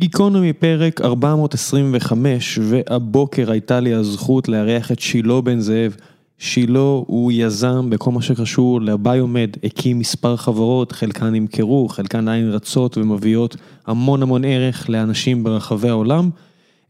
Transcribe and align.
גיקונומי 0.00 0.52
פרק 0.52 1.00
425, 1.00 2.58
והבוקר 2.62 3.50
הייתה 3.50 3.80
לי 3.80 3.94
הזכות 3.94 4.48
לארח 4.48 4.92
את 4.92 5.00
שילה 5.00 5.40
בן 5.40 5.60
זאב. 5.60 5.96
שילה 6.38 6.78
הוא 6.78 7.32
יזם 7.32 7.90
בכל 7.90 8.10
מה 8.10 8.22
שקשור 8.22 8.80
לביומד, 8.80 9.50
הקים 9.64 9.98
מספר 9.98 10.36
חברות, 10.36 10.92
חלקן 10.92 11.26
נמכרו, 11.26 11.88
חלקן 11.88 12.28
עין 12.28 12.50
רצות 12.50 12.98
ומביאות 12.98 13.56
המון 13.86 14.22
המון 14.22 14.44
ערך 14.44 14.90
לאנשים 14.90 15.44
ברחבי 15.44 15.88
העולם. 15.88 16.30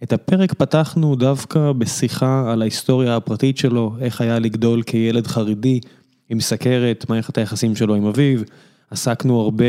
את 0.03 0.13
הפרק 0.13 0.53
פתחנו 0.53 1.17
דווקא 1.17 1.73
בשיחה 1.73 2.53
על 2.53 2.63
ההיסטוריה 2.63 3.17
הפרטית 3.17 3.59
שלו, 3.59 3.95
איך 4.01 4.21
היה 4.21 4.39
לגדול 4.39 4.83
כילד 4.83 5.27
חרדי 5.27 5.81
עם 6.29 6.41
סכרת, 6.41 7.07
מערכת 7.09 7.39
היחסים 7.39 7.77
שלו 7.77 7.95
עם 7.95 8.07
אביו, 8.07 8.41
עסקנו 8.91 9.41
הרבה 9.41 9.65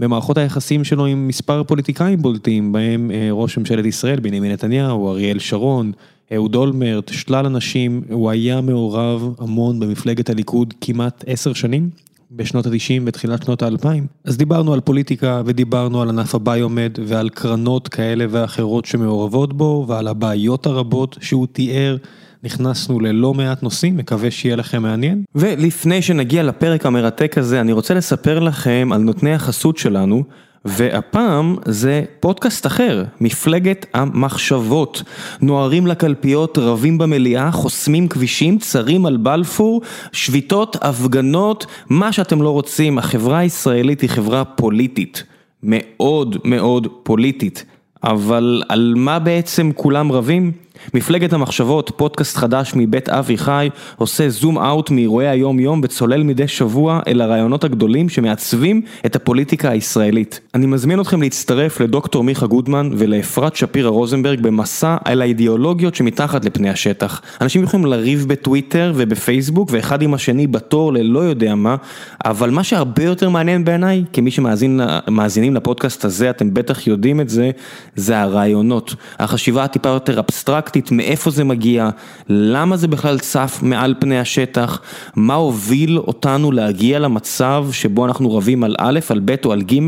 במערכות 0.00 0.38
היחסים 0.38 0.84
שלו 0.84 1.06
עם 1.06 1.28
מספר 1.28 1.62
פוליטיקאים 1.64 2.22
בולטים, 2.22 2.72
בהם 2.72 3.10
ראש 3.30 3.58
ממשלת 3.58 3.84
ישראל, 3.84 4.20
בנימין 4.20 4.52
נתניהו, 4.52 5.10
אריאל 5.10 5.38
שרון, 5.38 5.92
אהוד 6.34 6.54
אולמרט, 6.54 7.08
שלל 7.08 7.46
אנשים, 7.46 8.02
הוא 8.10 8.30
היה 8.30 8.60
מעורב 8.60 9.34
המון 9.38 9.80
במפלגת 9.80 10.30
הליכוד 10.30 10.74
כמעט 10.80 11.24
עשר 11.26 11.52
שנים, 11.52 11.90
בשנות 12.32 12.66
ה-90 12.66 13.02
ותחילת 13.04 13.42
שנות 13.42 13.62
ה-2000. 13.62 13.86
אז 14.24 14.36
דיברנו 14.36 14.72
על 14.72 14.80
פוליטיקה 14.80 15.42
ודיברנו 15.46 16.02
על 16.02 16.08
ענף 16.08 16.34
הביומד 16.34 16.92
ועל 17.06 17.28
קרנות 17.28 17.88
כאלה 17.88 18.24
ואחרות 18.30 18.84
שמעורבות 18.84 19.52
בו 19.52 19.84
ועל 19.88 20.08
הבעיות 20.08 20.66
הרבות 20.66 21.16
שהוא 21.20 21.46
תיאר. 21.52 21.96
נכנסנו 22.44 23.00
ללא 23.00 23.34
מעט 23.34 23.62
נושאים, 23.62 23.96
מקווה 23.96 24.30
שיהיה 24.30 24.56
לכם 24.56 24.82
מעניין. 24.82 25.22
ולפני 25.34 26.02
שנגיע 26.02 26.42
לפרק 26.42 26.86
המרתק 26.86 27.38
הזה, 27.38 27.60
אני 27.60 27.72
רוצה 27.72 27.94
לספר 27.94 28.38
לכם 28.38 28.90
על 28.92 29.00
נותני 29.00 29.34
החסות 29.34 29.78
שלנו. 29.78 30.24
והפעם 30.64 31.56
זה 31.64 32.04
פודקאסט 32.20 32.66
אחר, 32.66 33.04
מפלגת 33.20 33.86
המחשבות. 33.94 35.02
נוערים 35.40 35.86
לקלפיות, 35.86 36.58
רבים 36.58 36.98
במליאה, 36.98 37.52
חוסמים 37.52 38.08
כבישים, 38.08 38.58
צרים 38.58 39.06
על 39.06 39.16
בלפור, 39.16 39.82
שביתות, 40.12 40.76
הפגנות, 40.80 41.66
מה 41.88 42.12
שאתם 42.12 42.42
לא 42.42 42.50
רוצים. 42.50 42.98
החברה 42.98 43.38
הישראלית 43.38 44.00
היא 44.00 44.10
חברה 44.10 44.44
פוליטית, 44.44 45.24
מאוד 45.62 46.36
מאוד 46.44 46.86
פוליטית. 47.02 47.64
אבל 48.04 48.62
על 48.68 48.94
מה 48.96 49.18
בעצם 49.18 49.70
כולם 49.74 50.12
רבים? 50.12 50.52
מפלגת 50.94 51.32
המחשבות, 51.32 51.92
פודקאסט 51.96 52.36
חדש 52.36 52.72
מבית 52.76 53.08
אבי 53.08 53.38
חי, 53.38 53.68
עושה 53.96 54.28
זום 54.28 54.58
אאוט 54.58 54.90
מאירועי 54.90 55.28
היום 55.28 55.60
יום 55.60 55.80
וצולל 55.84 56.22
מדי 56.22 56.48
שבוע 56.48 57.00
אל 57.06 57.20
הרעיונות 57.20 57.64
הגדולים 57.64 58.08
שמעצבים 58.08 58.82
את 59.06 59.16
הפוליטיקה 59.16 59.70
הישראלית. 59.70 60.40
אני 60.54 60.66
מזמין 60.66 61.00
אתכם 61.00 61.22
להצטרף 61.22 61.80
לדוקטור 61.80 62.24
מיכה 62.24 62.46
גודמן 62.46 62.90
ולאפרת 62.96 63.56
שפירא 63.56 63.88
רוזנברג 63.88 64.40
במסע 64.40 64.96
על 65.04 65.22
האידיאולוגיות 65.22 65.94
שמתחת 65.94 66.44
לפני 66.44 66.70
השטח. 66.70 67.22
אנשים 67.40 67.62
יכולים 67.62 67.86
לריב 67.86 68.24
בטוויטר 68.28 68.92
ובפייסבוק 68.96 69.68
ואחד 69.72 70.02
עם 70.02 70.14
השני 70.14 70.46
בתור 70.46 70.92
ללא 70.92 71.20
יודע 71.20 71.54
מה, 71.54 71.76
אבל 72.24 72.50
מה 72.50 72.64
שהרבה 72.64 73.04
יותר 73.04 73.28
מעניין 73.28 73.64
בעיניי, 73.64 74.04
כמי 74.12 74.30
שמאזינים 74.30 75.54
לפודקאסט 75.54 76.04
הזה, 76.04 76.30
אתם 76.30 76.54
בטח 76.54 76.86
יודעים 76.86 77.20
את 77.20 77.28
זה, 77.28 77.50
זה 77.96 78.20
הרעיונות. 78.20 78.94
החשיבה 79.18 79.64
הטיפה 79.64 79.88
יותר 79.88 80.18
אבסטרקט. 80.18 80.69
מאיפה 80.90 81.30
זה 81.30 81.44
מגיע, 81.44 81.90
למה 82.28 82.76
זה 82.76 82.88
בכלל 82.88 83.18
צף 83.18 83.58
מעל 83.62 83.94
פני 83.98 84.18
השטח, 84.18 84.80
מה 85.16 85.34
הוביל 85.34 85.98
אותנו 85.98 86.52
להגיע 86.52 86.98
למצב 86.98 87.66
שבו 87.72 88.06
אנחנו 88.06 88.36
רבים 88.36 88.64
על 88.64 88.74
א', 88.78 89.00
על 89.10 89.20
ב' 89.24 89.34
או 89.44 89.52
על 89.52 89.62
ג', 89.62 89.78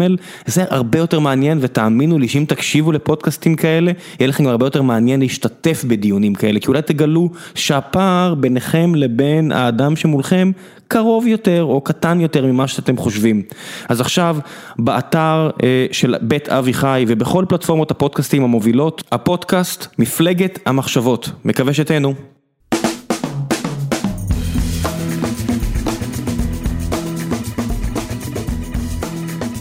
זה 0.47 0.65
הרבה 0.71 0.99
יותר 0.99 1.21
מעניין 1.21 1.59
ותאמינו 1.61 2.19
לי 2.19 2.29
שאם 2.29 2.45
תקשיבו 2.49 2.93
לפודקאסטים 2.93 3.55
כאלה, 3.55 3.93
יהיה 4.21 4.29
לכם 4.29 4.47
הרבה 4.47 4.67
יותר 4.67 4.83
מעניין 4.83 5.21
להשתתף 5.21 5.85
בדיונים 5.85 6.35
כאלה, 6.35 6.61
כי 6.61 6.69
אולי 6.69 6.83
תגלו 6.83 7.31
שהפער 7.55 8.35
ביניכם 8.35 8.95
לבין 8.95 9.53
האדם 9.53 9.97
שמולכם 9.97 10.51
קרוב 10.93 11.27
יותר 11.27 11.65
או 11.65 11.81
קטן 11.81 12.21
יותר 12.21 12.47
ממה 12.47 12.69
שאתם 12.69 12.97
חושבים. 12.97 13.43
אז 13.89 14.01
עכשיו 14.01 14.37
באתר 14.79 15.51
של 15.93 16.15
בית 16.23 16.49
אבי 16.49 16.75
חי 16.75 17.05
ובכל 17.09 17.45
פלטפורמות 17.49 17.91
הפודקאסטים 17.91 18.45
המובילות, 18.45 19.03
הפודקאסט 19.13 19.87
מפלגת 19.99 20.59
המחשבות. 20.67 21.31
מקווה 21.45 21.75
שתהנו. 21.75 22.15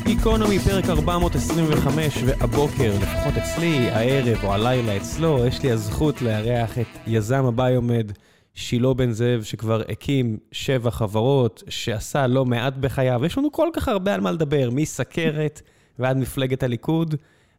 גיקונומי 0.03 0.59
פרק 0.59 0.89
425 0.89 2.23
והבוקר, 2.25 2.93
לפחות 3.01 3.33
אצלי, 3.37 3.89
הערב 3.89 4.37
או 4.43 4.53
הלילה 4.53 4.97
אצלו, 4.97 5.45
יש 5.47 5.63
לי 5.63 5.71
הזכות 5.71 6.21
לארח 6.21 6.77
את 6.77 6.87
יזם 7.07 7.45
הביומד. 7.45 8.11
שילה 8.53 8.93
בן 8.93 9.11
זאב 9.11 9.43
שכבר 9.43 9.81
הקים 9.89 10.37
שבע 10.51 10.91
חברות, 10.91 11.63
שעשה 11.69 12.27
לא 12.27 12.45
מעט 12.45 12.73
בחייו, 12.73 13.25
יש 13.25 13.37
לנו 13.37 13.51
כל 13.51 13.69
כך 13.73 13.87
הרבה 13.87 14.13
על 14.13 14.21
מה 14.21 14.31
לדבר, 14.31 14.69
מסכרת 14.71 15.61
ועד 15.99 16.17
מפלגת 16.17 16.63
הליכוד, 16.63 17.15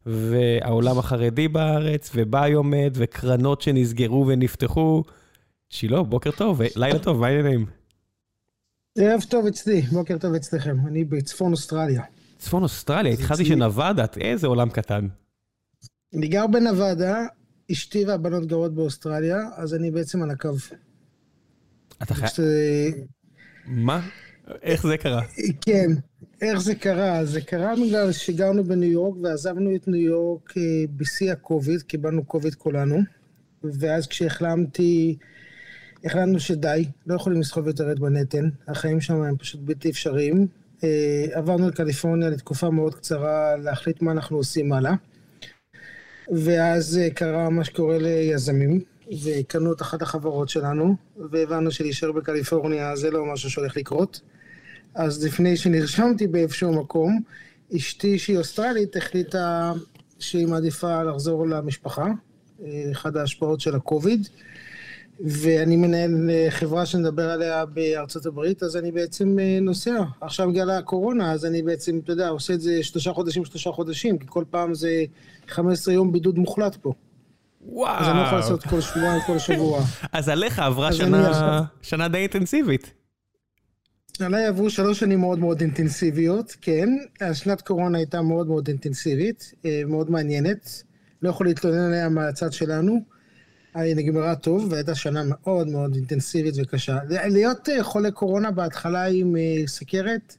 והעולם 0.07 0.99
החרדי 0.99 1.49
בארץ, 1.49 2.11
וביומד, 2.15 2.93
וקרנות 2.95 3.63
שנסגרו 3.63 4.27
ונפתחו. 4.27 5.03
שילה, 5.71 6.03
בוקר 6.03 6.31
טוב, 6.31 6.61
לילה 6.77 6.99
טוב, 6.99 7.21
מה 7.21 7.27
העניינים? 7.27 7.67
ערב 8.99 9.23
טוב 9.29 9.47
אצלי, 9.47 9.81
בוקר 9.83 10.19
טוב 10.19 10.35
אצלכם, 10.35 10.77
אני 10.87 11.05
בצפון 11.05 11.53
אוסטרליה. 11.53 12.03
צפון 12.39 12.63
אוסטרליה, 12.63 13.13
התחלתי 13.13 13.45
שנוואדה, 13.45 14.05
איזה 14.21 14.47
עולם 14.47 14.71
קטן. 14.71 15.09
אני 16.15 16.29
גר 16.29 16.47
בנוואדה, 16.47 17.27
אשתי 17.73 18.05
והבנות 18.05 18.47
גרות 18.47 18.75
באוסטרליה, 18.75 19.39
אז 19.57 19.75
אני 19.75 19.91
בעצם 19.91 20.23
על 20.23 20.31
הקו. 20.31 20.51
אתה 22.03 22.15
חייב... 22.15 22.31
מה? 23.67 24.09
איך 24.63 24.87
זה 24.87 24.97
קרה? 24.97 25.23
כן, 25.61 25.91
איך 26.43 26.59
זה 26.59 26.75
קרה? 26.75 27.25
זה 27.25 27.41
קרה 27.41 27.75
בגלל 27.77 28.13
שגרנו 28.13 28.65
בניו 28.65 28.91
יורק 28.91 29.17
ועזבנו 29.23 29.77
את 29.77 29.89
ניו 29.89 30.01
יורק 30.01 30.55
בשיא 30.97 31.33
הקוביד, 31.33 31.83
קיבלנו 31.83 32.25
קוביד 32.25 32.55
כולנו, 32.55 32.99
ואז 33.65 34.07
כשהחלמתי, 34.07 35.17
החלטנו 36.05 36.41
שדי, 36.41 36.85
לא 37.07 37.15
יכולים 37.15 37.41
לסחוב 37.41 37.67
יותר 37.67 37.93
את 37.93 38.01
מנהטן, 38.01 38.49
החיים 38.69 39.01
שם 39.01 39.23
הם 39.23 39.37
פשוט 39.37 39.61
בלתי 39.61 39.91
אפשריים. 39.91 40.47
עברנו 41.33 41.69
לקליפורניה 41.69 42.31
לתקופה 42.31 42.71
מאוד 42.71 42.95
קצרה 42.95 43.57
להחליט 43.57 44.03
מה 44.03 44.13
אנחנו 44.13 44.37
עושים 44.37 44.73
הלאה. 44.73 44.95
ואז 46.33 47.01
קרה 47.15 47.51
מה 47.51 47.65
שקורה 47.65 47.99
ליזמים, 47.99 48.81
וקנו 49.25 49.73
את 49.73 49.83
אחת 49.83 50.03
החברות 50.03 50.49
שלנו, 50.49 50.97
והבנו 51.31 51.71
שלהישאר 51.71 52.13
בקליפורניה 52.13 52.97
זה 52.97 53.11
לא 53.11 53.27
משהו 53.33 53.51
שהולך 53.51 53.77
לקרות. 53.77 54.21
אז 54.95 55.25
לפני 55.25 55.57
שנרשמתי 55.57 56.27
באיזשהו 56.27 56.73
מקום, 56.73 57.21
אשתי 57.77 58.19
שהיא 58.19 58.39
אוסטרלית 58.39 58.97
החליטה 58.97 59.73
שהיא 60.19 60.47
מעדיפה 60.47 61.03
לחזור 61.03 61.47
למשפחה, 61.47 62.07
אחת 62.93 63.17
ההשפעות 63.17 63.61
של 63.61 63.75
הקוביד, 63.75 64.29
ואני 65.25 65.77
מנהל 65.77 66.31
חברה 66.51 66.87
שנדבר 66.87 67.31
עליה 67.31 67.67
בארצות 67.67 68.27
הברית, 68.27 68.63
אז 68.63 68.77
אני 68.77 68.93
בעצם 68.93 69.39
נוסע. 69.63 70.03
עכשיו 70.21 70.49
בגלל 70.51 70.71
הקורונה, 70.71 71.33
אז 71.33 71.45
אני 71.45 71.63
בעצם, 71.63 72.01
אתה 72.05 72.13
יודע, 72.13 72.29
עושה 72.29 72.55
את 72.55 72.61
זה 72.61 72.83
שלושה 72.83 73.13
חודשים, 73.13 73.45
שלושה 73.45 73.73
חודשים, 73.73 74.19
כי 74.19 74.27
כל 74.29 74.45
פעם 74.51 74.75
זה 74.75 75.05
15 75.49 75.95
יום 75.95 76.13
בידוד 76.13 76.39
מוחלט 76.39 76.77
פה. 76.77 76.93
וואו. 77.67 78.01
אז 78.01 78.09
אני 78.09 78.17
לא 78.17 78.23
יכול 78.23 78.39
לעשות 78.39 78.63
כל 78.63 78.81
שבועיים, 78.81 79.23
כל 79.27 79.39
שבוע. 79.39 79.83
אז 80.13 80.29
עליך 80.29 80.59
עברה 80.59 80.93
שנה, 80.93 81.63
שנה 81.83 82.09
די 82.09 82.19
אינטנסיבית. 82.19 82.93
עליי 84.21 84.47
עברו 84.47 84.71
שלוש 84.71 85.01
שנים 85.01 85.21
מאוד 85.21 85.39
מאוד 85.39 85.61
אינטנסיביות, 85.61 86.57
כן. 86.61 86.89
השנת 87.21 87.61
קורונה 87.61 87.99
הייתה 87.99 88.23
מאוד 88.23 88.47
מאוד 88.47 88.69
אינטנסיבית, 88.69 89.55
מאוד 89.87 90.11
מעניינת. 90.11 90.83
לא 91.23 91.31
יכול 91.31 91.47
להתלונן 91.47 91.79
עליה 91.79 92.09
מהצד 92.09 92.53
שלנו. 92.53 93.01
נגמרה 93.77 94.35
טוב, 94.35 94.69
והייתה 94.71 94.95
שנה 94.95 95.23
מאוד 95.27 95.69
מאוד 95.69 95.95
אינטנסיבית 95.95 96.55
וקשה. 96.63 96.99
להיות 97.09 97.69
חולה 97.83 98.11
קורונה 98.11 98.51
בהתחלה 98.51 99.05
עם 99.05 99.37
סכרת, 99.67 100.37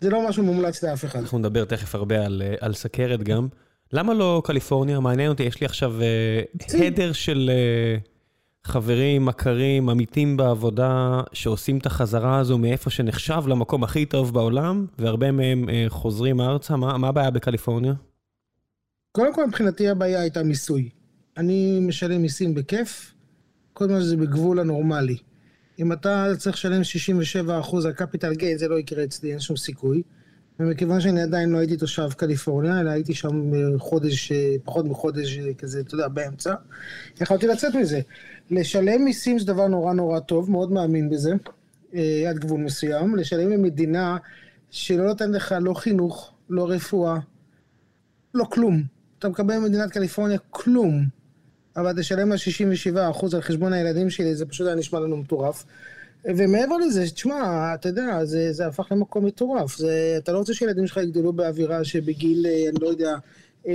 זה 0.00 0.10
לא 0.10 0.28
משהו 0.28 0.44
מומלץ 0.44 0.84
לאף 0.84 1.04
אחד. 1.04 1.18
אנחנו 1.18 1.38
נדבר 1.38 1.64
תכף 1.64 1.94
הרבה 1.94 2.26
על, 2.26 2.42
על 2.60 2.74
סכרת 2.74 3.22
גם. 3.22 3.48
למה 3.92 4.14
לא 4.14 4.42
קליפורניה? 4.44 5.00
מעניין 5.00 5.30
אותי, 5.30 5.42
יש 5.42 5.60
לי 5.60 5.66
עכשיו 5.66 5.94
הדר 6.68 7.12
של 7.12 7.50
חברים, 8.64 9.24
מכרים, 9.24 9.88
עמיתים 9.88 10.36
בעבודה, 10.36 11.20
שעושים 11.32 11.78
את 11.78 11.86
החזרה 11.86 12.38
הזו 12.38 12.58
מאיפה 12.58 12.90
שנחשב 12.90 13.42
למקום 13.46 13.84
הכי 13.84 14.06
טוב 14.06 14.34
בעולם, 14.34 14.86
והרבה 14.98 15.32
מהם 15.32 15.68
חוזרים 15.88 16.40
ארצה. 16.40 16.76
מה, 16.76 16.98
מה 16.98 17.08
הבעיה 17.08 17.30
בקליפורניה? 17.30 17.92
קודם 19.12 19.34
כל, 19.34 19.46
מבחינתי 19.46 19.88
הבעיה 19.88 20.20
הייתה 20.20 20.42
מיסוי. 20.42 20.88
אני 21.36 21.80
משלם 21.80 22.22
מיסים 22.22 22.54
בכיף, 22.54 23.14
כל 23.72 23.86
מה 23.88 24.00
שזה 24.00 24.16
בגבול 24.16 24.60
הנורמלי. 24.60 25.16
אם 25.78 25.92
אתה 25.92 26.26
צריך 26.38 26.56
לשלם 26.56 26.82
67% 27.48 27.86
על 27.86 27.92
קפיטל 27.92 28.34
גיין, 28.34 28.58
זה 28.58 28.68
לא 28.68 28.78
יקרה 28.78 29.04
אצלי, 29.04 29.30
אין 29.30 29.40
שום 29.40 29.56
סיכוי. 29.56 30.02
ומכיוון 30.60 31.00
שאני 31.00 31.22
עדיין 31.22 31.50
לא 31.50 31.58
הייתי 31.58 31.76
תושב 31.76 32.08
קליפורניה, 32.16 32.80
אלא 32.80 32.90
הייתי 32.90 33.14
שם 33.14 33.52
חודש, 33.78 34.32
פחות 34.64 34.86
מחודש 34.86 35.38
כזה, 35.38 35.80
אתה 35.80 35.94
יודע, 35.94 36.08
באמצע, 36.08 36.54
יכולתי 37.20 37.46
לצאת 37.46 37.74
מזה. 37.74 38.00
לשלם 38.50 39.04
מיסים 39.04 39.38
זה 39.38 39.46
דבר 39.46 39.66
נורא 39.66 39.92
נורא 39.92 40.20
טוב, 40.20 40.50
מאוד 40.50 40.72
מאמין 40.72 41.10
בזה, 41.10 41.32
עד 42.28 42.38
גבול 42.38 42.60
מסוים. 42.60 43.16
לשלם 43.16 43.50
למדינה 43.50 44.16
שלא 44.70 45.04
נותן 45.06 45.32
לך 45.32 45.54
לא 45.60 45.74
חינוך, 45.74 46.32
לא 46.50 46.70
רפואה, 46.70 47.18
לא 48.34 48.44
כלום. 48.44 48.82
אתה 49.18 49.28
מקבל 49.28 49.56
במדינת 49.56 49.90
קליפורניה 49.90 50.38
כלום, 50.50 51.19
אבל 51.76 51.92
תשלם 52.00 52.32
על 52.32 52.38
67% 52.96 53.34
על 53.34 53.40
חשבון 53.40 53.72
הילדים 53.72 54.10
שלי, 54.10 54.34
זה 54.34 54.46
פשוט 54.46 54.66
היה 54.66 54.76
נשמע 54.76 55.00
לנו 55.00 55.16
מטורף. 55.16 55.64
ומעבר 56.24 56.76
לזה, 56.76 57.10
תשמע, 57.10 57.70
אתה 57.74 57.88
יודע, 57.88 58.24
זה, 58.24 58.52
זה 58.52 58.66
הפך 58.66 58.92
למקום 58.92 59.26
מטורף. 59.26 59.76
זה, 59.76 60.14
אתה 60.18 60.32
לא 60.32 60.38
רוצה 60.38 60.54
שילדים 60.54 60.86
שלך 60.86 60.96
יגדלו 60.96 61.32
באווירה 61.32 61.84
שבגיל, 61.84 62.46
אני 62.46 62.78
לא 62.80 62.88
יודע, 62.88 63.14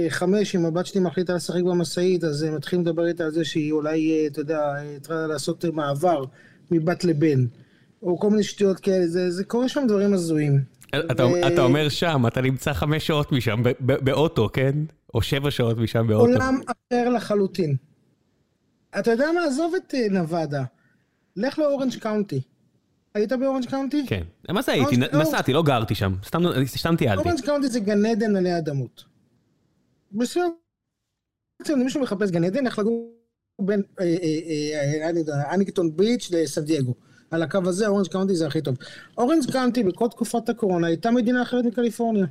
חמש, 0.09 0.56
אם 0.56 0.65
הבת 0.65 0.86
שלי 0.86 1.01
מחליטה 1.01 1.33
לשחק 1.33 1.62
במשאית, 1.62 2.24
אז 2.24 2.44
מתחילים 2.44 2.86
לדבר 2.86 3.07
איתה 3.07 3.24
על 3.24 3.31
זה 3.31 3.45
שהיא 3.45 3.71
אולי, 3.71 4.27
אתה 4.27 4.42
יודע, 4.42 4.59
צריכה 5.01 5.27
לעשות 5.27 5.65
מעבר 5.65 6.24
מבת 6.71 7.03
לבן. 7.03 7.45
או 8.03 8.19
כל 8.19 8.30
מיני 8.30 8.44
שטויות 8.44 8.80
כאלה, 8.80 9.07
זה, 9.07 9.31
זה 9.31 9.44
קורה 9.44 9.69
שם 9.69 9.86
דברים 9.88 10.13
הזויים. 10.13 10.59
אתה, 11.12 11.25
ו... 11.25 11.47
אתה 11.47 11.62
אומר 11.62 11.89
שם, 11.89 12.24
אתה 12.27 12.42
נמצא 12.42 12.74
חמש 12.74 13.07
שעות 13.07 13.31
משם, 13.31 13.63
באוטו, 13.80 14.50
כן? 14.53 14.75
או 15.15 15.21
שבע 15.21 15.51
שעות 15.51 15.77
משם 15.77 16.07
באוטו. 16.07 16.31
עולם 16.31 16.59
אחר 16.65 17.09
לחלוטין. 17.09 17.75
אתה 19.00 19.12
יודע 19.12 19.31
מה? 19.31 19.44
עזוב 19.44 19.73
את 19.75 19.94
נוואדה. 20.12 20.63
לך 21.35 21.59
ל 21.59 21.65
Orange 21.65 21.95
County. 21.95 22.42
היית 23.13 23.33
ב 23.33 23.38
Orange 23.38 23.65
County? 23.69 24.06
כן. 24.07 24.23
מה 24.50 24.62
זה 24.62 24.71
הייתי? 24.71 24.97
נסעתי, 24.97 25.53
לא 25.53 25.63
גרתי 25.63 25.95
שם. 25.95 26.13
סתם 26.65 26.95
טיילתי. 26.97 27.29
אורנג' 27.29 27.45
קאונטי 27.45 27.67
זה 27.67 27.79
גן 27.79 28.06
עדן 28.06 28.35
עלי 28.35 28.57
אדמות. 28.57 29.03
בסדר. 30.12 30.47
אם 31.73 31.79
מישהו 31.79 32.01
מחפש 32.01 32.31
גן 32.31 32.44
עדן, 32.44 32.65
אז 32.65 32.80
לגור 32.79 33.15
בין 33.61 33.81
Huntington 35.53 35.97
Beach 35.97 36.31
לסן 36.31 36.61
דייגו. 36.61 36.94
על 37.31 37.44
הקו 37.44 37.59
הזה, 37.65 37.88
Orange 37.88 38.07
County 38.07 38.36
זה 38.35 38.47
הכי 38.47 38.61
טוב. 38.61 38.77
Orange 39.18 39.51
County 39.51 39.83
בכל 39.83 40.07
תקופת 40.07 40.50
הקורונה 40.50 40.88
הייתה 40.88 41.11
מדינה 41.11 41.41
אחרת 41.41 41.65
מקליפורניה. 41.65 42.25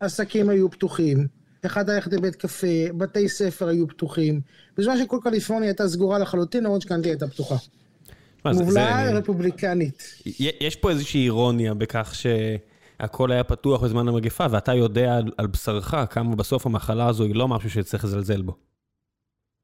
עסקים 0.00 0.48
היו 0.48 0.70
פתוחים, 0.70 1.26
אחד 1.66 1.90
ללכת 1.90 2.12
לבית 2.12 2.36
קפה, 2.36 2.66
בתי 2.96 3.28
ספר 3.28 3.68
היו 3.68 3.88
פתוחים. 3.88 4.40
בזמן 4.76 4.98
שכל 4.98 5.18
קליפורניה 5.22 5.68
הייתה 5.68 5.88
סגורה 5.88 6.18
לחלוטין, 6.18 6.66
אורנג' 6.66 6.84
קאונטי 6.84 7.08
הייתה 7.08 7.28
פתוחה. 7.28 7.56
מובלעה 8.44 9.10
רפובליקנית. 9.10 10.02
יש 10.60 10.76
פה 10.76 10.90
איזושהי 10.90 11.24
אירוניה 11.24 11.74
בכך 11.74 12.14
שהכל 12.14 13.32
היה 13.32 13.44
פתוח 13.44 13.82
בזמן 13.82 14.08
המגפה, 14.08 14.46
ואתה 14.50 14.74
יודע 14.74 15.16
על, 15.16 15.32
על 15.36 15.46
בשרך 15.46 15.94
כמה 16.10 16.36
בסוף 16.36 16.66
המחלה 16.66 17.06
הזו 17.06 17.24
היא 17.24 17.34
לא 17.34 17.48
משהו 17.48 17.70
שצריך 17.70 18.04
לזלזל 18.04 18.42
בו. 18.42 18.56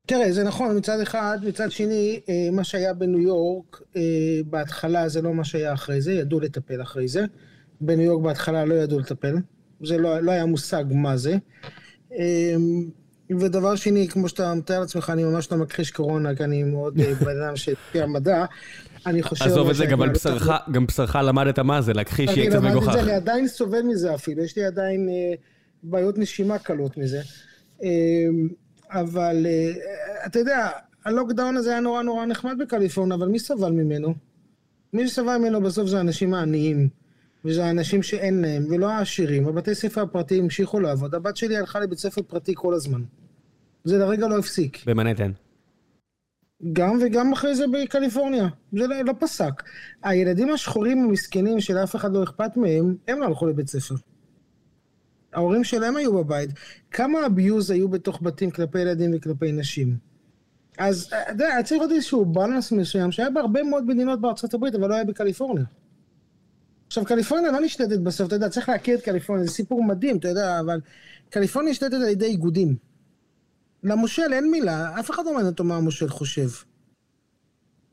תראה, 0.06 0.32
זה 0.32 0.44
נכון 0.44 0.76
מצד 0.76 1.00
אחד, 1.00 1.38
מצד 1.42 1.70
שני, 1.70 2.20
מה 2.52 2.64
שהיה 2.64 2.94
בניו 2.94 3.20
יורק 3.20 3.82
בהתחלה 4.46 5.08
זה 5.08 5.22
לא 5.22 5.34
מה 5.34 5.44
שהיה 5.44 5.72
אחרי 5.72 6.00
זה, 6.00 6.12
ידעו 6.12 6.40
לטפל 6.40 6.82
אחרי 6.82 7.08
זה. 7.08 7.24
בניו 7.80 8.04
יורק 8.04 8.24
בהתחלה 8.24 8.64
לא 8.64 8.74
ידעו 8.74 8.98
לטפל, 8.98 9.34
זה 9.82 9.98
לא, 9.98 10.20
לא 10.20 10.30
היה 10.30 10.46
מושג 10.46 10.84
מה 10.90 11.16
זה. 11.16 11.36
ודבר 13.40 13.76
שני, 13.76 14.08
כמו 14.08 14.28
שאתה 14.28 14.54
מתאר 14.54 14.80
לעצמך, 14.80 15.10
אני 15.10 15.24
ממש 15.24 15.52
לא 15.52 15.58
מכחיש 15.58 15.90
קורונה, 15.90 16.34
כי 16.34 16.44
אני 16.44 16.62
מאוד 16.62 16.94
בן 16.94 17.42
אדם 17.42 17.56
שהפי 17.56 18.02
המדע. 18.02 18.44
אני 19.06 19.22
חושב... 19.22 19.44
עזוב 19.44 19.70
את 19.70 19.76
זה, 19.76 19.86
גם 19.86 19.98
בשרך, 20.12 20.48
גם 20.72 20.86
בשרך 20.86 21.16
למדת 21.16 21.58
מה 21.58 21.82
זה, 21.82 21.92
להכחיש 21.92 22.36
יהיה 22.36 22.50
קצת 22.50 22.60
מגוחך. 22.60 22.96
אני 22.96 23.12
עדיין 23.12 23.48
סובל 23.48 23.82
מזה 23.82 24.14
אפילו, 24.14 24.44
יש 24.44 24.56
לי 24.56 24.64
עדיין 24.64 25.08
בעיות 25.82 26.18
נשימה 26.18 26.58
קלות 26.58 26.96
מזה. 26.96 27.20
אבל 28.90 29.46
אתה 30.26 30.38
יודע, 30.38 30.68
הלוקדאון 31.04 31.56
הזה 31.56 31.70
היה 31.70 31.80
נורא 31.80 32.02
נורא 32.02 32.26
נחמד 32.26 32.56
בקליפורניה, 32.60 33.14
אבל 33.14 33.28
מי 33.28 33.38
סבל 33.38 33.72
ממנו? 33.72 34.14
מי 34.92 35.08
שסבל 35.08 35.36
ממנו 35.36 35.60
בסוף 35.60 35.88
זה 35.88 35.96
האנשים 35.96 36.34
העניים. 36.34 36.88
וזה 37.44 37.64
האנשים 37.64 38.02
שאין 38.02 38.40
להם, 38.40 38.64
ולא 38.70 38.90
העשירים. 38.90 39.48
הבתי 39.48 39.74
ספר 39.74 40.02
הפרטיים 40.02 40.44
המשיכו 40.44 40.80
לעבוד. 40.80 41.14
הבת 41.14 41.36
שלי 41.36 41.56
הלכה 41.56 41.80
לבית 41.80 41.98
ספר 41.98 42.22
פרטי 42.22 42.52
כל 42.56 42.74
הזמן. 42.74 43.02
זה 43.84 43.98
לרגע 43.98 44.28
לא 44.28 44.38
הפסיק. 44.38 44.86
במנהטן. 44.86 45.30
גם 46.72 46.98
וגם 47.02 47.32
אחרי 47.32 47.54
זה 47.54 47.64
בקליפורניה. 47.72 48.48
זה 48.72 48.86
לא, 48.86 49.02
לא 49.02 49.12
פסק. 49.18 49.62
הילדים 50.02 50.50
השחורים 50.50 50.98
המסכנים 50.98 51.60
שלאף 51.60 51.96
אחד 51.96 52.12
לא 52.12 52.22
אכפת 52.22 52.56
מהם, 52.56 52.96
הם 53.08 53.20
לא 53.20 53.26
הלכו 53.26 53.46
לבית 53.46 53.68
ספר. 53.68 53.94
ההורים 55.32 55.64
שלהם 55.64 55.96
היו 55.96 56.14
בבית. 56.14 56.50
כמה 56.90 57.26
אביוז 57.26 57.70
היו 57.70 57.88
בתוך 57.88 58.22
בתים 58.22 58.50
כלפי 58.50 58.78
ילדים 58.80 59.10
וכלפי 59.14 59.52
נשים. 59.52 59.96
אז 60.78 61.04
אתה 61.04 61.16
יודע, 61.32 61.62
צריך 61.64 61.80
להיות 61.80 61.92
איזשהו 61.92 62.24
בלנס 62.24 62.72
מסוים 62.72 63.12
שהיה 63.12 63.30
בהרבה 63.30 63.62
מאוד 63.62 63.86
מדינות 63.86 64.20
בארצות 64.20 64.54
הברית, 64.54 64.74
אבל 64.74 64.88
לא 64.88 64.94
היה 64.94 65.04
בקליפורניה. 65.04 65.64
עכשיו, 66.94 67.04
קליפורניה 67.04 67.52
לא 67.52 67.60
נשלטת 67.60 67.98
בסוף, 67.98 68.26
אתה 68.26 68.36
יודע, 68.36 68.48
צריך 68.48 68.68
להכיר 68.68 68.98
את 68.98 69.02
קליפורניה, 69.02 69.44
זה 69.44 69.50
סיפור 69.50 69.84
מדהים, 69.84 70.16
אתה 70.16 70.28
יודע, 70.28 70.60
אבל 70.60 70.80
קליפורניה 71.30 71.70
נשלטת 71.70 71.94
על 71.94 72.08
ידי 72.08 72.24
איגודים. 72.24 72.76
למושל 73.82 74.32
אין 74.32 74.50
מילה, 74.50 75.00
אף 75.00 75.10
אחד 75.10 75.22
לא 75.26 75.32
מעניין 75.32 75.50
אותו 75.50 75.64
מה 75.64 75.76
המושל 75.76 76.08
חושב. 76.08 76.48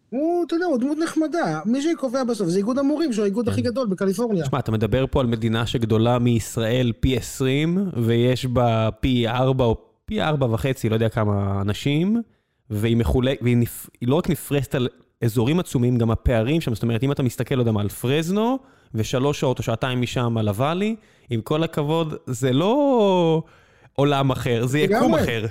הוא, 0.09 0.45
אתה 0.45 0.55
יודע, 0.55 0.65
הוא 0.65 0.77
דמות 0.77 0.97
נחמדה. 0.97 1.59
מי 1.65 1.81
שקובע 1.81 2.23
בסוף 2.23 2.49
זה 2.49 2.57
איגוד 2.57 2.79
המורים, 2.79 3.13
שהוא 3.13 3.23
האיגוד 3.23 3.49
הכי 3.49 3.61
גדול 3.61 3.87
בקליפורניה. 3.87 4.43
תשמע, 4.43 4.59
אתה 4.59 4.71
מדבר 4.71 5.05
פה 5.11 5.19
על 5.19 5.27
מדינה 5.27 5.67
שגדולה 5.67 6.19
מישראל 6.19 6.91
פי 6.99 7.17
20, 7.17 7.89
ויש 8.05 8.45
בה 8.45 8.89
פי 8.99 9.27
4 9.27 9.65
או 9.65 9.77
פי 10.05 10.21
4 10.21 10.47
וחצי, 10.51 10.89
לא 10.89 10.95
יודע 10.95 11.09
כמה 11.09 11.61
אנשים, 11.61 12.21
והיא 12.69 12.97
מחולקת, 12.97 13.43
והיא 13.43 13.57
לא 14.01 14.15
רק 14.15 14.29
נפרסת 14.29 14.75
על 14.75 14.87
אזורים 15.23 15.59
עצומים, 15.59 15.97
גם 15.97 16.11
הפערים 16.11 16.61
שם, 16.61 16.73
זאת 16.73 16.83
אומרת, 16.83 17.03
אם 17.03 17.11
אתה 17.11 17.23
מסתכל, 17.23 17.55
לא 17.55 17.61
יודע 17.61 17.71
מה, 17.71 17.81
על 17.81 17.89
פרזנו, 17.89 18.59
ושלוש 18.95 19.39
שעות 19.39 19.59
או 19.59 19.63
שעתיים 19.63 20.01
משם 20.01 20.37
על 20.37 20.47
הוואלי, 20.47 20.95
עם 21.29 21.41
כל 21.41 21.63
הכבוד, 21.63 22.13
זה 22.25 22.51
לא 22.51 23.43
עולם 23.93 24.31
אחר, 24.31 24.65
זה 24.65 24.79
יקום 24.79 25.15
אחר. 25.15 25.45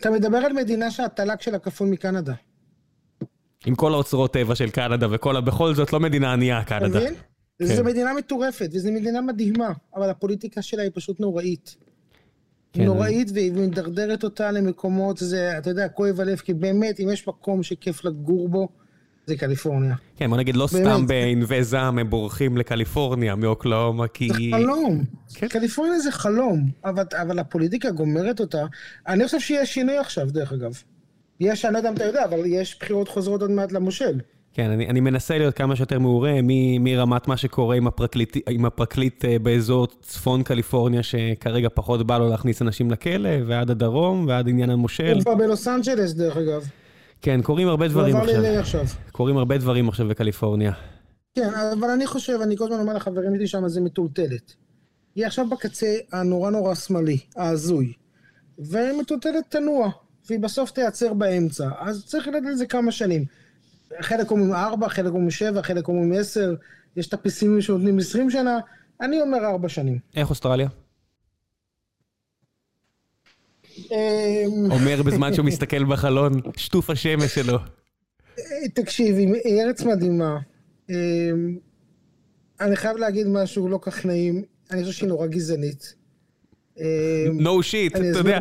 אתה 0.00 0.10
מדבר 0.10 0.38
על 0.38 0.52
מדינה 0.52 0.90
שהתל"ג 0.90 1.40
שלה 1.40 1.58
כפול 1.58 1.88
מקנדה. 1.88 2.34
עם 3.66 3.74
כל 3.74 3.92
האוצרות 3.94 4.32
טבע 4.32 4.54
של 4.54 4.70
קנדה 4.70 5.06
וכל, 5.10 5.40
בכל 5.40 5.74
זאת 5.74 5.92
לא 5.92 6.00
מדינה 6.00 6.32
ענייה, 6.32 6.64
קנדה. 6.64 6.86
אתה 6.86 6.98
מבין? 6.98 7.14
כן. 7.58 7.76
זו 7.76 7.84
מדינה 7.84 8.14
מטורפת, 8.14 8.70
וזו 8.72 8.92
מדינה 8.92 9.20
מדהימה, 9.20 9.68
אבל 9.96 10.10
הפוליטיקה 10.10 10.62
שלה 10.62 10.82
היא 10.82 10.90
פשוט 10.94 11.20
נוראית. 11.20 11.76
כן. 12.72 12.84
נוראית, 12.84 13.30
והיא 13.34 13.52
מדרדרת 13.52 14.24
אותה 14.24 14.50
למקומות, 14.50 15.16
זה, 15.16 15.58
אתה 15.58 15.70
יודע, 15.70 15.88
כואב 15.88 16.20
הלב, 16.20 16.38
כי 16.38 16.54
באמת, 16.54 17.00
אם 17.00 17.08
יש 17.12 17.28
מקום 17.28 17.62
שכיף 17.62 18.04
לגור 18.04 18.48
בו, 18.48 18.68
זה 19.28 19.36
קליפורניה. 19.36 19.94
כן, 20.16 20.30
בוא 20.30 20.36
נגיד, 20.36 20.56
לא 20.56 20.66
באמת. 20.72 20.86
סתם 20.86 21.06
בענבי 21.06 21.64
זעם 21.64 21.98
הם 21.98 22.10
בורחים 22.10 22.56
לקליפורניה 22.56 23.34
מאוקלאומה, 23.34 24.08
כי... 24.08 24.28
זה 24.28 24.34
חלום. 24.56 25.04
כן. 25.34 25.48
קליפורניה 25.48 25.98
זה 25.98 26.12
חלום, 26.12 26.70
אבל, 26.84 27.04
אבל 27.22 27.38
הפוליטיקה 27.38 27.90
גומרת 27.90 28.40
אותה. 28.40 28.66
אני 29.08 29.24
חושב 29.24 29.40
שיש 29.40 29.74
שינוי 29.74 29.98
עכשיו, 29.98 30.30
דרך 30.30 30.52
אגב. 30.52 30.82
יש, 31.40 31.64
אני 31.64 31.72
לא 31.72 31.78
יודע 31.78 31.88
אם 31.88 31.94
אתה 31.94 32.04
יודע, 32.04 32.24
אבל 32.24 32.38
יש 32.46 32.78
בחירות 32.80 33.08
חוזרות 33.08 33.42
עוד 33.42 33.50
מעט 33.50 33.72
למושל. 33.72 34.20
כן, 34.52 34.70
אני, 34.70 34.86
אני 34.88 35.00
מנסה 35.00 35.38
להיות 35.38 35.54
כמה 35.54 35.76
שיותר 35.76 35.98
מעורה 35.98 36.32
מרמת 36.80 37.28
מה 37.28 37.36
שקורה 37.36 37.76
עם 37.76 37.86
הפרקליט, 37.86 38.36
עם 38.48 38.64
הפרקליט 38.64 39.24
אה, 39.24 39.38
באזור 39.38 39.86
צפון 40.00 40.42
קליפורניה, 40.42 41.02
שכרגע 41.02 41.68
פחות 41.74 42.06
בא 42.06 42.18
לו 42.18 42.28
להכניס 42.28 42.62
אנשים 42.62 42.90
לכלא, 42.90 43.30
ועד 43.46 43.70
הדרום, 43.70 44.24
ועד 44.28 44.48
עניין 44.48 44.70
המושל. 44.70 45.12
הוא 45.14 45.22
כבר 45.22 45.34
בלוס 45.34 45.68
אנג'לס, 45.68 46.12
דרך 46.12 46.36
אגב. 46.36 46.68
כן, 47.22 47.42
קורים 47.42 47.68
הרבה 47.68 47.88
דברים 47.88 48.16
עכשיו. 48.16 48.44
עכשיו. 48.44 48.84
קורים 49.12 49.36
הרבה 49.36 49.58
דברים 49.58 49.88
עכשיו 49.88 50.08
בקליפורניה. 50.08 50.72
כן, 51.34 51.48
אבל 51.78 51.90
אני 51.90 52.06
חושב, 52.06 52.38
אני 52.42 52.56
כל 52.56 52.64
הזמן 52.64 52.78
אומר 52.80 52.94
לחברים 52.94 53.36
שלי 53.36 53.46
שם, 53.46 53.68
זה 53.68 53.80
מטולטלת. 53.80 54.54
היא 55.14 55.26
עכשיו 55.26 55.48
בקצה 55.48 55.96
הנורא 56.12 56.50
נורא 56.50 56.74
שמאלי, 56.74 57.18
ההזוי. 57.36 57.92
ומטולטלת 58.58 59.44
תנוע, 59.48 59.90
והיא 60.28 60.40
בסוף 60.40 60.70
תייצר 60.70 61.12
באמצע. 61.12 61.68
אז 61.78 62.04
צריך 62.06 62.28
לדעת 62.28 62.42
את 62.50 62.58
זה 62.58 62.66
כמה 62.66 62.92
שנים. 62.92 63.24
חלק 64.00 64.30
אומרים 64.30 64.54
ארבע, 64.54 64.88
חלק 64.88 65.12
אומרים 65.12 65.30
שבע, 65.30 65.62
חלק 65.62 65.88
אומרים 65.88 66.12
עשר, 66.12 66.54
יש 66.96 67.08
את 67.08 67.14
הפסימים 67.14 67.60
שנותנים 67.60 67.98
עשרים 67.98 68.30
שנה, 68.30 68.58
אני 69.00 69.20
אומר 69.20 69.38
ארבע 69.44 69.68
שנים. 69.68 69.98
איך 70.16 70.30
אוסטרליה? 70.30 70.68
אומר 74.70 75.02
בזמן 75.02 75.34
שהוא 75.34 75.46
מסתכל 75.46 75.84
בחלון, 75.84 76.32
שטוף 76.56 76.90
השמש 76.90 77.34
שלו. 77.34 77.58
תקשיב, 78.74 79.16
היא 79.16 79.62
ארץ 79.62 79.82
מדהימה. 79.82 80.38
אני 82.60 82.76
חייב 82.76 82.96
להגיד 82.96 83.26
משהו 83.26 83.68
לא 83.68 83.78
כך 83.82 84.06
נעים, 84.06 84.42
אני 84.70 84.82
חושב 84.82 84.94
שהיא 84.98 85.08
נורא 85.08 85.26
גזענית. 85.26 85.94
no 87.38 87.62
shit, 87.70 87.96
אתה 87.96 88.18
יודע, 88.18 88.38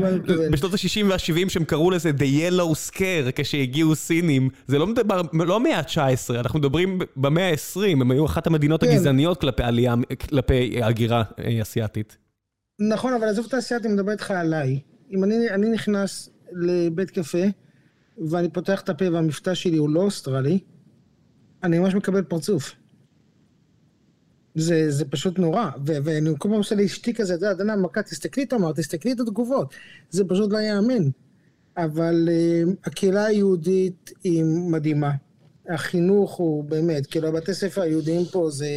בשנות 0.52 0.74
ה-60 0.74 1.06
וה-70 1.10 1.50
שהם 1.50 1.64
קראו 1.64 1.92
לזה 1.92 2.10
The 2.10 2.52
Yellow 2.52 2.92
Scare 2.92 3.32
כשהגיעו 3.36 3.96
סינים, 3.96 4.50
זה 4.68 4.78
לא 4.78 4.88
מדבר, 4.88 5.22
לא 5.34 5.56
המאה 5.56 5.80
ה-19, 5.80 6.36
אנחנו 6.40 6.60
מדברים 6.60 7.00
במאה 7.16 7.50
ה-20, 7.50 7.82
הם 7.92 8.12
היו 8.12 8.26
אחת 8.26 8.48
המדינות 8.48 8.84
הגזעניות 8.84 9.42
כלפי 9.42 9.64
עלייה, 9.64 9.96
כלפי 10.30 10.84
הגירה 10.84 11.24
אסיאתית. 11.62 12.18
נכון, 12.80 13.14
אבל 13.14 13.28
עזוב 13.28 13.46
את 13.50 13.54
האסיאתי, 13.54 13.88
אני 13.88 13.94
מדבר 13.94 14.12
איתך 14.12 14.32
עליי. 14.32 14.80
אם 15.12 15.24
אני 15.24 15.70
נכנס 15.70 16.30
לבית 16.52 17.12
קפה, 17.12 17.44
ואני 18.30 18.50
פותח 18.50 18.82
את 18.82 18.90
הפה 18.90 19.12
והמבטא 19.12 19.54
שלי 19.54 19.78
הוא 19.78 19.90
לא 19.90 20.02
אוסטרלי, 20.02 20.60
אני 21.64 21.80
ממש 21.80 21.96
מקבל 21.96 22.22
פרצוף. 22.22 22.76
זה, 24.56 24.92
זה 24.92 25.06
פשוט 25.06 25.40
נורא, 25.40 25.70
ואני 25.86 26.30
כל 26.38 26.50
פעם 26.50 26.58
עושה 26.58 26.76
לאשתי 26.76 27.14
כזה, 27.14 27.36
אתה 27.36 27.46
יודע, 27.46 27.64
דנה 27.64 27.76
מכה, 27.76 28.04
תסתכלי 28.04 28.46
תמר, 28.46 28.74
תסתכלי 28.74 29.12
את 29.12 29.20
התגובות, 29.20 29.74
זה 30.10 30.24
פשוט 30.28 30.52
לא 30.52 30.58
ייאמן. 30.58 31.10
אבל 31.78 32.30
uh, 32.30 32.70
הקהילה 32.86 33.26
היהודית 33.26 34.12
היא 34.24 34.44
מדהימה. 34.44 35.12
החינוך 35.70 36.34
הוא 36.34 36.64
באמת, 36.64 37.06
כאילו 37.08 37.28
הבתי 37.28 37.54
ספר 37.54 37.82
היהודיים 37.82 38.26
פה 38.32 38.50
זה, 38.50 38.68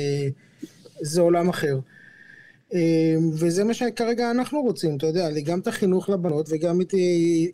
זה 1.00 1.20
עולם 1.20 1.48
אחר. 1.48 1.78
Uh, 2.70 2.72
וזה 3.32 3.64
מה 3.64 3.74
שכרגע 3.74 4.30
אנחנו 4.30 4.62
רוצים, 4.62 4.96
אתה 4.96 5.06
יודע, 5.06 5.28
גם 5.44 5.58
את 5.58 5.66
החינוך 5.66 6.08
לבנות 6.08 6.46
וגם 6.50 6.80
את 6.80 6.94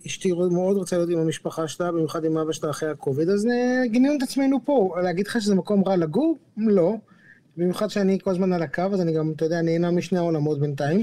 אשתי 0.07 0.33
מאוד 0.33 0.77
רוצה 0.77 0.97
להיות 0.97 1.11
עם 1.11 1.19
המשפחה 1.19 1.69
שלה, 1.69 1.93
במיוחד 1.93 2.25
עם 2.25 2.37
אבא 2.37 2.53
שלה 2.53 2.71
אחרי 2.71 2.91
הכובד, 2.91 3.29
אז 3.29 3.45
uh, 3.45 3.89
גינינו 3.89 4.15
את 4.19 4.23
עצמנו 4.23 4.59
פה. 4.65 4.97
להגיד 5.03 5.27
לך 5.27 5.41
שזה 5.41 5.55
מקום 5.55 5.85
רע 5.89 5.97
לגור? 5.97 6.39
לא. 6.57 6.95
במיוחד 7.57 7.91
שאני 7.91 8.19
כל 8.25 8.31
הזמן 8.31 8.53
על 8.53 8.63
הקו, 8.63 8.83
אז 8.93 9.01
אני 9.01 9.13
גם, 9.13 9.33
אתה 9.37 9.45
יודע, 9.45 9.63
נהנה 9.63 9.91
משני 9.91 10.19
העולמות 10.19 10.61
בינתיים. 10.61 11.03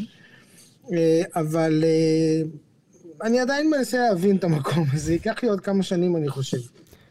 אה, 0.91 1.21
אבל 1.35 1.83
אה, 1.83 2.41
אני 3.27 3.39
עדיין 3.39 3.69
מנסה 3.69 3.97
להבין 3.97 4.35
את 4.35 4.43
המקום 4.43 4.85
הזה, 4.93 5.13
ייקח 5.13 5.43
לי 5.43 5.49
עוד 5.49 5.59
כמה 5.59 5.83
שנים, 5.83 6.15
אני 6.15 6.29
חושב. 6.29 6.57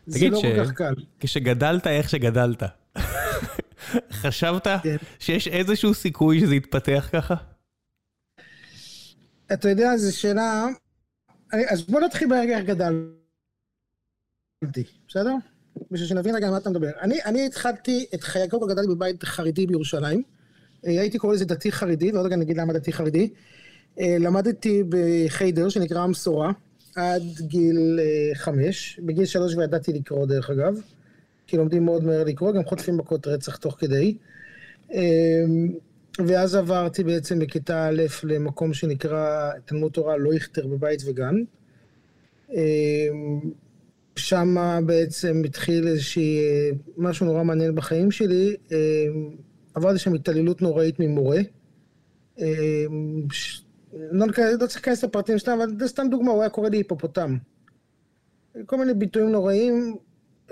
זה 0.07 0.29
לא 0.29 0.41
כל 0.41 0.65
כך 0.65 0.73
קל. 0.73 0.95
כשגדלת 1.21 1.87
איך 1.87 2.11
שגדלת, 2.11 2.63
חשבת 4.13 4.67
כן. 4.83 4.97
שיש 5.19 5.49
איזשהו 5.49 5.95
סיכוי 5.95 6.41
שזה 6.41 6.55
יתפתח 6.55 7.09
ככה? 7.13 7.35
אתה 9.53 9.69
יודע, 9.69 9.97
זו 9.97 10.17
שאלה... 10.17 10.67
אז 11.53 11.83
בוא 11.83 12.01
נתחיל 12.01 12.29
ברגע 12.29 12.59
איך 12.59 12.67
גדלתי, 12.67 13.05
בסדר? 15.09 15.35
בשביל 15.91 16.09
שנבין 16.09 16.35
רגע 16.35 16.47
על 16.47 16.53
מה 16.53 16.59
אתה 16.59 16.71
מדבר. 16.71 16.91
אני, 17.01 17.19
אני 17.25 17.47
התחלתי 17.47 18.07
את 18.15 18.23
חיי, 18.23 18.49
קודם 18.49 18.63
כל 18.63 18.69
גדלתי 18.69 18.89
בבית 18.89 19.25
חרדי 19.25 19.67
בירושלים. 19.67 20.23
אה, 20.87 21.01
הייתי 21.01 21.19
קורא 21.19 21.35
לזה 21.35 21.45
דתי 21.45 21.73
חרדי, 21.73 22.13
ועוד 22.13 22.27
רגע 22.27 22.35
אני 22.35 22.45
אגיד 22.45 22.57
למה 22.57 22.73
דתי 22.73 22.93
חרדי. 22.93 23.29
אה, 24.01 24.17
למדתי 24.21 24.83
בחיידר 24.89 25.69
שנקרא 25.69 26.01
המסורה, 26.01 26.53
עד 26.97 27.23
גיל 27.41 28.01
אה, 28.01 28.35
חמש. 28.35 29.01
בגיל 29.05 29.25
שלוש 29.25 29.55
כבר 29.55 29.63
ידעתי 29.63 29.93
לקרוא 29.93 30.27
דרך 30.27 30.51
אגב, 30.51 30.81
כי 31.47 31.57
לומדים 31.57 31.85
מאוד 31.85 32.05
מהר 32.05 32.25
לקרוא, 32.25 32.53
גם 32.53 32.65
חוטפים 32.65 32.97
מכות 32.97 33.27
רצח 33.27 33.57
תוך 33.57 33.77
כדי. 33.79 34.17
ואז 36.19 36.55
עברתי 36.55 37.05
בעצם 37.05 37.39
בכיתה 37.39 37.89
א' 37.89 38.03
למקום 38.25 38.75
שנקרא 38.75 39.51
תלמוד 39.65 39.93
תורה 39.93 40.17
לא 40.17 40.35
יכתר 40.35 40.67
בבית 40.67 41.03
וגן. 41.07 41.35
שם 44.17 44.57
בעצם 44.87 45.43
התחיל 45.45 45.89
איזושהי, 45.89 46.39
משהו 46.97 47.27
נורא 47.27 47.45
מעניין 47.45 47.75
בחיים 47.75 48.11
שלי. 48.11 48.57
אה, 48.73 49.07
עברתי 49.75 49.99
שם 49.99 50.15
התעללות 50.15 50.63
נוראית 50.63 51.01
ממורה. 51.01 51.39
לא, 53.93 54.27
לא 54.61 54.67
צריך 54.67 54.77
להיכנס 54.77 55.05
לפרטים 55.05 55.39
שלהם, 55.39 55.61
אבל 55.61 55.79
זה 55.79 55.89
סתם 55.89 56.07
דוגמה, 56.11 56.33
הוא 56.33 56.41
היה 56.41 56.51
קורא 56.51 56.69
לי 56.69 56.77
היפופוטם. 56.77 57.37
כל 58.67 58.77
מיני 58.77 58.95
ביטויים 58.95 59.33
נוראים, 59.33 59.97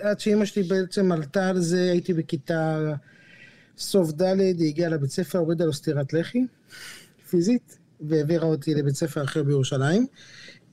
עד 0.03 0.21
שאימא 0.21 0.45
שלי 0.45 0.63
בעצם 0.63 1.13
עלתה 1.13 1.49
על 1.49 1.61
זה, 1.61 1.91
הייתי 1.91 2.15
בכיתה 2.15 2.93
סוף 3.79 4.13
ד', 4.13 4.41
היא 4.41 4.69
הגיעה 4.69 4.91
לבית 4.91 5.11
ספר, 5.11 5.39
הורידה 5.39 5.65
לו 5.65 5.73
סטירת 5.73 6.13
לחי, 6.13 6.45
פיזית, 7.31 7.79
והעבירה 8.01 8.47
אותי 8.47 8.75
לבית 8.75 8.95
ספר 8.95 9.25
אחר 9.25 9.43
בירושלים. 9.43 10.07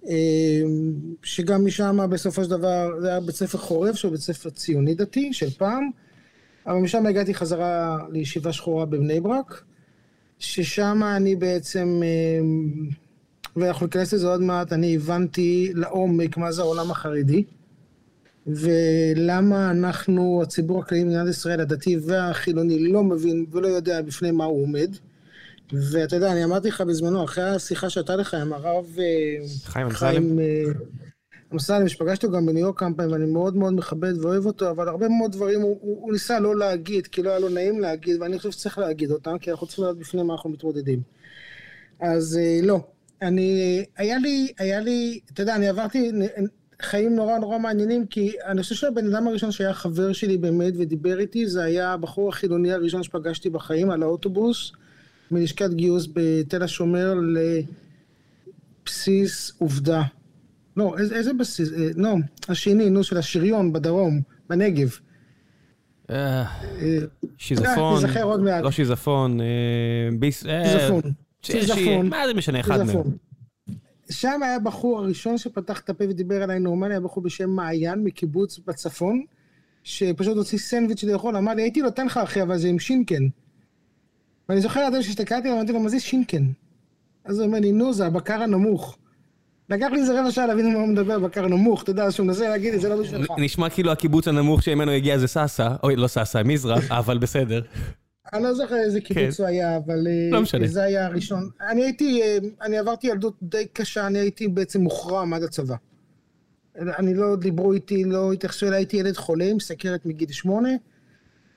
אמ, 0.07 0.93
שגם 1.23 1.65
משם 1.65 2.09
בסופו 2.09 2.43
של 2.43 2.49
דבר, 2.49 2.91
זה 3.01 3.07
היה 3.07 3.19
בית 3.19 3.35
ספר 3.35 3.57
חורף, 3.57 3.95
שהוא 3.95 4.11
בית 4.11 4.21
ספר 4.21 4.49
ציוני 4.49 4.95
דתי 4.95 5.33
של 5.33 5.49
פעם, 5.49 5.89
אבל 6.67 6.79
משם 6.79 7.05
הגעתי 7.05 7.33
חזרה 7.33 7.97
לישיבה 8.11 8.53
שחורה 8.53 8.85
בבני 8.85 9.19
ברק, 9.19 9.63
ששם 10.39 11.01
אני 11.15 11.35
בעצם, 11.35 12.01
אמ, 12.03 12.89
ואנחנו 13.55 13.85
ניכנס 13.85 14.13
לזה 14.13 14.27
עוד 14.27 14.41
מעט, 14.41 14.73
אני 14.73 14.95
הבנתי 14.95 15.71
לעומק 15.75 16.37
מה 16.37 16.51
זה 16.51 16.61
העולם 16.61 16.91
החרדי, 16.91 17.43
ולמה 18.47 19.71
אנחנו, 19.71 20.41
הציבור 20.43 20.79
הכללי 20.79 21.03
במדינת 21.03 21.29
ישראל, 21.29 21.61
הדתי 21.61 21.97
והחילוני, 21.97 22.79
לא 22.79 23.03
מבין 23.03 23.45
ולא 23.51 23.67
יודע 23.67 24.01
בפני 24.01 24.31
מה 24.31 24.45
הוא 24.45 24.63
עומד. 24.63 24.95
ואתה 25.73 26.15
יודע, 26.15 26.31
אני 26.31 26.43
אמרתי 26.43 26.67
לך 26.67 26.81
בזמנו, 26.81 27.23
אחרי 27.23 27.43
השיחה 27.43 27.89
שהייתה 27.89 28.15
לך 28.15 28.33
עם 28.33 28.53
הרב... 28.53 28.85
אה, 28.99 29.47
חיים 29.65 29.87
אמסלם. 29.87 30.39
אה, 30.39 30.63
אמסלם, 31.53 31.87
שפגשתי 31.87 32.25
אותו 32.25 32.37
גם 32.37 32.45
בניו 32.45 32.61
יורק 32.61 32.79
כמה 32.79 32.95
פעמים, 32.95 33.11
ואני 33.11 33.25
מאוד 33.25 33.55
מאוד 33.55 33.73
מכבד 33.73 34.17
ואוהב 34.21 34.45
אותו, 34.45 34.69
אבל 34.69 34.87
הרבה 34.87 35.07
מאוד 35.09 35.31
דברים 35.31 35.61
הוא, 35.61 35.77
הוא, 35.81 36.01
הוא 36.01 36.13
ניסה 36.13 36.39
לא 36.39 36.55
להגיד, 36.55 37.07
כי 37.07 37.23
לא 37.23 37.29
היה 37.29 37.39
לו 37.39 37.49
נעים 37.49 37.79
להגיד, 37.79 38.21
ואני 38.21 38.37
חושב 38.37 38.51
שצריך 38.51 38.77
להגיד 38.77 39.11
אותם, 39.11 39.37
כי 39.37 39.51
אנחנו 39.51 39.67
צריכים 39.67 39.85
לדעת 39.85 39.97
בפני 39.97 40.23
מה 40.23 40.33
אנחנו 40.33 40.49
מתמודדים. 40.49 41.01
אז 41.99 42.37
אה, 42.41 42.59
לא, 42.63 42.79
אני, 43.21 43.85
היה 43.97 44.17
לי, 44.17 44.53
היה 44.57 44.79
לי, 44.79 45.19
אתה 45.33 45.41
יודע, 45.41 45.55
אני 45.55 45.67
עברתי 45.67 46.11
חיים 46.81 47.15
נורא 47.15 47.37
נורא 47.37 47.59
מעניינים, 47.59 48.05
כי 48.05 48.33
אני 48.45 48.61
חושב 48.61 48.75
שהבן 48.75 49.13
אדם 49.13 49.27
הראשון 49.27 49.51
שהיה 49.51 49.73
חבר 49.73 50.13
שלי 50.13 50.37
באמת 50.37 50.73
ודיבר 50.77 51.19
איתי, 51.19 51.47
זה 51.47 51.63
היה 51.63 51.93
הבחור 51.93 52.29
החילוני 52.29 52.71
הראשון 52.71 53.03
שפגשתי 53.03 53.49
בחיים 53.49 53.89
על 53.89 54.03
האוטובוס. 54.03 54.71
מלשכת 55.31 55.69
גיוס 55.73 56.07
בתל 56.13 56.63
השומר 56.63 57.13
לבסיס 58.83 59.53
עובדה. 59.57 60.03
לא, 60.77 60.95
איזה, 60.97 61.15
איזה 61.15 61.33
בסיס? 61.33 61.73
אה, 61.73 61.89
לא, 61.95 62.15
השני, 62.49 62.89
נו, 62.89 63.03
של 63.03 63.17
השריון 63.17 63.73
בדרום, 63.73 64.21
בנגב. 64.49 64.97
אה, 66.09 66.15
אה, 66.15 66.97
שיזפון, 67.37 68.03
לא 68.63 68.71
שיזפון, 68.71 69.39
ביס... 70.19 70.43
שיזפון. 71.41 72.09
מה 72.09 72.27
זה 72.27 72.33
משנה, 72.33 72.59
אחד 72.59 72.83
מהם. 72.83 72.97
שם 74.09 74.43
היה 74.43 74.59
בחור 74.59 74.99
הראשון 74.99 75.37
שפתח 75.37 75.79
את 75.79 75.89
הפה 75.89 76.03
ודיבר 76.09 76.43
עליי 76.43 76.59
נורמלי, 76.59 76.93
היה 76.93 76.99
בחור 76.99 77.23
בשם 77.23 77.49
מעיין 77.49 78.03
מקיבוץ 78.03 78.59
בצפון, 78.67 79.23
שפשוט 79.83 80.37
הוציא 80.37 80.57
סנדוויץ' 80.57 81.03
לאכול, 81.03 81.35
אמר 81.35 81.53
לי, 81.53 81.61
הייתי 81.61 81.81
נותן 81.81 82.05
לך 82.05 82.17
אחי, 82.17 82.41
אבל 82.41 82.57
זה 82.57 82.67
עם 82.67 82.79
שינקן. 82.79 83.27
ואני 84.49 84.61
זוכר 84.61 84.79
עד 84.79 85.01
שהסתכלתי 85.01 85.51
אמרתי 85.51 85.71
לו, 85.71 85.79
מה 85.79 85.89
זה 85.89 85.99
שינקן? 85.99 86.43
אז 87.25 87.39
הוא 87.39 87.47
אומר 87.47 87.59
לי, 87.59 87.71
נו, 87.71 87.93
זה 87.93 88.05
הבקר 88.05 88.41
הנמוך. 88.41 88.97
לקח 89.69 89.87
לי 89.91 89.99
איזה 89.99 90.21
רבע 90.21 90.31
שעה 90.31 90.47
להבין 90.47 90.73
מה 90.73 90.79
הוא 90.79 90.87
מדבר, 90.87 91.19
בקר 91.19 91.47
נמוך, 91.47 91.83
אתה 91.83 91.91
יודע, 91.91 92.11
שהוא 92.11 92.27
מנסה 92.27 92.49
להגיד 92.49 92.73
לי, 92.73 92.79
זה 92.79 92.89
לא 92.89 93.01
בשבילך. 93.01 93.31
נשמע 93.37 93.69
כאילו 93.69 93.91
הקיבוץ 93.91 94.27
הנמוך 94.27 94.63
שממנו 94.63 94.91
הגיע 94.91 95.17
זה 95.17 95.27
סאסא, 95.27 95.75
אוי, 95.83 95.95
לא 95.95 96.07
סאסא, 96.07 96.41
מזרע, 96.45 96.77
אבל 96.89 97.17
בסדר. 97.17 97.61
אני 98.33 98.43
לא 98.43 98.53
זוכר 98.53 98.75
איזה 98.75 99.01
קיבוץ 99.01 99.37
כן. 99.37 99.43
הוא 99.43 99.47
היה, 99.47 99.77
אבל... 99.77 100.07
לא 100.31 100.41
משנה. 100.41 100.67
זה 100.67 100.83
היה 100.83 101.05
הראשון. 101.05 101.49
אני 101.69 101.83
הייתי, 101.83 102.21
אה, 102.21 102.37
אני 102.61 102.77
עברתי 102.77 103.07
ילדות 103.07 103.33
די 103.43 103.65
קשה, 103.73 104.07
אני 104.07 104.19
הייתי 104.19 104.47
בעצם 104.47 104.81
מוחרם 104.81 105.33
עד 105.33 105.43
הצבא. 105.43 105.75
אני 106.75 107.13
לא 107.13 107.35
דיברו 107.35 107.73
איתי, 107.73 108.03
לא 108.03 108.33
התייחסו 108.33 108.67
אליי, 108.67 108.79
הייתי 108.79 108.97
ילד 108.97 109.17
חולה 109.17 109.45
עם 109.45 109.59
סכרת 109.59 110.05
מגיל 110.05 110.31
שמונה. 110.31 110.69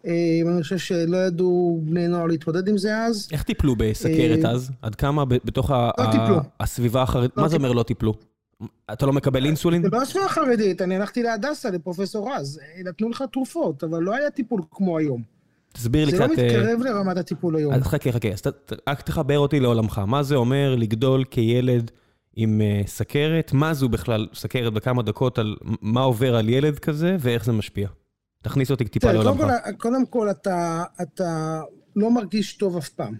אה, 0.06 0.40
אני 0.54 0.62
חושב 0.62 0.78
שלא 0.78 1.16
ידעו 1.16 1.80
בני 1.84 2.08
נוער 2.08 2.26
להתמודד 2.26 2.68
עם 2.68 2.78
זה 2.78 2.98
אז. 2.98 3.28
איך 3.32 3.42
טיפלו 3.42 3.76
בסכרת 3.76 4.44
אה, 4.44 4.50
אז? 4.50 4.70
עד 4.82 4.94
כמה 4.94 5.24
בתוך 5.24 5.70
לא 5.70 6.40
הסביבה 6.60 7.02
החרדית? 7.02 7.36
מה 7.36 7.48
זה 7.48 7.56
אומר 7.56 7.72
לא 7.72 7.82
טיפלו? 7.82 8.14
אתה 8.92 9.06
לא 9.06 9.12
מקבל 9.12 9.46
אינסולין? 9.46 9.82
זה 9.82 9.88
לא 9.92 10.02
הסביבה 10.02 10.26
החרדית, 10.26 10.82
אני 10.82 10.96
הלכתי 10.96 11.22
להדסה, 11.22 11.70
לפרופסור 11.70 12.34
רז. 12.34 12.60
נתנו 12.84 13.08
לך 13.08 13.24
תרופות, 13.32 13.84
אבל 13.84 14.02
לא 14.02 14.14
היה 14.14 14.30
טיפול 14.30 14.60
כמו 14.70 14.98
היום. 14.98 15.39
תסביר 15.72 16.04
לי 16.04 16.12
קצת... 16.12 16.18
זה 16.18 16.26
לא 16.26 16.32
מתקרב 16.32 16.80
לרמת 16.80 17.16
הטיפול 17.16 17.56
היום. 17.56 17.72
אז 17.72 17.82
חכה, 17.82 18.12
חכה, 18.12 18.28
אז 18.28 18.42
רק 18.88 19.02
תחבר 19.02 19.38
אותי 19.38 19.60
לעולמך. 19.60 20.00
מה 20.06 20.22
זה 20.22 20.36
אומר 20.36 20.74
לגדול 20.78 21.24
כילד 21.30 21.90
עם 22.36 22.60
סכרת? 22.86 23.52
מה 23.52 23.74
זו 23.74 23.88
בכלל 23.88 24.26
סכרת 24.34 24.72
בכמה 24.72 25.02
דקות 25.02 25.38
על 25.38 25.56
מה 25.82 26.00
עובר 26.00 26.36
על 26.36 26.48
ילד 26.48 26.78
כזה 26.78 27.16
ואיך 27.20 27.44
זה 27.44 27.52
משפיע? 27.52 27.88
תכניס 28.42 28.70
אותי 28.70 28.84
טיפה 28.84 29.12
לעולמך. 29.12 29.44
קודם 29.78 30.06
כל, 30.06 30.30
אתה, 30.30 30.84
אתה 31.02 31.60
לא 31.96 32.10
מרגיש 32.10 32.56
טוב 32.56 32.76
אף 32.76 32.88
פעם. 32.88 33.14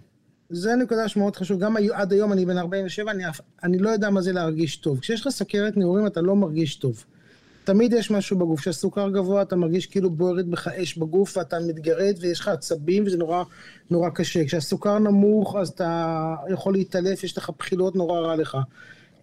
זה 0.49 0.75
נקודה 0.75 1.07
שמאוד 1.07 1.35
חשוב. 1.35 1.59
גם 1.59 1.75
עד 1.93 2.13
היום 2.13 2.33
אני 2.33 2.45
בן 2.45 2.57
47, 2.57 3.11
אני, 3.11 3.23
אני 3.63 3.77
לא 3.77 3.89
יודע 3.89 4.09
מה 4.09 4.21
זה 4.21 4.33
להרגיש 4.33 4.75
טוב. 4.75 4.99
כשיש 4.99 5.21
לך 5.21 5.29
סכרת 5.29 5.77
נעורים 5.77 6.07
אתה 6.07 6.21
לא 6.21 6.35
מרגיש 6.35 6.75
טוב. 6.75 7.05
תמיד 7.63 7.93
יש 7.93 8.11
משהו 8.11 8.37
בגוף, 8.37 8.59
כשהסוכר 8.59 9.09
גבוה 9.09 9.41
אתה 9.41 9.55
מרגיש 9.55 9.85
כאילו 9.85 10.09
בוערת 10.09 10.45
בך 10.45 10.67
אש 10.67 10.97
בגוף 10.97 11.37
ואתה 11.37 11.59
מתגרד 11.59 12.15
ויש 12.19 12.39
לך 12.39 12.47
עצבים 12.47 13.03
וזה 13.05 13.17
נורא 13.17 13.43
נורא 13.91 14.09
קשה. 14.09 14.45
כשהסוכר 14.45 14.99
נמוך 14.99 15.55
אז 15.55 15.69
אתה 15.69 16.35
יכול 16.49 16.73
להתעלף, 16.73 17.23
יש 17.23 17.37
לך 17.37 17.51
בחילות, 17.59 17.95
נורא 17.95 18.19
רע 18.19 18.35
לך. 18.35 18.57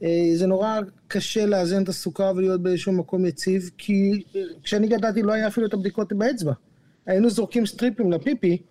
אה, 0.02 0.30
זה 0.34 0.46
נורא 0.46 0.80
קשה 1.08 1.46
לאזן 1.46 1.82
את 1.82 1.88
הסוכר 1.88 2.32
ולהיות 2.36 2.60
באיזשהו 2.60 2.92
מקום 2.92 3.26
יציב, 3.26 3.70
כי 3.78 4.22
כשאני 4.62 4.88
גדלתי 4.88 5.22
לא 5.22 5.32
היה 5.32 5.46
אפילו 5.46 5.66
את 5.66 5.74
הבדיקות 5.74 6.12
באצבע. 6.12 6.52
היינו 7.06 7.30
זורקים 7.30 7.66
סטריפים 7.66 8.12
לפיפי 8.12 8.62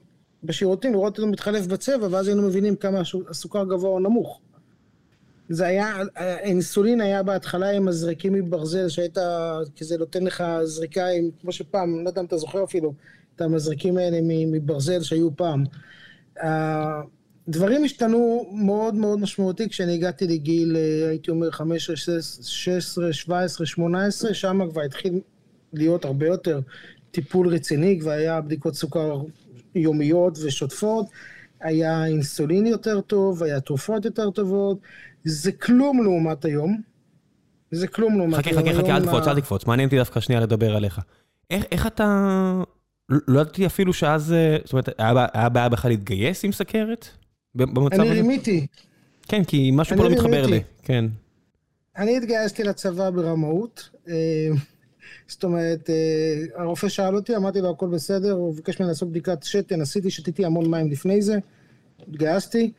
בשירותים, 0.44 0.94
לראות 0.94 1.18
אותו 1.18 1.28
מתחלף 1.32 1.68
בצבע, 1.68 2.08
ואז 2.12 2.28
היינו 2.28 2.48
מבינים 2.48 2.76
כמה 2.76 3.02
הסוכר 3.30 3.64
גבוה 3.64 3.90
או 3.90 4.00
נמוך. 4.00 4.42
זה 5.50 5.68
היה, 5.68 5.96
האינסולין 6.16 7.02
היה 7.02 7.24
בהתחלה 7.24 7.70
עם 7.70 7.86
מזרקים 7.86 8.34
מברזל, 8.34 8.90
שהיית, 8.90 9.18
כזה 9.78 9.98
נותן 9.98 10.24
לך 10.24 10.44
זריקה 10.64 11.08
עם, 11.08 11.30
כמו 11.42 11.52
שפעם, 11.52 12.04
לא 12.04 12.10
יודע 12.10 12.22
אם 12.22 12.26
אתה 12.26 12.38
זוכר 12.38 12.64
אפילו, 12.64 12.94
את 13.36 13.42
המזרקים 13.42 13.98
האלה 13.98 14.20
מברזל 14.24 15.02
שהיו 15.02 15.30
פעם. 15.36 15.64
דברים 17.50 17.84
השתנו 17.84 18.50
מאוד 18.52 18.96
מאוד 18.96 19.20
משמעותי 19.20 19.70
כשאני 19.70 19.94
הגעתי 19.94 20.28
לגיל, 20.28 20.76
אה, 20.76 21.10
הייתי 21.10 21.32
אומר, 21.32 21.52
15, 21.52 21.96
16, 21.96 23.14
17, 23.14 23.66
18, 23.66 24.34
שם 24.34 24.70
כבר 24.72 24.82
התחיל 24.82 25.20
להיות 25.74 26.06
הרבה 26.06 26.28
יותר 26.28 26.60
טיפול 27.12 27.48
רציני, 27.48 28.00
כבר 28.00 28.12
היה 28.12 28.42
בדיקות 28.42 28.76
סוכר 28.76 29.22
יומיות 29.76 30.38
ושוטפות, 30.44 31.06
היה 31.62 32.06
אינסולין 32.06 32.68
יותר 32.68 33.02
טוב, 33.02 33.44
היה 33.44 33.60
תרופות 33.60 34.06
יותר 34.06 34.32
טובות, 34.32 34.78
זה 35.28 35.52
כלום 35.52 36.04
לעומת 36.04 36.46
היום. 36.46 36.82
זה 37.72 37.88
כלום 37.88 38.18
לעומת 38.18 38.36
חכה, 38.36 38.50
היום. 38.50 38.62
חכה, 38.62 38.74
חכה, 38.74 38.84
חכה, 38.84 38.96
אל 38.96 39.06
תקפוץ, 39.06 39.28
אל 39.28 39.40
תקפוץ, 39.40 39.66
מעניין 39.66 39.88
אותי 39.88 39.98
דווקא 39.98 40.20
שנייה 40.20 40.42
לדבר 40.42 40.76
עליך. 40.76 41.02
איך, 41.50 41.66
איך 41.72 41.88
אתה... 41.88 42.62
לא 43.10 43.40
ידעתי 43.40 43.66
אפילו 43.66 43.94
שאז, 43.94 44.34
אה, 44.34 44.58
זאת 44.64 44.74
אומרת, 44.74 44.90
היה 45.34 45.50
בעיה 45.50 45.70
בכלל 45.70 45.92
להתגייס 45.92 46.46
עם 46.46 46.52
סכרת? 46.52 47.08
במצב 47.56 48.02
הזה? 48.02 48.02
אני 48.02 48.22
רימיתי. 48.22 48.68
כן, 49.28 49.44
כי 49.44 49.72
משהו 49.74 49.98
פה 49.98 50.04
לא 50.04 50.10
מתחבר 50.10 50.46
לי, 50.46 50.64
כן. 50.84 51.06
אני 51.98 52.18
התגייסתי 52.18 52.64
לצבא 52.64 53.10
ברמאות. 53.10 53.90
אה, 54.08 54.50
זאת 55.28 55.44
אומרת, 55.44 55.90
אה, 55.90 56.62
הרופא 56.62 56.90
שאל 56.90 57.16
אותי, 57.16 57.36
אמרתי 57.36 57.62
לו 57.62 57.70
הכל 57.70 57.88
בסדר, 57.88 58.32
הוא 58.32 58.56
ביקש 58.56 58.80
ממני 58.80 58.90
לעשות 58.90 59.10
בדיקת 59.10 59.44
שתן, 59.44 59.82
עשיתי, 59.82 60.12
שתיתי 60.12 60.46
המון 60.46 60.72
מים 60.72 60.92
לפני 60.92 61.22
זה, 61.22 61.38
התגייסתי. 62.08 62.72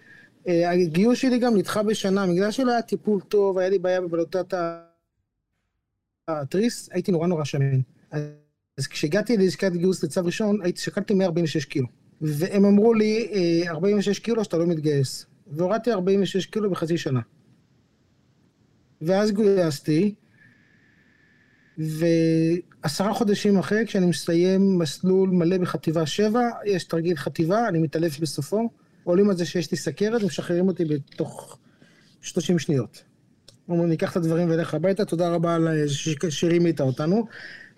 אה, 0.49 0.71
הגיוס 0.71 1.19
שלי 1.19 1.39
גם 1.39 1.57
נדחה 1.57 1.83
בשנה, 1.83 2.27
בגלל 2.27 2.51
שלא 2.51 2.71
היה 2.71 2.83
טיפול 2.83 3.21
טוב, 3.21 3.59
היה 3.59 3.69
לי 3.69 3.79
בעיה 3.79 4.01
בבלוטת 4.01 4.55
התריס, 6.29 6.89
הייתי 6.93 7.13
נורא 7.13 7.27
נורא 7.27 7.45
שמן. 7.45 7.81
אז 8.79 8.87
כשהגעתי 8.87 9.37
ללשכת 9.37 9.73
גיוס 9.73 10.05
לצו 10.05 10.25
ראשון, 10.25 10.63
הייתי, 10.63 10.81
שקלתי 10.81 11.15
146 11.15 11.65
קילו. 11.65 11.87
והם 12.21 12.65
אמרו 12.65 12.95
לי, 12.95 13.29
46 13.69 14.19
אה, 14.19 14.25
קילו 14.25 14.45
שאתה 14.45 14.57
לא 14.57 14.67
מתגייס. 14.67 15.27
והורדתי 15.47 15.93
46 15.93 16.47
קילו 16.47 16.71
בחצי 16.71 16.99
שנה. 16.99 17.21
ואז 19.01 19.33
גויסתי, 19.33 20.15
ועשרה 21.79 23.15
חודשים 23.15 23.59
אחרי, 23.59 23.87
כשאני 23.87 24.07
מסיים 24.07 24.79
מסלול 24.79 25.31
מלא 25.31 25.59
בחטיבה 25.59 26.07
7, 26.07 26.41
יש 26.65 26.85
תרגיל 26.85 27.17
חטיבה, 27.17 27.69
אני 27.69 27.79
מתעלף 27.79 28.19
בסופו, 28.19 28.69
עולים 29.09 29.31
על 29.31 29.37
זה 29.37 29.47
שיש 29.47 29.71
לי 29.71 29.77
סכרת 29.77 30.23
ומשחררים 30.23 30.69
אותי 30.69 30.85
בתוך 30.85 31.59
30 32.21 32.59
שניות. 32.59 33.03
אומרים, 33.69 33.89
ניקח 33.89 34.13
את 34.13 34.17
הדברים 34.17 34.51
ונלך 34.51 34.75
הביתה, 34.75 35.05
תודה 35.05 35.29
רבה 35.29 35.55
על 35.55 35.69
שרימית 36.29 36.81
אותנו, 36.81 37.27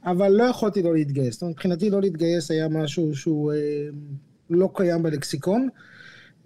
אבל 0.04 0.28
לא 0.28 0.44
יכולתי 0.44 0.82
לא 0.82 0.94
להתגייס. 0.94 1.34
זאת 1.34 1.42
אומרת, 1.42 1.56
מבחינתי 1.56 1.90
לא 1.90 2.00
להתגייס 2.00 2.50
היה 2.50 2.68
משהו 2.68 3.14
שהוא 3.14 3.52
אה, 3.52 3.58
לא 4.50 4.70
קיים 4.74 5.02
בלקסיקון, 5.02 5.68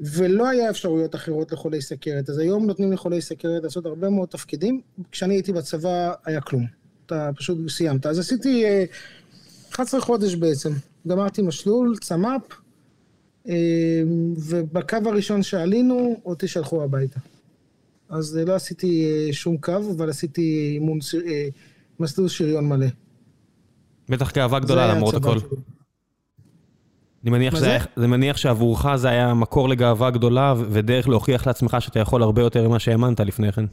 ולא 0.00 0.48
היה 0.48 0.70
אפשרויות 0.70 1.14
אחרות 1.14 1.52
לחולי 1.52 1.82
סכרת. 1.82 2.30
אז 2.30 2.38
היום 2.38 2.66
נותנים 2.66 2.92
לחולי 2.92 3.20
סכרת 3.20 3.62
לעשות 3.62 3.86
הרבה 3.86 4.10
מאוד 4.10 4.28
תפקידים, 4.28 4.80
כשאני 5.12 5.34
הייתי 5.34 5.52
בצבא 5.52 6.12
היה 6.24 6.40
כלום. 6.40 6.66
אתה 7.06 7.30
פשוט 7.36 7.58
סיימת. 7.68 8.06
אז 8.06 8.18
עשיתי 8.18 8.64
אה, 8.64 8.84
11 9.72 10.00
חודש 10.00 10.34
בעצם. 10.34 10.72
גמרתי 11.08 11.42
משלול, 11.42 11.96
צמ"פ, 12.00 12.52
אה, 12.52 12.63
ובקו 14.36 14.96
הראשון 15.04 15.42
שעלינו, 15.42 16.20
אותי 16.24 16.48
שלחו 16.48 16.84
הביתה. 16.84 17.20
אז 18.08 18.38
אה, 18.38 18.44
לא 18.44 18.54
עשיתי 18.54 19.04
אה, 19.04 19.32
שום 19.32 19.56
קו, 19.56 19.72
אבל 19.96 20.10
עשיתי 20.10 20.70
אימון, 20.74 20.98
אה, 21.26 21.48
מסלול 22.00 22.28
שריון 22.28 22.68
מלא. 22.68 22.86
בטח 24.08 24.32
גאווה 24.32 24.60
גדולה 24.60 24.94
למרות 24.94 25.14
הכל. 25.14 25.38
אני 27.22 27.30
מניח, 27.30 27.56
שזה, 27.56 27.78
זה 27.96 28.06
מניח 28.06 28.36
שעבורך 28.36 28.96
זה 28.96 29.08
היה 29.08 29.34
מקור 29.34 29.68
לגאווה 29.68 30.10
גדולה 30.10 30.54
ודרך 30.70 31.08
להוכיח 31.08 31.46
לעצמך 31.46 31.76
שאתה 31.80 31.98
יכול 31.98 32.22
הרבה 32.22 32.42
יותר 32.42 32.68
ממה 32.68 32.78
שהאמנת 32.78 33.20
לפני 33.20 33.52
כן. 33.52 33.64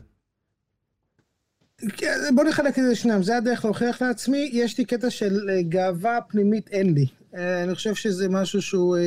כן, 1.98 2.18
בוא 2.36 2.44
נחלק 2.44 2.80
את 2.80 2.84
זה 2.84 2.92
לשניים, 2.92 3.24
זה 3.24 3.38
הדרך 3.38 3.66
להוכיח 3.66 4.02
לעצמי, 4.02 4.50
יש 4.54 4.78
לי 4.78 4.86
קטע 4.86 5.10
של 5.10 5.40
גאווה 5.62 6.20
פנימית 6.28 6.68
אין 6.68 6.94
לי. 6.94 7.06
אני 7.34 7.76
חושב 7.76 7.96
שזה 7.96 8.30
משהו 8.30 8.62
שהוא, 8.62 8.98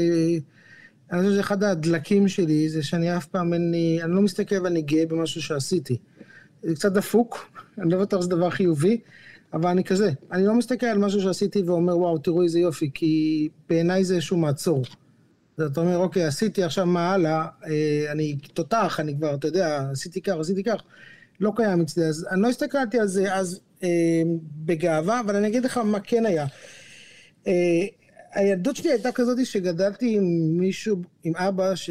אני 1.14 1.22
חושב 1.22 1.32
שזה 1.32 1.40
אחד 1.40 1.64
הדלקים 1.64 2.28
שלי, 2.28 2.68
זה 2.68 2.82
שאני 2.82 3.16
אף 3.16 3.26
פעם 3.26 3.52
אין 3.52 3.70
לי, 3.70 3.98
אני 4.02 4.14
לא 4.14 4.22
מסתכל 4.22 4.60
ואני 4.64 4.82
גאה 4.82 5.06
במשהו 5.06 5.42
שעשיתי. 5.42 5.96
זה 6.62 6.74
קצת 6.74 6.92
דפוק, 6.92 7.50
אני 7.78 7.90
לא 7.90 8.00
בטוח 8.00 8.20
שזה 8.20 8.30
דבר 8.30 8.50
חיובי, 8.50 9.00
אבל 9.52 9.70
אני 9.70 9.84
כזה, 9.84 10.10
אני 10.32 10.46
לא 10.46 10.54
מסתכל 10.54 10.86
על 10.86 10.98
משהו 10.98 11.20
שעשיתי 11.20 11.62
ואומר 11.62 11.98
וואו 11.98 12.18
תראו 12.18 12.42
איזה 12.42 12.60
יופי, 12.60 12.90
כי 12.94 13.48
בעיניי 13.68 14.04
זה 14.04 14.14
איזשהו 14.14 14.36
מעצור. 14.36 14.82
אתה 15.66 15.80
אומר 15.80 15.96
אוקיי 15.98 16.24
עשיתי 16.24 16.62
עכשיו 16.62 16.86
מה 16.86 17.12
הלאה, 17.12 17.46
אני 18.10 18.36
תותח, 18.54 19.00
אני 19.00 19.16
כבר, 19.16 19.34
אתה 19.34 19.48
יודע, 19.48 19.88
עשיתי 19.92 20.20
כך, 20.20 20.34
עשיתי 20.40 20.62
כך. 20.62 20.82
לא 21.40 21.52
קיים 21.56 21.80
אצלי, 21.80 22.04
אז 22.04 22.26
אני 22.30 22.42
לא 22.42 22.48
הסתכלתי 22.48 22.98
על 22.98 23.06
זה 23.06 23.34
אז 23.34 23.60
אה, 23.82 24.22
בגאווה, 24.64 25.20
אבל 25.20 25.36
אני 25.36 25.48
אגיד 25.48 25.64
לך 25.64 25.78
מה 25.78 26.00
כן 26.00 26.26
היה. 26.26 26.46
אה, 27.46 27.52
הילדות 28.34 28.76
שלי 28.76 28.90
הייתה 28.90 29.12
כזאת 29.12 29.46
שגדלתי 29.46 30.16
עם 30.16 30.24
מישהו, 30.58 31.02
עם 31.24 31.36
אבא, 31.36 31.74
ש... 31.74 31.90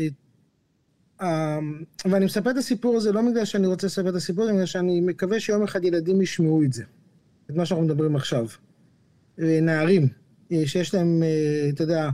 אה, 1.22 1.60
ואני 2.06 2.26
מספר 2.26 2.52
את 2.52 2.58
הסיפור 2.58 2.98
הזה 2.98 3.12
לא 3.12 3.22
בגלל 3.22 3.46
שאני 3.46 3.68
רוצה 3.68 3.88
לספר 3.88 4.10
את 4.10 4.16
הסיפור, 4.16 4.46
אלא 4.46 4.54
בגלל 4.54 4.66
שאני 4.66 5.02
מקווה 5.02 5.40
שיום 5.40 5.64
אחד 5.64 5.86
ילדים 5.86 6.22
ישמעו 6.22 6.64
את 6.64 6.74
זה, 6.74 6.84
את 7.50 7.56
מה 7.56 7.66
שאנחנו 7.66 7.86
מדברים 7.86 8.16
עכשיו. 8.16 8.48
אה, 9.40 9.60
נערים, 9.62 10.08
אה, 10.52 10.68
שיש 10.68 10.94
להם, 10.94 11.24
אה, 11.24 11.70
אתה 11.70 11.84
יודע, 11.84 12.10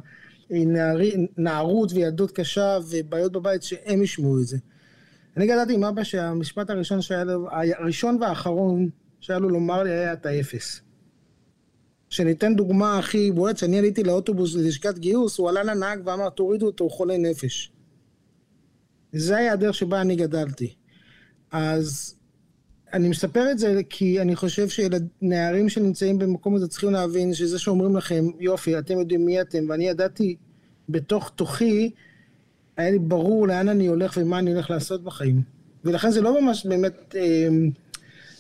נערי, 0.49 1.27
נערות 1.37 1.91
וילדות 1.93 2.31
קשה 2.31 2.77
ובעיות 2.89 3.31
בבית, 3.31 3.63
שהם 3.63 4.01
ישמעו 4.01 4.39
את 4.39 4.47
זה. 4.47 4.57
אני 5.37 5.47
גדלתי 5.47 5.73
עם 5.73 5.83
אבא 5.83 6.03
שהמשפט 6.03 6.69
הראשון 6.69 7.01
שהיה 7.01 7.23
לו, 7.23 7.47
הראשון 7.51 8.17
והאחרון 8.21 8.89
שהיה 9.19 9.39
לו 9.39 9.49
לומר 9.49 9.83
לי 9.83 9.91
היה 9.91 10.13
אתה 10.13 10.39
אפס. 10.39 10.81
שניתן 12.09 12.55
דוגמה 12.55 12.99
הכי 12.99 13.31
בועט, 13.31 13.57
שאני 13.57 13.79
עליתי 13.79 14.03
לאוטובוס 14.03 14.55
ללשכת 14.55 14.97
גיוס, 14.97 15.37
הוא 15.37 15.49
עלה 15.49 15.63
לנהג 15.63 16.01
ואמר 16.05 16.29
תורידו 16.29 16.65
אותו, 16.65 16.83
הוא 16.83 16.91
חולה 16.91 17.17
נפש. 17.17 17.71
זה 19.13 19.37
היה 19.37 19.53
הדרך 19.53 19.75
שבה 19.75 20.01
אני 20.01 20.15
גדלתי. 20.15 20.73
אז 21.51 22.15
אני 22.93 23.09
מספר 23.09 23.51
את 23.51 23.59
זה 23.59 23.81
כי 23.89 24.21
אני 24.21 24.35
חושב 24.35 24.67
שנערים 24.69 25.69
שנמצאים 25.69 26.19
במקום 26.19 26.55
הזה 26.55 26.67
צריכים 26.67 26.91
להבין 26.91 27.33
שזה 27.33 27.59
שאומרים 27.59 27.95
לכם, 27.95 28.25
יופי, 28.39 28.79
אתם 28.79 28.99
יודעים 28.99 29.25
מי 29.25 29.41
אתם, 29.41 29.65
ואני 29.69 29.87
ידעתי 29.87 30.35
בתוך 30.89 31.31
תוכי 31.35 31.91
היה 32.77 32.91
לי 32.91 32.99
ברור 32.99 33.47
לאן 33.47 33.69
אני 33.69 33.87
הולך 33.87 34.17
ומה 34.21 34.39
אני 34.39 34.53
הולך 34.53 34.69
לעשות 34.69 35.03
בחיים. 35.03 35.41
ולכן 35.85 36.11
זה 36.11 36.21
לא 36.21 36.41
ממש 36.41 36.65
באמת 36.65 37.15
אה, 37.15 37.47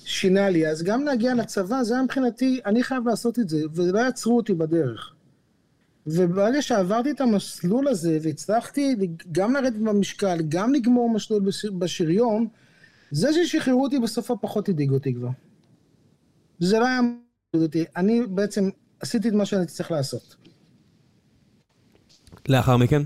שינה 0.09 0.49
לי. 0.49 0.67
אז 0.67 0.83
גם 0.83 1.03
להגיע 1.03 1.33
לצבא, 1.33 1.83
זה 1.83 1.93
היה 1.93 2.03
מבחינתי, 2.03 2.59
אני 2.65 2.83
חייב 2.83 3.07
לעשות 3.07 3.39
את 3.39 3.49
זה, 3.49 3.61
ולא 3.73 3.99
יעצרו 3.99 4.37
אותי 4.37 4.53
בדרך. 4.53 5.13
וברגע 6.07 6.61
שעברתי 6.61 7.11
את 7.11 7.21
המסלול 7.21 7.87
הזה, 7.87 8.17
והצלחתי 8.21 8.95
גם 9.31 9.53
לרדת 9.53 9.73
במשקל, 9.73 10.37
גם 10.49 10.73
לגמור 10.73 11.09
מסלול 11.09 11.43
בשריון, 11.77 12.47
זה 13.11 13.29
ששחררו 13.33 13.83
אותי 13.83 13.99
בסוף 13.99 14.31
הפחות 14.31 14.69
הדאיג 14.69 14.91
אותי 14.91 15.13
כבר. 15.13 15.29
זה 16.59 16.79
לא 16.79 16.87
היה 16.87 17.01
מדאיג 17.01 17.63
אותי. 17.63 17.85
אני 17.95 18.21
בעצם 18.27 18.69
עשיתי 18.99 19.29
את 19.29 19.33
מה 19.33 19.45
שאני 19.45 19.65
צריך 19.65 19.91
לעשות. 19.91 20.35
לאחר 22.49 22.77
מכן? 22.77 23.01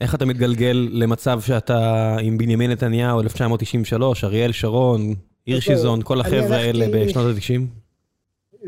איך 0.00 0.14
אתה 0.14 0.24
מתגלגל 0.24 0.88
למצב 0.92 1.40
שאתה 1.40 2.16
עם 2.22 2.38
בנימין 2.38 2.70
נתניהו, 2.70 3.20
1993, 3.20 4.24
אריאל 4.24 4.52
שרון, 4.52 5.14
הירשיזון, 5.52 6.00
כל 6.02 6.20
החבר'ה 6.20 6.56
האלה 6.56 6.86
בשנות 6.92 7.36
ה-90? 7.36 7.60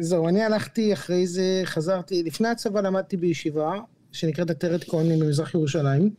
זהו, 0.00 0.28
אני 0.28 0.42
הלכתי 0.42 0.92
אחרי 0.92 1.26
זה, 1.26 1.62
חזרתי, 1.64 2.22
לפני 2.22 2.48
הצבא 2.48 2.80
למדתי 2.80 3.16
בישיבה, 3.16 3.72
שנקראת 4.12 4.50
עטרת 4.50 4.84
כהנים 4.84 5.18
במזרח 5.18 5.54
ירושלים. 5.54 6.10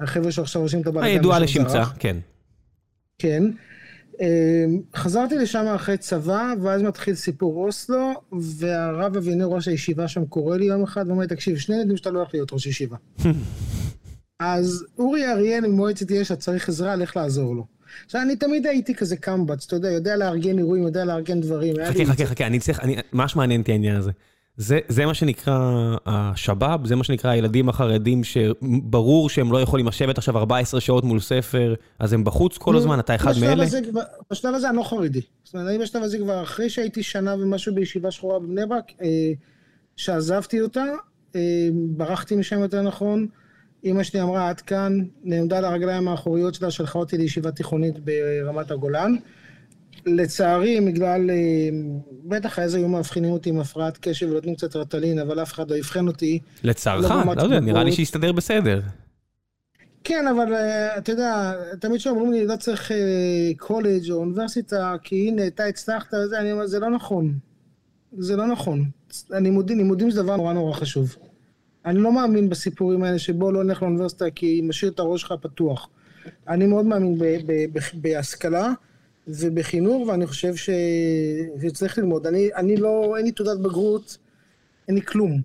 החבר'ה 0.00 0.32
שעכשיו 0.32 0.62
עושים 0.62 0.80
את 0.80 0.86
הבלגן. 0.86 1.06
הידועה 1.06 1.38
לשמצה, 1.38 1.84
כן. 1.98 2.16
כן. 3.18 3.44
חזרתי 4.96 5.34
לשם 5.34 5.66
אחרי 5.66 5.96
צבא, 5.96 6.52
ואז 6.62 6.82
מתחיל 6.82 7.14
סיפור 7.14 7.66
אוסלו, 7.66 8.12
והרב 8.40 9.16
אבינר 9.16 9.46
ראש 9.46 9.68
הישיבה 9.68 10.08
שם 10.08 10.24
קורא 10.24 10.56
לי 10.56 10.64
יום 10.64 10.82
אחד 10.82 11.04
ואומר 11.08 11.22
לי, 11.22 11.28
תקשיב, 11.28 11.58
שני 11.58 11.76
ילדים 11.76 11.96
שאתה 11.96 12.10
לא 12.10 12.18
הולך 12.18 12.34
להיות 12.34 12.52
ראש 12.52 12.66
ישיבה. 12.66 12.96
אז 14.40 14.84
אורי 14.98 15.32
אריאל 15.32 15.66
ממועצת 15.66 16.10
יש"ע 16.10 16.36
צריך 16.36 16.68
עזרה, 16.68 16.96
לך 16.96 17.16
לעזור 17.16 17.54
לו. 17.56 17.66
עכשיו, 18.04 18.22
אני 18.22 18.36
תמיד 18.36 18.66
הייתי 18.66 18.94
כזה 18.94 19.16
קמב"ץ, 19.16 19.66
אתה 19.66 19.76
יודע, 19.76 19.90
יודע 19.90 20.16
לארגן 20.16 20.58
אירועים, 20.58 20.82
יודע 20.82 21.04
לארגן 21.04 21.40
דברים. 21.40 21.74
חכה, 21.86 22.04
חכה, 22.04 22.26
חכה, 22.26 22.46
אני 22.46 22.58
צריך, 22.58 22.80
ממש 23.12 23.36
מעניין 23.36 23.60
אותי 23.60 23.72
העניין 23.72 23.96
הזה. 23.96 24.10
זה, 24.58 24.78
זה 24.88 25.06
מה 25.06 25.14
שנקרא 25.14 25.96
השבאב, 26.06 26.86
זה 26.86 26.96
מה 26.96 27.04
שנקרא 27.04 27.30
הילדים 27.30 27.68
החרדים 27.68 28.24
שברור 28.24 29.28
שהם 29.30 29.52
לא 29.52 29.60
יכולים 29.60 29.86
לשבת 29.86 30.18
עכשיו 30.18 30.38
14 30.38 30.80
שעות 30.80 31.04
מול 31.04 31.20
ספר, 31.20 31.74
אז 31.98 32.12
הם 32.12 32.24
בחוץ 32.24 32.58
כל 32.58 32.76
הזמן, 32.76 32.98
אתה 32.98 33.14
אחד 33.14 33.32
מאלה? 33.40 33.64
בשלב 34.30 34.54
הזה 34.54 34.68
אני 34.68 34.76
לא 34.76 34.82
חרדי. 34.82 35.20
זאת 35.44 35.54
אומרת, 35.54 35.68
אני 35.68 35.78
בשלב 35.78 36.02
הזה 36.02 36.18
כבר 36.18 36.42
אחרי 36.42 36.70
שהייתי 36.70 37.02
שנה 37.02 37.34
ומשהו 37.34 37.74
בישיבה 37.74 38.10
שחורה 38.10 38.38
בבני 38.38 38.66
ברק, 38.66 38.92
אה, 39.02 39.32
שעזבתי 39.96 40.60
אותה, 40.60 40.84
אה, 41.36 41.68
ברחתי 41.72 42.36
משם 42.36 42.60
יותר 42.60 42.82
נכון. 42.82 43.26
אמא 43.84 44.02
שלי 44.02 44.22
אמרה, 44.22 44.48
עד 44.48 44.60
כאן, 44.60 44.98
נעמדה 45.24 45.60
לרגליים 45.60 46.08
האחוריות 46.08 46.54
שלה, 46.54 46.70
שלחה 46.70 46.98
אותי 46.98 47.18
לישיבה 47.18 47.50
תיכונית 47.50 47.94
ברמת 47.98 48.70
הגולן. 48.70 49.14
לצערי, 50.06 50.80
בגלל, 50.80 51.30
אה, 51.30 51.36
בטח 52.24 52.58
אז 52.58 52.74
היו 52.74 52.88
מאבחנים 52.88 53.30
אותי 53.30 53.50
עם 53.50 53.60
הפרעת 53.60 53.98
קשב 54.00 54.28
ונותנים 54.30 54.54
קצת 54.54 54.76
רטלין, 54.76 55.18
אבל 55.18 55.42
אף 55.42 55.52
אחד 55.52 55.70
לא 55.70 55.78
אבחן 55.78 56.06
אותי. 56.06 56.38
לצערך? 56.62 57.10
לא, 57.10 57.34
לא 57.36 57.42
יודע, 57.42 57.60
נראה 57.60 57.84
לי 57.84 57.92
שהסתדר 57.92 58.32
בסדר. 58.32 58.80
כן, 60.04 60.26
אבל 60.26 60.54
אה, 60.54 60.98
אתה 60.98 61.12
יודע, 61.12 61.52
תמיד 61.80 62.00
שאומרים 62.00 62.32
לי, 62.32 62.46
לא 62.46 62.56
צריך 62.56 62.92
קולג' 63.56 64.10
אה, 64.10 64.14
או 64.14 64.20
אוניברסיטה, 64.20 64.96
כי 65.02 65.28
הנה, 65.28 65.46
אתה 65.46 65.64
הצלחת 65.64 66.14
וזה, 66.14 66.40
אני 66.40 66.52
אומר, 66.52 66.66
זה 66.66 66.78
לא 66.78 66.90
נכון. 66.90 67.38
זה 68.18 68.36
לא 68.36 68.46
נכון. 68.46 68.84
לימודים 69.30 70.10
זה 70.10 70.22
דבר 70.22 70.36
נורא 70.36 70.52
נורא 70.52 70.74
חשוב. 70.74 71.16
אני 71.86 71.98
לא 71.98 72.12
מאמין 72.12 72.48
בסיפורים 72.48 73.02
האלה 73.02 73.18
שבוא 73.18 73.52
לא 73.52 73.64
נלך 73.64 73.82
לאוניברסיטה 73.82 74.30
כי 74.30 74.60
משאיר 74.64 74.90
את 74.90 74.98
הראש 74.98 75.20
שלך 75.20 75.32
פתוח. 75.40 75.88
אני 76.48 76.66
מאוד 76.66 76.86
מאמין 76.86 77.18
בהשכלה 77.94 78.72
ובחינוך, 79.28 80.08
ואני 80.08 80.26
חושב 80.26 80.56
ש... 80.56 80.70
שצריך 81.62 81.98
ללמוד. 81.98 82.26
אני, 82.26 82.48
אני 82.56 82.76
לא, 82.76 83.16
אין 83.16 83.24
לי 83.24 83.32
תעודת 83.32 83.58
בגרות, 83.58 84.18
אין 84.88 84.94
לי 84.94 85.02
כלום. 85.02 85.40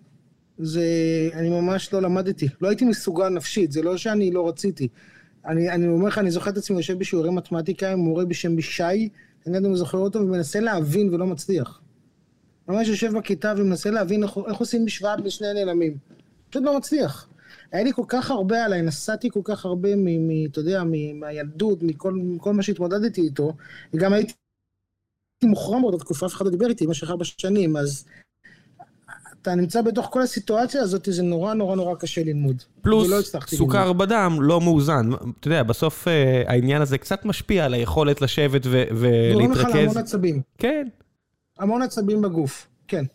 זה, 0.58 0.86
אני 1.34 1.50
ממש 1.50 1.94
לא 1.94 2.02
למדתי. 2.02 2.48
לא 2.62 2.68
הייתי 2.68 2.86
מסוגל 2.86 3.30
נפשית, 3.30 3.72
זה 3.72 3.82
לא 3.82 3.98
שאני 3.98 4.32
לא 4.32 4.48
רציתי. 4.48 4.88
אני, 5.46 5.70
אני 5.70 5.88
אומר 5.88 6.08
לך, 6.08 6.18
אני 6.18 6.32
זוכר 6.32 6.50
את 6.50 6.58
עצמי 6.58 6.78
יושב 6.78 7.00
בשיעורי 7.00 7.30
מתמטיקה 7.30 7.92
עם 7.92 8.00
מורה 8.00 8.26
בשם 8.26 8.56
בישי, 8.56 9.10
אני 9.48 9.64
לא 9.64 9.76
זוכר 9.76 9.98
אותו, 9.98 10.20
ומנסה 10.20 10.60
להבין 10.60 11.14
ולא 11.14 11.28
מצליח. 11.28 11.82
ממש 12.68 12.88
יושב 12.88 13.18
בכיתה 13.18 13.54
ומנסה 13.58 13.92
להבין 13.92 14.24
איך, 14.24 14.38
איך 14.48 14.58
עושים 14.58 14.86
משוואה 14.86 15.18
בין 15.18 15.30
שני 15.30 15.48
נעלמים. 15.54 15.98
פשוט 16.54 16.64
לא 16.64 16.78
מצליח. 16.78 17.28
היה 17.72 17.84
לי 17.84 17.94
כל 17.94 18.04
כך 18.08 18.32
הרבה 18.32 18.66
עליי, 18.66 18.82
נסעתי 18.82 19.30
כל 19.30 19.40
כך 19.44 19.66
הרבה, 19.66 19.96
מ, 19.96 20.46
אתה 20.46 20.60
יודע, 20.60 20.84
מהילדות, 21.14 21.84
מכל, 21.84 22.14
מכל 22.14 22.54
מה 22.54 22.64
שהתמודדתי 22.64 23.22
איתו, 23.22 23.54
וגם 23.94 24.14
הייתי 24.14 24.34
מוחרם 25.44 25.82
באותה 25.82 25.98
תקופה, 25.98 26.26
אף 26.26 26.34
אחד 26.34 26.46
לא 26.46 26.52
דיבר 26.52 26.68
איתי 26.68 26.88
במשך 26.88 27.10
ארבע 27.10 27.26
שנים, 27.26 27.78
אז 27.78 28.06
אתה 29.42 29.56
נמצא 29.56 29.82
בתוך 29.82 30.08
כל 30.12 30.22
הסיטואציה 30.22 30.82
הזאת, 30.82 31.08
זה 31.12 31.24
נורא 31.24 31.54
נורא 31.54 31.76
נורא 31.76 31.96
קשה 31.96 32.24
ללמוד. 32.24 32.64
פלוס 32.82 33.10
לא 33.10 33.22
סוכר 33.46 33.82
ללמוד. 33.82 33.98
בדם 33.98 34.38
לא 34.42 34.62
מאוזן. 34.62 35.10
אתה 35.40 35.48
יודע, 35.48 35.64
בסוף 35.64 36.08
אה, 36.08 36.44
העניין 36.48 36.82
הזה 36.82 36.98
קצת 36.98 37.26
משפיע 37.26 37.66
על 37.66 37.74
היכולת 37.74 38.22
לשבת 38.22 38.62
ולהתרכז. 38.66 39.34
גורם 39.34 39.52
לך 39.52 39.76
להמון 39.76 39.98
עצבים. 39.98 40.42
כן. 40.58 40.88
המון 41.60 41.82
עצבים 41.82 42.22
בגוף, 42.22 42.68
כן. 42.88 43.06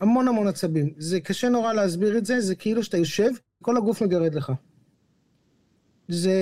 המון 0.00 0.28
המון 0.28 0.48
עצבים. 0.48 0.90
זה 0.98 1.20
קשה 1.20 1.48
נורא 1.48 1.72
להסביר 1.72 2.18
את 2.18 2.26
זה, 2.26 2.40
זה 2.40 2.54
כאילו 2.54 2.82
שאתה 2.82 2.96
יושב, 2.96 3.30
כל 3.62 3.76
הגוף 3.76 4.02
מגרד 4.02 4.34
לך. 4.34 4.52
זה, 6.08 6.32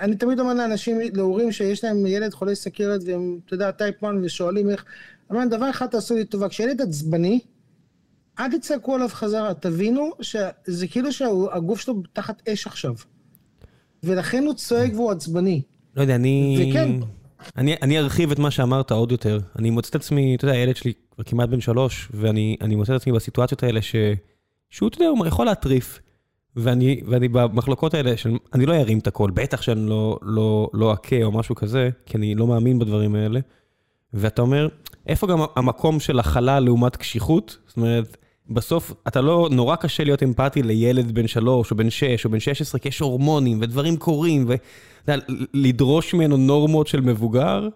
אני 0.00 0.16
תמיד 0.16 0.40
אומר 0.40 0.54
לאנשים, 0.54 0.98
להורים 1.14 1.52
שיש 1.52 1.84
להם 1.84 2.06
ילד 2.06 2.34
חולה 2.34 2.54
סכרת 2.54 3.00
והם, 3.06 3.38
אתה 3.46 3.54
יודע, 3.54 3.70
טייפ 3.70 4.04
1 4.04 4.14
ושואלים 4.22 4.70
איך, 4.70 4.84
אומר, 5.30 5.46
דבר 5.50 5.70
אחד 5.70 5.86
תעשו 5.86 6.14
לי 6.14 6.24
טובה, 6.24 6.48
כשילד 6.48 6.80
עצבני, 6.80 7.40
אל 8.38 8.58
תצעקו 8.58 8.94
עליו 8.94 9.08
חזרה, 9.08 9.54
תבינו 9.54 10.10
שזה 10.20 10.86
כאילו 10.90 11.12
שהגוף 11.12 11.80
שלו 11.80 12.02
תחת 12.12 12.48
אש 12.48 12.66
עכשיו. 12.66 12.94
ולכן 14.02 14.44
הוא 14.44 14.54
צועק 14.54 14.92
והוא 14.94 15.10
עצבני. 15.10 15.62
לא 15.96 16.02
יודע, 16.02 16.14
אני... 16.14 16.68
וכן. 16.70 16.90
אני, 17.56 17.74
אני 17.82 17.98
ארחיב 17.98 18.30
את 18.30 18.38
מה 18.38 18.50
שאמרת 18.50 18.90
עוד 18.90 19.12
יותר. 19.12 19.40
אני 19.58 19.70
מוצא 19.70 19.88
את 19.88 19.94
עצמי, 19.94 20.34
אתה 20.36 20.44
יודע, 20.44 20.56
הילד 20.56 20.76
שלי 20.76 20.92
כבר 21.14 21.24
כמעט 21.24 21.48
בן 21.48 21.60
שלוש, 21.60 22.08
ואני 22.14 22.74
מוצא 22.76 22.96
את 22.96 23.00
עצמי 23.00 23.12
בסיטואציות 23.12 23.62
האלה 23.62 23.82
ש... 23.82 23.96
שהוא, 24.70 24.88
אתה 24.88 24.96
יודע, 24.96 25.08
הוא 25.08 25.26
יכול 25.26 25.46
להטריף. 25.46 26.00
ואני, 26.56 27.00
ואני 27.06 27.28
במחלוקות 27.28 27.94
האלה, 27.94 28.16
שאני 28.16 28.66
לא 28.66 28.74
ארים 28.74 28.98
את 28.98 29.06
הכל, 29.06 29.30
בטח 29.34 29.62
שאני 29.62 29.88
לא, 29.88 30.18
לא, 30.22 30.70
לא 30.72 30.92
אכה 30.92 31.22
או 31.22 31.32
משהו 31.32 31.54
כזה, 31.54 31.90
כי 32.06 32.16
אני 32.16 32.34
לא 32.34 32.46
מאמין 32.46 32.78
בדברים 32.78 33.14
האלה. 33.14 33.40
ואתה 34.14 34.42
אומר, 34.42 34.68
איפה 35.06 35.26
גם 35.26 35.38
המקום 35.56 36.00
של 36.00 36.18
הכלה 36.18 36.60
לעומת 36.60 36.96
קשיחות? 36.96 37.58
זאת 37.66 37.76
אומרת, 37.76 38.16
בסוף 38.50 38.92
אתה 39.08 39.20
לא, 39.20 39.48
נורא 39.50 39.76
קשה 39.76 40.04
להיות 40.04 40.22
אמפתי 40.22 40.62
לילד 40.62 41.12
בן 41.12 41.26
שלוש 41.26 41.70
או 41.70 41.76
בן 41.76 41.90
שש 41.90 42.24
או 42.24 42.30
בן 42.30 42.40
שש 42.40 42.60
עשרה, 42.60 42.80
כי 42.80 42.88
יש 42.88 43.00
הורמונים 43.00 43.58
ודברים 43.60 43.96
קורים, 43.96 44.46
ולדרוש 45.08 46.14
ממנו 46.14 46.36
נורמות 46.36 46.86
של 46.86 47.00
מבוגר, 47.00 47.68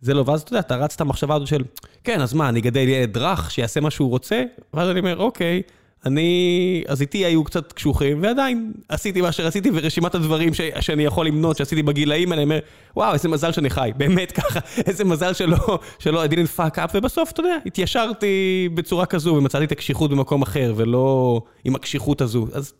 זה 0.00 0.14
לא, 0.14 0.24
ואז 0.26 0.42
אתה 0.42 0.50
יודע, 0.50 0.60
אתה 0.60 0.76
רץ 0.76 0.94
את 0.94 1.00
המחשבה 1.00 1.34
הזאת 1.34 1.48
של, 1.48 1.64
כן, 2.04 2.20
אז 2.20 2.34
מה, 2.34 2.48
אני 2.48 2.60
אגדל 2.60 2.88
ילד 2.88 3.16
רך 3.16 3.50
שיעשה 3.50 3.80
מה 3.80 3.90
שהוא 3.90 4.10
רוצה? 4.10 4.42
ואז 4.74 4.90
אני 4.90 5.00
אומר, 5.00 5.18
אוקיי, 5.18 5.62
אני, 6.06 6.84
אז 6.88 7.00
איתי 7.00 7.24
היו 7.24 7.44
קצת 7.44 7.72
קשוחים, 7.72 8.22
ועדיין 8.22 8.72
עשיתי 8.88 9.20
מה 9.20 9.32
שרציתי, 9.32 9.70
ורשימת 9.74 10.14
הדברים 10.14 10.54
ש, 10.54 10.60
שאני 10.80 11.04
יכול 11.04 11.26
למנות, 11.26 11.56
שעשיתי 11.56 11.82
בגילאים 11.82 12.32
אני 12.32 12.42
אומר, 12.42 12.58
וואו, 12.96 13.12
איזה 13.12 13.28
מזל 13.28 13.52
שאני 13.52 13.70
חי, 13.70 13.90
באמת 13.98 14.32
ככה, 14.32 14.60
איזה 14.86 15.04
מזל 15.04 15.32
שלא, 15.32 15.78
שלא 15.98 16.24
I 16.24 16.28
didn't 16.28 16.58
fuck 16.58 16.76
up, 16.76 16.90
ובסוף, 16.94 17.30
אתה 17.30 17.40
יודע, 17.40 17.56
התיישרתי 17.66 18.68
בצורה 18.74 19.06
כזו, 19.06 19.34
ומצאתי 19.34 19.64
את 19.64 19.72
הקשיחות 19.72 20.10
במקום 20.10 20.42
אחר, 20.42 20.72
ולא 20.76 21.40
עם 21.64 21.74
הקשיחות 21.74 22.20
הזו. 22.20 22.46
אז 22.52 22.72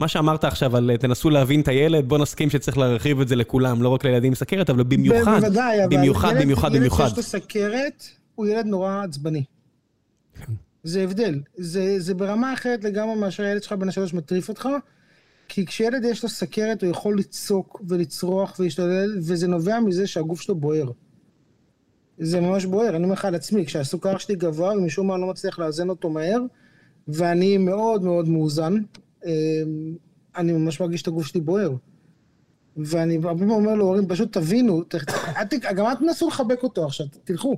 מה 0.00 0.08
שאמרת 0.08 0.44
עכשיו 0.44 0.76
על 0.76 0.96
תנסו 0.96 1.30
להבין 1.30 1.60
את 1.60 1.68
הילד, 1.68 2.08
בוא 2.08 2.18
נסכים 2.18 2.50
שצריך 2.50 2.78
להרחיב 2.78 3.20
את 3.20 3.28
זה 3.28 3.36
לכולם, 3.36 3.82
לא 3.82 3.88
רק 3.88 4.04
לילדים 4.04 4.30
עם 4.30 4.34
סכרת, 4.34 4.70
אבל 4.70 4.82
במיוחד, 4.82 5.40
בוודאי, 5.40 5.78
במיוחד, 5.90 6.28
ילד, 6.30 6.42
במיוחד, 6.42 6.70
ילד 6.70 6.76
במיוחד. 6.76 7.04
ילד 7.04 7.08
שיש 7.08 7.16
לו 7.16 7.22
סכרת, 7.22 8.04
הוא 8.34 8.46
ילד 8.46 8.66
נורא 8.66 9.02
עצבני. 9.04 9.44
זה 10.84 11.02
הבדל. 11.02 11.40
זה, 11.56 12.00
זה 12.00 12.14
ברמה 12.14 12.54
אחרת 12.54 12.84
לגמרי 12.84 13.16
מאשר 13.16 13.42
הילד 13.42 13.62
שלך 13.62 13.72
בן 13.72 13.88
השלוש 13.88 14.14
מטריף 14.14 14.48
אותך, 14.48 14.68
כי 15.48 15.66
כשילד 15.66 16.04
יש 16.04 16.22
לו 16.22 16.28
סכרת 16.28 16.82
הוא 16.82 16.90
יכול 16.90 17.18
לצעוק 17.18 17.82
ולצרוח 17.88 18.56
ולהשתולל, 18.58 19.18
וזה 19.18 19.48
נובע 19.48 19.80
מזה 19.80 20.06
שהגוף 20.06 20.40
שלו 20.40 20.54
בוער. 20.54 20.90
זה 22.18 22.40
ממש 22.40 22.64
בוער, 22.64 22.96
אני 22.96 23.04
אומר 23.04 23.14
לך 23.14 23.24
על 23.24 23.34
עצמי, 23.34 23.66
כשהסוכר 23.66 24.18
שלי 24.18 24.34
גבוה 24.34 24.76
ומשום 24.76 25.06
מה 25.06 25.14
אני 25.14 25.22
לא 25.22 25.28
מצליח 25.28 25.58
לאזן 25.58 25.88
אותו 25.88 26.10
מהר, 26.10 26.40
ואני 27.08 27.58
מאוד 27.58 28.04
מאוד 28.04 28.28
מאוזן, 28.28 28.74
אני 30.36 30.52
ממש 30.52 30.80
מרגיש 30.80 31.02
את 31.02 31.08
הגוף 31.08 31.26
שלי 31.26 31.40
בוער. 31.40 31.72
ואני 32.76 33.14
הרבה 33.14 33.28
פעמים 33.28 33.50
אומר 33.50 33.74
להורים, 33.74 34.08
פשוט 34.08 34.32
תבינו, 34.32 34.82
גם 35.74 35.86
אל 35.86 35.94
תנסו 35.94 36.28
לחבק 36.28 36.62
אותו 36.62 36.84
עכשיו, 36.86 37.06
תלכו. 37.24 37.56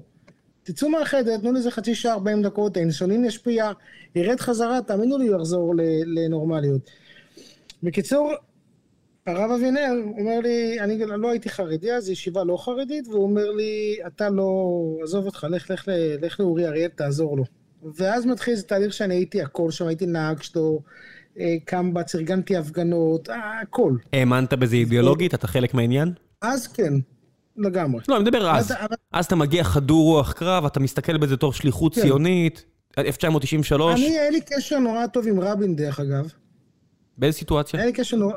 תצאו 0.63 0.89
מהחדר, 0.89 1.37
תנו 1.39 1.53
לזה 1.53 1.71
חצי 1.71 1.95
שעה, 1.95 2.13
40 2.13 2.43
דקות, 2.43 2.77
האינסולין 2.77 3.25
ישפיע, 3.25 3.71
ירד 4.15 4.41
חזרה, 4.41 4.83
תאמינו 4.87 5.19
לי, 5.19 5.27
הוא 5.27 5.37
יחזור 5.37 5.75
לנורמליות. 6.07 6.91
בקיצור, 7.83 8.33
הרב 9.27 9.51
אבינר 9.51 9.93
אומר 10.19 10.41
לי, 10.41 10.81
אני 10.81 10.99
לא 10.99 11.31
הייתי 11.31 11.49
חרדי 11.49 11.93
אז, 11.93 12.11
ישיבה 12.11 12.45
לא 12.45 12.57
חרדית, 12.57 13.09
והוא 13.09 13.23
אומר 13.23 13.51
לי, 13.51 13.97
אתה 14.07 14.31
לא, 14.31 14.71
עזוב 15.03 15.27
אותך, 15.27 15.47
לך, 15.51 15.71
לך, 15.71 15.89
לך 16.23 16.41
לאורי 16.41 16.67
אריאל, 16.67 16.89
תעזור 16.89 17.37
לו. 17.37 17.45
ואז 17.97 18.27
מתחיל 18.27 18.53
איזה 18.53 18.63
תהליך 18.63 18.93
שאני 18.93 19.15
הייתי 19.15 19.43
הכל 19.43 19.71
שם, 19.71 19.87
הייתי 19.87 20.07
נהג 20.07 20.43
שלו, 20.43 20.81
קמב"ץ, 21.65 22.15
ארגנתי 22.15 22.57
הפגנות, 22.57 23.29
הכל. 23.63 23.97
האמנת 24.13 24.55
בזה 24.55 24.77
אידיאולוגית? 24.77 25.35
אתה 25.35 25.47
חלק 25.47 25.75
מהעניין? 25.75 26.13
אז 26.43 26.67
כן. 26.67 26.95
לגמרי. 27.57 28.01
לא, 28.09 28.17
אני 28.17 28.25
מדבר 28.25 28.51
אז. 28.51 28.75
אז 29.13 29.25
אתה 29.25 29.37
מגיע 29.37 29.65
חדור 29.65 30.05
רוח 30.05 30.33
קרב, 30.33 30.65
אתה 30.65 30.81
מסתכל 30.81 31.19
בזה 31.19 31.37
תור 31.37 31.53
שליחות 31.53 31.95
כן. 31.95 32.01
ציונית, 32.01 32.65
1993. 32.99 34.01
אני, 34.01 34.19
היה 34.19 34.31
לי 34.31 34.41
קשר 34.41 34.79
נורא 34.79 35.07
טוב 35.07 35.27
עם 35.27 35.41
רבין, 35.41 35.77
דרך 35.77 36.01
אגב. 36.01 36.33
באיזה 37.19 37.39
סיטואציה? 37.39 37.81
היה 37.81 37.87
לי 37.87 37.93
קשר 37.93 38.17
נורא... 38.17 38.37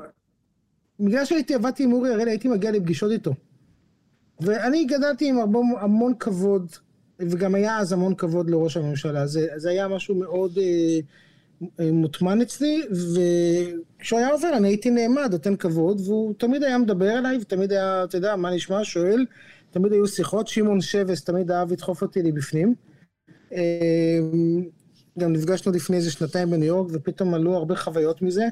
בגלל 0.99 1.25
שהייתי, 1.25 1.55
עבדתי 1.55 1.83
עם 1.83 1.93
אורי 1.93 2.13
הראל, 2.13 2.27
הייתי 2.27 2.47
מגיע 2.47 2.71
לפגישות 2.71 3.11
איתו. 3.11 3.33
ואני 4.39 4.85
גדלתי 4.85 5.29
עם 5.29 5.39
הרבה, 5.39 5.59
המון 5.79 6.13
כבוד, 6.19 6.71
וגם 7.19 7.55
היה 7.55 7.77
אז 7.77 7.93
המון 7.93 8.15
כבוד 8.15 8.49
לראש 8.49 8.77
הממשלה. 8.77 9.27
זה, 9.27 9.47
זה 9.55 9.69
היה 9.69 9.87
משהו 9.87 10.15
מאוד 10.15 10.57
אה, 10.57 10.63
אה, 10.63 10.99
מוטמן 11.79 12.41
אצלי, 12.41 12.81
וכשהוא 12.91 14.19
היה 14.19 14.29
עובר 14.29 14.57
אני 14.57 14.67
הייתי 14.67 14.89
נעמד, 14.89 15.31
נותן 15.31 15.55
כבוד, 15.55 16.01
והוא 16.05 16.33
תמיד 16.37 16.63
היה 16.63 16.77
מדבר 16.77 17.17
אליי, 17.17 17.37
ותמיד 17.41 17.71
היה, 17.71 18.03
אתה 18.03 18.17
יודע, 18.17 18.35
מה 18.35 18.55
נשמע, 18.55 18.79
שואל, 18.83 19.25
תמיד 19.71 19.93
היו 19.93 20.07
שיחות, 20.07 20.47
שמעון 20.47 20.81
שבס 20.81 21.23
תמיד 21.23 21.51
אהב 21.51 21.71
לדחוף 21.71 22.01
אותי 22.01 22.23
לבפנים. 22.23 22.75
אמ, 23.51 24.65
גם 25.19 25.33
נפגשנו 25.33 25.71
לפני 25.71 25.97
איזה 25.97 26.11
שנתיים 26.11 26.49
בניו 26.49 26.67
יורק, 26.67 26.91
ופתאום 26.93 27.33
עלו 27.33 27.55
הרבה 27.55 27.75
חוויות 27.75 28.21
מזה. 28.21 28.45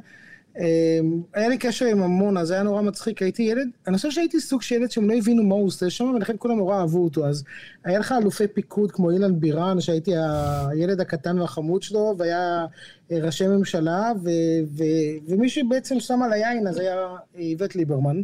אמ, 0.60 1.22
היה 1.34 1.48
לי 1.50 1.58
קשר 1.58 1.86
עם 1.86 2.04
המון, 2.04 2.38
אז 2.38 2.52
היה 2.52 2.64
נורא 2.64 2.82
מצחיק, 2.82 3.22
הייתי 3.22 3.44
ילד, 3.44 3.68
אני 3.88 3.96
חושב 3.96 4.12
שהייתי 4.12 4.40
סוג 4.40 4.62
של 4.62 4.76
ילד 4.76 4.92
שהם 4.92 5.10
לא 5.10 5.16
הבינו 5.16 5.44
מה 5.44 5.56
הוא 5.56 5.66
עושה 5.66 5.90
שם, 5.90 6.06
ולכן 6.06 6.36
כולם 6.40 6.58
נורא 6.58 6.80
אהבו 6.80 7.04
אותו, 7.04 7.26
אז 7.26 7.44
היה 7.84 8.00
לך 8.00 8.12
אלופי 8.22 8.48
פיקוד 8.48 8.92
כמו 8.92 9.12
אילן 9.12 9.40
בירן, 9.40 9.82
שהייתי 9.82 10.12
הילד 10.16 11.02
הקטן 11.02 11.40
והחמוד 11.40 11.84
שלו, 11.84 12.16
והיה 12.18 12.66
אה, 13.12 13.18
ראשי 13.22 13.48
ממשלה, 13.48 14.12
ו, 14.24 14.30
ו, 14.78 14.84
ומי 15.28 15.50
שבעצם 15.50 16.00
שם 16.00 16.22
על 16.22 16.34
היין 16.34 16.68
אז 16.68 16.78
היה 16.78 17.08
איווט 17.36 17.76
ליברמן, 17.76 18.22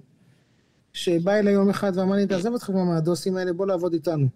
שבא 0.94 1.34
אליי 1.34 1.54
יום 1.54 1.70
אחד 1.70 1.92
ואמר 1.96 2.16
לי, 2.16 2.28
תעזב 2.28 2.52
אותך 2.54 2.70
מהדוסים 2.70 3.38
האלה, 3.38 3.54
בוא 3.54 3.68
לעבוד 3.68 3.94
איתנו. 3.94 4.28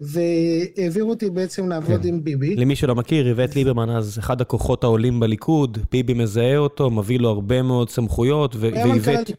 והעבירו 0.00 1.10
אותי 1.10 1.30
בעצם 1.30 1.68
לעבוד 1.68 2.02
כן. 2.02 2.08
עם 2.08 2.24
ביבי. 2.24 2.56
למי 2.56 2.76
שלא 2.76 2.94
מכיר, 2.94 3.28
איווט 3.28 3.56
ליברמן 3.56 3.90
אז 3.90 4.18
אחד 4.18 4.40
הכוחות 4.40 4.84
העולים 4.84 5.20
בליכוד, 5.20 5.78
ביבי 5.92 6.14
מזהה 6.14 6.56
אותו, 6.56 6.90
מביא 6.90 7.18
לו 7.18 7.28
הרבה 7.28 7.62
מאוד 7.62 7.90
סמכויות, 7.90 8.56
ואיווט... 8.58 9.30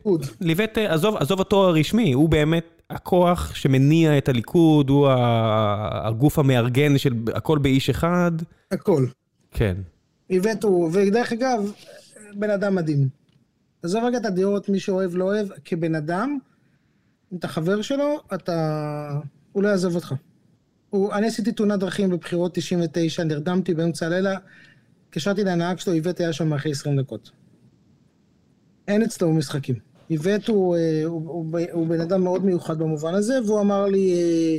ליווט, 0.41 0.77
עזוב, 0.77 1.15
עזוב 1.15 1.41
התואר 1.41 1.69
הרשמי, 1.69 2.13
הוא 2.13 2.29
באמת 2.29 2.81
הכוח 2.89 3.55
שמניע 3.55 4.17
את 4.17 4.29
הליכוד, 4.29 4.89
הוא 4.89 5.07
הגוף 6.03 6.39
המארגן 6.39 6.97
של 6.97 7.13
הכל 7.33 7.57
באיש 7.57 7.89
אחד. 7.89 8.31
הכל. 8.71 9.05
כן. 9.51 9.77
איווט 10.29 10.63
הוא, 10.63 10.89
ודרך 10.93 11.33
אגב, 11.33 11.71
בן 12.33 12.49
אדם 12.49 12.75
מדהים. 12.75 13.07
עזוב 13.83 14.03
רגע 14.03 14.17
את 14.17 14.25
הדעות, 14.25 14.69
מי 14.69 14.79
שאוהב 14.79 15.15
לא 15.15 15.23
אוהב, 15.23 15.47
כבן 15.65 15.95
אדם, 15.95 16.37
אם 17.33 17.37
אתה 17.37 17.47
חבר 17.47 17.81
שלו, 17.81 18.19
אתה... 18.33 19.09
הוא 19.51 19.63
לא 19.63 19.67
יעזוב 19.67 19.95
אותך. 19.95 20.13
הוא, 20.91 21.13
אני 21.13 21.27
עשיתי 21.27 21.51
תאונת 21.51 21.79
דרכים 21.79 22.09
בבחירות 22.09 22.55
99, 22.55 23.23
נרדמתי 23.23 23.73
באמצע 23.73 24.05
הלילה, 24.05 24.37
התקשרתי 25.07 25.43
לנהג 25.43 25.79
שלו, 25.79 25.93
איווט 25.93 26.19
היה 26.19 26.33
שם 26.33 26.53
אחרי 26.53 26.71
20 26.71 26.99
דקות. 26.99 27.31
אין 28.87 29.03
אצלו 29.03 29.33
משחקים. 29.33 29.75
איווט 30.09 30.47
הוא, 30.47 30.75
אה, 30.75 31.01
הוא, 31.05 31.21
הוא, 31.27 31.59
הוא 31.71 31.87
בן 31.87 32.01
אדם 32.01 32.23
מאוד 32.23 32.45
מיוחד 32.45 32.79
במובן 32.79 33.13
הזה, 33.13 33.39
והוא 33.45 33.59
אמר 33.59 33.85
לי 33.85 34.13
אה, 34.13 34.57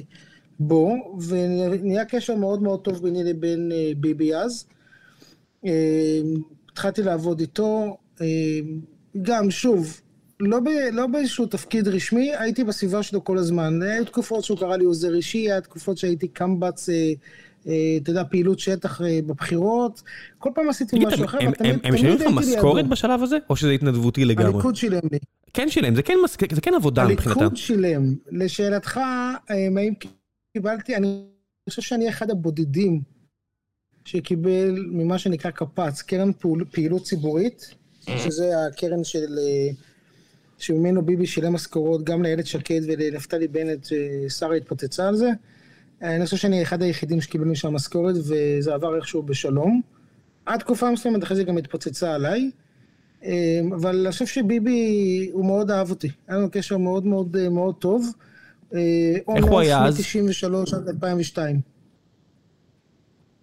בוא, 0.60 0.96
ונהיה 1.28 2.04
קשר 2.04 2.36
מאוד 2.36 2.62
מאוד 2.62 2.80
טוב 2.80 3.02
ביני 3.02 3.24
לבין 3.24 3.72
אה, 3.72 3.92
ביבי 3.96 4.34
אז. 4.34 4.66
התחלתי 6.72 7.02
לעבוד 7.02 7.40
איתו, 7.40 7.96
גם, 9.22 9.50
שוב, 9.50 10.00
לא, 10.42 10.60
ב, 10.60 10.68
לא 10.92 11.06
באיזשהו 11.06 11.46
תפקיד 11.46 11.88
רשמי, 11.88 12.36
הייתי 12.36 12.64
בסביבה 12.64 13.02
שלו 13.02 13.24
כל 13.24 13.38
הזמן. 13.38 13.82
היו 13.82 14.04
תקופות 14.04 14.44
שהוא 14.44 14.58
קרא 14.58 14.76
לי 14.76 14.84
עוזר 14.84 15.14
אישי, 15.14 15.38
היה 15.38 15.60
תקופות 15.60 15.98
שהייתי 15.98 16.28
קמב"ץ, 16.28 16.88
אה, 16.88 17.12
אה, 17.66 17.96
אתה 18.02 18.10
יודע, 18.10 18.24
פעילות 18.30 18.58
שטח 18.58 19.00
אה, 19.02 19.18
בבחירות. 19.26 20.02
כל 20.38 20.50
פעם 20.54 20.68
עשיתי 20.68 20.96
תגיד, 20.96 21.08
משהו 21.08 21.24
אחר, 21.24 21.38
אבל 21.38 21.52
תמיד 21.54 21.78
הם 21.84 21.94
משלמים 21.94 22.16
לך 22.18 22.26
משכורת 22.26 22.88
בשלב 22.88 23.22
הזה, 23.22 23.36
או 23.50 23.56
שזה 23.56 23.70
התנדבותי 23.70 24.24
לגמרי? 24.24 24.52
הליכוד 24.52 24.76
שילם 24.76 25.00
לי. 25.12 25.18
כן 25.52 25.68
שילם, 25.68 25.94
זה 25.94 26.02
כן, 26.02 26.14
זה 26.52 26.60
כן 26.60 26.74
עבודה 26.74 27.04
מבחינתם. 27.08 27.40
הליכוד 27.40 27.56
שילם. 27.56 28.14
לשאלתך, 28.30 28.96
אה, 28.96 29.34
האם 29.50 29.94
קיבלתי, 30.52 30.96
אני 30.96 31.24
חושב 31.68 31.82
שאני 31.82 32.08
אחד 32.08 32.30
הבודדים 32.30 33.00
שקיבל 34.04 34.86
ממה 34.90 35.18
שנקרא 35.18 35.50
קפ"צ, 35.50 36.02
קרן 36.02 36.30
פעילות 36.70 37.02
ציבורית, 37.02 37.74
שזה 38.00 38.66
הקרן 38.66 39.04
של... 39.04 39.38
אה, 40.62 40.66
שממנו 40.66 41.02
ביבי 41.02 41.26
שילם 41.26 41.52
משכורות 41.52 42.04
גם 42.04 42.22
לאיילת 42.22 42.46
שקד 42.46 42.80
ולנפתלי 42.86 43.48
בנט, 43.48 43.86
שרה 44.28 44.56
התפוצצה 44.56 45.08
על 45.08 45.16
זה. 45.16 45.30
אני 46.02 46.24
חושב 46.24 46.36
שאני 46.36 46.62
אחד 46.62 46.82
היחידים 46.82 47.20
שקיבלו 47.20 47.50
משם 47.50 47.74
משכורת, 47.74 48.14
וזה 48.16 48.74
עבר 48.74 48.96
איכשהו 48.96 49.22
בשלום. 49.22 49.80
עד 50.46 50.60
תקופה 50.60 50.90
מסוימת, 50.90 51.22
אחרי 51.22 51.36
זה 51.36 51.44
גם 51.44 51.58
התפוצצה 51.58 52.14
עליי. 52.14 52.50
אמ, 53.24 53.72
אבל 53.72 54.00
אני 54.00 54.12
חושב 54.12 54.26
שביבי, 54.26 55.30
הוא 55.32 55.46
מאוד 55.46 55.70
אהב 55.70 55.90
אותי. 55.90 56.10
היה 56.28 56.38
לנו 56.38 56.50
קשר 56.50 56.78
מאוד 56.78 57.06
מאוד 57.06 57.48
מאוד 57.50 57.74
טוב. 57.74 58.06
אה, 58.74 58.80
איך 59.36 59.44
הוא 59.44 59.60
היה 59.60 59.84
אז? 59.84 60.00
מ-93 60.16 60.76
עד 60.76 60.88
2002. 60.88 61.60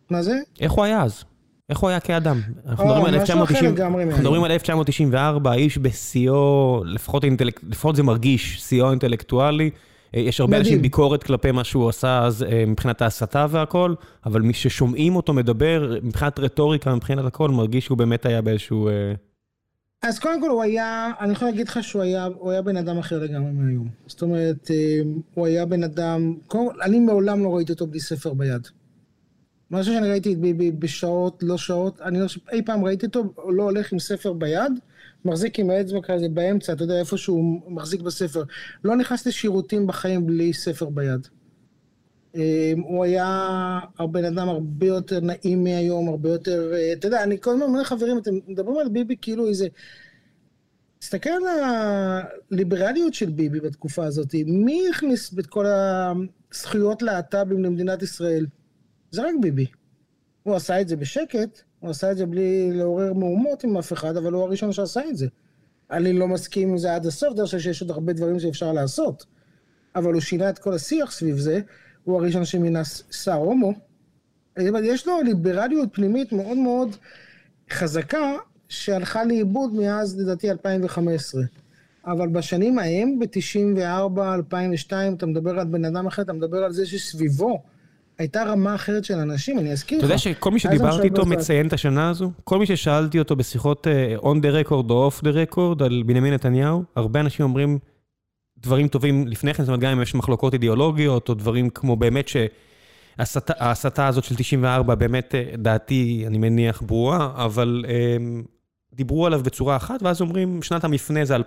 מה 0.10 0.24
זה? 0.24 0.40
איך 0.60 0.72
הוא 0.72 0.84
היה 0.84 1.04
אז? 1.04 1.24
איך 1.70 1.80
הוא 1.80 1.90
היה 1.90 2.00
כאדם? 2.00 2.42
אנחנו 2.66 2.86
מדברים 2.86 4.44
על 4.44 4.52
1994, 4.52 5.52
האיש 5.52 5.78
בשיאו, 5.78 6.84
לפחות 7.64 7.96
זה 7.96 8.04
מרגיש, 8.04 8.60
שיאו 8.60 8.90
אינטלקטואלי. 8.92 9.70
אה, 10.16 10.20
יש 10.20 10.40
הרבה 10.40 10.58
אנשים 10.58 10.82
ביקורת 10.82 11.24
כלפי 11.24 11.52
מה 11.52 11.64
שהוא 11.64 11.90
עשה 11.90 12.26
אז 12.26 12.44
אה, 12.44 12.64
מבחינת 12.68 13.02
ההסתה 13.02 13.46
והכל, 13.50 13.94
אבל 14.26 14.42
מי 14.42 14.54
ששומעים 14.54 15.16
אותו 15.16 15.34
מדבר, 15.34 15.96
מבחינת 16.04 16.40
רטוריקה, 16.40 16.96
מבחינת 16.96 17.26
הכל, 17.26 17.50
מרגיש 17.50 17.86
שהוא 17.86 17.98
באמת 17.98 18.26
היה 18.26 18.42
באיזשהו... 18.42 18.88
אה, 18.88 19.14
אז 20.04 20.20
קודם 20.20 20.42
כל 20.42 20.50
הוא 20.50 20.64
היה, 20.64 21.12
אני 21.20 21.32
יכול 21.32 21.48
להגיד 21.48 21.68
לך 21.68 21.84
שהוא 21.84 22.02
היה, 22.02 22.26
הוא 22.26 22.52
היה 22.52 22.62
בן 22.62 22.78
אדם 22.78 22.98
אחר 22.98 23.20
לגמרי 23.20 23.52
מהיום. 23.52 23.90
זאת 24.08 24.22
אומרת, 24.22 24.72
הוא 25.34 25.46
היה 25.46 25.66
בן 25.66 25.84
אדם, 25.84 26.36
אני 26.82 27.00
מעולם 27.00 27.44
לא 27.44 27.56
ראיתי 27.56 27.72
אותו 27.72 27.88
בלי 27.88 28.00
ספר 28.00 28.34
ביד. 28.34 28.68
מה 29.70 29.84
שאני 29.84 30.10
ראיתי 30.10 30.34
את 30.34 30.40
ביבי 30.40 30.72
בשעות, 30.72 31.44
לא 31.44 31.58
שעות, 31.58 32.02
אני 32.02 32.20
לא 32.20 32.28
חושב, 32.28 32.40
אי 32.52 32.62
פעם 32.66 32.86
ראיתי 32.86 33.06
אותו, 33.06 33.34
הוא 33.36 33.54
לא 33.54 33.64
הולך 33.64 33.94
עם 33.94 34.00
ספר 34.00 34.34
ביד, 34.34 34.72
מחזיק 35.26 35.60
עם 35.60 35.70
האצבע 35.70 36.00
כזה 36.02 36.30
באמצע, 36.30 36.74
אתה 36.74 36.84
יודע, 36.84 37.00
איפה 37.00 37.18
שהוא 37.18 37.62
מחזיק 37.68 38.02
בספר. 38.02 38.44
לא 38.84 38.96
נכנס 38.96 39.28
לשירותים 39.28 39.88
בחיים 39.88 40.26
בלי 40.26 40.54
ספר 40.54 40.90
ביד. 40.90 41.28
אמ, 42.36 42.42
הוא 42.84 43.04
היה 43.04 43.50
הבן 44.00 44.26
אדם 44.26 44.50
הרבה 44.50 44.86
יותר 44.86 45.20
נעים 45.20 45.64
מהיום, 45.64 46.10
הרבה 46.10 46.30
יותר, 46.30 46.74
אה, 46.74 46.94
אתה 46.94 47.08
יודע, 47.08 47.24
אני 47.24 47.38
כל 47.42 47.52
הזמן 47.52 47.64
אומר 47.64 47.82
לחברים, 47.82 48.18
אתם 48.18 48.32
מדברים 48.48 48.78
על 48.78 48.90
ביבי 48.90 49.16
כאילו 49.22 49.48
איזה... 49.48 49.68
תסתכל 51.00 51.30
על 51.30 51.44
הליברליות 52.52 53.14
של 53.14 53.30
ביבי 53.30 53.60
בתקופה 53.60 54.06
הזאת. 54.06 54.36
מי 54.46 54.84
הכניס 54.90 55.40
את 55.40 55.46
כל 55.46 55.66
הזכויות 56.52 57.02
להט"בים 57.02 57.64
למדינת 57.64 58.02
ישראל? 58.02 58.46
זה 59.12 59.22
רק 59.22 59.34
ביבי. 59.42 59.66
הוא 60.44 60.56
עשה 60.56 60.82
את 60.82 60.88
זה 60.88 60.96
בשקט, 60.96 61.62
הוא 61.80 61.90
עשה 61.90 62.12
את 62.12 62.18
זה 62.18 62.26
בלי 62.26 62.72
לעורר 62.74 63.14
מהומות 63.14 63.64
עם 63.64 63.78
אף 63.78 63.94
אחד, 63.94 64.18
אבל 64.18 64.34
הוא 64.34 64.44
הראשון 64.44 64.72
שעשה 64.72 65.02
את 65.10 65.18
זה. 65.18 65.28
אני 65.92 66.14
לא 66.14 66.28
מסכים 66.28 66.70
עם 66.70 66.78
זה 66.78 66.96
עד 66.96 67.06
הסוף, 67.06 67.34
אני 67.38 67.46
חושב 67.46 67.60
שיש 67.60 67.82
עוד 67.82 67.92
הרבה 67.92 68.14
דברים 68.14 68.40
שאפשר 68.40 68.74
לעשות. 68.74 69.26
אבל 69.96 70.14
הוא 70.14 70.22
שינה 70.22 70.50
את 70.50 70.60
כל 70.60 70.74
השיח 70.74 71.12
סביב 71.12 71.38
זה, 71.38 71.60
הוא 72.04 72.18
הראשון 72.18 72.46
שמינה 72.46 72.82
שר 73.12 73.34
הומו. 73.34 73.74
יש 74.84 75.08
לו 75.08 75.22
ליברליות 75.22 75.90
פנימית 75.92 76.32
מאוד 76.32 76.58
מאוד 76.58 76.96
חזקה, 77.72 78.34
שהלכה 78.70 79.24
לאיבוד 79.24 79.74
מאז, 79.74 80.20
לדעתי, 80.20 80.52
2015. 80.52 81.44
אבל 82.06 82.28
בשנים 82.28 82.80
ההם, 82.80 83.20
ב-94, 83.20 84.22
2002, 84.36 85.14
אתה 85.14 85.26
מדבר 85.26 85.60
על 85.60 85.68
בן 85.68 85.86
אדם 85.86 86.08
אחר, 86.08 86.22
אתה 86.22 86.34
מדבר 86.34 86.64
על 86.64 86.74
זה 86.74 86.86
שסביבו 86.86 87.64
הייתה 88.20 88.44
רמה 88.44 88.76
אחרת 88.76 89.06
של 89.06 89.14
אנשים, 89.14 89.60
אני 89.60 89.72
אזכיר 89.72 89.98
לך. 89.98 90.04
אתה 90.04 90.14
יודע 90.14 90.18
שכל 90.18 90.52
מי 90.52 90.60
שדיברתי 90.60 91.04
איתו 91.04 91.26
מציין 91.26 91.68
את 91.68 91.74
השנה 91.74 92.10
הזו? 92.10 92.32
כל 92.44 92.60
מי 92.60 92.66
ששאלתי 92.66 93.20
אותו 93.20 93.36
בשיחות 93.36 93.88
uh, 93.88 94.22
on 94.22 94.26
the 94.26 94.68
record 94.68 94.90
או 94.90 95.10
off 95.10 95.22
the 95.24 95.54
record 95.54 95.84
על 95.84 96.04
בנימין 96.06 96.34
נתניהו, 96.34 96.84
הרבה 96.96 97.20
אנשים 97.20 97.46
אומרים 97.46 97.80
דברים 98.58 98.88
טובים 98.88 99.28
לפני 99.28 99.54
כן, 99.54 99.64
זאת 99.64 99.70
אומרת, 99.70 99.80
גם 99.80 99.92
אם 99.92 100.02
יש 100.02 100.16
מחלוקות 100.16 100.54
אידיאולוגיות, 100.54 101.30
או 101.30 101.34
דברים 101.34 101.70
כמו 101.70 101.96
באמת 101.96 102.26
שההסתה 102.28 104.08
הזאת 104.08 104.24
של 104.24 104.36
94, 104.36 104.96
באמת, 104.96 105.36
אה, 105.36 105.44
דעתי, 105.58 106.24
אני 106.28 106.38
מניח, 106.38 106.82
ברורה, 106.82 107.32
אבל 107.36 107.86
um, 107.88 108.48
דיברו 108.94 109.26
עליו 109.26 109.44
בצורה 109.44 109.76
אחת, 109.76 110.04
ואז 110.04 110.22
אומרים, 110.22 110.62
שנת 110.62 110.84
המפנה 110.84 111.26
זה 111.26 111.36
2014-2015. 111.36 111.40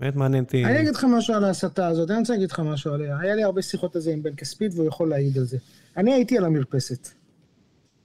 באמת 0.00 0.16
מעניין 0.16 0.44
אותי. 0.44 0.64
אני 0.64 0.80
אגיד 0.80 0.94
לך 0.94 1.06
משהו 1.16 1.34
על 1.34 1.44
ההסתה 1.44 1.86
הזאת, 1.86 2.10
אני 2.10 2.18
רוצה 2.18 2.32
להגיד 2.32 2.50
לך 2.50 2.60
משהו 2.60 2.92
עליה. 2.92 3.18
היה 3.20 3.34
לי 3.34 3.42
הרבה 3.42 3.62
שיחות 3.62 3.96
על 3.96 4.02
זה 4.02 4.10
עם 4.10 4.22
בן 4.22 4.34
כספית, 4.34 4.72
והוא 4.74 4.88
יכול 4.88 5.08
להעיד 5.08 5.38
על 5.38 5.44
זה. 5.44 5.58
אני 5.96 6.12
הייתי 6.14 6.38
על 6.38 6.44
המרפסת, 6.44 7.08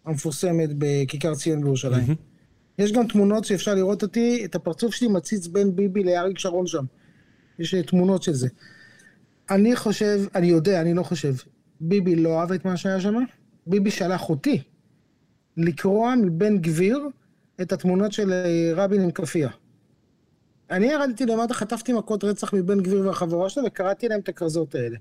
המפורסמת 0.06 0.70
בכיכר 0.78 1.36
ציון 1.36 1.62
בירושלים. 1.62 2.16
יש 2.80 2.92
גם 2.92 3.08
תמונות 3.08 3.46
שאפשר 3.46 3.76
לראות 3.76 4.04
אותי, 4.04 4.46
את 4.46 4.56
הפרצוף 4.56 4.94
שלי 4.94 5.08
מציץ 5.08 5.48
בין 5.48 5.76
ביבי 5.76 6.04
לאריק 6.04 6.40
שרון 6.40 6.68
שם. 6.68 6.86
יש 7.60 7.76
תמונות 7.76 8.24
של 8.24 8.34
זה. 8.34 8.48
אני 9.50 9.76
חושב, 9.76 10.22
אני 10.36 10.48
יודע, 10.48 10.82
אני 10.82 10.94
לא 10.94 11.04
חושב, 11.04 11.34
ביבי 11.82 12.16
לא 12.16 12.40
אהב 12.40 12.52
את 12.52 12.66
מה 12.66 12.78
שהיה 12.78 13.02
שם, 13.02 13.16
ביבי 13.68 13.92
שלח 13.92 14.30
אותי 14.30 14.62
לקרוע 15.58 16.16
מבן 16.16 16.58
גביר 16.58 17.00
את 17.62 17.72
התמונות 17.72 18.12
של 18.12 18.32
אה, 18.32 18.72
רבין 18.76 19.02
עם 19.02 19.12
כאפיה. 19.12 19.50
אני 20.72 20.86
ירדתי 20.86 21.26
למטה, 21.26 21.54
חטפתי 21.54 21.94
מכות 21.94 22.24
רצח 22.24 22.54
מבן 22.54 22.80
גביר 22.82 23.08
והחבורה 23.08 23.50
שלו 23.50 23.64
וקראתי 23.66 24.08
להם 24.08 24.20
את 24.20 24.30
הכרזות 24.30 24.76
האלה. 24.76 24.98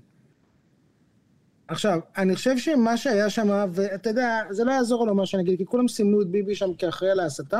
עכשיו, 1.67 1.99
אני 2.17 2.35
חושב 2.35 2.57
שמה 2.57 2.97
שהיה 2.97 3.29
שם, 3.29 3.65
ואתה 3.73 4.09
יודע, 4.09 4.41
זה 4.49 4.63
לא 4.63 4.71
יעזור 4.71 5.07
לו 5.07 5.15
מה 5.15 5.25
שאני 5.25 5.43
אגיד, 5.43 5.57
כי 5.57 5.65
כולם 5.65 5.87
סימנו 5.87 6.21
את 6.21 6.27
ביבי 6.27 6.55
שם 6.55 6.73
כאחראי 6.73 7.11
על 7.11 7.19
ההסתה. 7.19 7.59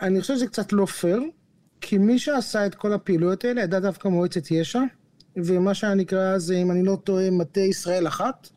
אני 0.00 0.20
חושב 0.20 0.34
שזה 0.34 0.46
קצת 0.46 0.72
לא 0.72 0.86
פייר, 0.86 1.22
כי 1.80 1.98
מי 1.98 2.18
שעשה 2.18 2.66
את 2.66 2.74
כל 2.74 2.92
הפעילויות 2.92 3.44
האלה, 3.44 3.62
ידע 3.62 3.80
דווקא 3.80 4.08
מועצת 4.08 4.50
יש"ע, 4.50 4.82
ומה 5.36 5.74
שנקרא 5.74 6.34
אז, 6.34 6.52
אם 6.52 6.70
אני 6.70 6.82
לא 6.82 6.98
טועה, 7.04 7.30
מטה 7.30 7.60
ישראל 7.60 8.06
אחת. 8.06 8.48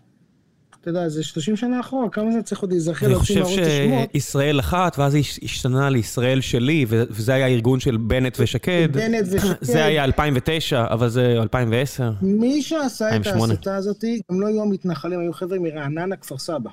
אתה 0.81 0.89
יודע, 0.89 1.09
זה 1.09 1.23
30 1.23 1.55
שנה 1.55 1.79
אחורה, 1.79 2.09
כמה 2.09 2.31
זה 2.31 2.41
צריך 2.41 2.61
עוד 2.61 2.71
להיזכר 2.71 3.07
להוציא 3.07 3.35
מערוץ 3.35 3.51
השמות? 3.51 3.69
אני 3.69 3.97
חושב 3.97 4.13
שישראל 4.13 4.59
אחת, 4.59 4.99
ואז 4.99 5.15
היא 5.15 5.23
השתנה 5.43 5.89
לישראל 5.89 6.41
שלי, 6.41 6.85
וזה 6.89 7.33
היה 7.33 7.47
ארגון 7.47 7.79
של 7.79 7.97
בנט 7.97 8.37
ושקד. 8.39 8.89
בנט 8.91 9.25
ושקד. 9.31 9.53
זה 9.61 9.85
היה 9.85 10.03
2009, 10.03 10.85
אבל 10.89 11.09
זה 11.09 11.35
2010. 11.41 12.11
מי 12.21 12.61
שעשה 12.61 13.15
את 13.15 13.27
ההסתה 13.27 13.75
הזאת, 13.75 14.03
הם 14.29 14.41
לא 14.41 14.47
היו 14.47 14.61
המתנחלים, 14.61 15.19
היו 15.19 15.33
חבר'ה 15.33 15.59
מרעננה, 15.59 16.15
כפר 16.15 16.37
סבא. 16.37 16.69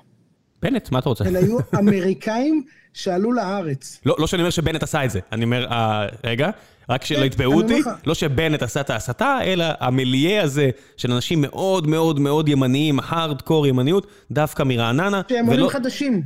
בנט, 0.62 0.90
מה 0.90 0.98
אתה 0.98 1.08
רוצה? 1.08 1.24
אלה 1.24 1.38
היו 1.38 1.58
אמריקאים 1.78 2.62
שעלו 2.92 3.32
לארץ. 3.32 4.00
לא, 4.06 4.16
לא 4.18 4.26
שאני 4.26 4.42
אומר 4.42 4.50
שבנט 4.50 4.82
עשה 4.82 5.04
את 5.04 5.10
זה, 5.10 5.20
אני 5.32 5.44
אומר, 5.44 5.66
אה, 5.70 6.06
רגע, 6.24 6.50
רק 6.88 7.04
שלא 7.04 7.18
כן, 7.18 7.24
יתבעו 7.24 7.54
אותי, 7.54 7.80
לא 8.06 8.14
שבנט 8.14 8.62
עשה 8.62 8.80
את 8.80 8.90
ההסתה, 8.90 9.38
אלא 9.42 9.64
המיליה 9.80 10.42
הזה 10.42 10.70
של 10.96 11.12
אנשים 11.12 11.40
מאוד 11.40 11.86
מאוד 11.86 12.20
מאוד 12.20 12.48
ימניים, 12.48 12.98
הארד-קור 13.02 13.66
ימניות, 13.66 14.06
דווקא 14.30 14.62
מרעננה. 14.62 15.22
שהם 15.28 15.46
עולים 15.46 15.68
חדשים. 15.68 16.22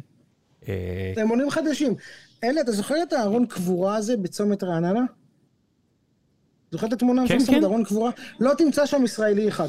אה, 0.69 1.13
הם 1.17 1.29
עולים 1.29 1.51
חדשים. 1.51 1.95
אלה, 2.45 2.61
אתה 2.61 2.73
זוכר 2.73 3.03
את 3.03 3.13
הארון 3.13 3.47
קבורה 3.47 3.97
הזה 3.97 4.17
בצומת 4.17 4.63
רעננה? 4.63 5.05
זוכר 6.73 6.87
את 6.87 6.93
התמונה 6.93 7.23
כן, 7.29 7.39
כן. 7.47 7.65
ארון 7.65 7.85
קבורה? 7.85 8.11
לא 8.41 8.53
תמצא 8.59 8.87
שם 8.87 9.05
ישראלי 9.05 9.49
אחד. 9.49 9.69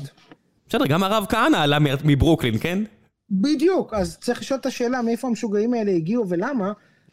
בסדר, 0.70 0.88
גם 0.88 1.04
הרב 1.04 1.26
כהנא 1.30 1.58
עלה 1.58 1.78
מברוקלין, 1.80 2.58
כן? 2.60 2.84
בדיוק, 3.32 3.94
אז 3.94 4.18
צריך 4.18 4.40
לשאול 4.40 4.60
את 4.60 4.66
השאלה 4.66 5.02
מאיפה 5.02 5.28
המשוגעים 5.28 5.74
האלה 5.74 5.92
הגיעו 5.92 6.30
ולמה. 6.30 6.72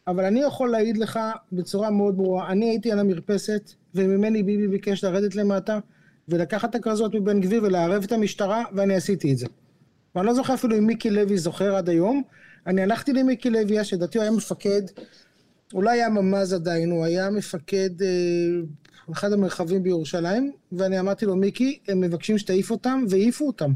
אבל 0.09 0.25
אני 0.25 0.41
יכול 0.41 0.71
להעיד 0.71 0.97
לך 0.97 1.19
בצורה 1.53 1.91
מאוד 1.91 2.17
ברורה, 2.17 2.49
אני 2.49 2.69
הייתי 2.69 2.93
על 2.93 2.99
המרפסת, 2.99 3.73
וממני 3.95 4.43
ביבי 4.43 4.69
ביקש 4.69 5.05
לרדת 5.05 5.35
למטה, 5.35 5.79
ולקחת 6.29 6.71
את 6.71 6.75
הכרזות 6.75 7.15
מבן 7.15 7.41
גביר 7.41 7.63
ולערב 7.63 8.05
את 8.05 8.13
המשטרה, 8.13 8.65
ואני 8.73 8.95
עשיתי 8.95 9.33
את 9.33 9.39
זה. 9.39 9.47
ואני 10.15 10.27
לא 10.27 10.35
זוכר 10.35 10.55
אפילו 10.55 10.79
אם 10.79 10.87
מיקי 10.87 11.11
לוי 11.11 11.39
זוכר 11.39 11.75
עד 11.75 11.89
היום, 11.89 12.23
אני 12.67 12.83
הלכתי 12.83 13.13
למיקי 13.13 13.51
לוי, 13.51 13.85
שדעתי 13.85 14.19
הוא 14.19 14.23
היה 14.23 14.31
מפקד, 14.31 14.83
אולי 15.75 15.85
לא 15.85 15.91
היה 15.91 16.09
ממ"ז 16.09 16.53
עדיין, 16.53 16.91
הוא 16.91 17.05
היה 17.05 17.31
מפקד 17.31 18.03
אה, 18.03 18.09
אחד 19.13 19.33
המרחבים 19.33 19.83
בירושלים, 19.83 20.53
ואני 20.73 21.01
אמרתי 21.01 21.27
לו, 21.27 21.37
מיקי, 21.37 21.79
הם 21.89 22.01
מבקשים 22.01 22.39
שתעיף 22.39 22.71
אותם, 22.71 23.05
והעיפו 23.09 23.47
אותם. 23.47 23.73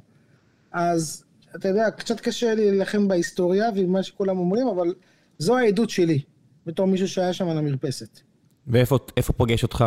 אז, 0.72 1.24
אתה 1.56 1.68
יודע, 1.68 1.90
קצת 1.90 2.20
קשה 2.20 2.54
להילחם 2.54 3.08
בהיסטוריה, 3.08 3.70
ועם 3.74 3.92
מה 3.92 4.02
שכולם 4.02 4.38
אומרים, 4.38 4.68
אבל... 4.68 4.94
זו 5.42 5.58
העדות 5.58 5.90
שלי, 5.90 6.20
בתור 6.66 6.86
מישהו 6.86 7.08
שהיה 7.08 7.32
שם 7.32 7.48
על 7.48 7.58
המרפסת. 7.58 8.20
ואיפה 8.66 9.32
פוגש 9.36 9.62
אותך 9.62 9.84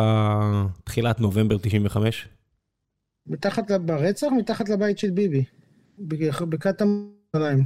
תחילת 0.84 1.20
נובמבר 1.20 1.58
95? 1.58 2.28
מתחת, 3.26 3.70
ברצח, 3.70 4.26
מתחת 4.38 4.68
לבית 4.68 4.98
של 4.98 5.10
ביבי. 5.10 5.44
המלאים. 6.80 7.64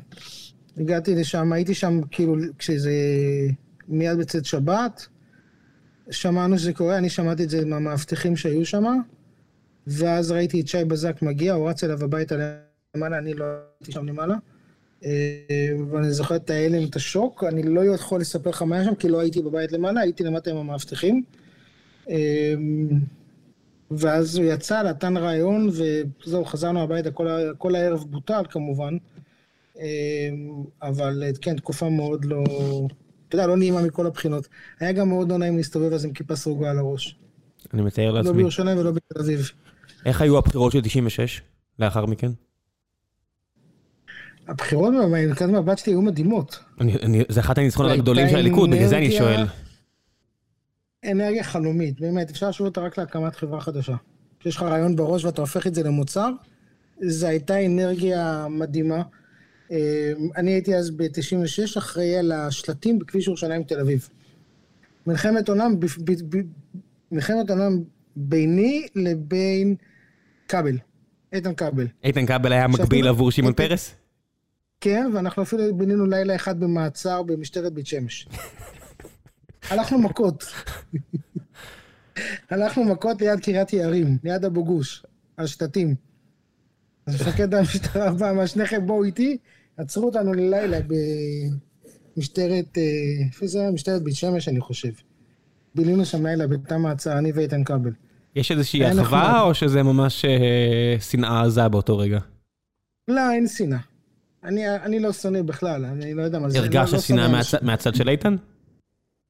הגעתי 0.76 1.14
לשם, 1.14 1.53
הייתי 1.53 1.74
שם 1.74 2.00
כאילו 2.11 2.37
כשזה 2.59 2.92
מיד 3.88 4.18
בצאת 4.18 4.44
שבת. 4.44 5.07
שמענו 6.11 6.59
שזה 6.59 6.72
קורה, 6.72 6.98
אני 6.98 7.11
שמעתי 7.11 7.44
את 7.44 7.50
זה 7.50 7.64
מהמאבטחים 7.64 8.37
שהיו 8.37 8.66
שם. 8.66 8.85
ואז 9.87 10.31
ראיתי 10.31 10.61
את 10.61 10.68
שי 10.68 10.85
בזק 10.85 11.22
מגיע, 11.22 11.53
הוא 11.53 11.70
רץ 11.70 11.85
אליו 11.85 12.05
הביתה 12.05 12.35
למעלה, 12.94 13.18
אני 13.18 13.35
לא 13.35 13.44
הייתי 13.81 13.92
שם 13.92 14.07
למעלה. 14.07 14.35
אה, 15.04 15.10
ואני 15.90 16.10
זוכר 16.10 16.36
את 16.36 16.50
ההלם, 16.50 16.84
את 16.84 16.96
השוק, 16.96 17.44
אני 17.44 17.62
לא 17.62 17.84
יכול 17.84 18.20
לספר 18.20 18.50
לך 18.50 18.62
מה 18.62 18.76
היה 18.76 18.84
שם, 18.84 18.94
כי 18.94 19.08
לא 19.08 19.20
הייתי 19.20 19.42
בבית 19.42 19.72
למעלה, 19.72 20.00
הייתי 20.00 20.24
למטה 20.24 20.50
עם 20.50 20.56
המאבטחים. 20.56 21.22
אה, 22.10 22.54
ואז 23.90 24.36
הוא 24.36 24.44
יצא, 24.44 24.82
נתן 24.82 25.16
רעיון, 25.16 25.68
וזהו, 25.68 26.44
חזרנו 26.44 26.82
הביתה, 26.82 27.10
כל, 27.10 27.28
כל 27.58 27.74
הערב 27.74 28.04
בוטל 28.10 28.42
כמובן. 28.50 28.96
אה, 29.78 30.28
אבל 30.82 31.22
כן, 31.40 31.56
תקופה 31.56 31.88
מאוד 31.88 32.24
לא... 32.24 32.44
אתה 33.28 33.36
יודע, 33.36 33.46
לא 33.46 33.56
נעימה 33.56 33.82
מכל 33.82 34.06
הבחינות. 34.06 34.48
היה 34.80 34.92
גם 34.92 35.08
מאוד 35.08 35.28
לא 35.28 35.38
נעים 35.38 35.56
להסתובב 35.56 35.92
אז 35.92 36.04
עם 36.04 36.12
כיפה 36.12 36.36
סרוגה 36.36 36.70
על 36.70 36.78
הראש. 36.78 37.18
אני 37.74 37.82
מתאר 37.82 38.10
לעצמי. 38.10 38.30
לא 38.30 38.36
בירושלים 38.36 38.78
ולא 38.78 38.90
בתל 38.90 39.20
אביב. 39.20 39.50
איך 40.06 40.20
היו 40.20 40.38
הבחירות 40.38 40.72
של 40.72 40.80
96, 40.80 41.42
לאחר 41.78 42.06
מכן? 42.06 42.30
הבחירות 44.48 44.94
מנקודת 45.11 45.50
מבט 45.50 45.79
שלי 45.79 45.92
היו 45.92 46.03
מדהימות. 46.03 46.59
זה 47.29 47.40
אחת 47.40 47.59
הניצחונות 47.59 47.92
הגדולים 47.92 48.29
של 48.29 48.37
הליכוד, 48.37 48.70
בגלל 48.70 48.87
זה 48.87 48.98
אני 48.98 49.12
שואל. 49.12 49.46
אנרגיה 51.05 51.44
חלומית, 51.44 52.00
באמת, 52.00 52.31
אפשר 52.31 52.48
לשאול 52.48 52.68
אותה 52.68 52.81
רק 52.81 52.98
להקמת 52.98 53.37
חברה 53.37 53.61
חדשה. 53.61 53.94
כשיש 54.40 54.57
לך 54.57 54.62
רעיון 54.62 54.96
בראש 54.96 55.24
ואתה 55.24 55.40
הופך 55.40 55.66
את 55.66 55.74
זה 55.74 55.83
למוצר, 55.83 56.31
זו 57.00 57.26
הייתה 57.26 57.66
אנרגיה 57.66 58.46
מדהימה. 58.50 59.03
אה, 59.72 60.12
אני 60.37 60.50
הייתי 60.50 60.76
אז 60.76 60.90
ב-96 60.90 61.79
אחראי 61.79 62.16
על 62.16 62.33
השלטים 62.33 62.98
בכביש 62.98 63.26
ירושלים 63.26 63.62
תל 63.62 63.81
אביב. 63.81 64.09
מלחמת 65.07 65.48
עולם, 65.48 65.74
מלחמת 67.12 67.50
עולם 67.50 67.83
ביני 68.16 68.87
לבין 68.94 69.74
כבל, 70.48 70.76
איתן 71.33 71.55
כבל. 71.55 71.87
איתן 72.05 72.26
כבל 72.26 72.53
היה 72.53 72.68
מקביל 72.68 73.09
עבור 73.09 73.31
שמעון 73.31 73.53
פרס? 73.53 73.94
כן, 74.81 75.11
ואנחנו 75.14 75.43
אפילו 75.43 75.77
בינינו 75.77 76.07
לילה 76.07 76.35
אחד 76.35 76.61
במעצר 76.61 77.23
במשטרת 77.23 77.73
בית 77.73 77.87
שמש. 77.87 78.29
הלכנו 79.71 79.99
מכות. 79.99 80.45
הלכנו 82.51 82.85
מכות 82.85 83.21
ליד 83.21 83.40
קריית 83.40 83.73
יערים, 83.73 84.19
ליד 84.25 84.45
אבו 84.45 84.64
גוש, 84.64 85.07
על 85.37 85.47
שתתים. 85.47 85.95
אז 87.07 87.14
מפקד 87.14 87.55
המשטרה 87.55 88.11
בא, 88.12 88.33
מה 88.33 88.47
שניכם 88.47 88.87
בואו 88.87 89.05
איתי, 89.05 89.37
עצרו 89.77 90.07
אותנו 90.07 90.33
ללילה 90.33 90.79
במשטרת, 92.16 92.79
אה, 92.79 92.83
איפה 93.27 93.47
זה 93.47 93.61
היה? 93.61 93.71
משטרת 93.71 94.03
בית 94.03 94.14
שמש, 94.14 94.49
אני 94.49 94.61
חושב. 94.61 94.93
בילינו 95.75 96.05
שם 96.05 96.27
לילה 96.27 96.47
בתא 96.47 96.75
מעצר, 96.75 97.19
אני 97.19 97.33
ואיתן 97.33 97.64
כבל. 97.64 97.93
יש 98.37 98.53
איזושהי 98.53 98.90
אחווה, 98.90 99.40
או 99.40 99.55
שזה 99.55 99.83
ממש 99.83 100.25
אה, 100.25 100.97
שנאה 101.01 101.43
עזה 101.43 101.69
באותו 101.69 101.99
רגע? 101.99 102.19
לא, 103.09 103.31
אין 103.31 103.47
שנאה. 103.49 103.89
אני, 104.44 104.76
אני 104.76 105.00
לא 105.00 105.12
שונא 105.12 105.42
בכלל, 105.42 105.85
אני 105.85 106.14
לא 106.14 106.22
יודע 106.22 106.38
מה 106.38 106.50
זה. 106.50 106.59
הרגשת 106.59 106.92
לא, 106.92 106.96
לא 106.96 107.03
שנאה 107.03 107.29
מהצ... 107.29 107.55
מהצד 107.62 107.94
של 107.94 108.09
איתן? 108.09 108.37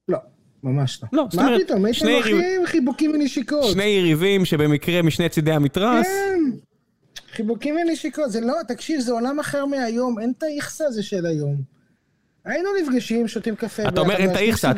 לא, 0.07 0.17
ממש 0.63 1.03
לא. 1.03 1.09
לא, 1.13 1.27
זאת 1.31 1.39
אומרת, 1.39 1.59
מה 1.59 1.65
פתאום, 1.65 1.85
איתן 1.85 2.07
אחים 2.19 2.65
חיבוקים 2.65 3.11
ונשיקות. 3.11 3.71
שני 3.71 3.83
יריבים 3.83 4.45
שבמקרה 4.45 5.01
משני 5.01 5.29
צידי 5.29 5.51
המתרס. 5.51 6.07
כן, 6.07 6.39
חיבוקים 7.31 7.75
ונשיקות, 7.75 8.31
זה 8.31 8.41
לא, 8.41 8.55
תקשיב, 8.67 8.99
זה 8.99 9.11
עולם 9.11 9.39
אחר 9.39 9.65
מהיום, 9.65 10.19
אין 10.19 10.33
את 10.37 10.43
האיכסה 10.43 10.85
הזה 10.85 11.03
של 11.03 11.25
היום. 11.25 11.55
היינו 12.45 12.69
נפגשים, 12.81 13.27
שותים 13.27 13.55
קפה. 13.55 13.87
אתה 13.87 14.01
אומר 14.01 14.15
אין 14.15 14.31
את 14.31 14.35
האיכסה, 14.35 14.71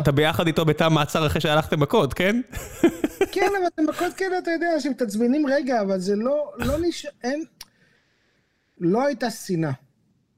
אתה 0.00 0.12
ביחד 0.12 0.46
איתו 0.46 0.64
בתא 0.64 0.88
מעצר 0.88 1.26
אחרי 1.26 1.40
שהלכתם 1.40 1.80
מכות, 1.80 2.14
כן? 2.14 2.40
כן, 3.32 3.46
אבל 3.58 3.66
אתם 3.74 3.86
מכות 3.88 4.14
כאלה, 4.14 4.38
אתה 4.38 4.50
יודע, 4.50 4.80
שמתעצבנים 4.80 5.46
רגע, 5.46 5.80
אבל 5.80 5.98
זה 5.98 6.16
לא, 6.16 6.52
לא 6.58 6.74
נשאר, 6.82 7.10
אין... 7.24 7.44
לא 8.80 9.06
הייתה 9.06 9.30
שנאה. 9.30 9.72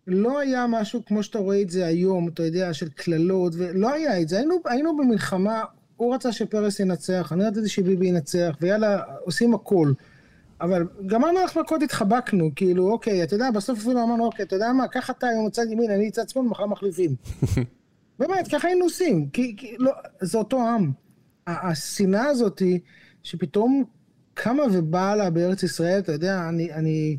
לא 0.06 0.38
היה 0.38 0.66
משהו 0.66 1.04
כמו 1.04 1.22
שאתה 1.22 1.38
רואה 1.38 1.62
את 1.62 1.70
זה 1.70 1.86
היום, 1.86 2.28
אתה 2.28 2.42
יודע, 2.42 2.74
של 2.74 2.88
קללות, 2.88 3.52
ולא 3.56 3.92
היה 3.92 4.20
את 4.20 4.28
זה. 4.28 4.36
היינו, 4.36 4.60
היינו 4.64 4.96
במלחמה, 4.96 5.62
הוא 5.96 6.14
רצה 6.14 6.32
שפרס 6.32 6.80
ינצח, 6.80 7.32
אני 7.32 7.44
רציתי 7.44 7.68
שביבי 7.68 8.06
ינצח, 8.06 8.56
ויאללה, 8.60 9.02
עושים 9.24 9.54
הכל. 9.54 9.92
אבל 10.60 10.86
גמרנו 11.06 11.44
לך 11.44 11.56
מכות, 11.56 11.82
התחבקנו, 11.82 12.50
כאילו, 12.56 12.90
אוקיי, 12.90 13.22
אתה 13.22 13.34
יודע, 13.34 13.50
בסוף 13.50 13.78
אפילו 13.78 14.02
אמרנו, 14.02 14.24
אוקיי, 14.24 14.44
אתה 14.44 14.56
יודע 14.56 14.72
מה, 14.72 14.88
קח 14.88 15.10
אתה 15.10 15.26
היום 15.26 15.46
מצד 15.46 15.62
ימין, 15.70 15.90
אני 15.90 16.10
צד 16.10 16.28
שמאל, 16.28 16.46
מחר 16.46 16.66
מחליפים. 16.66 17.14
באמת, 18.18 18.48
ככה 18.52 18.68
היינו 18.68 18.84
עושים, 18.84 19.28
כי, 19.28 19.54
כי 19.56 19.76
לא, 19.78 19.92
זה 20.20 20.38
אותו 20.38 20.68
עם. 20.68 20.90
השנאה 21.46 22.24
הזאתי, 22.26 22.80
שפתאום 23.22 23.84
קמה 24.34 24.62
ובאה 24.72 25.16
לה 25.16 25.30
בארץ 25.30 25.62
ישראל, 25.62 25.98
אתה 25.98 26.12
יודע, 26.12 26.48
אני, 26.48 26.72
אני, 26.72 27.16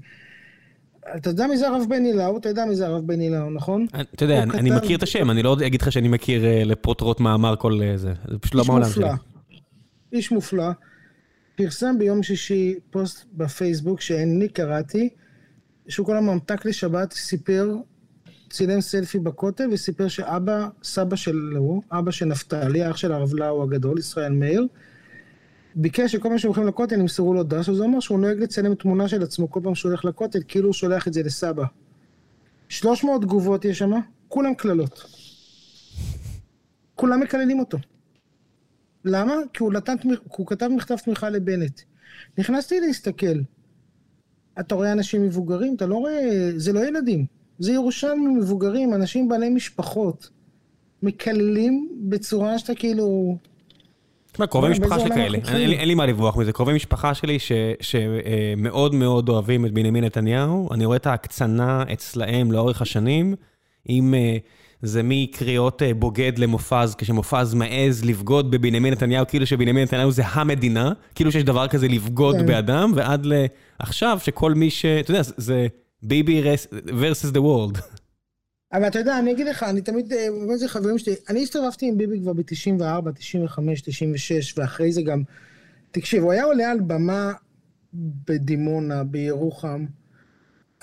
אתה 1.15 1.29
יודע 1.29 1.47
מי 1.47 1.57
זה 1.57 1.67
הרב 1.67 1.85
בן 1.89 2.05
הילאו? 2.05 2.37
אתה 2.37 2.49
יודע 2.49 2.65
מי 2.65 2.75
זה 2.75 2.87
הרב 2.87 3.07
בן 3.07 3.19
הילאו, 3.19 3.49
נכון? 3.49 3.85
אתה 4.15 4.25
יודע, 4.25 4.43
אני 4.43 4.71
מכיר 4.71 4.97
את 4.97 5.03
השם, 5.03 5.31
אני 5.31 5.43
לא 5.43 5.57
אגיד 5.67 5.81
לך 5.81 5.91
שאני 5.91 6.07
מכיר 6.07 6.45
אה, 6.45 6.63
לפרוטרוט 6.65 7.19
מאמר 7.19 7.55
כל 7.55 7.79
אה, 7.83 7.97
זה. 7.97 8.13
זה 8.27 8.39
פשוט 8.39 8.55
לא 8.55 8.63
מהעולם 8.67 8.89
שלי. 8.89 9.07
איש 10.13 10.31
מופלא. 10.31 10.69
פרסם 11.55 11.95
ביום 11.99 12.23
שישי 12.23 12.75
פוסט 12.91 13.25
בפייסבוק 13.33 14.01
שאני 14.01 14.47
קראתי, 14.47 15.09
שהוא 15.87 16.05
כל 16.05 16.17
הממתק 16.17 16.65
לשבת 16.65 17.13
סיפר, 17.13 17.75
צילם 18.49 18.81
סלפי 18.81 19.19
בכותל 19.19 19.67
וסיפר 19.71 20.07
שאבא, 20.07 20.67
סבא 20.83 21.15
שלו, 21.15 21.81
אבא 21.91 22.11
של 22.11 22.25
נפתלי, 22.25 22.89
אח 22.89 22.97
של 22.97 23.11
הרב 23.11 23.33
לאו 23.33 23.63
הגדול, 23.63 23.99
ישראל 23.99 24.31
מאיר, 24.31 24.67
ביקש 25.75 26.11
שכל 26.11 26.29
פעם 26.29 26.37
שהם 26.37 26.49
הולכים 26.49 26.67
לכותל 26.67 26.99
ימסרו 26.99 27.33
לו 27.33 27.43
דש, 27.43 27.69
אז 27.69 27.79
הוא 27.79 27.85
אמר 27.85 27.99
שהוא 27.99 28.19
נוהג 28.19 28.39
לצלם 28.39 28.75
תמונה 28.75 29.07
של 29.07 29.23
עצמו 29.23 29.51
כל 29.51 29.59
פעם 29.63 29.75
שהוא 29.75 29.89
הולך 29.89 30.05
לכותל, 30.05 30.39
כאילו 30.47 30.67
הוא 30.67 30.73
שולח 30.73 31.07
את 31.07 31.13
זה 31.13 31.23
לסבא. 31.23 31.65
300 32.69 33.21
תגובות 33.21 33.65
יש 33.65 33.79
שם, 33.79 33.91
כולם 34.27 34.53
קללות. 34.53 35.05
כולם 36.95 37.19
מקללים 37.19 37.59
אותו. 37.59 37.77
למה? 39.05 39.33
כי 39.53 39.63
הוא, 39.63 39.73
נתן, 39.73 39.95
הוא 40.37 40.47
כתב 40.47 40.67
מכתב 40.67 40.95
תמיכה 40.95 41.29
לבנט. 41.29 41.81
נכנסתי 42.37 42.79
להסתכל. 42.79 43.39
אתה 44.59 44.75
רואה 44.75 44.91
אנשים 44.91 45.23
מבוגרים, 45.23 45.75
אתה 45.75 45.85
לא 45.85 45.95
רואה, 45.95 46.51
זה 46.57 46.73
לא 46.73 46.87
ילדים, 46.87 47.25
זה 47.59 47.71
ירושלמים 47.71 48.37
מבוגרים, 48.37 48.93
אנשים 48.93 49.29
בעלי 49.29 49.49
משפחות. 49.49 50.29
מקללים 51.03 51.89
בצורה 52.09 52.59
שאתה 52.59 52.75
כאילו... 52.75 53.37
תשמע, 54.31 54.47
קרובי 54.47 54.69
משפחה 54.69 54.99
שכאלה, 54.99 55.37
אין 55.53 55.87
לי 55.87 55.95
מה 55.95 56.05
לברוח 56.05 56.37
מזה, 56.37 56.51
קרובי 56.51 56.73
משפחה 56.73 57.13
שלי 57.13 57.37
שמאוד 57.81 58.95
מאוד 58.95 59.29
אוהבים 59.29 59.65
את 59.65 59.71
בנימין 59.71 60.03
נתניהו, 60.03 60.69
אני 60.73 60.85
רואה 60.85 60.97
את 60.97 61.07
ההקצנה 61.07 61.83
אצלהם 61.93 62.51
לאורך 62.51 62.81
השנים, 62.81 63.35
אם 63.89 64.13
אה, 64.13 64.37
זה 64.81 65.01
מקריאות 65.03 65.81
אה, 65.81 65.93
בוגד 65.93 66.37
למופז, 66.37 66.95
כשמופז 66.95 67.53
מעז 67.53 68.05
לבגוד 68.05 68.51
בבנימין 68.51 68.93
נתניהו, 68.93 69.25
כאילו 69.27 69.45
שבנימין 69.45 69.83
נתניהו 69.83 70.11
זה 70.11 70.23
המדינה, 70.25 70.91
כאילו 71.15 71.31
שיש 71.31 71.43
דבר 71.43 71.67
כזה 71.67 71.87
לבגוד 71.87 72.35
כן. 72.35 72.45
באדם, 72.45 72.91
ועד 72.95 73.27
לעכשיו 73.79 74.19
שכל 74.23 74.53
מי 74.53 74.69
ש... 74.69 74.85
אתה 74.85 75.11
יודע, 75.11 75.21
זה 75.23 75.67
ביבי 76.03 76.43
versus 76.87 77.33
the 77.33 77.39
world. 77.39 77.81
אבל 78.73 78.87
אתה 78.87 78.99
יודע, 78.99 79.19
אני 79.19 79.31
אגיד 79.31 79.47
לך, 79.47 79.63
אני 79.63 79.81
תמיד, 79.81 80.09
באמת 80.09 80.49
אה, 80.49 80.57
זה 80.57 80.67
חברים 80.67 80.97
שלי, 80.97 81.15
אני 81.29 81.43
הסתובבתי 81.43 81.85
עם 81.85 81.97
ביבי 81.97 82.19
כבר 82.19 82.33
ב-94, 82.33 83.11
95, 83.15 83.81
96, 83.81 84.57
ואחרי 84.57 84.91
זה 84.91 85.01
גם, 85.01 85.23
תקשיב, 85.91 86.23
הוא 86.23 86.31
היה 86.31 86.43
עולה 86.43 86.71
על 86.71 86.79
במה 86.79 87.31
בדימונה, 87.93 89.03
בירוחם, 89.03 89.85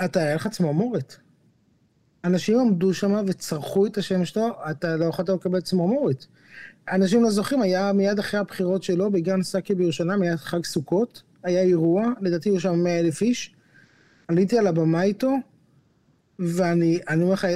אתה, 0.05 0.21
היה 0.21 0.35
לך 0.35 0.47
צמרמורת. 0.49 1.17
אנשים 2.25 2.59
עמדו 2.59 2.95
שם 2.95 3.25
וצרחו 3.27 3.87
את 3.87 3.99
השם 3.99 4.25
שלו, 4.25 4.49
אתה 4.71 4.97
לא 4.97 5.05
יכולת 5.05 5.29
לקבל 5.29 5.61
צמרמורת. 5.61 6.27
אנשים 6.93 7.23
לא 7.23 7.31
זוכרים, 7.31 7.63
היה 7.63 7.93
מיד 7.93 8.19
אחרי 8.19 8.41
הבחירות 8.41 8.83
שלו 8.83 9.11
בגן 9.11 9.43
סאקי 9.43 9.75
בירושלים, 9.75 10.23
היה 10.23 10.37
חג 10.37 10.65
סוכות, 10.65 11.23
היה 11.43 11.61
אירוע, 11.61 12.13
לדעתי 12.21 12.49
היו 12.49 12.61
שם 12.61 12.75
100 12.75 13.01
אלף 13.01 13.23
איש. 13.23 13.55
עליתי 14.29 14.59
על 14.59 14.67
הבמה 14.67 15.03
איתו, 15.03 15.37
ואני 16.39 16.99
אני 17.09 17.23
אומר 17.23 17.35
לך, 17.35 17.47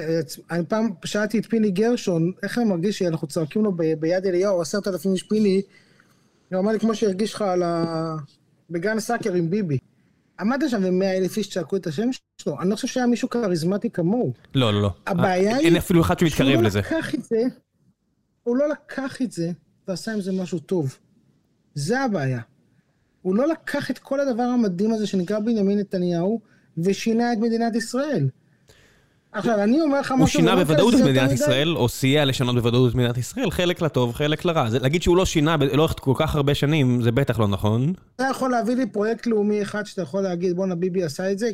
אני 0.51 0.65
פעם 0.69 0.89
שאלתי 1.05 1.39
את 1.39 1.47
פיני 1.47 1.71
גרשון, 1.71 2.33
איך 2.43 2.59
אני 2.59 2.67
מרגיש 2.67 2.99
שאנחנו 2.99 3.29
צועקים 3.29 3.65
לו 3.65 3.73
ביד 3.73 4.27
אליהו, 4.27 4.61
עשרת 4.61 4.89
אלפים 4.89 5.13
איש 5.13 5.23
פיני, 5.23 5.63
הוא 6.51 6.61
אמר 6.61 6.73
לי 6.73 6.81
כמו 6.81 6.95
שהרגיש 6.95 7.35
לך 7.35 7.43
על 7.43 7.63
ה... 7.63 8.17
בגן 8.71 9.01
סאקר 9.01 9.33
עם 9.33 9.51
ביבי. 9.51 9.79
עמדת 10.41 10.71
שם 10.71 10.81
ומאה 10.85 11.17
אלף 11.17 11.37
איש 11.37 11.51
צעקו 11.51 11.77
את 11.77 11.87
השם 11.87 12.09
שלו, 12.43 12.61
אני 12.61 12.71
לא 12.71 12.75
חושב 12.75 12.89
שהיה 12.89 13.07
מישהו 13.07 13.29
כריזמטי 13.29 13.91
כמוהו. 13.91 14.33
לא, 14.55 14.73
לא, 14.73 14.83
לא. 14.83 14.91
הבעיה 15.07 15.57
היא... 15.57 15.67
אין 15.67 15.77
אפילו 15.77 16.03
אחד 16.03 16.19
שמתקרב 16.19 16.61
לזה. 16.61 16.83
שהוא 16.83 16.93
לא 16.93 16.99
לקח 16.99 17.15
את 17.15 17.25
זה, 17.25 17.43
הוא 18.43 18.57
לא 18.57 18.69
לקח 18.69 19.23
את 19.23 19.33
זה 19.33 19.53
ועשה 19.89 20.13
עם 20.13 20.21
זה 20.21 20.33
משהו 20.33 20.59
טוב. 20.59 20.97
זה 21.75 22.01
הבעיה. 22.01 22.41
הוא 23.23 23.37
לא 23.37 23.49
לקח 23.49 23.91
את 23.91 23.99
כל 23.99 24.21
הדבר 24.21 24.43
המדהים 24.43 24.93
הזה 24.93 25.07
שנקרא 25.07 25.39
בנימין 25.39 25.79
נתניהו 25.79 26.41
ושינה 26.79 27.33
את 27.33 27.39
מדינת 27.39 27.77
ישראל. 27.77 28.29
עכשיו, 29.33 29.63
אני 29.63 29.81
אומר 29.81 30.01
לך 30.01 30.13
משהו... 30.13 30.21
הוא 30.21 30.27
שינה 30.27 30.57
בוודאות 30.57 30.95
את 30.95 31.01
מדינת 31.01 31.33
ישראל, 31.33 31.77
או 31.77 31.89
סייע 31.89 32.25
לשנות 32.25 32.55
בוודאות 32.55 32.91
את 32.91 32.95
מדינת 32.95 33.19
ישראל, 33.19 33.51
חלק 33.51 33.83
לטוב, 33.83 34.15
חלק 34.15 34.45
לרע. 34.45 34.69
להגיד 34.81 35.03
שהוא 35.03 35.17
לא 35.17 35.27
שינה 35.27 35.57
לאורך 35.73 35.95
כל 36.01 36.13
כך 36.17 36.35
הרבה 36.35 36.55
שנים, 36.55 37.03
זה 37.03 37.13
בטח 37.13 37.39
לא 37.39 37.49
נכון. 37.49 37.93
אתה 38.17 38.25
יכול 38.31 38.51
להביא 38.51 38.75
לי 38.75 38.87
פרויקט 38.87 39.27
לאומי 39.27 39.63
אחד 39.63 39.87
שאתה 39.87 40.03
יכול 40.03 40.23
להגיד, 40.23 40.57
בואנה 40.57 40.75
ביבי 40.75 41.03
עשה 41.03 41.33
את 41.33 41.39
זה? 41.39 41.51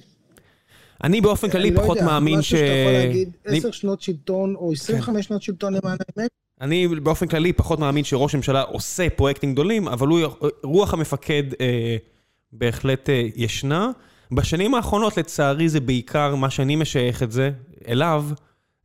אני 1.04 1.20
באופן 1.20 1.50
כללי 1.50 1.70
לא 1.70 1.80
פחות 1.80 2.00
מאמין 2.00 2.42
ש... 2.42 2.54
משהו 2.54 2.58
שאתה 2.58 2.72
יכול 2.72 2.92
להגיד, 2.92 3.30
עשר 3.44 3.70
שנות 3.70 4.00
שלטון, 4.00 4.54
או 4.54 4.72
25 4.72 5.16
כן. 5.16 5.22
שנות 5.22 5.42
שלטון 5.42 5.74
למען 5.74 5.96
האמת? 6.16 6.30
אני 6.60 6.88
באופן 6.88 7.26
כללי 7.26 7.52
פחות 7.52 7.78
מאמין 7.78 8.04
שראש 8.04 8.34
הממשלה 8.34 8.62
עושה 8.62 9.10
פרויקטים 9.10 9.52
גדולים, 9.52 9.88
אבל 9.88 10.08
רוח 10.64 10.94
המפקד 10.94 11.42
אה, 11.60 11.96
בהחלט 12.52 13.10
אה, 13.10 13.22
ישנה. 13.36 13.90
בשנים 14.32 14.74
האחרונות, 14.74 15.16
לצערי, 15.16 15.68
זה 15.68 15.80
בעיקר, 15.80 16.34
מה 16.34 16.50
שאני 16.50 16.76
משייך 16.76 17.22
את 17.22 17.32
זה, 17.32 17.50
אליו, 17.88 18.24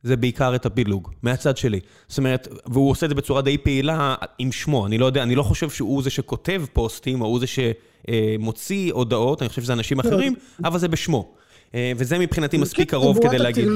זה 0.02 0.16
בעיקר 0.16 0.54
את 0.54 0.66
הפילוג, 0.66 1.10
מהצד 1.22 1.56
שלי. 1.56 1.80
זאת 2.08 2.18
אומרת, 2.18 2.48
והוא 2.66 2.90
עושה 2.90 3.06
את 3.06 3.10
זה 3.10 3.14
בצורה 3.14 3.42
די 3.42 3.58
פעילה 3.58 4.14
עם 4.38 4.52
שמו. 4.52 4.86
אני 4.86 4.98
לא 4.98 5.06
יודע, 5.06 5.22
אני 5.22 5.34
לא 5.34 5.42
חושב 5.42 5.70
שהוא 5.70 6.02
זה 6.02 6.10
שכותב 6.10 6.62
פוסטים, 6.72 7.20
או 7.20 7.26
הוא 7.26 7.40
זה 7.40 7.46
שמוציא 7.46 8.92
הודעות, 8.92 9.42
אני 9.42 9.48
חושב 9.48 9.62
שזה 9.62 9.72
אנשים 9.72 10.00
אחרים, 10.00 10.34
אבל 10.64 10.78
זה 10.78 10.88
בשמו. 10.88 11.34
אה, 11.74 11.92
וזה 11.96 12.18
מבחינתי 12.18 12.56
מספיק 12.58 12.90
קרוב 12.90 13.18
כדי 13.28 13.38
להגיד. 13.38 13.68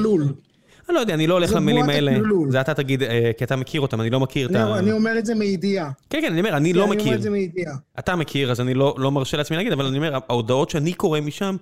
אני 0.89 0.95
לא 0.95 0.99
יודע, 0.99 1.13
אני 1.13 1.27
לא 1.27 1.33
הולך 1.33 1.53
למילים 1.53 1.89
האלה. 1.89 2.19
זה 2.49 2.61
אתה 2.61 2.73
תגיד, 2.73 3.03
אה, 3.03 3.31
כי 3.37 3.43
אתה 3.43 3.55
מכיר 3.55 3.81
אותם, 3.81 4.01
אני 4.01 4.09
לא 4.09 4.19
מכיר 4.19 4.49
את 4.49 4.55
ה... 4.55 4.79
אני 4.79 4.91
אומר 4.91 5.17
את 5.17 5.25
זה 5.25 5.35
מידיעה. 5.35 5.91
כן, 6.09 6.19
כן, 6.21 6.31
אני 6.31 6.39
אומר, 6.39 6.57
אני 6.57 6.73
לא 6.73 6.87
מכיר. 6.87 7.01
אני 7.01 7.05
אומר 7.05 7.15
את 7.15 7.21
זה 7.21 7.29
מידיעה. 7.29 7.75
אתה 7.99 8.15
מכיר, 8.15 8.51
אז 8.51 8.61
אני 8.61 8.73
לא, 8.73 8.95
לא 8.97 9.11
מרשה 9.11 9.37
לעצמי 9.37 9.57
להגיד, 9.57 9.71
אבל 9.71 9.85
אני 9.85 9.97
אומר, 9.97 10.17
ההודעות 10.29 10.69
שאני 10.69 10.93
קורא 10.93 11.19
משם, 11.19 11.55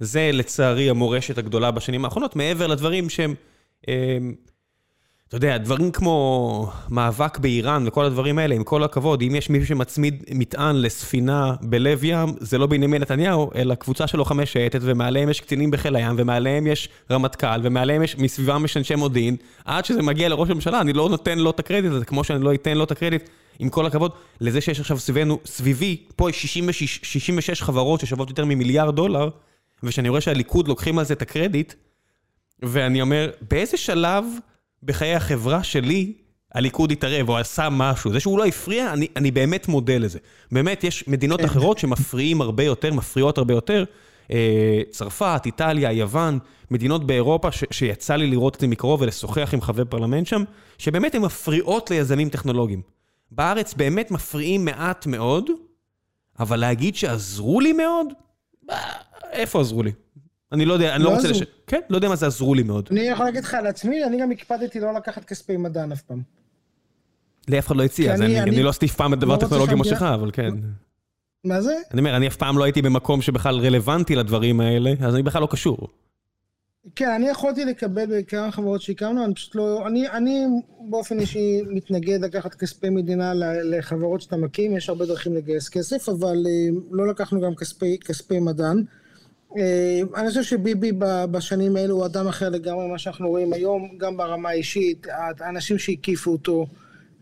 זה 0.00 0.30
לצערי 0.32 0.90
המורשת 0.90 1.38
הגדולה 1.38 1.70
בשנים 1.70 2.04
האחרונות, 2.04 2.36
מעבר 2.36 2.66
לדברים 2.66 3.08
שהם... 3.10 3.34
אתה 5.28 5.36
יודע, 5.36 5.58
דברים 5.58 5.90
כמו 5.90 6.70
מאבק 6.88 7.38
באיראן 7.38 7.88
וכל 7.88 8.04
הדברים 8.04 8.38
האלה, 8.38 8.54
עם 8.54 8.64
כל 8.64 8.84
הכבוד, 8.84 9.22
אם 9.22 9.34
יש 9.34 9.50
מישהו 9.50 9.66
שמצמיד 9.66 10.24
מטען 10.30 10.76
לספינה 10.76 11.54
בלב 11.62 12.04
ים, 12.04 12.34
זה 12.40 12.58
לא 12.58 12.66
בנימין 12.66 13.02
נתניהו, 13.02 13.50
אלא 13.54 13.74
קבוצה 13.74 14.06
של 14.06 14.18
לוחמי 14.18 14.46
שייטת, 14.46 14.78
ומעליהם 14.82 15.28
יש 15.28 15.40
קצינים 15.40 15.70
בחיל 15.70 15.96
הים, 15.96 16.16
ומעליהם 16.18 16.66
יש 16.66 16.88
רמטכ"ל, 17.10 17.60
ומעליהם 17.62 18.02
יש 18.02 18.18
מסביבם 18.18 18.64
יש 18.64 18.76
אנשי 18.76 18.94
מודיעין, 18.94 19.36
עד 19.64 19.84
שזה 19.84 20.02
מגיע 20.02 20.28
לראש 20.28 20.50
הממשלה, 20.50 20.80
אני 20.80 20.92
לא 20.92 21.08
נותן 21.08 21.38
לו 21.38 21.50
את 21.50 21.58
הקרדיט 21.58 21.92
הזה, 21.92 22.04
כמו 22.04 22.24
שאני 22.24 22.44
לא 22.44 22.54
אתן 22.54 22.78
לו 22.78 22.84
את 22.84 22.90
הקרדיט, 22.90 23.28
עם 23.58 23.68
כל 23.68 23.86
הכבוד, 23.86 24.12
לזה 24.40 24.60
שיש 24.60 24.80
עכשיו 24.80 24.98
סביבנו, 24.98 25.38
סביבי, 25.44 25.96
פה 26.16 26.30
יש 26.30 26.42
66, 26.42 27.00
66 27.02 27.62
חברות 27.62 28.00
ששוות 28.00 28.28
יותר 28.28 28.44
ממיליארד 28.44 28.96
דולר, 28.96 29.28
ושאני 29.82 30.08
רואה 30.08 30.20
שהליכוד 30.20 30.68
לוקחים 30.68 30.98
על 30.98 31.04
זה 31.04 31.14
את 31.14 31.22
הקרדיט, 31.22 31.74
ואני 32.62 33.02
אומר, 33.02 33.30
באיזה 33.50 33.76
שלב... 33.76 34.24
בחיי 34.82 35.14
החברה 35.14 35.62
שלי, 35.62 36.12
הליכוד 36.54 36.92
התערב 36.92 37.28
או 37.28 37.38
עשה 37.38 37.68
משהו. 37.70 38.12
זה 38.12 38.20
שהוא 38.20 38.38
לא 38.38 38.46
הפריע, 38.46 38.92
אני, 38.92 39.06
אני 39.16 39.30
באמת 39.30 39.68
מודה 39.68 39.98
לזה. 39.98 40.18
באמת, 40.52 40.84
יש 40.84 41.08
מדינות 41.08 41.40
כן. 41.40 41.46
אחרות 41.46 41.78
שמפריעים 41.78 42.40
הרבה 42.40 42.64
יותר, 42.64 42.94
מפריעות 42.94 43.38
הרבה 43.38 43.54
יותר. 43.54 43.84
אה, 44.32 44.80
צרפת, 44.90 45.42
איטליה, 45.46 45.92
יוון, 45.92 46.38
מדינות 46.70 47.06
באירופה 47.06 47.52
ש, 47.52 47.64
שיצא 47.70 48.16
לי 48.16 48.26
לראות 48.26 48.54
את 48.54 48.60
זה 48.60 48.66
מקרוב 48.66 49.00
ולשוחח 49.02 49.54
עם 49.54 49.60
חבר 49.60 49.84
פרלמנט 49.84 50.26
שם, 50.26 50.44
שבאמת 50.78 51.14
הן 51.14 51.22
מפריעות 51.22 51.90
ליזמים 51.90 52.28
טכנולוגיים. 52.28 52.82
בארץ 53.30 53.74
באמת 53.74 54.10
מפריעים 54.10 54.64
מעט 54.64 55.06
מאוד, 55.06 55.50
אבל 56.40 56.56
להגיד 56.56 56.96
שעזרו 56.96 57.60
לי 57.60 57.72
מאוד? 57.72 58.06
איפה 59.32 59.60
עזרו 59.60 59.82
לי? 59.82 59.92
אני 60.52 60.64
לא 60.64 60.72
יודע, 60.72 60.94
אני 60.94 61.02
לא, 61.02 61.10
לא 61.10 61.16
רוצה 61.16 61.28
לש... 61.28 61.42
כן, 61.66 61.80
לא 61.90 61.96
יודע 61.96 62.08
מה 62.08 62.16
זה 62.16 62.26
עזרו 62.26 62.54
לי 62.54 62.62
מאוד. 62.62 62.88
אני 62.90 63.00
יכול 63.00 63.26
להגיד 63.26 63.44
לך 63.44 63.54
על 63.54 63.66
עצמי, 63.66 64.04
אני 64.04 64.20
גם 64.20 64.30
הקפדתי 64.30 64.80
לא 64.80 64.94
לקחת 64.94 65.24
כספי 65.24 65.56
מדען 65.56 65.92
אף 65.92 66.02
פעם. 66.02 66.22
לי 67.48 67.58
אף 67.58 67.66
אחד 67.66 67.76
לא 67.76 67.82
הציע, 67.82 68.14
אז 68.14 68.22
אני 68.22 68.62
לא 68.62 68.70
אסטיף 68.70 68.94
פעם 68.94 69.14
את 69.14 69.18
דבר 69.18 69.32
לא 69.32 69.40
טכנולוגי 69.40 69.72
כמו 69.72 69.84
שלך, 69.84 70.02
אבל 70.02 70.30
כן. 70.32 70.50
מה 71.44 71.62
זה? 71.62 71.74
אני 71.92 72.00
אומר, 72.00 72.16
אני 72.16 72.28
אף 72.28 72.36
פעם 72.36 72.58
לא 72.58 72.64
הייתי 72.64 72.82
במקום 72.82 73.22
שבכלל 73.22 73.58
רלוונטי 73.58 74.16
לדברים 74.16 74.60
האלה, 74.60 74.92
אז 75.00 75.14
אני 75.14 75.22
בכלל 75.22 75.42
לא 75.42 75.48
קשור. 75.50 75.88
כן, 76.96 77.10
אני 77.10 77.28
יכולתי 77.28 77.64
לקבל 77.64 78.18
בכמה 78.18 78.50
חברות 78.50 78.82
שהקמנו, 78.82 79.24
אני 79.24 79.34
פשוט 79.34 79.54
לא... 79.54 79.86
אני, 79.86 80.08
אני 80.08 80.44
באופן 80.90 81.20
אישי 81.20 81.62
מתנגד 81.66 82.20
לקחת 82.20 82.54
כספי 82.54 82.90
מדינה 82.90 83.32
לחברות 83.64 84.20
שאתה 84.20 84.36
מקים, 84.36 84.76
יש 84.76 84.88
הרבה 84.88 85.06
דרכים 85.06 85.34
לגייס 85.34 85.68
כסף, 85.68 86.08
אבל 86.08 86.36
אה, 86.46 86.68
לא 86.90 87.08
לקחנו 87.08 87.40
גם 87.40 87.54
כספי, 87.54 87.98
כספי 87.98 88.40
מדען. 88.40 88.84
אה, 89.56 90.00
אני 90.16 90.28
חושב 90.28 90.42
שביבי 90.42 90.92
בשנים 91.30 91.76
האלו 91.76 91.94
הוא 91.94 92.06
אדם 92.06 92.28
אחר 92.28 92.48
לגמרי 92.48 92.86
ממה 92.86 92.98
שאנחנו 92.98 93.28
רואים 93.28 93.52
היום, 93.52 93.88
גם 93.98 94.16
ברמה 94.16 94.48
האישית, 94.48 95.06
האנשים 95.40 95.78
שהקיפו 95.78 96.30
אותו 96.30 96.66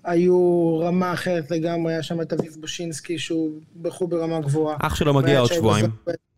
היו 0.05 0.79
רמה 0.79 1.12
אחרת 1.12 1.51
לגמרי, 1.51 1.93
היה 1.93 2.03
שם 2.03 2.20
את 2.20 2.33
אביב 2.33 2.57
בושינסקי 2.61 3.18
שהוא 3.18 3.51
בחור 3.83 4.09
ברמה 4.09 4.41
גבוהה. 4.41 4.77
אח 4.81 4.95
שלו 4.95 5.14
מגיע 5.14 5.41
עוד 5.41 5.53
שבועיים, 5.53 5.91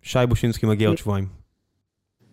שי 0.02 0.18
בושינסקי 0.28 0.66
מגיע 0.66 0.88
עוד 0.88 0.98
שבועיים. 0.98 1.26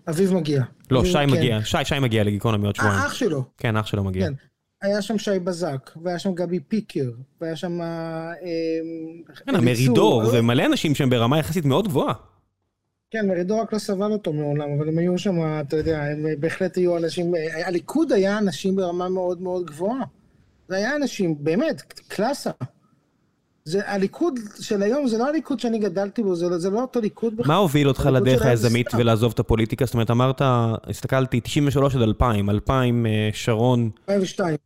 אביב 0.10 0.34
מגיע. 0.34 0.64
לא, 0.92 1.06
שי 1.06 1.18
מגיע, 1.28 1.60
שי, 1.64 1.78
שי 1.84 2.00
מגיע 2.00 2.24
לגיקונומי 2.24 2.66
עוד 2.66 2.76
שבועיים. 2.76 3.00
אח 3.00 3.14
שלו. 3.14 3.44
כן, 3.58 3.78
אח 3.78 3.86
שלו 3.86 4.04
מגיע. 4.04 4.28
כן. 4.28 4.34
היה 4.82 5.02
שם 5.02 5.18
שי 5.18 5.40
בזק, 5.44 5.92
והיה 6.04 6.20
שם 6.20 6.34
גבי 6.34 6.60
פיקר, 6.60 7.12
והיה 7.42 7.56
שם... 7.56 7.82
אה, 7.82 7.88
כן, 9.46 9.66
מרידור, 9.66 10.24
ומלא 10.34 10.66
אנשים 10.66 10.96
שהם 10.96 11.10
ברמה 11.10 11.40
יחסית 11.40 11.66
מאוד 11.66 11.88
גבוהה. 11.88 12.14
כן, 13.12 13.28
מרידור 13.28 13.62
רק 13.62 13.74
לא 13.74 13.80
סבל 13.80 14.12
אותו 14.12 14.34
מעולם, 14.34 14.70
אבל 14.78 14.90
הם 14.90 14.98
היו 14.98 15.18
שם, 15.18 15.36
אתה 15.62 15.78
יודע, 15.78 16.04
הם 16.04 16.26
בהחלט 16.40 16.78
היו 16.78 16.98
אנשים, 16.98 17.34
הליכוד 17.66 18.12
היה 18.12 18.38
אנשים 18.38 18.76
ברמה 18.76 19.10
מאוד 19.10 19.42
מאוד 19.42 19.66
גבוהה. 19.66 20.04
זה 20.68 20.76
היה 20.76 20.96
אנשים, 20.96 21.36
באמת, 21.40 21.82
קלאסה. 22.08 22.52
זה, 23.66 23.92
הליכוד 23.92 24.40
של 24.60 24.84
היום 24.84 25.08
זה 25.08 25.18
לא 25.18 25.28
הליכוד 25.28 25.60
שאני 25.60 25.80
גדלתי 25.80 26.24
בו, 26.24 26.36
זה, 26.36 26.58
זה 26.58 26.70
לא 26.70 26.82
אותו 26.82 27.02
ליכוד 27.02 27.38
בכלל. 27.38 27.48
מה 27.48 27.56
הוביל 27.56 27.88
אותך 27.88 28.10
לדרך 28.14 28.42
היזמית 28.42 28.88
ולעזוב 28.94 29.32
את 29.34 29.40
הפוליטיקה? 29.40 29.86
זאת 29.86 29.94
אומרת, 29.94 30.12
אמרת, 30.12 30.42
הסתכלתי, 30.90 31.42
93 31.42 31.96
עד 31.96 32.02
2000, 32.02 32.50
2000 32.50 33.06
שרון... 33.34 33.90
2002. 34.10 34.58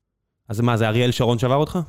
אז 0.50 0.62
מה, 0.62 0.78
זה 0.78 0.88
אריאל 0.88 1.12
שרון 1.12 1.40
שבר 1.40 1.56
אותך? 1.56 1.80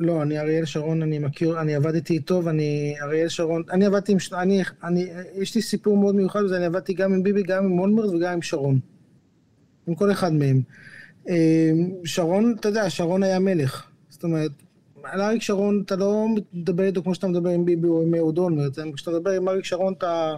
לא, 0.00 0.22
אני 0.22 0.38
אריאל 0.38 0.64
שרון, 0.64 1.02
אני 1.02 1.18
מכיר, 1.18 1.60
אני 1.60 1.74
עבדתי 1.74 2.14
איתו, 2.14 2.44
ואני, 2.44 2.94
אריאל 3.02 3.28
שרון, 3.28 3.62
אני 3.70 3.86
עבדתי 3.86 4.12
עם, 4.12 4.18
אני, 4.32 4.62
אני, 4.84 5.06
יש 5.34 5.54
לי 5.54 5.62
סיפור 5.62 5.96
מאוד 5.96 6.14
מיוחד 6.14 6.44
בזה, 6.44 6.56
אני 6.56 6.66
עבדתי 6.66 6.94
גם 6.94 7.12
עם 7.12 7.22
ביבי, 7.22 7.42
גם 7.42 7.64
עם 7.64 7.78
אולמרט 7.78 8.10
וגם 8.14 8.32
עם 8.32 8.42
שרון. 8.42 8.78
עם 9.86 9.94
כל 9.94 10.12
אחד 10.12 10.32
מהם. 10.32 10.60
אה, 11.28 11.70
שרון, 12.04 12.54
אתה 12.60 12.68
יודע, 12.68 12.90
שרון 12.90 13.22
היה 13.22 13.38
מלך. 13.38 13.86
זאת 14.08 14.24
אומרת, 14.24 14.50
על 15.04 15.20
אריק 15.20 15.42
שרון 15.42 15.82
אתה 15.86 15.96
לא 15.96 16.26
מדבר 16.52 16.84
איתו 16.84 17.02
כמו 17.02 17.14
שאתה 17.14 17.28
מדבר 17.28 17.50
עם 17.50 17.64
ביבי 17.64 17.88
או 17.88 18.02
עם 18.02 18.14
אהוד 18.14 18.38
אולמרט, 18.38 18.78
כשאתה 18.94 19.10
מדבר 19.10 19.30
עם 19.30 19.48
אריק 19.48 19.64
שרון 19.64 19.92
אתה 19.92 20.36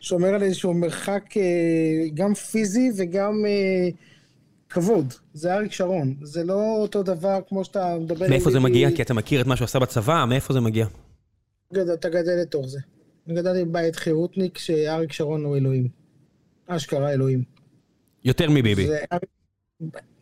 שומר 0.00 0.28
על 0.28 0.42
איזשהו 0.42 0.74
מרחק 0.74 1.36
אה, 1.36 1.42
גם 2.14 2.34
פיזי 2.34 2.90
וגם 2.96 3.44
אה, 3.46 3.88
כבוד. 4.72 5.14
זה 5.34 5.54
אריק 5.54 5.72
שרון, 5.72 6.14
זה 6.22 6.44
לא 6.44 6.76
אותו 6.82 7.02
דבר 7.02 7.40
כמו 7.48 7.64
שאתה 7.64 7.96
מדבר. 8.00 8.28
מאיפה 8.28 8.50
זה 8.50 8.60
מגיע? 8.60 8.90
כי 8.96 9.02
אתה 9.02 9.14
מכיר 9.14 9.40
את 9.40 9.46
מה 9.46 9.56
שהוא 9.56 9.64
עשה 9.64 9.78
בצבא, 9.78 10.24
מאיפה 10.28 10.52
זה 10.52 10.60
מגיע? 10.60 10.86
אתה 11.72 12.08
גדל 12.08 12.38
לתוך 12.42 12.66
זה. 12.68 12.78
אני 13.26 13.34
גדלתי 13.34 13.64
בבית 13.64 13.96
חירותניק 13.96 14.58
שאריק 14.58 15.12
שרון 15.12 15.44
הוא 15.44 15.56
אלוהים. 15.56 15.88
אשכרה 16.66 17.12
אלוהים. 17.12 17.42
יותר 18.24 18.50
מביבי. 18.50 18.88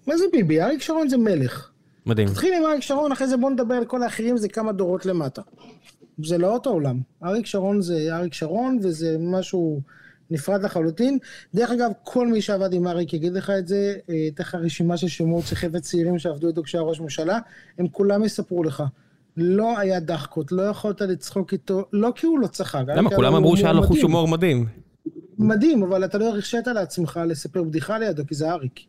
מה 0.06 0.16
זה 0.16 0.24
ביבי? 0.32 0.62
אריק 0.62 0.82
שרון 0.82 1.08
זה 1.08 1.16
מלך. 1.16 1.70
מדהים. 2.06 2.28
תתחיל 2.28 2.54
עם 2.54 2.64
אריק 2.64 2.82
שרון, 2.82 3.12
אחרי 3.12 3.28
זה 3.28 3.36
בוא 3.36 3.50
נדבר 3.50 3.74
על 3.74 3.84
כל 3.84 4.02
האחרים, 4.02 4.36
זה 4.36 4.48
כמה 4.48 4.72
דורות 4.72 5.06
למטה. 5.06 5.42
זה 6.24 6.38
לא 6.38 6.52
אותו 6.52 6.70
עולם. 6.70 7.00
אריק 7.24 7.46
שרון 7.46 7.80
זה 7.80 8.16
אריק 8.16 8.34
שרון, 8.34 8.78
וזה 8.82 9.16
משהו 9.20 9.80
נפרד 10.30 10.62
לחלוטין. 10.62 11.18
דרך 11.54 11.70
אגב, 11.70 11.90
כל 12.04 12.28
מי 12.28 12.42
שעבד 12.42 12.72
עם 12.72 12.86
אריק 12.86 13.14
יגיד 13.14 13.32
לך 13.32 13.50
את 13.50 13.68
זה, 13.68 13.94
אה, 14.10 14.28
אתן 14.34 14.42
לך 14.42 14.54
רשימה 14.54 14.96
של 14.96 15.08
שמות 15.08 15.44
של 15.46 15.56
חבר'ה 15.56 15.80
צעירים 15.80 16.18
שעבדו 16.18 16.48
איתו 16.48 16.62
כשהיה 16.62 16.82
ראש 16.82 17.00
ממשלה, 17.00 17.38
הם 17.78 17.88
כולם 17.88 18.24
יספרו 18.24 18.64
לך. 18.64 18.82
לא 19.36 19.78
היה 19.78 20.00
דחקות, 20.00 20.52
לא 20.52 20.62
יכולת 20.62 21.00
לצחוק 21.00 21.52
איתו, 21.52 21.84
לא 21.92 22.12
כי 22.14 22.26
הוא 22.26 22.38
לא 22.38 22.46
צחק. 22.46 22.82
למה? 22.86 23.10
כולם 23.10 23.34
אמרו 23.34 23.56
שהיה 23.56 23.72
לו 23.72 23.82
חוש 23.82 24.02
הומור 24.02 24.28
מדהים. 24.28 24.66
מדהים, 25.38 25.82
אבל 25.82 26.04
אתה 26.04 26.18
לא 26.18 26.28
הרשית 26.28 26.66
לעצמך 26.66 27.20
לספר 27.26 27.62
בדיחה 27.62 27.98
לידו, 27.98 28.26
כי 28.26 28.34
זה 28.34 28.50
אריק. 28.50 28.80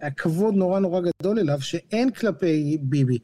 היה 0.00 0.10
כבוד 0.10 0.54
נורא 0.54 0.80
נורא 0.80 1.00
גדול 1.00 1.38
אליו, 1.38 1.60
שאין 1.60 2.10
כלפי 2.10 2.78
ביבי. 2.80 3.18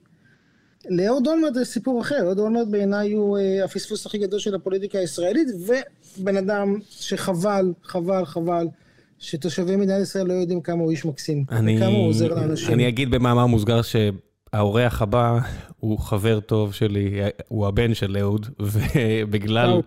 לאהוד 0.89 1.27
אולמרט 1.27 1.55
זה 1.55 1.65
סיפור 1.65 2.01
אחר, 2.01 2.23
אהוד 2.27 2.39
אולמרט 2.39 2.69
בעיניי 2.69 3.13
הוא 3.13 3.39
אה, 3.39 3.65
הפספוס 3.65 4.07
הכי 4.07 4.19
גדול 4.19 4.39
של 4.39 4.55
הפוליטיקה 4.55 4.99
הישראלית, 4.99 5.49
ובן 6.19 6.37
אדם 6.37 6.79
שחבל, 6.91 7.73
חבל, 7.83 8.25
חבל, 8.25 8.67
שתושבי 9.19 9.77
מדינת 9.77 10.03
ישראל 10.03 10.27
לא 10.27 10.33
יודעים 10.33 10.61
כמה 10.61 10.83
הוא 10.83 10.91
איש 10.91 11.05
מקסים, 11.05 11.45
אני, 11.51 11.77
וכמה 11.77 11.97
הוא 11.97 12.09
עוזר 12.09 12.35
לאנשים. 12.35 12.75
אני 12.75 12.89
אגיד 12.89 13.11
במאמר 13.11 13.47
מוסגר 13.47 13.81
שהאורח 13.83 15.03
הבא 15.03 15.39
הוא 15.81 15.99
חבר 15.99 16.41
טוב 16.41 16.75
שלי, 16.75 17.21
הוא 17.49 17.67
הבן 17.67 17.95
של 17.95 18.17
אהוד, 18.21 18.47
ובגלל... 18.61 19.81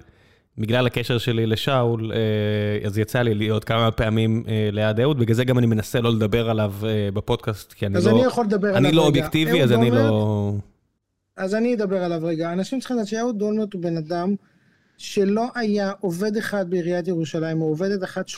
בגלל 0.58 0.88
הקשר 0.88 1.18
שלי 1.18 1.46
לשאול, 1.46 2.12
אה, 2.14 2.88
אז 2.88 2.98
יצא 2.98 3.22
לי 3.22 3.34
להיות 3.34 3.64
כמה 3.64 3.92
פעמים 3.92 4.44
אה, 4.48 4.70
ליד 4.72 5.00
אהוד, 5.00 5.20
בגלל 5.20 5.36
זה 5.36 5.44
גם 5.44 5.58
אני 5.58 5.68
מנסה 5.68 6.02
לא 6.02 6.12
לדבר 6.12 6.50
עליו 6.50 6.74
אה, 6.84 7.10
בפודקאסט, 7.14 7.74
כי 7.74 7.86
אני 7.86 7.94
לא... 7.94 8.00
אז 8.00 8.08
אני 8.08 8.24
יכול 8.24 8.46
לדבר 8.46 8.68
עליו 8.68 8.80
רגע. 8.80 8.90
אני 8.90 8.98
לא 8.98 9.06
אובייקטיבי, 9.06 9.64
אז 9.64 9.72
אני 9.72 9.92
לא... 9.92 10.54
אז 11.38 11.56
אני 11.56 11.74
אדבר 11.74 12.04
עליו 12.04 12.20
רגע. 12.24 12.54
אנשים 12.54 12.80
צריכים 12.80 12.98
לדעת 12.98 13.08
שאהוד 13.08 13.42
אולמרט 13.42 13.74
הוא 13.74 13.82
בן 13.82 13.98
אדם 13.98 14.36
שלא 14.98 15.46
היה 15.56 15.92
עובד 16.00 16.38
אחד 16.38 16.70
בעיריית 16.70 17.08
ירושלים, 17.08 17.62
או 17.62 17.68
עובדת 17.68 18.04
אחת 18.04 18.28
ש... 18.28 18.38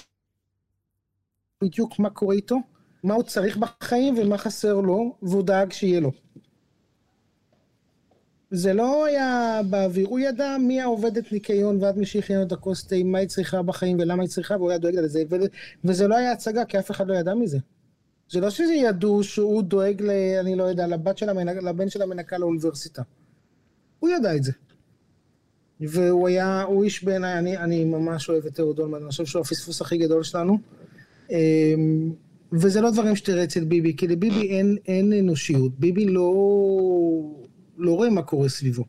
בדיוק 1.63 1.99
מה 1.99 2.09
קורה 2.09 2.35
איתו, 2.35 2.57
מה 3.03 3.13
הוא 3.13 3.23
צריך 3.23 3.57
בחיים 3.57 4.17
ומה 4.17 4.37
חסר 4.37 4.73
לו, 4.73 5.17
והוא 5.21 5.43
דאג 5.43 5.71
שיהיה 5.71 5.99
לו. 5.99 6.11
זה 8.51 8.73
לא 8.73 9.05
היה 9.05 9.61
באוויר, 9.69 10.07
הוא 10.07 10.19
ידע 10.19 10.57
מי 10.59 10.81
העובדת 10.81 11.31
ניקיון 11.31 11.83
ועד 11.83 11.97
מי 11.97 12.05
שהכין 12.05 12.41
את 12.41 12.51
הכוס 12.51 12.87
תה, 12.87 12.95
מה 13.05 13.17
היא 13.17 13.27
צריכה 13.27 13.61
בחיים 13.61 13.97
ולמה 13.99 14.23
היא 14.23 14.29
צריכה, 14.29 14.55
והוא 14.55 14.69
היה 14.69 14.77
דואג 14.77 14.95
לזה, 14.95 15.23
וזה 15.83 16.07
לא 16.07 16.15
היה 16.15 16.31
הצגה, 16.31 16.65
כי 16.65 16.79
אף 16.79 16.91
אחד 16.91 17.07
לא 17.07 17.13
ידע 17.13 17.33
מזה. 17.33 17.57
זה 18.30 18.39
לא 18.39 18.49
שזה 18.49 18.73
ידעו 18.73 19.23
שהוא 19.23 19.63
דואג, 19.63 20.01
ל, 20.01 20.09
אני 20.39 20.55
לא 20.55 20.63
יודע, 20.63 20.88
לבת 20.88 21.17
של 21.17 21.30
המנק, 21.30 21.63
לבן 21.63 21.89
של 21.89 22.01
המנקה 22.01 22.38
לאוניברסיטה. 22.38 23.01
הוא 23.99 24.09
ידע 24.09 24.36
את 24.36 24.43
זה. 24.43 24.51
והוא 25.80 26.28
היה, 26.28 26.61
הוא 26.61 26.84
איש 26.84 27.03
בעיניי, 27.03 27.38
אני, 27.38 27.57
אני 27.57 27.86
ממש 27.86 28.30
אוהב 28.30 28.45
את 28.45 28.59
אהוד 28.59 28.80
אולמן, 28.80 28.97
אני 29.01 29.09
חושב 29.09 29.26
שהוא 29.26 29.41
הפספוס 29.41 29.82
הכי 29.82 29.97
גדול 29.97 30.23
שלנו. 30.23 30.57
אמ, 31.32 32.11
וזה 32.51 32.82
לא 32.82 32.91
דברים 32.91 33.15
שתראה 33.15 33.43
אצל 33.43 33.63
ביבי, 33.63 33.95
כי 33.97 34.07
לביבי 34.07 34.47
אין, 34.47 34.78
אין 34.88 35.13
אנושיות. 35.13 35.80
ביבי 35.80 36.05
לא... 36.05 36.34
לא 37.78 37.91
רואה 37.91 38.09
מה 38.09 38.21
קורה 38.21 38.49
סביבו. 38.49 38.84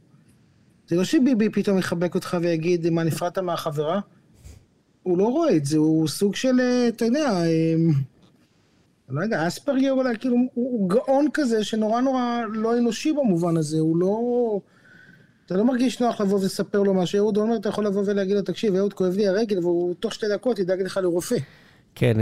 זה 0.88 0.96
לא 0.96 1.04
שביבי 1.04 1.48
פתאום 1.50 1.78
יחבק 1.78 2.14
אותך 2.14 2.36
ויגיד, 2.40 2.90
מה, 2.90 3.02
נפרדת 3.04 3.38
מהחברה? 3.38 4.00
הוא 5.02 5.18
לא 5.18 5.24
רואה 5.24 5.56
את 5.56 5.64
זה, 5.64 5.78
הוא 5.78 6.08
סוג 6.08 6.34
של, 6.34 6.60
אה, 6.60 6.88
אתה 6.88 7.04
יודע, 7.04 7.30
אה, 7.30 7.74
אני 9.08 9.16
לא 9.16 9.20
יודע, 9.20 9.46
אספרגר 9.46 9.92
אולי, 9.92 10.18
כאילו, 10.18 10.34
הוא, 10.34 10.50
הוא 10.54 10.90
גאון 10.90 11.26
כזה 11.34 11.64
שנורא 11.64 12.00
נורא 12.00 12.40
לא 12.52 12.78
אנושי 12.78 13.12
במובן 13.12 13.56
הזה, 13.56 13.78
הוא 13.78 13.96
לא... 13.96 14.20
אתה 15.46 15.56
לא 15.56 15.64
מרגיש 15.64 16.00
נוח 16.00 16.20
לבוא 16.20 16.40
ולספר 16.40 16.82
לו 16.82 16.94
מה 16.94 17.06
שאהוד 17.06 17.36
אומר, 17.36 17.56
אתה 17.56 17.68
יכול 17.68 17.86
לבוא 17.86 18.02
ולהגיד 18.06 18.36
לו, 18.36 18.42
תקשיב, 18.42 18.74
אהוד, 18.74 18.92
כואב 18.92 19.16
לי 19.16 19.28
הרגל, 19.28 19.58
והוא 19.58 19.94
תוך 20.00 20.14
שתי 20.14 20.26
דקות 20.28 20.58
ידאג 20.58 20.82
לך 20.82 20.96
לרופא. 21.02 21.36
כן, 21.94 22.16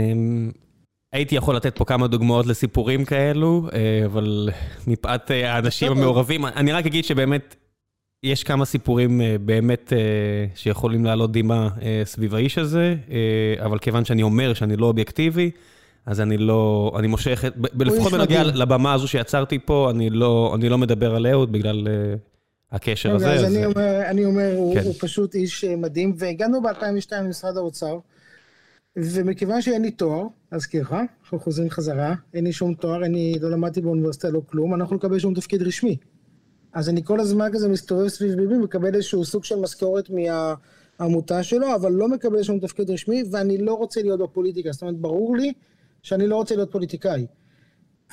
הייתי 1.15 1.35
יכול 1.35 1.55
לתת 1.55 1.77
פה 1.77 1.85
כמה 1.85 2.07
דוגמאות 2.07 2.45
לסיפורים 2.45 3.05
כאלו, 3.05 3.67
אה, 3.73 4.05
אבל 4.05 4.49
מפאת 4.87 5.31
אה, 5.31 5.53
האנשים 5.53 5.91
המעורבים, 5.91 6.45
אני 6.45 6.71
רק 6.71 6.85
אגיד 6.85 7.05
שבאמת, 7.05 7.55
יש 8.23 8.43
כמה 8.43 8.65
סיפורים 8.65 9.21
אה, 9.21 9.35
באמת 9.41 9.93
שיכולים 10.55 11.05
לעלות 11.05 11.31
דמעה 11.31 11.69
סביב 12.03 12.35
האיש 12.35 12.57
הזה, 12.57 12.95
אבל 13.59 13.79
כיוון 13.79 14.05
שאני 14.05 14.23
אומר 14.23 14.53
שאני 14.53 14.77
לא 14.77 14.85
אובייקטיבי, 14.85 15.51
אז 16.05 16.21
אני 16.21 16.37
לא, 16.37 16.91
אני 16.99 17.07
מושך, 17.07 17.43
לפחות 17.79 18.11
בנוגע 18.11 18.43
לבמה 18.43 18.93
הזו 18.93 19.07
שיצרתי 19.07 19.59
פה, 19.59 19.91
אני 19.91 20.09
לא, 20.09 20.51
אני 20.55 20.69
לא 20.69 20.77
מדבר 20.77 21.15
על 21.15 21.27
אהוד 21.27 21.51
בגלל 21.51 21.87
הקשר 22.71 23.15
הזה. 23.15 23.33
אז 23.33 23.43
אני 23.43 23.65
אומר, 23.65 24.01
אני 24.05 24.25
אומר, 24.25 24.51
כן. 24.73 24.83
הוא 24.85 24.93
פשוט 24.99 25.35
איש 25.35 25.63
מדהים, 25.63 26.13
והגענו 26.17 26.61
ב-2002 26.61 27.15
למשרד 27.15 27.57
האוצר. 27.57 27.99
ומכיוון 28.95 29.61
שאין 29.61 29.81
לי 29.81 29.91
תואר, 29.91 30.23
להזכיר 30.51 30.81
לך, 30.81 30.95
אנחנו 31.23 31.39
חוזרים 31.39 31.69
חזרה, 31.69 32.15
אין 32.33 32.43
לי 32.43 32.53
שום 32.53 32.73
תואר, 32.73 33.05
אני 33.05 33.35
לא 33.41 33.51
למדתי 33.51 33.81
באוניברסיטה, 33.81 34.29
לא 34.29 34.41
כלום, 34.45 34.73
אנחנו 34.73 34.95
נקבל 34.95 35.19
שום 35.19 35.33
תפקיד 35.33 35.61
רשמי. 35.61 35.97
אז 36.73 36.89
אני 36.89 37.03
כל 37.03 37.19
הזמן 37.19 37.49
כזה 37.53 37.69
מסתובב 37.69 38.07
סביב 38.07 38.33
ביבי, 38.33 38.57
מקבל 38.57 38.95
איזשהו 38.95 39.25
סוג 39.25 39.43
של 39.43 39.55
משכורת 39.55 40.09
מהעמותה 40.09 41.43
שלו, 41.43 41.75
אבל 41.75 41.91
לא 41.91 42.07
מקבל 42.07 42.43
שום 42.43 42.59
תפקיד 42.59 42.89
רשמי, 42.89 43.23
ואני 43.31 43.57
לא 43.57 43.73
רוצה 43.73 44.01
להיות 44.01 44.19
בפוליטיקה. 44.19 44.71
זאת 44.71 44.81
אומרת, 44.81 44.97
ברור 44.97 45.37
לי 45.37 45.53
שאני 46.05 46.27
לא 46.27 46.35
רוצה 46.35 46.55
להיות 46.55 46.71
פוליטיקאי. 46.71 47.25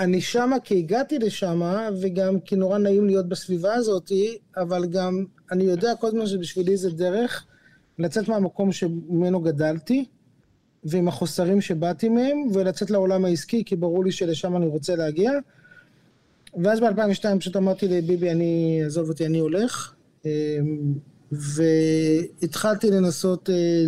אני 0.00 0.20
שמה 0.20 0.60
כי 0.60 0.78
הגעתי 0.78 1.18
לשמה, 1.18 1.88
וגם 2.00 2.40
כי 2.40 2.56
נורא 2.56 2.78
נעים 2.78 3.06
להיות 3.06 3.28
בסביבה 3.28 3.74
הזאת, 3.74 4.12
אבל 4.56 4.86
גם 4.86 5.24
אני 5.52 5.64
יודע 5.64 5.94
כל 5.94 6.06
הזמן 6.06 6.26
שבשבילי 6.26 6.76
זה 6.76 6.90
דרך 6.90 7.46
לצאת 7.98 8.28
מהמקום 8.28 8.72
שממנו 8.72 9.40
גדלתי, 9.40 10.04
ועם 10.84 11.08
החוסרים 11.08 11.60
שבאתי 11.60 12.08
מהם, 12.08 12.38
ולצאת 12.52 12.90
לעולם 12.90 13.24
העסקי, 13.24 13.64
כי 13.64 13.76
ברור 13.76 14.04
לי 14.04 14.12
שלשם 14.12 14.56
אני 14.56 14.66
רוצה 14.66 14.96
להגיע. 14.96 15.30
ואז 16.62 16.80
ב-2002 16.80 17.38
פשוט 17.38 17.56
אמרתי 17.56 17.88
לביבי, 17.88 18.30
אני, 18.30 18.82
עזוב 18.86 19.08
אותי, 19.08 19.26
אני 19.26 19.38
הולך. 19.38 19.94
אמ, 20.24 20.30
והתחלתי 21.32 22.90
לנסות 22.90 23.50
אה, 23.50 23.84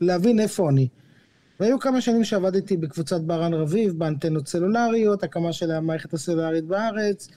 להבין 0.00 0.40
איפה 0.40 0.70
אני. 0.70 0.88
והיו 1.60 1.78
כמה 1.78 2.00
שנים 2.00 2.24
שעבדתי 2.24 2.76
בקבוצת 2.76 3.20
ברן 3.20 3.54
רביב, 3.54 3.98
באנטנות 3.98 4.48
סלולריות, 4.48 5.22
הקמה 5.22 5.52
של 5.52 5.70
המערכת 5.70 6.14
הסלולרית 6.14 6.64
בארץ. 6.64 7.28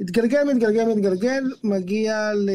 התגלגל, 0.00 0.44
מתגלגל, 0.54 0.84
מתגלגל, 0.84 1.44
מגיע 1.64 2.34
ל... 2.34 2.50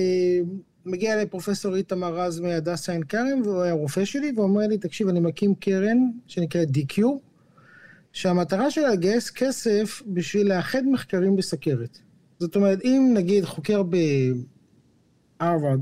מגיע 0.86 1.24
לפרופסור 1.24 1.76
איתמר 1.76 2.20
רז 2.20 2.40
מהדסה 2.40 2.92
עין 2.92 3.04
כרם, 3.04 3.42
והוא 3.44 3.62
היה 3.62 3.74
רופא 3.74 4.06
שלי, 4.06 4.32
ואומר 4.36 4.68
לי, 4.68 4.78
תקשיב, 4.78 5.08
אני 5.08 5.20
מקים 5.20 5.56
קרן 5.56 5.98
שנקראת 6.28 6.68
DQ, 6.68 7.02
שהמטרה 8.12 8.72
שלה 8.72 8.90
לגייס 8.90 9.30
כסף 9.30 10.02
בשביל 10.08 10.54
לאחד 10.54 10.82
מחקרים 10.86 11.36
בסכרת. 11.36 11.98
זאת 12.40 12.56
אומרת, 12.56 12.80
אם 12.84 13.12
נגיד 13.14 13.46
חוקר 13.46 13.82
בהרווארד 15.40 15.80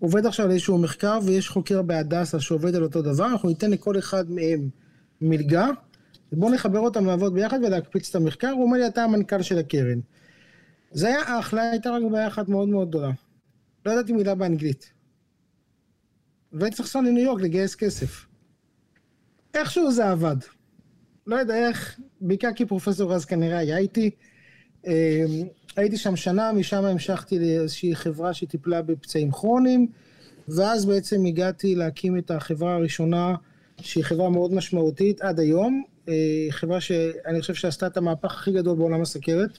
עובד 0.00 0.26
עכשיו 0.26 0.46
על 0.46 0.52
איזשהו 0.52 0.78
מחקר, 0.78 1.18
ויש 1.24 1.48
חוקר 1.48 1.82
בהדסה 1.82 2.40
שעובד 2.40 2.74
על 2.74 2.82
אותו 2.82 3.02
דבר, 3.02 3.26
אנחנו 3.26 3.48
ניתן 3.48 3.70
לכל 3.70 3.98
אחד 3.98 4.30
מהם 4.30 4.68
מלגה, 5.20 5.68
ובואו 6.32 6.52
נחבר 6.52 6.78
אותם 6.78 7.06
לעבוד 7.06 7.34
ביחד 7.34 7.58
ולהקפיץ 7.64 8.08
את 8.08 8.14
המחקר, 8.14 8.50
הוא 8.50 8.62
אומר 8.62 8.78
לי, 8.78 8.86
אתה 8.86 9.04
המנכ"ל 9.04 9.42
של 9.42 9.58
הקרן. 9.58 10.00
זה 10.92 11.06
היה 11.06 11.38
אחלה, 11.38 11.70
הייתה 11.70 11.90
רק 11.90 12.02
בעיה 12.12 12.28
אחת 12.28 12.48
מאוד 12.48 12.68
מאוד 12.68 12.88
גדולה. 12.88 13.10
לא 13.86 13.92
ידעתי 13.92 14.12
מילה 14.12 14.34
באנגלית. 14.34 14.92
והייתי 16.52 16.76
צריך 16.76 16.88
לנסוע 16.88 17.02
לניו 17.02 17.24
יורק 17.24 17.42
לגייס 17.42 17.74
כסף. 17.74 18.26
איכשהו 19.54 19.92
זה 19.92 20.10
עבד. 20.10 20.36
לא 21.26 21.36
יודע 21.36 21.68
איך, 21.68 22.00
בעיקר 22.20 22.48
כי 22.56 22.66
פרופסור 22.66 23.14
רז 23.14 23.24
כנראה 23.24 23.58
היה 23.58 23.78
איתי. 23.78 24.10
הייתי 25.76 25.96
שם 25.96 26.16
שנה, 26.16 26.52
משם 26.52 26.84
המשכתי 26.84 27.38
לאיזושהי 27.38 27.96
חברה 27.96 28.34
שטיפלה 28.34 28.82
בפצעים 28.82 29.32
כרוניים, 29.32 29.86
ואז 30.48 30.86
בעצם 30.86 31.24
הגעתי 31.24 31.74
להקים 31.74 32.18
את 32.18 32.30
החברה 32.30 32.74
הראשונה, 32.74 33.34
שהיא 33.80 34.04
חברה 34.04 34.30
מאוד 34.30 34.52
משמעותית 34.52 35.20
עד 35.20 35.40
היום, 35.40 35.82
אה, 36.08 36.14
חברה 36.50 36.80
שאני 36.80 37.40
חושב 37.40 37.54
שעשתה 37.54 37.86
את 37.86 37.96
המהפך 37.96 38.34
הכי 38.34 38.52
גדול 38.52 38.76
בעולם 38.76 39.02
הסוכרת, 39.02 39.58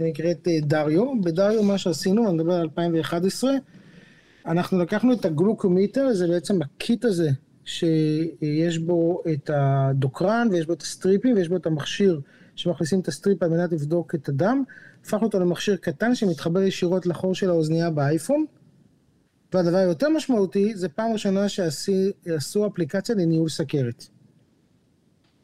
נקראת 0.00 0.48
אה, 0.48 0.60
Dario. 0.60 1.20
ב 1.20 1.27
Dario 1.27 1.62
מה 1.62 1.78
שעשינו, 1.78 2.28
אני 2.28 2.34
מדבר 2.34 2.52
על 2.52 2.60
2011, 2.60 3.52
אנחנו 4.46 4.78
לקחנו 4.78 5.12
את 5.12 5.24
הגלוקומיטר, 5.24 6.12
זה 6.12 6.28
בעצם 6.28 6.62
ה 6.62 6.73
kit 6.73 7.04
הזה 7.04 7.30
שיש 7.64 8.78
בו 8.78 9.22
את 9.32 9.50
הדוקרן 9.54 10.48
ויש 10.50 10.66
בו 10.66 10.72
את 10.72 10.82
ה 10.82 10.89
stripים 10.89 11.36
ויש 11.36 11.48
בו 11.48 11.56
את 11.56 11.66
המכשיר 11.66 12.20
שמכניסים 12.62 13.00
את 13.00 13.08
ה 13.08 13.14
strip 13.14 13.42
על 13.42 13.50
מנת 13.50 13.72
לבדוק 13.72 14.14
את 14.14 14.28
הדם, 14.28 14.62
הפכנו 15.04 15.22
אותו 15.22 15.40
למכשיר 15.40 15.76
קטן 15.76 16.14
שמתחבר 16.14 16.62
ישירות 16.62 17.06
לחור 17.06 17.34
של 17.34 17.50
האוזנייה 17.50 17.90
באייפון. 17.90 18.44
והדבר 19.52 19.76
היותר 19.76 20.08
משמעותי, 20.08 20.74
זה 20.74 20.88
פעם 20.88 21.12
ראשונה 21.12 21.48
שעשו 21.48 22.66
אפליקציה 22.66 23.14
לניהול 23.14 23.48
סוכרת. 23.48 24.06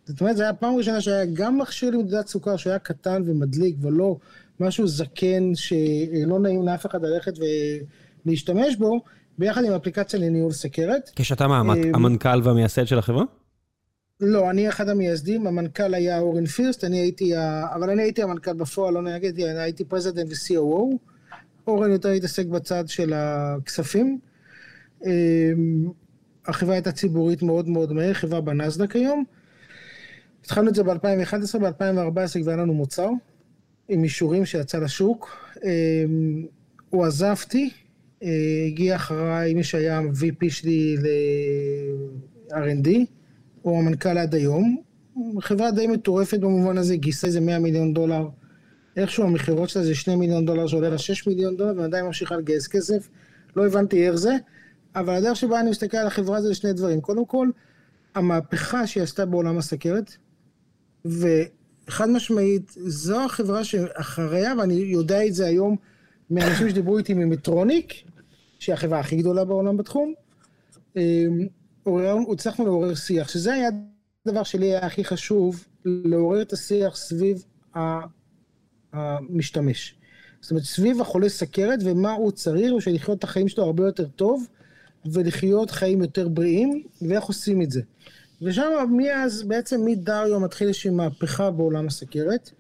זאת 0.07 0.21
אומרת, 0.21 0.37
זו 0.37 0.43
הייתה 0.43 0.59
פעם 0.59 0.77
ראשונה 0.77 1.01
שהיה 1.01 1.25
גם 1.33 1.59
מכשיר 1.59 1.91
למדידת 1.91 2.27
סוכר 2.27 2.57
שהיה 2.57 2.79
קטן 2.79 3.23
ומדליק 3.27 3.77
ולא 3.81 4.17
משהו 4.61 4.87
זקן 4.87 5.55
שלא 5.55 6.39
נעים 6.41 6.67
לאף 6.67 6.87
אחד 6.87 7.03
ללכת 7.03 7.33
ולהשתמש 8.25 8.77
בו, 8.77 9.01
ביחד 9.39 9.65
עם 9.65 9.73
אפליקציה 9.73 10.21
לניהול 10.21 10.53
סוכרת. 10.53 11.11
כשאתה 11.17 11.47
מה, 11.47 11.57
אה, 11.57 11.83
המנכ"ל 11.95 12.41
והמייסד 12.45 12.87
של 12.87 12.99
החברה? 12.99 13.25
לא, 14.21 14.51
אני 14.51 14.69
אחד 14.69 14.89
המייסדים, 14.89 15.47
המנכ"ל 15.47 15.95
היה 15.95 16.19
אורן 16.19 16.47
פירסט, 16.47 16.85
אני 16.85 16.99
הייתי, 16.99 17.33
אבל 17.75 17.91
אני 17.91 18.03
הייתי 18.03 18.23
המנכ"ל 18.23 18.53
בפועל, 18.53 18.95
לא 18.95 19.01
אני 19.01 19.61
הייתי 19.61 19.85
president 19.85 20.29
ו-COO. 20.29 20.97
אורן 21.67 21.91
יותר 21.91 22.09
התעסק 22.09 22.47
בצד 22.47 22.89
של 22.89 23.13
הכספים. 23.17 24.19
אמ, 25.07 25.11
החברה 26.47 26.75
הייתה 26.75 26.93
ציבורית 26.93 27.43
מאוד 27.43 27.69
מאוד 27.69 27.93
מהר, 27.93 28.13
חברה 28.13 28.41
בנסדק 28.41 28.97
היום. 28.97 29.25
התחלנו 30.45 30.69
את 30.69 30.75
זה 30.75 30.83
ב-2011, 30.83 31.59
ב-2014 31.59 32.41
כבר 32.43 32.51
היה 32.51 32.57
לנו 32.57 32.75
מוצר, 32.75 33.11
עם 33.89 34.05
אישורים 34.05 34.47
שיצא 34.47 34.79
לשוק. 34.79 35.37
אמ, 35.65 36.47
הוא 36.91 37.05
עזבתי, 37.05 37.71
אה, 38.23 38.29
הגיע 38.67 38.97
אחריי 38.97 39.55
מי 39.55 39.65
שהיה 39.65 40.01
VP 40.01 40.51
שלי 40.51 40.97
ל-R&D. 40.97 42.89
הוא 43.69 43.79
המנכ"ל 43.79 44.19
עד 44.19 44.35
היום. 44.35 44.83
חברה 45.41 45.71
די 45.71 45.87
מטורפת 45.87 46.39
במובן 46.39 46.79
הזה, 46.79 46.97
גייסה 46.97 47.27
איזה 47.27 47.41
100 47.41 47.59
מיליון 47.59 47.95
דולר. 47.95 48.29
איכשהו 48.97 49.25
המכירות 49.25 49.69
שלה 49.69 49.85
זה 49.85 49.95
2 49.95 50.19
מיליון 50.19 50.47
דולר 50.47 50.67
שעולה 50.67 50.89
לה 50.89 50.99
6 50.99 51.27
מיליון 51.27 51.57
דולר, 51.57 51.73
ועדיין 51.77 52.05
ממשיכה 52.05 52.37
לגייס 52.37 52.69
כסף. 52.69 53.09
לא 53.57 53.67
הבנתי 53.67 54.07
איך 54.07 54.15
זה, 54.15 54.37
אבל 54.95 55.15
הדרך 55.15 55.37
שבה 55.37 55.61
אני 55.61 55.71
מסתכל 55.71 55.97
על 55.97 56.07
החברה 56.07 56.43
זה 56.43 56.55
שני 56.55 56.73
דברים. 56.73 57.01
קודם 57.01 57.25
כל, 57.25 57.49
המהפכה 58.15 58.87
שהיא 58.87 59.03
עשתה 59.03 59.27
בעולם 59.27 59.59
הסכרת, 59.59 60.13
וחד 61.05 62.11
משמעית, 62.11 62.75
זו 62.77 63.25
החברה 63.25 63.65
שאחריה, 63.65 64.55
ואני 64.59 64.75
יודע 64.75 65.27
את 65.27 65.35
זה 65.35 65.47
היום 65.47 65.77
מאנשים 66.31 66.69
שדיברו 66.71 66.99
איתי 66.99 67.15
ממטרוניק, 67.15 67.93
שהיא 68.59 68.75
החברה 68.75 69.01
הכי 69.01 69.17
גדולה 69.17 69.45
בעולם 69.45 69.77
בתחום, 69.77 70.15
אמ, 70.97 71.47
הצלחנו 72.33 72.65
לעורר 72.65 72.95
שיח, 72.95 73.29
שזה 73.29 73.55
היה 73.55 73.69
הדבר 74.27 74.43
שלי 74.43 74.67
היה 74.67 74.87
הכי 74.87 75.05
חשוב, 75.05 75.65
לעורר 75.85 76.43
את 76.43 76.53
השיח 76.53 76.97
סביב 76.97 77.45
המשתמש. 78.93 79.95
זאת 80.41 80.51
אומרת, 80.51 80.65
סביב 80.65 81.01
החולה 81.01 81.29
סכרת 81.29 81.79
ומה 81.85 82.13
הוא 82.13 82.31
צריך 82.31 82.73
בשביל 82.77 82.95
לחיות 82.95 83.19
את 83.19 83.25
החיים 83.25 83.49
שלו 83.49 83.65
הרבה 83.65 83.87
יותר 83.87 84.09
טוב, 84.09 84.47
ולחיות 85.13 85.71
חיים 85.71 86.03
יותר 86.03 86.29
בריאים, 86.29 86.83
ואיך 87.03 87.25
עושים 87.25 87.63
את 87.63 87.71
זה. 87.71 87.81
ושם 88.43 88.65
מאז, 88.97 89.43
בעצם 89.43 89.85
מדריו 89.85 90.41
מתחיל 90.41 90.69
איזושהי 90.69 90.91
מהפכה 90.91 91.51
בעולם 91.51 91.87
הסכרת, 91.87 92.51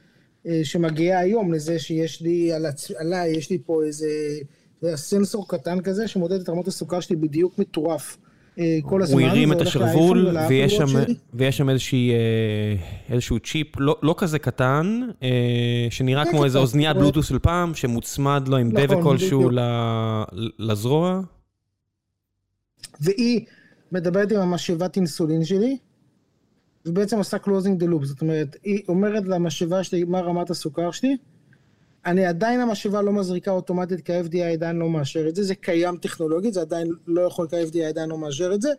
אה, 0.47 0.61
שמגיעה 0.64 1.20
היום 1.20 1.53
לזה 1.53 1.79
שיש 1.79 2.22
לי, 2.22 2.53
על 2.53 2.66
הצ... 2.66 2.91
עליי, 2.91 3.31
יש 3.31 3.51
לי 3.51 3.59
פה 3.66 3.85
איזה 3.85 4.09
סנסור 4.95 5.49
קטן 5.49 5.81
כזה, 5.81 6.09
שמודד 6.09 6.41
את 6.41 6.49
רמות 6.49 6.68
הסוכר 6.68 7.01
שלי 7.01 7.16
בדיוק 7.16 7.59
מטורף. 7.59 8.16
אה, 8.59 8.78
כל 8.82 9.02
הזמן. 9.02 9.20
הוא 9.20 9.28
הרים 9.28 9.52
את 9.52 9.61
השרוול, 9.61 10.36
ויש 10.48 10.76
שם, 10.76 10.86
ויש 11.34 11.56
שם 11.56 11.70
איזושהי, 11.70 12.11
אה, 12.11 12.76
איזשהו 13.09 13.38
צ'יפ 13.38 13.66
לא, 13.78 13.96
לא 14.02 14.14
כזה 14.18 14.38
קטן, 14.38 15.00
אה, 15.22 15.86
שנראה 15.90 16.30
כמו 16.30 16.44
איזה 16.44 16.59
אוזניית 16.59 16.96
בלוטוס 16.96 17.28
של 17.28 17.38
פעם, 17.38 17.74
שמוצמד 17.74 18.48
לו 18.48 18.56
עם 18.56 18.68
נכון, 18.68 18.86
דבק 18.86 19.02
כלשהו 19.02 19.50
לזרוע. 20.59 21.20
והיא 23.00 23.40
מדברת 23.92 24.32
עם 24.32 24.40
המשאבת 24.40 24.96
אינסולין 24.96 25.44
שלי, 25.44 25.76
ובעצם 26.86 27.18
עושה 27.18 27.36
closing 27.36 27.82
the 27.82 27.86
loop, 27.86 28.04
זאת 28.04 28.20
אומרת, 28.20 28.56
היא 28.64 28.82
אומרת 28.88 29.22
למשאבה 29.26 29.84
שלי 29.84 30.04
מה 30.04 30.20
רמת 30.20 30.50
הסוכר 30.50 30.90
שלי, 30.90 31.16
אני 32.11 32.26
עדיין 32.26 32.61
המשאבה 32.61 33.02
לא 33.02 33.12
מזריקה 33.12 33.50
אוטומטית 33.50 34.00
כי 34.00 34.12
ה-FDA 34.12 34.52
עדיין 34.52 34.76
לא 34.76 34.90
מאשר 34.90 35.28
את 35.28 35.36
זה, 35.36 35.42
זה 35.42 35.54
קיים 35.54 35.96
טכנולוגית, 35.96 36.54
זה 36.54 36.61
עדיין 36.61 36.92
לא 37.06 37.20
יכול 37.20 37.46
כי 37.48 37.56
ה-FDA 37.56 37.88
עדיין 37.88 38.09
לא 38.09 38.18
מאשר 38.18 38.54
את 38.54 38.62
זה, 38.62 38.70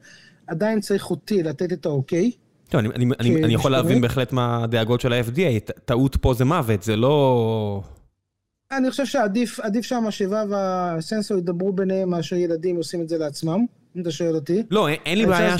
עדיין 0.48 0.80
צריך 0.80 1.12
אותי 1.12 1.44
לתת 1.44 1.74
את 1.74 1.86
האוקיי. 1.86 2.32
טוב, 2.70 2.80
אני, 2.80 2.90
אני, 2.96 3.06
אני, 3.20 3.44
אני 3.44 3.54
יכול 3.54 3.72
להבין 3.72 4.02
בהחלט 4.02 4.34
מה 4.34 4.64
הדאגות 4.64 5.02
של 5.02 5.14
ה-FDA, 5.14 5.72
טעות 5.86 6.16
פה 6.16 6.34
זה 6.34 6.46
מוות, 6.46 6.84
זה 6.84 6.96
לא... 6.96 7.82
אני 8.72 8.92
חושב 8.92 9.06
שעדיף 9.06 9.60
שהמשאבה 9.82 10.44
והסנסור 10.50 11.38
ידברו 11.38 11.74
ביניהם 11.74 12.10
מאשר 12.10 12.36
ילדים 12.36 12.76
עושים 12.76 13.02
את 13.02 13.10
זה 13.10 13.18
לעצמם, 13.18 13.66
אם 13.96 14.02
אתה 14.02 14.12
שואל 14.12 14.36
אותי. 14.36 14.64
לא, 14.72 14.88
אין, 14.88 14.98
אין 15.06 15.18
לי 15.18 15.26
בעיה 15.26 15.56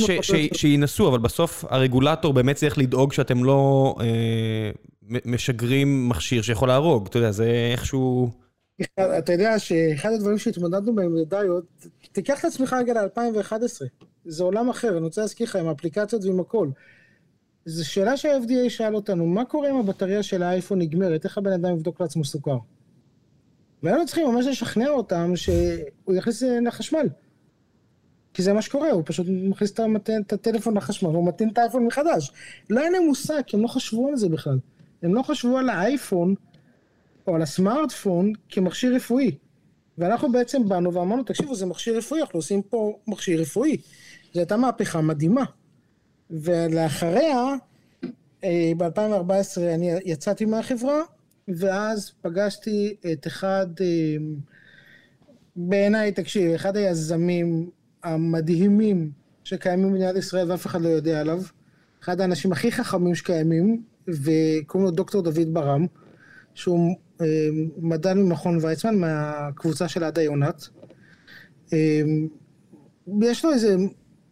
שינסו, 0.54 1.08
אבל 1.08 1.20
בסוף 1.20 1.66
הרגולטור 1.70 2.34
באמת 2.34 2.56
צריך 2.56 2.78
לדאוג 2.78 3.14
שאתם 3.14 3.44
לא 3.44 3.96
אה, 4.00 4.72
משגרים 5.26 6.10
מכשיר 6.10 6.42
שיכול 6.42 6.68
להרוג, 6.68 7.08
אתה 7.08 7.18
יודע, 7.18 7.32
זה 7.32 7.70
איכשהו... 7.72 8.30
אתה 9.00 9.34
יודע 9.34 9.60
שאחד 9.60 10.12
הדברים 10.12 10.38
שהתמודדנו 10.38 10.96
בהם 10.96 11.16
לדאיות, 11.16 11.66
תיקח 12.12 12.40
את 12.40 12.46
עצמך 12.46 12.76
רגע 12.80 12.94
ל-2011, 12.94 13.54
זה 14.26 14.44
עולם 14.44 14.70
אחר, 14.70 14.98
אני 14.98 15.06
רוצה 15.06 15.22
להזכיר 15.22 15.48
לך 15.48 15.56
עם 15.56 15.68
האפליקציות 15.68 16.26
ועם 16.26 16.40
הכל. 16.40 16.70
זו 17.66 17.90
שאלה 17.90 18.18
שה-FDA 18.18 18.70
שאל 18.70 18.96
אותנו, 18.96 19.26
מה 19.26 19.46
קורה 19.46 19.70
אם 19.70 19.76
הבטריה 19.76 20.24
של 20.24 20.44
האייפון 20.44 20.80
נגמרת, 20.80 21.26
איך 21.26 21.38
הבן 21.38 21.52
אדם 21.52 21.74
יבדוק 21.76 22.02
לעצמו 22.02 22.26
סוכר? 22.26 22.58
והיינו 23.84 24.06
צריכים 24.06 24.28
ממש 24.28 24.46
לשכנע 24.46 24.90
אותם 24.90 25.36
שהוא 25.36 26.16
יכניס 26.16 26.44
לחשמל. 26.44 27.08
כי 28.34 28.42
זה 28.42 28.54
מה 28.54 28.62
שקורה, 28.62 28.92
הוא 28.92 29.04
פשוט 29.06 29.28
מכניס 29.30 29.72
את 30.22 30.34
הטלפון 30.34 30.78
לחשמל, 30.78 31.10
הוא 31.10 31.28
מטעין 31.28 31.50
את 31.50 31.58
האייפון 31.58 31.86
מחדש. 31.86 32.32
לא 32.70 32.80
היה 32.80 32.90
להם 32.90 33.06
מושג, 33.06 33.42
כי 33.48 33.58
הם 33.58 33.64
לא 33.64 33.68
חשבו 33.68 34.08
על 34.08 34.16
זה 34.16 34.30
בכלל. 34.30 34.60
הם 35.04 35.16
לא 35.16 35.22
חשבו 35.22 35.58
על 35.58 35.70
האייפון 35.70 36.36
או 37.28 37.36
על 37.36 37.42
הסמארטפון 37.42 38.34
כמכשיר 38.50 38.96
רפואי. 38.96 39.32
ואנחנו 39.98 40.32
בעצם 40.32 40.70
באנו 40.70 40.94
ואמרנו, 40.94 41.24
תקשיבו, 41.24 41.56
זה 41.56 41.66
מכשיר 41.66 41.98
רפואי, 41.98 42.22
אנחנו 42.22 42.40
עושים 42.40 42.62
פה 42.62 42.98
מכשיר 43.08 43.42
רפואי. 43.42 43.78
זו 44.34 44.40
הייתה 44.40 44.58
מהפכה 44.58 45.02
מדהימה. 45.02 45.44
ולאחריה, 46.30 47.54
אה, 48.44 48.72
ב-2014 48.78 49.62
אני 49.76 49.92
יצאתי 50.06 50.46
מהחברה, 50.46 51.02
ואז 51.48 52.12
פגשתי 52.22 52.96
את 53.12 53.28
אחד, 53.28 53.68
אה, 53.82 54.18
בעיניי, 55.56 56.12
תקשיב, 56.12 56.52
אחד 56.52 56.78
היזמים 56.78 57.70
המדהימים 58.04 59.12
שקיימים 59.44 59.90
במדינת 59.92 60.16
ישראל 60.16 60.52
ואף 60.52 60.66
אחד 60.66 60.82
לא 60.82 60.90
יודע 60.90 61.20
עליו. 61.20 61.42
אחד 62.04 62.22
האנשים 62.22 62.52
הכי 62.52 62.72
חכמים 62.72 63.16
שקיימים, 63.16 63.84
וקוראים 64.24 64.86
לו 64.86 64.92
דוקטור 64.92 65.22
דוד 65.22 65.54
ברם, 65.54 65.86
שהוא 66.54 66.96
אה, 67.22 67.50
מדען 67.78 68.18
ממכון 68.22 68.58
ויצמן, 68.62 68.96
מהקבוצה 68.96 69.88
של 69.88 70.04
עדה 70.04 70.22
יונת. 70.22 70.68
אה, 71.74 72.02
יש 73.22 73.46
לו 73.46 73.52
איזה 73.52 73.76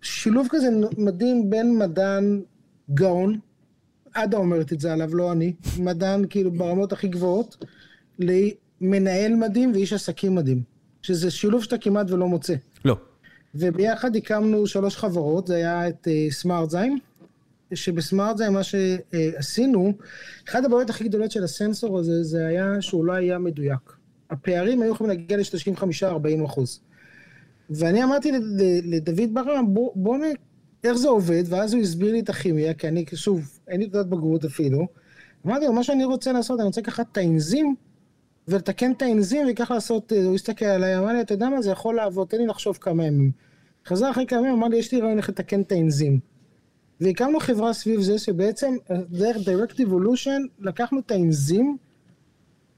שילוב 0.02 0.48
כזה 0.50 0.70
מדהים 0.98 1.50
בין 1.50 1.78
מדען 1.78 2.42
גאון, 2.94 3.40
עדה 4.14 4.38
אומרת 4.38 4.74
את 4.74 4.80
זה 4.80 4.94
עליו, 4.94 5.16
לא 5.16 5.32
אני, 5.32 5.54
מדען 5.80 6.26
כאילו 6.30 6.52
ברמות 6.52 6.94
הכי 6.94 7.08
גבוהות, 7.08 7.66
למנהל 8.20 9.36
מדהים 9.36 9.72
ואיש 9.72 9.94
עסקים 9.94 10.36
מדהים. 10.36 10.78
שזה 11.02 11.32
שילוב 11.32 11.64
שאתה 11.64 11.78
כמעט 11.78 12.12
ולא 12.12 12.28
מוצא. 12.28 12.56
לא. 12.86 12.98
וביחד 13.56 14.16
הקמנו 14.16 14.68
שלוש 14.68 14.98
חברות, 14.98 15.48
זה 15.48 15.56
היה 15.56 15.88
את 15.88 16.08
סמארטזיים, 16.30 16.94
אה, 16.94 17.07
שבסמארט 17.74 18.38
זה 18.38 18.50
מה 18.50 18.62
שעשינו, 18.64 19.94
אחת 20.50 20.66
הבעיות 20.66 20.90
הכי 20.90 21.04
גדולות 21.04 21.32
של 21.32 21.44
הסנסור 21.44 22.00
הזה, 22.00 22.24
זה 22.24 22.48
היה 22.48 22.82
שהוא 22.82 23.06
לא 23.06 23.14
היה 23.14 23.38
מדויק. 23.38 23.94
הפערים 24.30 24.82
היו 24.82 24.92
יכולים 24.92 25.10
להגיע 25.10 25.38
ל-35-40 25.38 26.46
אחוז. 26.46 26.82
ואני 27.70 28.04
אמרתי 28.04 28.32
לדוד 28.84 29.34
ברם, 29.34 29.74
בוא, 29.74 29.92
בוא 29.96 30.18
נ... 30.18 30.22
איך 30.84 30.98
זה 30.98 31.08
עובד, 31.08 31.44
ואז 31.50 31.74
הוא 31.74 31.82
הסביר 31.82 32.12
לי 32.12 32.20
את 32.20 32.30
הכימיה, 32.30 32.74
כי 32.74 32.88
אני, 32.88 33.06
שוב, 33.16 33.60
אין 33.68 33.80
לי 33.80 33.90
תעודת 33.90 34.08
בגרות 34.08 34.46
אפילו. 34.46 34.88
אמרתי 35.46 35.66
לו, 35.66 35.74
מה 35.74 35.84
שאני 35.84 36.06
רוצה 36.06 36.32
לעשות, 36.32 36.60
אני 36.60 36.66
רוצה 36.66 36.82
לקחת 36.82 37.06
את 37.12 37.18
האנזים 37.18 37.76
ולתקן 38.48 38.92
את 38.92 39.02
האנזים, 39.02 39.48
וכך 39.52 39.72
לעשות, 39.72 40.12
הוא 40.12 40.36
הסתכל 40.36 40.66
עליי, 40.66 40.98
אמר 40.98 41.14
לי, 41.14 41.22
אתה 41.22 41.34
יודע 41.34 41.50
מה, 41.50 41.62
זה 41.62 41.72
יכול 41.72 41.96
לעבוד, 41.96 42.28
תן 42.28 42.38
לי 42.38 42.48
לחשוב 42.48 42.78
כמה 42.82 43.06
ימים. 43.06 43.32
חזר 43.88 44.12
אחרי 44.12 44.26
כמה 44.26 44.40
ימים, 44.40 44.54
אמר 44.54 44.68
לי, 44.68 44.78
יש 44.78 44.92
לי 44.92 45.02
רעיון 45.02 45.18
איך 45.18 45.30
לתקן 45.30 45.62
את 45.62 45.72
האנזים. 45.72 46.20
והקמנו 47.02 47.40
חברה 47.40 47.74
סביב 47.74 48.02
זה, 48.02 48.20
שבעצם 48.20 48.76
דרך 49.10 49.38
Direct 49.38 49.76
Evolution 49.80 50.42
לקחנו 50.60 51.00
את 51.00 51.12
האנזים 51.12 51.78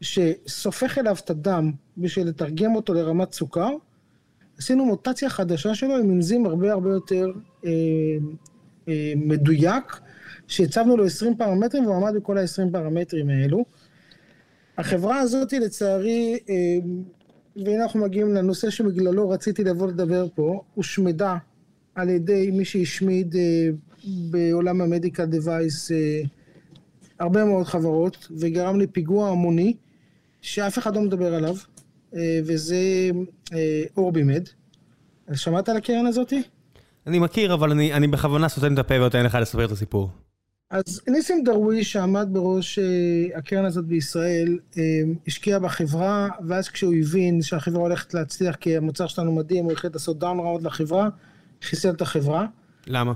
שסופך 0.02 0.98
אליו 0.98 1.16
את 1.26 1.30
הדם 1.30 1.72
בשביל 1.98 2.28
לתרגם 2.28 2.76
אותו 2.76 2.94
לרמת 2.94 3.34
סוכר, 3.34 3.70
עשינו 4.58 4.86
מוטציה 4.86 5.30
חדשה 5.30 5.76
שלו 5.76 5.98
עם 5.98 6.12
אנזים 6.12 6.46
הרבה 6.46 6.72
הרבה 6.72 6.90
יותר 6.90 7.32
אה, 7.66 7.72
אה, 8.88 9.14
מדויק, 9.16 10.00
שהצבנו 10.48 10.98
לו 10.98 11.06
20 11.06 11.36
פרמטרים 11.38 11.86
והוא 11.86 11.96
עמד 11.96 12.16
בכל 12.16 12.38
ה-20 12.38 12.72
פרמטרים 12.72 13.30
האלו. 13.30 13.66
החברה 14.78 15.20
הזאת 15.20 15.54
לצערי, 15.54 16.40
אה, 16.50 16.56
והנה 17.56 17.84
אנחנו 17.84 18.00
מגיעים 18.00 18.34
לנושא 18.34 18.70
שבגללו 18.70 19.30
רציתי 19.30 19.64
לבוא 19.64 19.88
לדבר 19.88 20.28
פה, 20.36 20.62
הושמדה 20.76 21.38
על 21.96 22.10
ידי 22.10 22.52
מי 22.52 22.66
שהשמיד 22.66 23.36
אה, 23.36 23.70
בעולם 24.06 24.82
המדיקל 24.82 25.26
דווייס 25.26 25.92
אה, 25.92 26.22
הרבה 27.20 27.46
מאוד 27.46 27.66
חברות, 27.66 28.28
וגרם 28.40 28.80
לפיגוע 28.80 29.30
המוני, 29.30 29.74
שאף 30.42 30.78
אחד 30.78 30.96
לא 30.96 31.02
מדבר 31.02 31.34
עליו, 31.34 31.56
אה, 32.16 32.40
וזה 32.46 33.10
אה, 33.54 33.84
אורבימד. 33.98 34.44
שמעת 35.34 35.70
על 35.70 35.78
הקרן 35.78 36.06
הזאתי? 36.06 36.44
אני 37.08 37.20
מכיר, 37.20 37.54
אבל 37.54 37.72
אני, 37.72 37.94
אני 37.94 38.08
בכוונה 38.08 38.50
סותם 38.50 38.74
את 38.74 38.80
הפה 38.80 38.96
ונותן 38.96 39.26
לך 39.26 39.36
לספר 39.42 39.66
את 39.66 39.72
הסיפור. 39.72 40.10
אז 40.70 41.02
ניסים 41.08 41.44
דרוויש, 41.44 41.92
שעמד 41.92 42.28
בראש 42.32 42.80
הקרן 43.36 43.66
הזאת 43.66 43.86
בישראל, 43.86 44.60
השקיע 45.28 45.60
בחברה, 45.60 46.30
ואז 46.48 46.70
כשהוא 46.70 46.94
הבין 46.96 47.42
שהחברה 47.42 47.82
הולכת 47.82 48.14
להצליח 48.14 48.56
כי 48.56 48.78
המוצר 48.78 49.08
שלנו 49.08 49.32
מדהים, 49.32 49.66
הוא 49.66 49.72
החליט 49.72 49.94
לעשות 49.94 50.20
down 50.20 50.40
round 50.40 50.66
לחברה, 50.66 51.10
חיסל 51.62 51.90
את 51.90 52.02
החברה. 52.02 52.46
למה? 52.90 53.14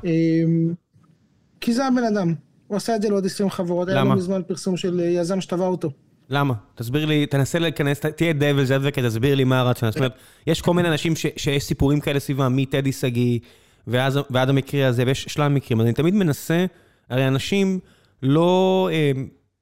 כי 1.61 1.73
זה 1.73 1.85
הבן 1.85 2.03
אדם. 2.03 2.33
הוא 2.67 2.77
עשה 2.77 2.95
את 2.95 3.01
זה 3.01 3.09
לעוד 3.09 3.25
20 3.25 3.49
חברות. 3.49 3.87
למה? 3.87 3.99
היה 3.99 4.03
לו 4.03 4.15
מזמן 4.15 4.41
פרסום 4.47 4.77
של 4.77 4.99
יזם 4.99 5.41
שטבע 5.41 5.65
אותו. 5.67 5.91
למה? 6.29 6.53
תסביר 6.75 7.05
לי, 7.05 7.25
תנסה 7.25 7.59
להיכנס, 7.59 7.99
תהיה 7.99 8.33
devil's 8.33 8.77
advocate, 8.77 9.07
תסביר 9.07 9.35
לי 9.35 9.43
מה 9.43 9.59
הרציונל. 9.59 9.91
זאת 9.91 9.97
אומרת, 9.97 10.13
יש 10.47 10.61
כל 10.61 10.73
מיני 10.73 10.89
אנשים 10.89 11.13
שיש 11.15 11.63
סיפורים 11.63 11.99
כאלה 11.99 12.19
סביבם, 12.19 12.55
מטדי 12.55 12.91
שגיא 12.91 13.39
ועד 13.87 14.49
המקרה 14.49 14.87
הזה, 14.87 15.03
ויש 15.07 15.23
שלל 15.23 15.47
מקרים. 15.47 15.79
אז 15.79 15.85
אני 15.85 15.93
תמיד 15.93 16.13
מנסה, 16.13 16.65
הרי 17.09 17.27
אנשים 17.27 17.79
לא 18.23 18.89
אה, 18.91 19.11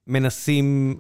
מנסים 0.08 1.00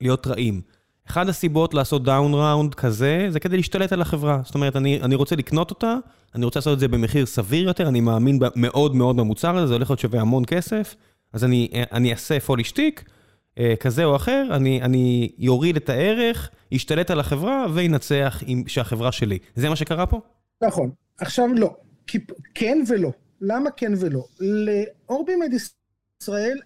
להיות 0.00 0.26
רעים. 0.26 0.60
אחד 1.08 1.28
הסיבות 1.28 1.74
לעשות 1.74 2.04
down 2.04 2.34
round 2.34 2.74
כזה, 2.74 3.26
זה 3.30 3.40
כדי 3.40 3.56
להשתלט 3.56 3.92
על 3.92 4.02
החברה. 4.02 4.40
זאת 4.44 4.54
אומרת, 4.54 4.76
אני, 4.76 5.00
אני 5.02 5.14
רוצה 5.14 5.36
לקנות 5.36 5.70
אותה, 5.70 5.96
אני 6.34 6.44
רוצה 6.44 6.58
לעשות 6.58 6.74
את 6.74 6.80
זה 6.80 6.88
במחיר 6.88 7.26
סביר 7.26 7.68
יותר, 7.68 7.88
אני 7.88 8.00
מאמין 8.00 8.38
מאוד 8.56 8.94
מאוד 8.94 9.16
במוצר 9.16 9.56
הזה, 9.56 9.66
זה 9.66 9.74
הולך 9.74 9.90
להיות 9.90 10.00
שווה 10.00 10.20
המון 10.20 10.44
כסף, 10.44 10.94
אז 11.32 11.44
אני, 11.44 11.68
אני 11.92 12.12
אעשה 12.12 12.40
pull 12.40 12.60
a 12.60 12.66
shtick, 12.66 13.04
אה, 13.58 13.74
כזה 13.80 14.04
או 14.04 14.16
אחר, 14.16 14.48
אני, 14.50 14.82
אני 14.82 15.32
יוריד 15.38 15.76
את 15.76 15.88
הערך, 15.88 16.50
ישתלט 16.72 17.10
על 17.10 17.20
החברה 17.20 17.66
וינצח 17.74 18.42
עם, 18.46 18.62
שהחברה 18.66 19.12
שלי. 19.12 19.38
זה 19.54 19.68
מה 19.68 19.76
שקרה 19.76 20.06
פה? 20.06 20.20
נכון. 20.62 20.90
עכשיו 21.18 21.48
לא. 21.54 21.76
כן 22.54 22.78
ולא. 22.88 23.10
למה 23.40 23.70
כן 23.70 23.92
ולא? 24.00 24.24
לאורבימד 24.40 25.50
ישראל 26.22 26.58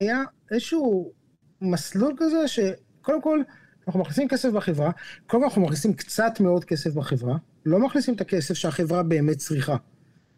היה 0.00 0.18
איזשהו 0.50 1.12
מסלול 1.60 2.14
כזה 2.18 2.48
שקודם 2.48 3.22
כל, 3.22 3.40
אנחנו 3.86 4.00
מכניסים 4.00 4.28
כסף 4.28 4.48
בחברה, 4.50 4.90
כל 5.26 5.44
אנחנו 5.44 5.62
מכניסים 5.62 5.92
קצת 5.92 6.40
מאוד 6.40 6.64
כסף 6.64 6.94
בחברה, 6.94 7.36
לא 7.66 7.78
מכניסים 7.78 8.14
את 8.14 8.20
הכסף 8.20 8.54
שהחברה 8.54 9.02
באמת 9.02 9.36
צריכה. 9.36 9.76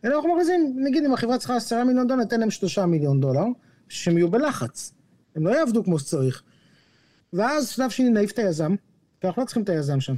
אלא 0.05 0.17
אנחנו 0.17 0.35
מכניסים, 0.35 0.77
נגיד 0.77 1.05
אם 1.05 1.15
החברה 1.15 1.39
צריכה 1.39 1.57
עשרה 1.57 1.85
מיליון 1.85 2.07
דולר, 2.07 2.21
ניתן 2.21 2.41
להם 2.41 2.51
שלושה 2.51 2.87
מיליון 2.87 3.21
דולר, 3.21 3.45
שהם 3.89 4.19
יהיו 4.19 4.31
בלחץ. 4.31 4.93
הם 5.37 5.47
לא 5.47 5.59
יעבדו 5.59 5.85
כמו 5.85 5.99
שצריך. 5.99 6.43
ואז 7.33 7.69
שלב 7.69 7.91
שני 7.91 8.09
נעיף 8.09 8.31
את 8.31 8.39
היזם, 8.39 8.75
כי 9.21 9.27
אנחנו 9.27 9.43
לא 9.43 9.47
צריכים 9.47 9.63
את 9.63 9.69
היזם 9.69 10.01
שם. 10.01 10.15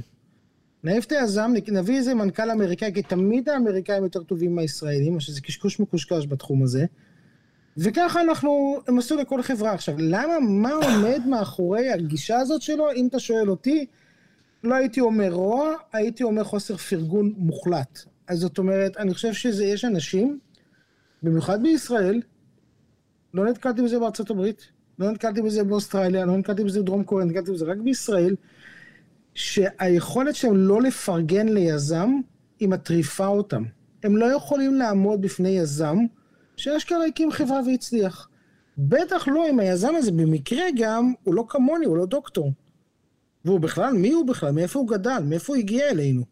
נעיף 0.83 1.05
את 1.05 1.11
היזם, 1.11 1.51
נביא 1.67 1.97
איזה 1.97 2.13
מנכ"ל 2.13 2.51
אמריקאי, 2.51 2.93
כי 2.93 3.01
תמיד 3.01 3.49
האמריקאים 3.49 4.03
יותר 4.03 4.23
טובים 4.23 4.55
מהישראלים, 4.55 5.19
שזה 5.19 5.41
קשקוש 5.41 5.79
מקושקש 5.79 6.27
בתחום 6.27 6.63
הזה. 6.63 6.85
וככה 7.77 8.21
אנחנו, 8.21 8.79
הם 8.87 8.97
עשו 8.97 9.15
לכל 9.15 9.41
חברה. 9.41 9.73
עכשיו, 9.73 9.95
למה, 9.97 10.39
מה 10.39 10.71
עומד 10.71 11.21
מאחורי 11.27 11.89
הגישה 11.89 12.37
הזאת 12.37 12.61
שלו? 12.61 12.91
אם 12.91 13.07
אתה 13.07 13.19
שואל 13.19 13.49
אותי, 13.49 13.85
לא 14.63 14.75
הייתי 14.75 15.01
אומר 15.01 15.29
רוע, 15.31 15.73
הייתי 15.93 16.23
אומר 16.23 16.43
חוסר 16.43 16.77
פרגון 16.77 17.33
מוחלט. 17.37 17.99
אז 18.27 18.39
זאת 18.39 18.57
אומרת, 18.57 18.97
אני 18.97 19.13
חושב 19.13 19.33
שיש 19.33 19.85
אנשים, 19.85 20.39
במיוחד 21.23 21.63
בישראל, 21.63 22.21
לא 23.33 23.45
נתקלתי 23.45 23.81
בזה 23.81 23.99
בארצות 23.99 24.29
הברית, 24.29 24.67
לא 24.99 25.11
נתקלתי 25.11 25.41
בזה 25.41 25.63
באוסטרליה, 25.63 26.25
לא 26.25 26.37
נתקלתי 26.37 26.63
בזה 26.63 26.81
בדרום 26.81 27.03
קוריאה, 27.03 27.27
נתקלתי 27.27 27.51
בזה 27.51 27.65
רק 27.65 27.77
בישראל, 27.77 28.35
שהיכולת 29.33 30.35
שלהם 30.35 30.57
לא 30.57 30.81
לפרגן 30.81 31.47
ליזם, 31.49 32.09
היא 32.59 32.69
מטריפה 32.69 33.27
אותם. 33.27 33.63
הם 34.03 34.17
לא 34.17 34.25
יכולים 34.25 34.73
לעמוד 34.73 35.21
בפני 35.21 35.49
יזם 35.49 35.97
שאשכרה 36.57 37.05
הקים 37.05 37.31
חברה 37.31 37.59
והצליח. 37.65 38.29
בטח 38.77 39.27
לא 39.27 39.49
אם 39.49 39.59
היזם 39.59 39.95
הזה 39.95 40.11
במקרה 40.11 40.65
גם, 40.77 41.13
הוא 41.23 41.33
לא 41.33 41.45
כמוני, 41.49 41.85
הוא 41.85 41.97
לא 41.97 42.05
דוקטור. 42.05 42.51
והוא 43.45 43.59
בכלל, 43.59 43.93
מי 43.93 44.11
הוא 44.11 44.27
בכלל? 44.27 44.51
מאיפה 44.51 44.79
הוא 44.79 44.87
גדל? 44.87 45.19
מאיפה 45.25 45.53
הוא 45.53 45.59
הגיע 45.59 45.89
אלינו? 45.89 46.23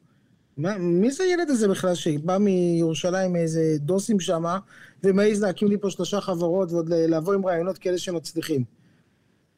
מה, 0.57 0.77
מי 0.77 1.11
זה 1.11 1.23
הילד 1.23 1.49
הזה 1.49 1.67
בכלל 1.67 1.95
שבא 1.95 2.37
מירושלים 2.37 3.33
מאיזה 3.33 3.77
דוסים 3.79 4.19
שמה, 4.19 4.59
ומעז 5.03 5.43
להקים 5.43 5.67
לי 5.67 5.77
פה 5.77 5.89
שלושה 5.89 6.21
חברות 6.21 6.71
ועוד 6.71 6.89
לבוא 6.89 7.33
עם 7.33 7.45
רעיונות 7.45 7.77
כאלה 7.77 7.97
שמצליחים. 7.97 8.63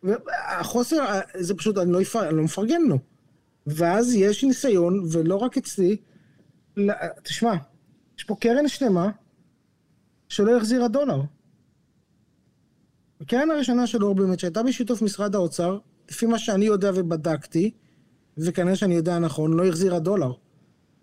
והחוסר, 0.04 1.06
זה 1.34 1.56
פשוט, 1.56 1.78
אני 1.78 1.92
לא, 1.92 2.02
יפר, 2.02 2.30
אני 2.30 2.38
לא 2.38 2.44
מפרגן 2.44 2.82
לו. 2.82 2.98
ואז 3.68 4.16
יש 4.16 4.44
ניסיון, 4.44 5.08
ולא 5.12 5.36
רק 5.36 5.58
אצלי, 5.58 5.98
תשמע, 7.24 7.54
יש 8.18 8.24
פה 8.24 8.36
קרן 8.40 8.68
שלמה 8.68 9.10
שלא 10.30 10.58
החזירה 10.58 10.88
דולר. 10.88 11.22
הקרן 13.22 13.52
הראשונה 13.52 13.88
של 13.88 14.04
אורבימט 14.04 14.40
שהייתה 14.40 14.64
בשיתוף 14.64 15.02
משרד 15.02 15.36
האוצר, 15.36 15.80
לפי 16.10 16.26
מה 16.26 16.40
שאני 16.40 16.66
יודע 16.66 16.92
ובדקתי, 16.96 17.72
וכנראה 18.38 18.76
שאני 18.76 18.96
יודע 18.96 19.20
נכון, 19.20 19.54
לא 19.54 19.66
החזירה 19.66 20.00
דולר. 20.00 20.32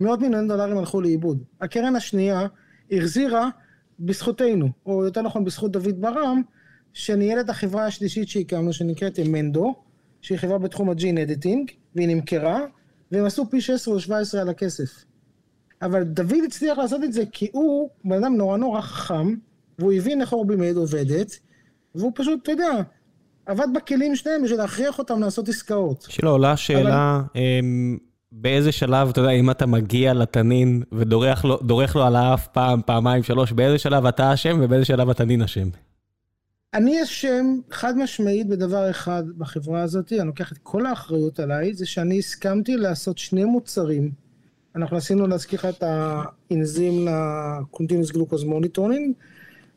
מאות 0.01 0.21
מיליון 0.21 0.49
דולרים 0.49 0.79
הלכו 0.79 1.01
לאיבוד. 1.01 1.43
הקרן 1.61 1.97
השנייה 1.97 2.47
החזירה 2.91 3.49
בזכותנו, 4.01 4.69
או 4.87 5.05
יותר 5.05 5.23
נכון 5.23 5.45
בזכות 5.45 5.73
דוד 5.73 6.01
ברם, 6.01 6.43
שניהל 6.93 7.41
את 7.41 7.51
החברה 7.51 7.87
השלישית 7.87 8.29
שהקמנו, 8.29 8.73
שנקראת 8.73 9.19
אמנדו, 9.19 9.75
שהיא 10.21 10.39
חברה 10.39 10.59
בתחום 10.59 10.91
הג'ין 10.91 11.19
אדיטינג, 11.19 11.71
והיא 11.95 12.09
נמכרה, 12.09 12.61
והם 13.13 13.25
עשו 13.25 13.51
פי 13.51 13.61
16 13.61 13.95
או 13.95 14.01
17 14.01 14.41
על 14.41 14.49
הכסף. 14.49 15.05
אבל 15.85 16.03
דוד 16.03 16.39
הצליח 16.47 16.79
לעשות 16.79 17.05
את 17.05 17.13
זה 17.13 17.23
כי 17.33 17.49
הוא 17.53 17.91
בן 18.05 18.25
אדם 18.25 18.37
נורא 18.37 18.57
נורא 18.57 18.81
חכם, 18.81 19.35
והוא 19.79 19.93
הבין 19.93 20.21
איך 20.21 20.33
אורבימד 20.33 20.77
עובדת, 20.77 21.39
והוא 21.95 22.13
פשוט, 22.15 22.43
אתה 22.43 22.53
יודע, 22.53 22.71
עבד 23.47 23.67
בכלים 23.75 24.17
שלהם 24.17 24.43
בשביל 24.43 24.59
להכריח 24.59 24.99
אותם 24.99 25.21
לעשות 25.21 25.49
עסקאות. 25.49 26.07
שלא, 26.09 26.31
עולה 26.31 26.57
שאלה, 26.57 27.17
אבל... 27.17 27.43
אמ, 27.43 27.99
באיזה 28.33 28.73
שלב, 28.73 29.09
אתה 29.09 29.21
יודע, 29.21 29.31
אם 29.31 29.51
אתה 29.51 29.67
מגיע 29.67 30.15
לתנין 30.15 30.83
ודורך 30.93 31.45
לו, 31.45 31.59
לו 31.95 32.03
על 32.03 32.17
האף 32.17 32.47
פעם, 32.47 32.81
פעמיים, 32.87 33.23
שלוש, 33.23 33.53
באיזה 33.53 33.79
שלב 33.79 34.07
אתה 34.07 34.35
אשם 34.35 34.59
ובאיזה 34.63 34.85
שלב 34.85 35.11
התנין 35.11 35.43
אשם? 35.43 35.69
אני 36.75 37.03
אשם 37.03 37.47
חד 37.71 37.99
משמעית 37.99 38.49
בדבר 38.49 38.91
אחד 38.91 39.23
בחברה 39.39 39.83
הזאת, 39.83 40.13
אני 40.13 40.27
לוקח 40.27 40.53
את 40.53 40.59
כל 40.63 40.87
האחריות 40.87 41.41
עליי, 41.41 41.75
זה 41.75 41.87
שאני 41.87 42.19
הסכמתי 42.19 42.77
לעשות 42.77 43.19
שני 43.19 43.45
מוצרים. 43.45 44.24
אנחנו 44.77 44.97
עשינו 44.97 45.27
להזכיר 45.27 45.59
לך 45.59 45.65
את 45.65 45.83
האנזים 45.87 47.09
ל-Continuous 47.09 48.13
Glucose 48.15 48.45
Monitoring, 48.45 49.13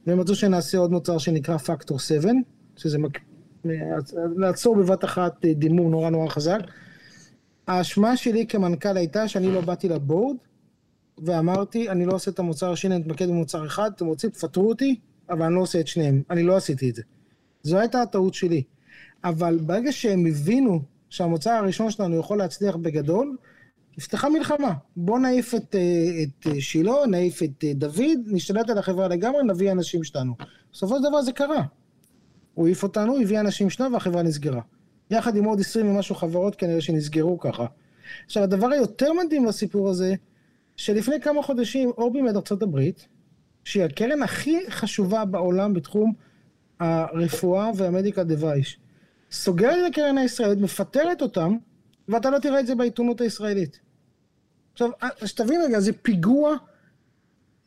והם 0.08 0.20
רצו 0.20 0.36
שנעשה 0.36 0.78
עוד 0.78 0.91
מוצר 0.91 1.18
שנקרא 1.18 1.58
Factor 1.58 2.00
7, 2.00 2.32
שזה 2.76 2.98
מק... 2.98 3.20
לעצור 4.38 4.76
בבת 4.76 5.04
אחת 5.04 5.45
דימום 5.45 5.91
נורא 5.91 6.10
נורא 6.10 6.30
חזק. 6.30 6.60
האשמה 7.68 8.18
שלי 8.18 8.48
כמנכ"ל 8.48 8.98
הייתה 8.98 9.28
שאני 9.28 9.52
לא 9.52 9.62
באתי 9.62 9.89
לבורד 9.89 10.38
ואמרתי, 11.18 11.89
אני 11.89 12.06
לא 12.06 12.14
עושה 12.14 12.32
את 12.32 12.39
המוצר 12.39 12.72
השני, 12.72 12.95
אני 12.95 13.04
מתמקד 13.04 13.28
במוצר 13.28 13.66
אחד, 13.66 13.91
אתם 13.95 14.06
רוצים, 14.06 14.30
תפטרו 14.30 14.70
אותי, 14.70 15.00
אבל 15.30 15.45
אני 15.45 15.56
לא 15.56 15.62
עושה 15.62 15.80
את 15.80 15.88
שניהם. 15.88 16.22
אני 16.30 16.43
לא 16.43 16.58
עשיתי 16.58 16.89
את 16.89 16.95
זה. 16.95 17.02
זו 17.64 17.78
הייתה 17.78 18.02
הטעות 18.02 18.34
שלי. 18.34 18.64
אבל 19.24 19.60
ברגע 19.62 19.91
שהם 19.91 20.26
הבינו 20.26 20.82
שהמוצר 21.10 21.52
הראשון 21.52 21.91
שלנו 21.91 22.20
יכול 22.20 22.38
להצליח 22.38 22.76
בגדול, 22.76 23.38
נפתחה 23.98 24.30
מלחמה. 24.30 24.74
בואו 24.95 25.18
נעיף 25.18 25.56
את, 25.56 25.76
אה, 25.76 26.24
את 26.24 26.48
אה, 26.48 26.62
שילה, 26.62 27.06
נעיף 27.10 27.43
את 27.43 27.64
אה, 27.64 27.74
דוד, 27.74 28.20
נשתלט 28.26 28.70
על 28.70 28.78
החברה 28.78 29.08
לגמרי, 29.08 29.43
נביא 29.43 29.72
אנשים 29.72 30.04
שלנו. 30.04 30.36
בסופו 30.74 30.98
של 30.98 31.04
דבר 31.04 31.22
זה 31.22 31.32
קרה. 31.32 31.64
הוא 32.54 32.68
העיף 32.68 32.84
אותנו, 32.84 33.22
הביא 33.22 33.39
אנשים 33.39 33.70
שלנו 33.70 33.93
והחברה 33.93 34.24
נסגרה. 34.24 34.62
יחד 35.12 35.36
עם 35.36 35.43
עוד 35.43 35.60
20 35.60 35.89
ומשהו 35.89 36.16
חברות 36.16 36.56
כנראה 36.56 36.82
שנסגרו 36.82 37.39
ככה. 37.39 37.66
עכשיו, 38.26 38.43
הדבר 38.43 38.68
היותר 38.68 39.14
מדהים 39.14 39.45
בסיפור 39.45 39.89
הזה, 39.89 40.16
שלפני 40.78 41.22
כמה 41.22 41.43
חודשים 41.43 41.91
אורבימד 41.98 42.36
ארצות 42.36 42.64
הברית, 42.64 43.08
שהיא 43.64 43.84
הקרן 43.84 44.22
הכי 44.22 44.60
חשובה 44.70 45.26
בעולם 45.26 45.74
בתחום 45.74 46.14
הרפואה 46.80 47.72
והמדיקל 47.76 48.24
דווייש, 48.24 48.80
סוגרת 49.32 49.76
את 49.86 49.91
הקרן 49.91 50.18
הישראלית, 50.18 50.60
מפטרת 50.60 51.22
אותם, 51.22 51.56
ואתה 52.10 52.30
לא 52.30 52.39
תראה 52.39 52.60
את 52.60 52.68
זה 52.68 52.76
בעיתונות 52.76 53.22
הישראלית. 53.22 53.87
עכשיו, 54.78 54.89
שתבין 55.25 55.61
רגע, 55.61 55.80
זה 55.80 55.91
פיגוע, 56.01 56.55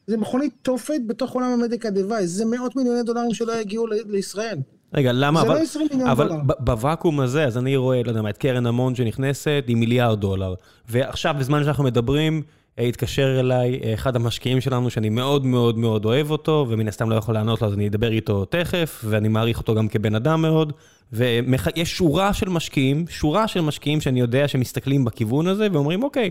זה 0.06 0.16
מכונית 0.16 0.52
תופת 0.62 1.00
בתוך 1.06 1.32
עולם 1.32 1.46
המדיקה 1.46 1.90
דווייס, 1.90 2.30
זה 2.30 2.44
מאות 2.44 2.76
מיליוני 2.76 3.02
דולרים 3.02 3.34
שלא 3.34 3.60
יגיעו 3.60 3.86
לישראל. 3.86 4.58
רגע, 4.94 5.12
למה? 5.12 5.40
זה 5.40 5.46
אבל, 5.46 5.54
לא 5.54 5.60
20 5.60 5.88
מיליון 5.90 6.10
אבל 6.10 6.28
דולר. 6.28 6.40
אבל 6.40 6.54
בוואקום 6.58 7.20
הזה, 7.20 7.44
אז 7.44 7.58
אני 7.58 7.76
רואה, 7.76 8.02
לא 8.02 8.08
יודע 8.08 8.22
מה, 8.22 8.30
את 8.30 8.38
קרן 8.38 8.66
המון 8.66 8.94
שנכנסת 8.94 9.64
עם 9.66 9.80
מיליארד 9.80 10.20
דולר. 10.20 10.54
ועכשיו, 10.88 11.34
בזמן 11.38 11.64
שאנחנו 11.64 11.84
מדברים, 11.84 12.42
אה, 12.78 12.84
התקשר 12.84 13.40
אליי 13.40 13.80
אה, 13.84 13.94
אחד 13.94 14.16
המשקיעים 14.16 14.60
שלנו, 14.60 14.90
שאני 14.90 15.08
מאוד 15.08 15.46
מאוד 15.46 15.78
מאוד 15.78 16.04
אוהב 16.04 16.30
אותו, 16.30 16.66
ומן 16.68 16.88
הסתם 16.88 17.10
לא 17.10 17.14
יכול 17.14 17.34
לענות 17.34 17.62
לו, 17.62 17.68
אז 17.68 17.74
אני 17.74 17.88
אדבר 17.88 18.12
איתו 18.12 18.44
תכף, 18.44 19.04
ואני 19.04 19.28
מעריך 19.28 19.58
אותו 19.58 19.74
גם 19.74 19.88
כבן 19.88 20.14
אדם 20.14 20.42
מאוד. 20.42 20.72
ויש 21.12 21.96
שורה 21.96 22.32
של 22.32 22.48
משקיעים, 22.48 23.04
שורה 23.08 23.48
של 23.48 23.60
משקיעים 23.60 24.00
שאני 24.00 24.20
יודע 24.20 24.48
שמסתכלים 24.48 25.04
בכיוון 25.04 25.46
הזה, 25.46 25.68
ואומרים, 25.72 26.02
אוקיי, 26.02 26.30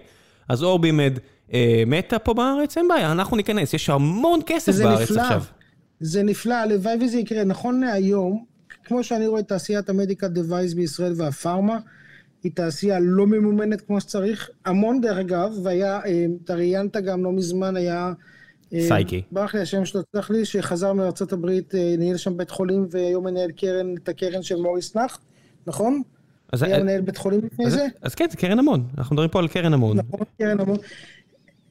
אז 0.50 0.64
אורבימד 0.64 1.14
אה, 1.54 1.84
מתה 1.88 2.20
פה 2.20 2.34
בארץ, 2.34 2.78
אין 2.78 2.88
בעיה, 2.88 3.12
אנחנו 3.12 3.38
ניכנס, 3.38 3.74
יש 3.74 3.90
המון 3.90 4.40
כסף 4.46 4.76
בארץ 4.84 5.12
נפלא. 5.12 5.22
עכשיו. 5.22 5.44
זה 6.00 6.24
נפלא, 6.24 6.54
הלוואי 6.54 6.98
וזה 7.02 7.20
יקרה. 7.20 7.44
נכון 7.44 7.80
להיום, 7.80 8.46
כמו 8.84 9.04
שאני 9.04 9.28
רואה 9.28 9.40
את 9.40 9.48
תעשיית 9.48 9.90
המדיקל 9.90 10.28
דווייס 10.28 10.74
בישראל 10.74 11.14
והפארמה, 11.16 11.80
היא 12.44 12.52
תעשייה 12.56 13.00
לא 13.00 13.28
ממומנת 13.28 13.82
כמו 13.82 14.02
שצריך. 14.02 14.50
המון 14.66 15.02
דרך 15.02 15.18
אגב, 15.18 15.52
והיה, 15.64 16.00
אה, 16.06 16.26
אתה 16.44 16.56
ראיינת 16.56 16.98
גם 16.98 17.24
לא 17.24 17.32
מזמן, 17.32 17.76
היה... 17.76 18.14
אה, 18.74 18.88
סייקי. 18.88 19.22
ברח 19.32 19.56
לי 19.56 19.62
השם 19.62 19.86
שלו, 19.86 20.02
תסלח 20.02 20.30
לי, 20.30 20.46
שחזר 20.46 20.94
מארצות 20.94 21.34
הברית, 21.34 21.76
אה, 21.76 21.96
ניהל 21.98 22.18
שם 22.18 22.38
בית 22.38 22.50
חולים, 22.50 22.88
והיום 22.92 23.24
מנהל 23.24 23.52
קרן, 23.52 23.96
את 24.04 24.10
הקרן 24.10 24.44
של 24.44 24.56
מוריס 24.56 24.96
נח, 24.96 25.20
נכון? 25.68 26.02
אז 26.54 26.64
היה 26.64 26.84
מנהל 26.84 27.02
בית 27.02 27.18
חולים 27.18 27.42
לפני 27.46 27.70
זה? 27.70 27.88
אז 28.02 28.16
כן, 28.16 28.26
זה 28.32 28.38
קרן 28.38 28.60
המון, 28.60 28.88
אנחנו 28.98 29.14
מדברים 29.14 29.30
פה 29.30 29.40
על 29.40 29.48
קרן 29.48 29.74
המון. 29.74 29.98
נכון, 29.98 30.26
קרן 30.38 30.60
המון. 30.60 30.78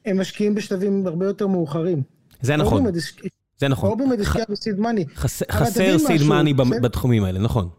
הם 0.05 0.21
משקיעים 0.21 0.55
בשלבים 0.55 1.07
הרבה 1.07 1.25
יותר 1.25 1.47
מאוחרים. 1.47 2.01
זה 2.41 2.57
נכון. 2.57 2.83
זה 3.57 3.67
נכון. 3.67 3.89
אורבימד 3.89 4.19
השקיע 4.19 4.45
בסיד 4.49 4.79
מאני. 4.79 5.05
חסר 5.51 5.97
סיד 5.97 6.21
מאני 6.23 6.53
בתחומים 6.53 7.23
האלה, 7.23 7.39
נכון. 7.39 7.69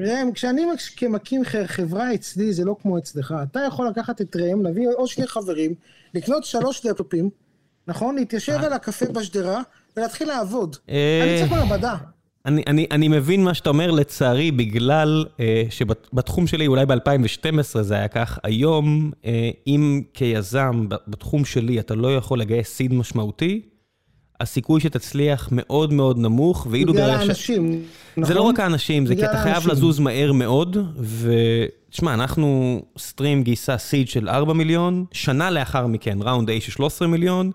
ראם, 0.00 0.32
כשאני 0.32 0.66
מקים 1.08 1.42
חברה 1.66 2.14
אצלי, 2.14 2.52
זה 2.52 2.64
לא 2.64 2.76
כמו 2.82 2.98
אצלך. 2.98 3.34
אתה 3.42 3.60
יכול 3.68 3.88
לקחת 3.88 4.20
את 4.20 4.36
ראם, 4.36 4.62
להביא 4.62 4.88
עוד 4.96 5.08
שני 5.08 5.26
חברים, 5.26 5.74
לקנות 6.14 6.44
שלוש 6.44 6.86
לפטופים, 6.86 7.30
נכון? 7.86 8.14
להתיישב 8.14 8.52
אה. 8.52 8.66
על 8.66 8.72
הקפה 8.72 9.06
בשדרה 9.06 9.62
ולהתחיל 9.96 10.28
לעבוד. 10.28 10.76
אה. 10.88 11.20
אני 11.22 11.38
צריך 11.38 11.52
מעבדה. 11.52 11.96
אני, 12.48 12.62
אני, 12.66 12.86
אני 12.90 13.08
מבין 13.08 13.44
מה 13.44 13.54
שאתה 13.54 13.70
אומר, 13.70 13.90
לצערי, 13.90 14.50
בגלל 14.50 15.24
אה, 15.40 15.62
שבתחום 15.70 16.46
שלי, 16.46 16.66
אולי 16.66 16.86
ב-2012 16.86 17.82
זה 17.82 17.94
היה 17.94 18.08
כך, 18.08 18.38
היום, 18.42 19.10
אה, 19.24 19.50
אם 19.66 20.02
כיזם 20.14 20.86
בתחום 21.08 21.44
שלי 21.44 21.80
אתה 21.80 21.94
לא 21.94 22.16
יכול 22.16 22.40
לגייס 22.40 22.68
סיד 22.68 22.92
משמעותי, 22.92 23.60
הסיכוי 24.40 24.80
שתצליח 24.80 25.48
מאוד 25.52 25.92
מאוד 25.92 26.18
נמוך, 26.18 26.66
ואילו 26.70 26.92
בגלל 26.92 27.10
האנשים, 27.10 27.72
ש... 27.72 27.86
נכון? 28.16 28.24
זה 28.24 28.34
לא 28.34 28.42
רק 28.42 28.60
האנשים, 28.60 29.06
זה 29.06 29.14
כי 29.16 29.24
אתה 29.24 29.38
חייב 29.38 29.66
לזוז 29.66 29.98
מהר 29.98 30.32
מאוד, 30.32 30.76
ותשמע, 30.98 32.14
אנחנו, 32.14 32.80
סטרים 32.98 33.42
גייסה 33.42 33.78
סיד 33.78 34.08
של 34.08 34.28
4 34.28 34.52
מיליון, 34.52 35.04
שנה 35.12 35.50
לאחר 35.50 35.86
מכן, 35.86 36.18
ראונד 36.20 36.50
A 36.50 36.52
של 36.60 36.72
13 36.72 37.08
מיליון, 37.08 37.50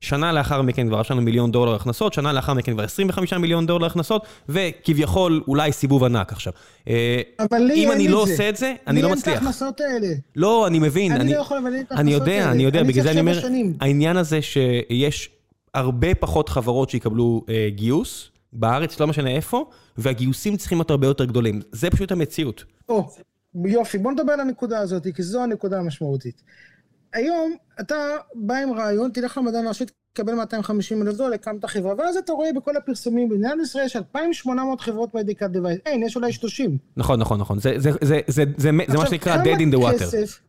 שנה 0.00 0.32
לאחר 0.32 0.62
מכן 0.62 0.88
כבר 0.88 1.00
יש 1.00 1.10
לנו 1.10 1.22
מיליון 1.22 1.52
דולר 1.52 1.74
הכנסות, 1.74 2.12
שנה 2.12 2.32
לאחר 2.32 2.54
מכן 2.54 2.72
כבר 2.72 2.84
25 2.84 3.32
מיליון 3.32 3.66
דולר 3.66 3.86
הכנסות, 3.86 4.26
וכביכול 4.48 5.42
אולי 5.48 5.72
סיבוב 5.72 6.04
ענק 6.04 6.32
עכשיו. 6.32 6.52
אה, 6.88 7.20
אבל 7.40 7.58
לי 7.58 7.84
אם 7.84 7.92
אני 7.92 8.08
לא 8.08 8.22
עושה 8.22 8.48
את 8.48 8.56
זה, 8.56 8.74
אני 8.86 9.02
לא 9.02 9.10
מצליח. 9.10 9.26
לי 9.26 9.32
אין 9.32 9.38
את 9.38 9.46
ההכנסות 9.46 9.80
האלה. 9.80 10.14
לא, 10.36 10.66
אני 10.66 10.78
מבין. 10.78 11.12
אני 11.12 11.34
לא 11.34 11.40
יכול, 11.40 11.58
אבל 11.58 11.74
אין 11.74 11.82
את 11.82 11.92
ההכנסות 11.92 12.22
האלה. 12.22 12.24
אני 12.24 12.32
יודע, 12.32 12.50
אני 12.50 12.62
יודע, 12.62 12.82
בגלל 12.82 13.02
זה 13.02 13.10
אני 13.10 13.20
אומר, 13.20 13.40
העניין 13.80 14.16
הזה 14.16 14.42
שיש 14.42 15.30
הרבה 15.74 16.14
פחות 16.14 16.48
חברות 16.48 16.90
שיקבלו 16.90 17.44
אה, 17.48 17.68
גיוס 17.70 18.30
בארץ, 18.52 19.00
לא 19.00 19.06
משנה 19.06 19.30
איפה, 19.30 19.70
והגיוסים 19.98 20.56
צריכים 20.56 20.78
להיות 20.78 20.90
הרבה 20.90 21.06
יותר 21.06 21.24
גדולים. 21.24 21.60
זה 21.72 21.90
פשוט 21.90 22.12
המציאות. 22.12 22.64
או, 22.88 23.08
יופי, 23.64 23.98
בוא 23.98 24.12
נדבר 24.12 24.32
על 24.32 24.40
הנקודה 24.40 24.78
הזאת, 24.78 25.06
כי 25.14 25.22
זו 25.22 25.42
הנקודה 25.42 25.78
המשמעותית. 25.78 26.42
היום 27.12 27.54
אתה 27.80 27.96
בא 28.34 28.54
עם 28.54 28.72
רעיון, 28.72 29.10
תלך 29.10 29.38
למדען 29.38 29.66
הראשי, 29.66 29.84
תקבל 30.12 30.34
250 30.34 31.02
אלף 31.02 31.16
דולר, 31.16 31.34
הקמת 31.34 31.64
חברה, 31.64 31.94
ואז 31.98 32.16
אתה 32.16 32.32
רואה 32.32 32.52
בכל 32.52 32.76
הפרסומים, 32.76 33.28
במדינת 33.28 33.54
ישראל 33.62 33.84
יש 33.84 33.96
2,800 33.96 34.80
חברות 34.80 35.14
מדיקת 35.14 35.50
דווייס, 35.50 35.78
אין, 35.86 36.02
יש 36.02 36.16
אולי 36.16 36.32
30. 36.32 36.78
נכון, 36.96 37.20
נכון, 37.20 37.40
נכון, 37.40 37.58
זה, 37.58 37.74
זה, 37.76 37.90
זה, 38.00 38.20
זה, 38.26 38.44
זה, 38.56 38.70
זה 38.88 38.98
מה 38.98 39.06
שנקרא 39.06 39.36
dead 39.42 39.58
in 39.58 39.74
the 39.74 39.78
water. 39.78 39.98
כסף, 39.98 40.40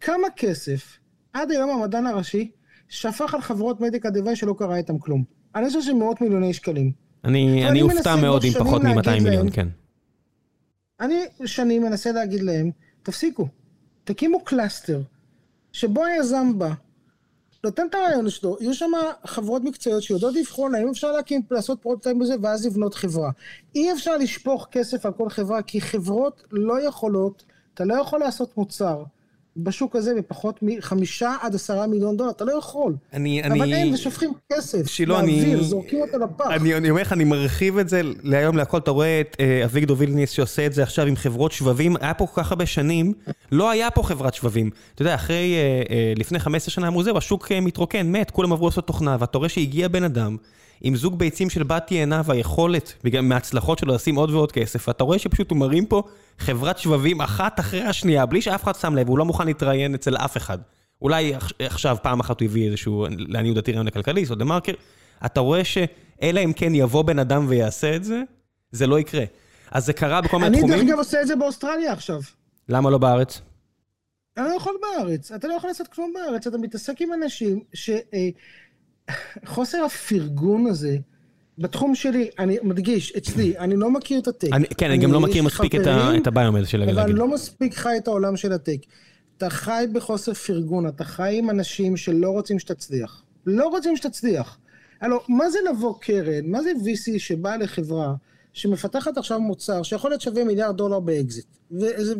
כמה 0.00 0.26
כסף 0.36 0.98
עד 1.32 1.50
היום 1.50 1.70
המדען 1.70 2.06
הראשי 2.06 2.50
שפך 2.88 3.34
על 3.34 3.40
חברות 3.40 3.80
מדיקה 3.80 4.10
דווייס 4.10 4.38
שלא 4.38 4.54
קרה 4.58 4.76
איתם 4.76 4.98
כלום. 4.98 5.24
אני 5.54 5.66
חושב 5.66 5.82
שמאות 5.82 6.20
מיליוני 6.20 6.54
שקלים. 6.54 6.92
אני, 7.24 7.68
אני 7.68 7.82
אופתע 7.82 8.16
מאוד 8.16 8.44
עם 8.44 8.52
פחות 8.52 8.82
מ-200 8.82 9.22
מיליון, 9.22 9.50
כן. 9.50 9.68
אני 11.00 11.24
שנים 11.44 11.82
מנסה 11.82 12.12
להגיד 12.12 12.42
להם, 12.42 12.70
תפסיקו, 13.02 13.48
תקימו 14.04 14.44
cluster. 14.44 15.02
שבו 15.72 16.04
היזם 16.04 16.58
בא, 16.58 16.70
נותן 17.64 17.86
את 17.90 17.94
הרעיון 17.94 18.30
שלו, 18.30 18.56
יהיו 18.60 18.74
שם 18.74 18.90
חברות 19.24 19.62
מקצועיות 19.64 20.02
שיודעות 20.02 20.34
לבחון 20.34 20.74
האם 20.74 20.88
אפשר 20.88 21.12
להקים, 21.12 21.42
לעשות 21.50 21.82
prototype 21.82 22.18
בזה 22.18 22.34
ואז 22.42 22.66
לבנות 22.66 22.94
חברה. 22.94 23.30
אי 23.74 23.92
אפשר 23.92 24.16
לשפוך 24.16 24.68
כסף 24.70 25.06
על 25.06 25.12
כל 25.12 25.28
חברה, 25.28 25.62
כי 25.62 25.80
חברות 25.80 26.42
לא 26.50 26.80
יכולות, 26.82 27.44
אתה 27.74 27.84
לא 27.84 27.94
יכול 27.94 28.20
לעשות 28.20 28.56
מוצר 28.56 29.04
בשוק 29.62 29.96
הזה 29.96 30.14
בפחות 30.14 30.58
מחמישה 30.62 31.34
עד 31.40 31.54
עשרה 31.54 31.86
מיליון 31.86 32.16
דולר, 32.16 32.30
אתה 32.30 32.44
לא 32.44 32.52
יכול. 32.52 32.94
אני, 33.12 33.42
אבל 33.44 33.62
אני... 33.62 33.74
הם 33.74 33.96
שופכים 33.96 34.32
כסף, 34.52 34.86
שילו, 34.86 35.14
לאוויר, 35.14 35.54
אני... 35.54 35.64
זורקים 35.64 36.00
אותו 36.00 36.18
לפח. 36.18 36.46
אני, 36.50 36.74
אני 36.74 36.90
אומר 36.90 37.02
לך, 37.02 37.12
אני 37.12 37.24
מרחיב 37.24 37.78
את 37.78 37.88
זה 37.88 38.02
להיום 38.22 38.56
להכל, 38.56 38.78
אתה 38.78 38.90
רואה 38.90 39.20
את 39.20 39.36
אה, 39.40 39.64
אביגדור 39.64 39.96
וילניס 40.00 40.30
שעושה 40.30 40.66
את 40.66 40.72
זה 40.72 40.82
עכשיו 40.82 41.06
עם 41.06 41.16
חברות 41.16 41.52
שבבים, 41.52 41.96
היה 42.00 42.14
פה 42.14 42.26
כל 42.26 42.42
כך 42.42 42.50
הרבה 42.50 42.66
שנים, 42.66 43.12
לא 43.52 43.70
היה 43.70 43.90
פה 43.90 44.02
חברת 44.02 44.34
שבבים. 44.34 44.70
אתה 44.94 45.02
יודע, 45.02 45.14
אחרי, 45.14 45.54
אה, 45.54 45.82
אה, 45.94 46.12
לפני 46.16 46.38
15 46.38 46.70
שנה 46.70 46.88
אמרו, 46.88 47.02
זהו, 47.02 47.18
השוק 47.18 47.52
מתרוקן, 47.52 48.12
מת, 48.12 48.30
כולם 48.30 48.52
עברו 48.52 48.66
לעשות 48.66 48.86
תוכנה, 48.86 49.16
ואתה 49.20 49.38
רואה 49.38 49.48
שהגיע 49.48 49.88
בן 49.88 50.04
אדם. 50.04 50.36
עם 50.80 50.96
זוג 50.96 51.18
ביצים 51.18 51.50
של 51.50 51.62
בת 51.62 51.92
יענה 51.92 52.22
והיכולת, 52.24 52.94
בגלל 53.04 53.20
מההצלחות 53.20 53.78
שלו 53.78 53.94
לשים 53.94 54.14
עוד 54.14 54.30
ועוד 54.30 54.52
כסף, 54.52 54.88
ואתה 54.88 55.04
רואה 55.04 55.18
שפשוט 55.18 55.50
הוא 55.50 55.58
מרים 55.58 55.86
פה 55.86 56.02
חברת 56.38 56.78
שבבים 56.78 57.20
אחת 57.20 57.60
אחרי 57.60 57.82
השנייה, 57.82 58.26
בלי 58.26 58.42
שאף 58.42 58.64
אחד 58.64 58.74
שם 58.74 58.94
לב, 58.94 59.08
הוא 59.08 59.18
לא 59.18 59.24
מוכן 59.24 59.46
להתראיין 59.46 59.94
אצל 59.94 60.16
אף 60.16 60.36
אחד. 60.36 60.58
אולי 61.02 61.32
עכשיו 61.58 61.96
פעם 62.02 62.20
אחת 62.20 62.40
הוא 62.40 62.46
הביא 62.46 62.66
איזשהו, 62.66 63.06
לעניות 63.18 63.54
דעתי 63.54 63.72
רעיון 63.72 63.86
לכלכליסט 63.86 64.30
או 64.30 64.36
דה 64.36 64.44
מרקר, 64.44 64.72
אתה 65.26 65.40
רואה 65.40 65.64
שאלא 65.64 66.40
אם 66.44 66.52
כן 66.52 66.74
יבוא 66.74 67.02
בן 67.02 67.18
אדם 67.18 67.46
ויעשה 67.48 67.96
את 67.96 68.04
זה, 68.04 68.22
זה 68.72 68.86
לא 68.86 68.98
יקרה. 69.00 69.24
אז 69.70 69.86
זה 69.86 69.92
קרה 69.92 70.20
בכל 70.20 70.38
מיני 70.38 70.56
תחומים. 70.56 70.74
אני 70.74 70.82
דרך 70.82 70.90
אגב 70.90 70.98
עושה 70.98 71.22
את 71.22 71.26
זה 71.26 71.36
באוסטרליה 71.36 71.92
עכשיו. 71.92 72.20
למה 72.68 72.90
לא 72.90 72.98
בארץ? 72.98 73.40
אני 74.36 74.48
לא 74.48 74.54
יכול 74.54 74.74
בארץ, 74.82 75.32
אתה 75.32 75.48
לא 75.48 75.54
יכול 75.54 75.70
לעשות 75.70 75.88
כלום 75.88 76.12
בארץ, 76.14 76.46
אתה 76.46 76.58
מתעסק 76.58 77.00
עם 77.00 77.12
אנשים 77.12 77.60
ש... 77.74 77.90
חוסר 79.44 79.84
הפרגון 79.84 80.66
הזה, 80.66 80.96
בתחום 81.58 81.94
שלי, 81.94 82.30
אני 82.38 82.58
מדגיש, 82.62 83.12
אצלי, 83.16 83.58
אני 83.58 83.76
לא 83.76 83.90
מכיר 83.90 84.20
את 84.20 84.28
הטק. 84.28 84.48
אני, 84.52 84.66
כן, 84.66 84.86
אני 84.86 84.94
אני 84.94 85.04
גם 85.04 85.12
לא 85.12 85.20
מכיר 85.20 85.42
מספיק 85.42 85.74
חברים, 85.74 86.22
את 86.22 86.26
הביומד 86.26 86.64
של 86.64 86.82
הגלגל. 86.82 87.00
אבל 87.00 87.12
לא 87.12 87.28
מספיק 87.28 87.74
חי 87.74 87.96
את 87.96 88.08
העולם 88.08 88.36
של 88.36 88.52
הטק. 88.52 88.78
אתה 89.36 89.50
חי 89.50 89.84
בחוסר 89.92 90.34
פרגון, 90.34 90.88
אתה 90.88 91.04
חי 91.04 91.38
עם 91.38 91.50
אנשים 91.50 91.96
שלא 91.96 92.30
רוצים 92.30 92.58
שתצליח. 92.58 93.22
לא 93.46 93.68
רוצים 93.68 93.96
שתצליח. 93.96 94.58
הלו, 95.00 95.20
מה 95.28 95.50
זה 95.50 95.58
לבוא 95.70 95.94
קרן? 96.00 96.46
מה 96.46 96.62
זה 96.62 96.70
VC 96.70 97.18
שבא 97.18 97.56
לחברה 97.56 98.14
שמפתחת 98.52 99.18
עכשיו 99.18 99.40
מוצר 99.40 99.82
שיכול 99.82 100.10
להיות 100.10 100.20
שווה 100.20 100.44
מיליארד 100.44 100.76
דולר 100.76 101.00
באקזיט, 101.00 101.46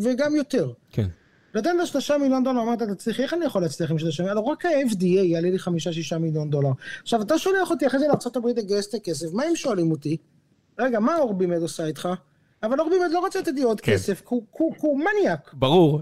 וגם 0.02 0.36
יותר. 0.36 0.72
כן. 0.90 1.06
נותן 1.54 1.76
לו 1.76 1.86
שלושה 1.86 2.18
מיליון 2.18 2.44
דולר, 2.44 2.62
אמרת, 2.62 2.82
תצליח, 2.82 3.20
איך 3.20 3.34
אני 3.34 3.44
יכול 3.44 3.62
להצליח 3.62 3.90
עם 3.90 3.98
שלושה 3.98 4.22
מיליון? 4.22 4.44
רק 4.48 4.66
ה-FDA 4.66 5.04
יעלה 5.04 5.50
לי 5.50 5.58
חמישה-שישה 5.58 6.18
מיליון 6.18 6.50
דולר. 6.50 6.70
עכשיו, 7.02 7.22
אתה 7.22 7.38
שולח 7.38 7.70
אותי 7.70 7.86
אחרי 7.86 8.00
זה 8.00 8.06
לארה"ב 8.06 8.46
לגייס 8.58 8.88
את 8.88 8.94
הכסף, 8.94 9.26
מה 9.32 9.42
הם 9.42 9.56
שואלים 9.56 9.90
אותי? 9.90 10.16
רגע, 10.78 11.00
מה 11.00 11.16
אורבימד 11.16 11.62
עושה 11.62 11.86
איתך? 11.86 12.08
אבל 12.62 12.76
באמת 12.76 13.12
לא 13.12 13.18
רוצה 13.18 13.38
לתת 13.38 13.52
לי 13.54 13.62
עוד 13.62 13.80
כן. 13.80 13.92
כסף, 13.92 14.22
כי 14.28 14.34
הוא 14.80 15.00
מניאק. 15.00 15.50
ברור. 15.52 16.00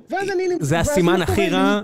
זה 0.60 0.80
הסימן 0.80 1.22
הכי 1.22 1.48
רע, 1.48 1.80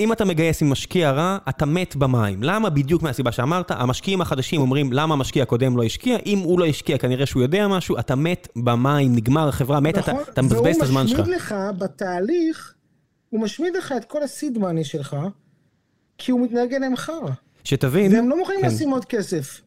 אם 0.00 0.12
אתה 0.12 0.24
מגייס 0.24 0.62
עם 0.62 0.70
משקיע 0.70 1.10
רע, 1.10 1.38
אתה 1.48 1.66
מת 1.66 1.96
במים. 1.96 2.42
למה? 2.42 2.70
בדיוק 2.70 3.02
מהסיבה 3.02 3.32
שאמרת, 3.32 3.70
המשקיעים 3.70 4.20
החדשים 4.20 4.60
אומרים, 4.60 4.92
למה 4.92 5.14
המשקיע 5.14 5.42
הקודם 5.42 5.76
לא 5.76 5.82
השקיע? 5.82 6.18
אם 6.26 6.38
הוא 6.38 6.60
לא 6.60 6.66
השקיע, 6.66 6.98
כנראה 6.98 7.26
שהוא 7.26 7.42
יודע 7.42 7.68
משהו, 7.68 7.98
אתה 7.98 8.14
מת 8.14 8.48
במים, 8.56 9.16
נגמר, 9.16 9.48
החברה 9.48 9.80
מתה, 9.80 10.00
אתה 10.00 10.12
נכון. 10.12 10.44
מבזבז 10.44 10.76
את 10.76 10.82
הזמן 10.82 11.08
שלך. 11.08 11.18
והוא 11.18 11.26
משמיד 11.26 11.40
לך 11.40 11.54
בתהליך, 11.78 12.74
הוא 13.32 13.40
משמיד 13.40 13.76
לך 13.76 13.94
את 13.96 14.04
כל 14.04 14.22
הסיד 14.22 14.58
מאני 14.58 14.84
שלך, 14.84 15.16
כי 16.18 16.32
הוא 16.32 16.40
מתנהג 16.40 16.74
אליהם 16.74 16.96
חרא. 16.96 17.30
שתבין... 17.64 18.12
והם 18.12 18.28
לא 18.28 18.38
מוכנים 18.38 18.60
כן. 18.60 18.66
לשים 18.66 18.90
עוד 18.90 19.04
כסף. 19.04 19.60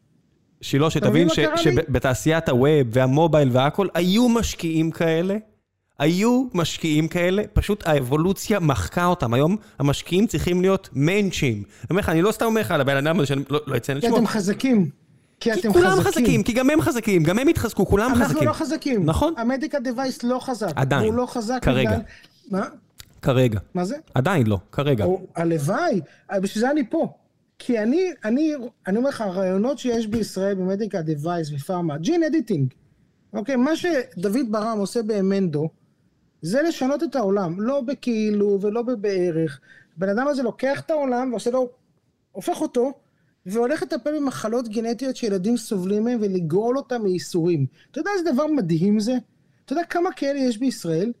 שילה, 0.60 0.90
שתבין 0.90 1.28
שבתעשיית 1.56 2.48
הווב 2.48 2.86
והמובייל 2.90 3.48
והכל, 3.52 3.88
היו 3.94 4.28
משקיעים 4.28 4.90
כאלה, 4.90 5.36
היו 5.98 6.44
משקיעים 6.54 7.08
כאלה, 7.08 7.42
פשוט 7.52 7.86
האבולוציה 7.86 8.60
מחקה 8.60 9.06
אותם. 9.06 9.34
היום 9.34 9.56
המשקיעים 9.78 10.26
צריכים 10.26 10.60
להיות 10.60 10.88
מיינצ'ים. 10.92 11.54
אני 11.54 11.86
אומר 11.90 12.00
לך, 12.00 12.08
אני 12.08 12.22
לא 12.22 12.32
סתם 12.32 12.44
אומר 12.44 12.60
לך 12.60 12.70
על 12.70 12.80
הבן 12.80 12.96
אדם 12.96 13.18
הזה 13.18 13.26
שאני 13.26 13.42
לא, 13.50 13.60
לא 13.66 13.76
אציין 13.76 13.98
את 13.98 14.02
שמו. 14.02 14.12
כי 14.12 14.18
אתם 14.18 14.26
חזקים. 14.26 14.90
כי 15.40 15.52
אתם 15.52 15.72
כולם 15.72 16.00
חזקים, 16.00 16.42
כי 16.42 16.52
גם 16.52 16.70
הם 16.70 16.80
חזקים, 16.80 17.22
גם 17.22 17.38
הם 17.38 17.48
התחזקו, 17.48 17.86
כולם 17.86 18.10
אנחנו 18.10 18.24
חזקים. 18.24 18.48
אנחנו 18.48 18.48
לא 18.48 18.52
חזקים. 18.52 19.04
נכון. 19.04 19.34
המדיקה 19.36 19.80
דווייס 19.80 20.22
לא 20.22 20.38
חזק. 20.40 20.72
עדיין. 20.76 21.04
הוא 21.04 21.14
לא 21.14 21.26
חזק 21.26 21.58
כרגע. 21.62 21.90
בגלל... 21.90 22.00
מה? 22.50 22.66
כרגע. 23.22 23.60
מה 23.74 23.84
זה? 23.84 23.96
עדיין 24.14 24.46
לא, 24.46 24.58
כרגע. 24.72 25.04
הלוואי, 25.36 26.00
בשביל 26.42 26.60
זה 26.60 26.70
אני 26.70 26.90
פה. 26.90 27.12
כי 27.58 27.78
אני, 27.78 28.10
אני, 28.24 28.54
אני 28.86 28.98
אומר 28.98 29.08
לך, 29.08 29.20
הרעיונות 29.20 29.78
שיש 29.78 30.06
בישראל 30.06 30.54
במדיקה 30.54 31.02
דווייס 31.02 31.52
ופארמה, 31.52 31.98
ג'ין 31.98 32.22
אדיטינג, 32.22 32.74
אוקיי? 33.32 33.56
מה 33.56 33.76
שדוד 33.76 34.36
ברם 34.50 34.78
עושה 34.78 35.02
באמנדו, 35.02 35.68
זה 36.42 36.62
לשנות 36.62 37.02
את 37.02 37.16
העולם, 37.16 37.60
לא 37.60 37.80
בכאילו 37.80 38.58
ולא 38.60 38.82
בבערך. 38.82 39.60
הבן 39.96 40.08
אדם 40.08 40.28
הזה 40.28 40.42
לוקח 40.42 40.80
את 40.80 40.90
העולם 40.90 41.30
ועושה 41.30 41.50
לו, 41.50 41.70
הופך 42.32 42.60
אותו, 42.60 42.92
והולך 43.46 43.82
לטפל 43.82 44.16
במחלות 44.16 44.68
גנטיות 44.68 45.16
שילדים 45.16 45.56
סובלים 45.56 46.04
מהם 46.04 46.18
ולגאול 46.22 46.76
אותם 46.76 47.02
מייסורים. 47.02 47.66
אתה 47.90 48.00
יודע 48.00 48.10
איזה 48.18 48.32
דבר 48.32 48.46
מדהים 48.46 49.00
זה? 49.00 49.14
אתה 49.64 49.72
יודע 49.72 49.84
כמה 49.84 50.12
כאלה 50.16 50.38
יש 50.38 50.58
בישראל? 50.58 51.12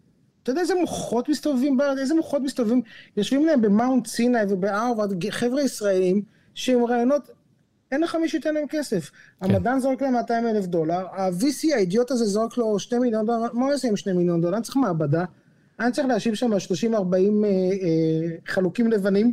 אתה 0.46 0.52
יודע 0.52 0.60
איזה 0.60 0.74
מוחות 0.74 1.28
מסתובבים 1.28 1.76
בארץ, 1.76 1.98
איזה 1.98 2.14
מוחות 2.14 2.42
מסתובבים, 2.42 2.82
יושבים 3.16 3.46
להם 3.46 3.60
במאונט 3.62 4.06
סיני 4.06 4.38
ובהרווארד, 4.48 5.30
חבר'ה 5.30 5.62
ישראלים, 5.62 6.22
שהם 6.54 6.84
רעיונות, 6.84 7.30
אין 7.92 8.00
לך 8.00 8.14
מי 8.14 8.28
שייתן 8.28 8.54
להם 8.54 8.66
כסף. 8.68 9.10
כן. 9.10 9.50
המדען 9.50 9.80
זורק 9.80 10.02
להם 10.02 10.12
200 10.12 10.46
אלף 10.46 10.66
דולר, 10.66 11.06
ה-VC 11.12 11.74
האידיוט 11.74 12.10
הזה 12.10 12.24
זורק 12.24 12.56
לו 12.56 12.78
2 12.78 13.02
מיליון 13.02 13.26
דולר, 13.26 13.52
מה 13.52 13.64
הוא 13.64 13.72
יעשה 13.72 13.88
עם 13.88 13.96
2 13.96 14.16
מיליון 14.16 14.40
דולר? 14.40 14.56
אני 14.56 14.62
צריך 14.62 14.76
מעבדה, 14.76 15.24
אני 15.80 15.92
צריך 15.92 16.06
להשיב 16.06 16.34
שם 16.34 16.52
30-40 16.52 16.54
אה, 16.54 16.94
אה, 16.94 18.36
חלוקים 18.46 18.90
לבנים, 18.90 19.32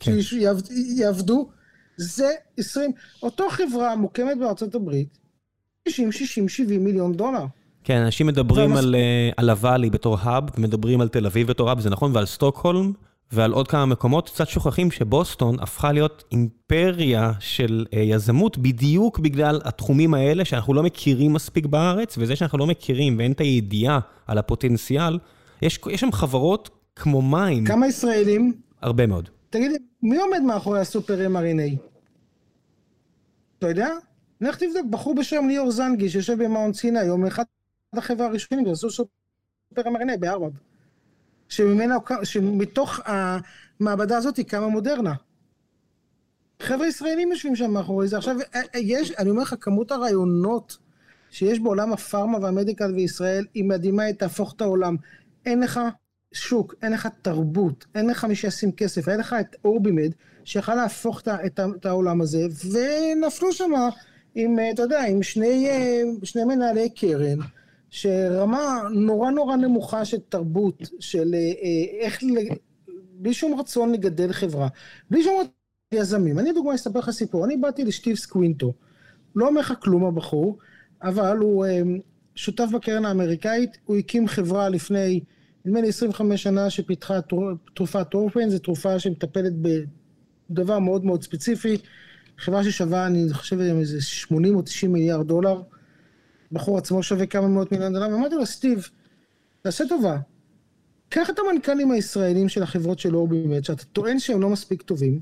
כן. 0.00 0.12
שיעבדו, 0.22 1.48
זה 1.96 2.30
20, 2.58 2.92
אותו 3.22 3.48
חברה 3.48 3.96
מוקמת 3.96 4.38
בארצות 4.38 4.74
הברית, 4.74 5.18
60, 5.88 6.12
60, 6.12 6.48
70 6.48 6.84
מיליון 6.84 7.12
דולר. 7.12 7.44
כן, 7.84 7.96
אנשים 7.96 8.26
מדברים 8.26 8.76
על, 8.76 8.94
uh, 8.94 9.34
על 9.36 9.50
הוואלי 9.50 9.90
בתור 9.90 10.16
האב, 10.20 10.44
ומדברים 10.58 11.00
על 11.00 11.08
תל 11.08 11.26
אביב 11.26 11.46
בתור 11.46 11.68
האב, 11.68 11.80
זה 11.80 11.90
נכון, 11.90 12.10
ועל 12.14 12.26
סטוקהולם, 12.26 12.92
ועל 13.32 13.52
עוד 13.52 13.68
כמה 13.68 13.86
מקומות, 13.86 14.28
קצת 14.28 14.48
שוכחים 14.48 14.90
שבוסטון 14.90 15.60
הפכה 15.60 15.92
להיות 15.92 16.24
אימפריה 16.32 17.32
של 17.40 17.84
uh, 17.90 17.96
יזמות, 17.96 18.58
בדיוק 18.58 19.18
בגלל 19.18 19.60
התחומים 19.64 20.14
האלה 20.14 20.44
שאנחנו 20.44 20.74
לא 20.74 20.82
מכירים 20.82 21.32
מספיק 21.32 21.66
בארץ, 21.66 22.14
וזה 22.18 22.36
שאנחנו 22.36 22.58
לא 22.58 22.66
מכירים 22.66 23.18
ואין 23.18 23.32
את 23.32 23.40
הידיעה 23.40 23.98
על 24.26 24.38
הפוטנציאל, 24.38 25.18
יש, 25.62 25.78
יש 25.90 26.00
שם 26.00 26.12
חברות 26.12 26.70
כמו 26.96 27.22
מים. 27.22 27.64
כמה 27.64 27.86
ישראלים? 27.86 28.52
הרבה 28.82 29.06
מאוד. 29.06 29.28
תגיד, 29.50 29.70
מי 30.02 30.16
עומד 30.16 30.40
מאחורי 30.46 30.80
הסופר 30.80 31.26
mRNA? 31.26 31.76
אתה 33.58 33.68
יודע? 33.68 33.88
לך 34.40 34.56
תבדוק, 34.56 34.86
בחור 34.90 35.14
בשם 35.14 35.44
ליאור 35.48 35.70
זנגי, 35.70 36.08
שיושב 36.08 36.44
במאונט 36.44 36.74
סיני, 36.74 36.98
היום 36.98 37.26
אחד 37.26 37.42
החברה 37.98 38.26
הראשונים, 38.26 38.66
ועשו 38.66 38.90
סופר 38.90 39.10
mRNA 39.76 40.16
בהרווארד. 40.20 40.52
שממנה, 41.48 41.96
שמתוך 42.24 43.00
המעבדה 43.04 44.16
הזאת 44.16 44.40
קמה 44.40 44.68
מודרנה. 44.68 45.14
חבר'ה 46.62 46.86
ישראלים 46.86 47.30
יושבים 47.32 47.56
שם 47.56 47.70
מאחורי 47.70 48.08
זה. 48.08 48.16
עכשיו, 48.16 48.36
אה, 48.54 48.60
אה, 48.74 48.80
יש, 48.80 49.12
אני 49.18 49.30
אומר 49.30 49.42
לך, 49.42 49.54
כמות 49.60 49.92
הרעיונות 49.92 50.78
שיש 51.30 51.60
בעולם 51.60 51.92
הפארמה 51.92 52.38
והמדיקל 52.38 52.92
בישראל, 52.92 53.46
היא 53.54 53.64
מדהימה, 53.64 54.02
היא 54.02 54.14
תהפוך 54.14 54.52
את 54.56 54.60
העולם. 54.60 54.96
אין 55.46 55.60
לך 55.60 55.80
שוק, 56.32 56.74
אין 56.82 56.92
לך 56.92 57.08
תרבות, 57.22 57.86
אין 57.94 58.06
לך 58.06 58.24
מי 58.24 58.34
שישים 58.34 58.72
כסף, 58.72 59.08
אין 59.08 59.20
לך 59.20 59.36
את 59.40 59.56
אורבימד, 59.64 60.10
שיכול 60.44 60.74
להפוך 60.74 61.20
את, 61.20 61.28
את, 61.76 61.86
העולם 61.86 62.20
הזה, 62.20 62.46
ונפלו 62.70 63.52
שם 63.52 63.70
עם, 64.34 64.58
אה, 64.58 64.70
אתה 64.70 64.82
יודע, 64.82 65.04
עם 65.04 65.22
שני, 65.22 65.68
שני 66.22 66.44
מנהלי 66.44 66.90
קרן. 66.90 67.38
שרמה 67.92 68.82
נורא 68.94 69.30
נורא 69.30 69.56
נמוכה 69.56 70.04
של 70.04 70.16
תרבות, 70.28 70.82
של 71.00 71.34
אה, 71.34 71.38
אה, 71.38 72.04
איך, 72.06 72.22
בלי 73.14 73.34
שום 73.34 73.60
רצון 73.60 73.92
לגדל 73.92 74.32
חברה, 74.32 74.68
בלי 75.10 75.22
שום 75.22 75.34
רצון 75.40 75.52
יזמים. 75.94 76.38
אני 76.38 76.52
דוגמא 76.52 76.74
אספר 76.74 76.98
לך 76.98 77.10
סיפור, 77.10 77.44
אני 77.44 77.56
באתי 77.56 77.84
לשטיב 77.84 78.16
סקווינטו, 78.16 78.72
לא 79.36 79.48
אומר 79.48 79.60
לך 79.60 79.74
כלום 79.80 80.04
הבחור, 80.04 80.58
אבל 81.02 81.36
הוא 81.36 81.66
אה, 81.66 81.82
שותף 82.34 82.68
בקרן 82.72 83.04
האמריקאית, 83.04 83.78
הוא 83.84 83.96
הקים 83.96 84.28
חברה 84.28 84.68
לפני, 84.68 85.20
נדמה 85.64 85.80
לי 85.80 85.88
25 85.88 86.42
שנה 86.42 86.70
שפיתחה 86.70 87.20
תרופת 87.74 88.14
אורפן, 88.14 88.48
זו 88.48 88.58
תרופה 88.58 88.98
שמטפלת 88.98 89.52
בדבר 90.50 90.78
מאוד 90.78 91.04
מאוד 91.04 91.22
ספציפי, 91.22 91.76
חברה 92.38 92.64
ששווה, 92.64 93.06
אני 93.06 93.32
חושב, 93.32 93.60
איזה 93.60 94.02
80 94.02 94.56
או 94.56 94.62
90 94.62 94.92
מיליארד 94.92 95.28
דולר. 95.28 95.62
הבחור 96.52 96.78
עצמו 96.78 97.02
שווה 97.02 97.26
כמה 97.26 97.48
מאות 97.48 97.72
מיליון 97.72 97.92
דולר, 97.92 98.08
ואמרתי 98.12 98.34
לו, 98.34 98.46
סטיב, 98.46 98.88
תעשה 99.62 99.84
טובה, 99.88 100.18
קח 101.08 101.30
את 101.30 101.38
המנכ"לים 101.38 101.90
הישראלים 101.90 102.48
של 102.48 102.62
החברות 102.62 102.98
של 102.98 103.16
אורבימט, 103.16 103.64
שאתה 103.64 103.84
טוען 103.84 104.18
שהם 104.18 104.40
לא 104.40 104.50
מספיק 104.50 104.82
טובים, 104.82 105.20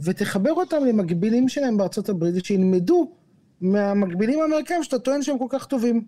ותחבר 0.00 0.52
אותם 0.52 0.84
למקבילים 0.84 1.48
שלהם 1.48 1.76
בארצות 1.76 2.08
הברית, 2.08 2.34
ושילמדו 2.36 3.12
מהמקבילים 3.60 4.40
האמריקאים 4.40 4.82
שאתה 4.82 4.98
טוען 4.98 5.22
שהם 5.22 5.38
כל 5.38 5.46
כך 5.48 5.66
טובים. 5.66 6.04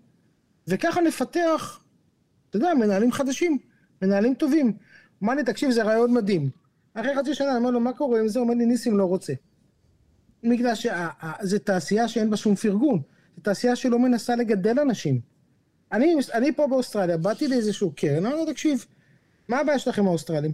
וככה 0.67 1.01
נפתח, 1.01 1.79
אתה 2.49 2.57
יודע, 2.57 2.73
מנהלים 2.73 3.11
חדשים, 3.11 3.57
מנהלים 4.01 4.33
טובים. 4.33 4.73
אמר 5.23 5.33
לי, 5.33 5.43
תקשיב, 5.43 5.71
זה 5.71 5.83
רעיון 5.83 6.13
מדהים. 6.13 6.49
אחרי 6.93 7.15
חצי 7.15 7.35
שנה, 7.35 7.49
אני 7.49 7.57
אומר 7.57 7.71
לו, 7.71 7.79
מה 7.79 7.93
קורה 7.93 8.19
עם 8.19 8.27
זה? 8.27 8.39
אומר 8.39 8.53
לי, 8.53 8.65
ניסים 8.65 8.97
לא 8.97 9.05
רוצה. 9.05 9.33
בגלל 10.43 10.75
שזו 10.75 11.59
תעשייה 11.63 12.07
שאין 12.07 12.29
בה 12.29 12.37
שום 12.37 12.55
פרגון. 12.55 13.01
זו 13.37 13.43
תעשייה 13.43 13.75
שלא 13.75 13.99
מנסה 13.99 14.35
לגדל 14.35 14.79
אנשים. 14.79 15.19
אני, 15.91 16.15
אני 16.33 16.51
פה 16.55 16.67
באוסטרליה, 16.67 17.17
באתי 17.17 17.47
לאיזשהו 17.47 17.91
קרן, 17.95 18.25
אמרתי 18.25 18.45
לו, 18.45 18.51
תקשיב, 18.51 18.85
מה 19.47 19.59
הבעיה 19.59 19.79
שלכם 19.79 20.07
האוסטרלים? 20.07 20.51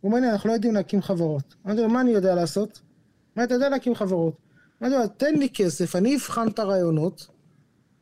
הוא 0.00 0.10
אומר 0.10 0.20
לי, 0.20 0.30
אנחנו 0.30 0.48
לא 0.48 0.54
יודעים 0.54 0.74
להקים 0.74 1.02
חברות. 1.02 1.54
אמרתי 1.66 1.80
לו, 1.80 1.88
מה 1.88 2.00
אני 2.00 2.10
יודע 2.10 2.34
לעשות? 2.34 2.80
מה 3.36 3.44
אתה 3.44 3.54
יודע 3.54 3.68
להקים 3.68 3.94
חברות? 3.94 4.36
אמרתי 4.82 4.96
לו, 4.96 5.06
תן 5.08 5.34
לי 5.34 5.48
כסף, 5.54 5.96
אני 5.96 6.16
אבחן 6.16 6.48
את 6.48 6.58
הרעיונות, 6.58 7.26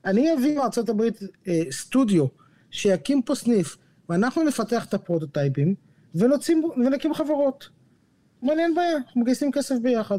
אני 0.05 0.35
אביא 0.35 0.57
מארצות 0.57 0.89
הברית 0.89 1.21
אה, 1.49 1.63
סטודיו 1.71 2.27
שיקים 2.71 3.23
פה 3.23 3.35
סניף, 3.35 3.77
ואנחנו 4.09 4.43
נפתח 4.43 4.85
את 4.85 4.95
הפרוטוטייפים, 4.95 5.75
ונוצאים, 6.15 6.65
ונקים 6.77 7.15
חברות. 7.15 7.69
הוא 8.41 8.43
אומר 8.43 8.55
לי, 8.55 8.63
אין 8.63 8.75
בעיה, 8.75 8.97
אנחנו 8.97 9.21
מגייסים 9.21 9.53
כסף 9.53 9.75
ביחד. 9.83 10.19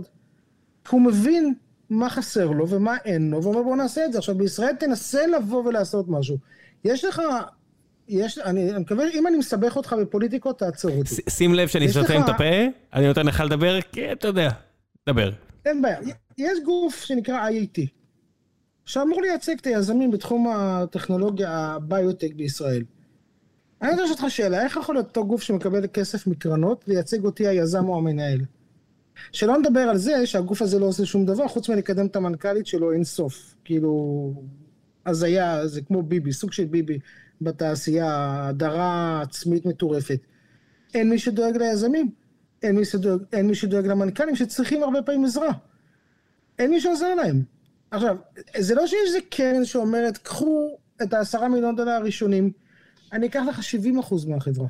הוא 0.89 1.01
מבין 1.01 1.53
מה 1.89 2.09
חסר 2.09 2.47
לו 2.47 2.69
ומה 2.69 2.97
אין 3.05 3.29
לו, 3.29 3.43
ואומר 3.43 3.63
בוא 3.63 3.75
נעשה 3.75 4.05
את 4.05 4.11
זה. 4.11 4.17
עכשיו 4.17 4.35
בישראל 4.35 4.75
תנסה 4.75 5.27
לבוא 5.27 5.63
ולעשות 5.63 6.05
משהו. 6.09 6.37
יש 6.83 7.05
לך, 7.05 7.21
יש, 8.07 8.37
אני, 8.37 8.71
אני 8.71 8.79
מקווה, 8.79 9.05
אם 9.13 9.27
אני 9.27 9.37
מסבך 9.37 9.75
אותך 9.75 9.95
בפוליטיקות, 10.01 10.59
תעצור 10.59 10.91
אותי. 10.91 11.15
שים 11.29 11.53
לב 11.53 11.67
שאני 11.67 11.89
סותם 11.89 12.21
את 12.23 12.29
הפה, 12.29 12.43
אני 12.93 13.07
נותן 13.07 13.25
לך 13.25 13.39
לדבר, 13.45 13.81
כי 13.81 14.11
אתה 14.11 14.27
יודע, 14.27 14.49
דבר. 15.09 15.31
אין 15.65 15.81
בעיה. 15.81 15.99
יש 16.37 16.59
גוף 16.65 17.03
שנקרא 17.03 17.49
IAT, 17.49 17.81
שאמור 18.85 19.21
לייצג 19.21 19.55
את 19.61 19.67
היזמים 19.67 20.11
בתחום 20.11 20.47
הטכנולוגיה 20.55 21.51
הביוטק 21.51 22.33
בישראל. 22.35 22.83
אני 23.81 23.91
רוצה 23.91 24.03
לשאול 24.03 24.17
אותך 24.17 24.35
שאלה, 24.35 24.63
איך 24.63 24.77
יכול 24.77 24.95
להיות 24.95 25.07
אותו 25.07 25.27
גוף 25.27 25.41
שמקבל 25.41 25.87
כסף 25.93 26.27
מקרנות 26.27 26.83
לייצג 26.87 27.25
אותי 27.25 27.47
היזם 27.47 27.89
או 27.89 27.97
המנהל? 27.97 28.39
שלא 29.31 29.57
נדבר 29.57 29.79
על 29.79 29.97
זה 29.97 30.25
שהגוף 30.25 30.61
הזה 30.61 30.79
לא 30.79 30.85
עושה 30.85 31.05
שום 31.05 31.25
דבר, 31.25 31.47
חוץ 31.47 31.69
מלקדם 31.69 32.05
את 32.05 32.15
המנכ"לית 32.15 32.67
שלו 32.67 32.91
אין 32.91 33.03
סוף. 33.03 33.55
כאילו, 33.63 34.33
הזיה, 35.05 35.67
זה 35.67 35.81
כמו 35.81 36.03
ביבי, 36.03 36.33
סוג 36.33 36.51
של 36.51 36.65
ביבי 36.65 36.99
בתעשייה, 37.41 38.47
הדרה 38.47 39.21
עצמית 39.21 39.65
מטורפת. 39.65 40.19
אין 40.93 41.09
מי 41.09 41.19
שדואג 41.19 41.57
ליזמים, 41.57 42.11
אין 42.63 42.75
מי 42.75 42.85
שדואג, 42.85 43.21
אין 43.33 43.47
מי 43.47 43.55
שדואג 43.55 43.87
למנכ"לים 43.87 44.35
שצריכים 44.35 44.83
הרבה 44.83 45.01
פעמים 45.01 45.25
עזרה. 45.25 45.51
אין 46.59 46.71
מי 46.71 46.81
שעוזר 46.81 47.15
להם. 47.15 47.43
עכשיו, 47.91 48.17
זה 48.57 48.75
לא 48.75 48.87
שיש 48.87 48.99
איזה 49.07 49.19
קרן 49.29 49.65
שאומרת, 49.65 50.17
קחו 50.17 50.77
את 51.03 51.13
העשרה 51.13 51.47
מיליון 51.49 51.75
דולר 51.75 51.91
הראשונים, 51.91 52.51
אני 53.13 53.27
אקח 53.27 53.43
לך 53.49 53.63
70 53.63 53.99
אחוז 53.99 54.25
מהחברה. 54.25 54.67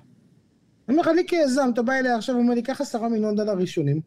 אני 0.88 0.98
אומר 0.98 1.02
לך, 1.02 1.08
לי 1.08 1.28
כיזם, 1.28 1.70
אתה 1.74 1.82
בא 1.82 1.94
אליה 1.94 2.16
עכשיו 2.16 2.36
ואומר 2.36 2.54
לי, 2.54 2.62
קח 2.62 2.82
עשרה 2.82 3.10
מיליון 3.10 3.36
דולר 3.36 3.54
ראשונים, 3.54 4.02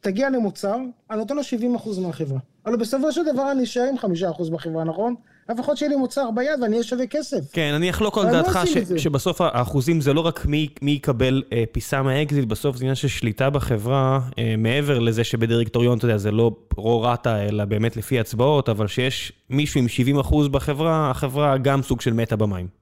תגיע 0.00 0.30
למוצר, 0.30 0.76
אני 1.10 1.18
נותן 1.18 1.36
לו 1.36 1.44
70 1.44 1.74
אחוז 1.74 1.98
מהחברה. 1.98 2.38
אבל 2.66 2.76
בסופו 2.76 3.12
של 3.12 3.20
דבר 3.32 3.52
אני 3.52 3.64
אשאר 3.64 3.82
עם 3.82 3.98
5 3.98 4.22
אחוז 4.22 4.50
בחברה, 4.50 4.84
נכון? 4.84 5.14
לפחות 5.48 5.76
שיהיה 5.76 5.90
לי 5.90 5.96
מוצר 5.96 6.30
ביד 6.34 6.62
ואני 6.62 6.72
אהיה 6.72 6.84
שווה 6.84 7.06
כסף. 7.06 7.52
כן, 7.52 7.72
אני 7.74 7.90
אחלוק 7.90 8.18
על 8.18 8.30
דעתך 8.30 8.60
שבסוף 8.96 9.40
האחוזים 9.40 10.00
זה 10.00 10.12
לא 10.12 10.20
רק 10.20 10.46
מי 10.46 10.68
יקבל 10.82 11.42
אה, 11.52 11.64
פיסה 11.72 12.02
מהאקזיט, 12.02 12.44
בסוף 12.44 12.76
זה 12.76 12.84
עניין 12.84 12.94
של 12.94 13.08
שליטה 13.08 13.50
בחברה, 13.50 14.20
אה, 14.38 14.54
מעבר 14.58 14.98
לזה 14.98 15.24
שבדירקטוריון, 15.24 15.98
אתה 15.98 16.04
יודע, 16.04 16.16
זה 16.16 16.30
לא 16.30 16.56
פרו-רטה, 16.68 17.46
אלא 17.46 17.64
באמת 17.64 17.96
לפי 17.96 18.20
הצבעות, 18.20 18.68
אבל 18.68 18.86
שיש 18.86 19.32
מישהו 19.50 19.80
עם 19.80 19.88
70 19.88 20.18
אחוז 20.18 20.48
בחברה, 20.48 21.10
החברה 21.10 21.58
גם 21.58 21.82
סוג 21.82 22.00
של 22.00 22.12
מתה 22.12 22.36
במים. 22.36 22.77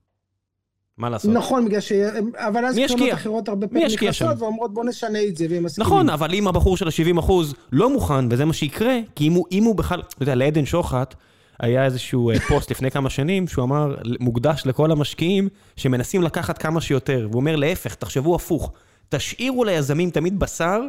מה 0.98 1.10
לעשות? 1.10 1.30
נכון, 1.30 1.64
בגלל 1.64 1.80
ש... 1.80 1.92
אבל 2.34 2.64
אז 2.64 2.78
קרנות 2.88 3.12
אחרות 3.12 3.48
הרבה 3.48 3.66
פעמים 3.66 3.86
נכנסות 3.86 4.36
ואומרות 4.38 4.74
בוא 4.74 4.84
נשנה 4.84 5.22
את 5.22 5.36
זה, 5.36 5.46
והם 5.50 5.62
מסכימים. 5.62 5.86
נכון, 5.86 6.10
אבל 6.10 6.34
אם 6.34 6.48
הבחור 6.48 6.76
של 6.76 6.88
ה-70 6.88 7.18
אחוז 7.18 7.54
לא 7.72 7.90
מוכן, 7.90 8.32
וזה 8.32 8.44
מה 8.44 8.52
שיקרה, 8.52 8.98
כי 9.14 9.28
אם 9.28 9.32
הוא, 9.32 9.46
אם 9.52 9.64
הוא 9.64 9.74
בכלל, 9.74 10.00
אתה 10.00 10.22
יודע, 10.22 10.34
לעדן 10.34 10.66
שוחט, 10.66 11.14
היה 11.60 11.84
איזשהו 11.84 12.30
אה, 12.30 12.40
פוסט 12.48 12.70
לפני 12.70 12.90
כמה 12.90 13.10
שנים, 13.10 13.48
שהוא 13.48 13.64
אמר, 13.64 13.94
מוקדש 14.20 14.62
לכל 14.66 14.92
המשקיעים 14.92 15.48
שמנסים 15.76 16.22
לקחת 16.22 16.58
כמה 16.58 16.80
שיותר. 16.80 17.26
והוא 17.30 17.40
אומר, 17.40 17.56
להפך, 17.56 17.94
תחשבו 17.94 18.34
הפוך, 18.34 18.72
תשאירו 19.08 19.64
ליזמים 19.64 20.10
תמיד 20.10 20.38
בשר, 20.38 20.80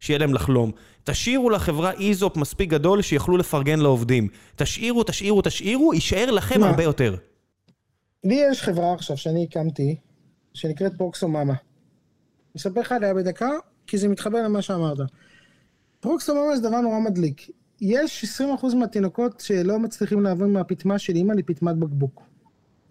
שיהיה 0.00 0.18
להם 0.18 0.34
לחלום. 0.34 0.70
תשאירו 1.04 1.50
לחברה 1.50 1.92
איזופ 1.92 2.36
מספיק 2.36 2.70
גדול 2.70 3.02
שיוכלו 3.02 3.36
לפרגן 3.36 3.78
לעובדים. 3.78 4.28
תשאירו, 4.56 5.02
תשאירו, 5.02 5.42
תשאירו, 5.42 5.94
יישאר 5.94 6.30
לכם 6.30 6.62
הרבה 6.62 6.82
יותר. 6.82 7.16
לי 8.26 8.34
יש 8.34 8.62
חברה 8.62 8.94
עכשיו 8.94 9.16
שאני 9.16 9.44
הקמתי, 9.44 9.96
שנקראת 10.54 10.92
פרוקסוממה. 10.96 11.42
אני 11.42 11.56
אספר 12.56 12.80
לך 12.80 12.92
עליה 12.92 13.14
בדקה, 13.14 13.50
כי 13.86 13.98
זה 13.98 14.08
מתחבר 14.08 14.42
למה 14.42 14.62
שאמרת. 14.62 14.98
פרוקסוממה 16.00 16.56
זה 16.56 16.68
דבר 16.68 16.80
נורא 16.80 16.98
מדליק. 16.98 17.50
יש 17.80 18.40
20% 18.62 18.74
מהתינוקות 18.74 19.40
שלא 19.40 19.78
מצליחים 19.78 20.22
לעבור 20.22 20.46
מהפטמה 20.46 20.98
של 20.98 21.14
אימא 21.14 21.32
לפטמת 21.32 21.76
בקבוק. 21.76 22.22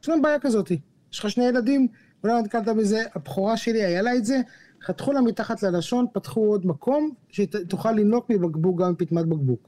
יש 0.03 0.09
להם 0.09 0.21
בעיה 0.21 0.39
כזאת. 0.39 0.71
יש 1.13 1.19
לך 1.19 1.29
שני 1.29 1.45
ילדים, 1.45 1.87
אולי 2.23 2.33
לא 2.33 2.41
נתקלת 2.41 2.65
בזה, 2.65 3.03
הבכורה 3.15 3.57
שלי 3.57 3.83
היה 3.83 4.01
לה 4.01 4.15
את 4.15 4.25
זה, 4.25 4.41
חתכו 4.83 5.13
לה 5.13 5.21
מתחת 5.21 5.63
ללשון, 5.63 6.05
פתחו 6.13 6.45
עוד 6.45 6.65
מקום, 6.65 7.11
שתוכל 7.29 7.91
לנוק 7.91 8.29
מבקבוק 8.29 8.81
גם 8.81 8.91
מפטמת 8.91 9.25
בקבוק. 9.25 9.67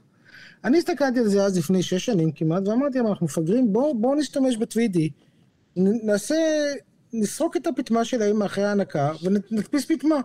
אני 0.64 0.78
הסתכלתי 0.78 1.18
על 1.18 1.28
זה 1.28 1.44
אז 1.44 1.58
לפני 1.58 1.82
שש 1.82 2.06
שנים 2.06 2.32
כמעט, 2.32 2.68
ואמרתי, 2.68 3.00
אנחנו 3.00 3.26
מפגרים, 3.26 3.72
בואו 3.72 3.98
בוא 3.98 4.16
נשתמש 4.16 4.56
בטווידי, 4.56 5.10
נעשה, 5.78 6.36
נסרוק 7.12 7.56
את 7.56 7.66
הפטמה 7.66 8.04
שלהם 8.04 8.38
מאחרי 8.38 8.64
ההנקה, 8.64 9.12
ונדפיס 9.22 9.84
פטמה. 9.84 10.20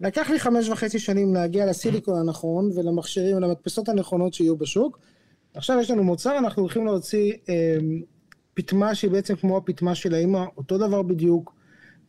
לקח 0.00 0.30
לי 0.30 0.38
חמש 0.38 0.68
וחצי 0.68 0.98
שנים 0.98 1.34
להגיע 1.34 1.66
לסיליקון 1.66 2.18
הנכון 2.18 2.70
ולמכשירים 2.74 3.36
ולמדפסות 3.36 3.88
הנכונות 3.88 4.34
שיהיו 4.34 4.56
בשוק. 4.56 4.98
עכשיו 5.54 5.80
יש 5.80 5.90
לנו 5.90 6.04
מוצר, 6.04 6.38
אנחנו 6.38 6.62
הולכים 6.62 6.86
להוציא 6.86 7.32
אה, 7.48 7.76
פטמה 8.54 8.94
שהיא 8.94 9.10
בעצם 9.10 9.36
כמו 9.36 9.56
הפטמה 9.56 9.94
של 9.94 10.14
האימא, 10.14 10.44
אותו 10.56 10.78
דבר 10.78 11.02
בדיוק, 11.02 11.54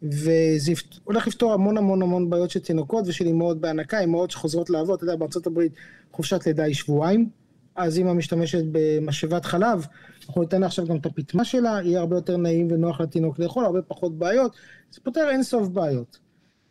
וזה 0.03 0.71
הולך 1.03 1.27
לפתור 1.27 1.53
המון 1.53 1.77
המון 1.77 2.01
המון 2.01 2.29
בעיות 2.29 2.51
של 2.51 2.59
תינוקות 2.59 3.07
ושל 3.07 3.25
אימהות 3.25 3.61
בהנקה, 3.61 3.99
אימהות 3.99 4.31
שחוזרות 4.31 4.69
לעבוד, 4.69 5.03
אתה 5.03 5.13
יודע, 5.13 5.25
הברית 5.45 5.71
חופשת 6.11 6.45
לידה 6.45 6.63
היא 6.63 6.75
שבועיים, 6.75 7.29
אז 7.75 7.97
אימא 7.97 8.13
משתמשת 8.13 8.63
במשאבת 8.71 9.45
חלב, 9.45 9.85
אנחנו 10.27 10.41
ניתן 10.41 10.61
לה 10.61 10.67
עכשיו 10.67 10.87
גם 10.87 10.97
את 10.97 11.05
הפטמה 11.05 11.45
שלה, 11.45 11.79
יהיה 11.83 11.99
הרבה 11.99 12.15
יותר 12.15 12.37
נעים 12.37 12.67
ונוח 12.71 13.01
לתינוק 13.01 13.39
לאכול, 13.39 13.65
הרבה 13.65 13.81
פחות 13.81 14.17
בעיות, 14.17 14.55
זה 14.91 15.01
פותר 15.03 15.29
אין 15.29 15.43
סוף 15.43 15.67
בעיות. 15.67 16.19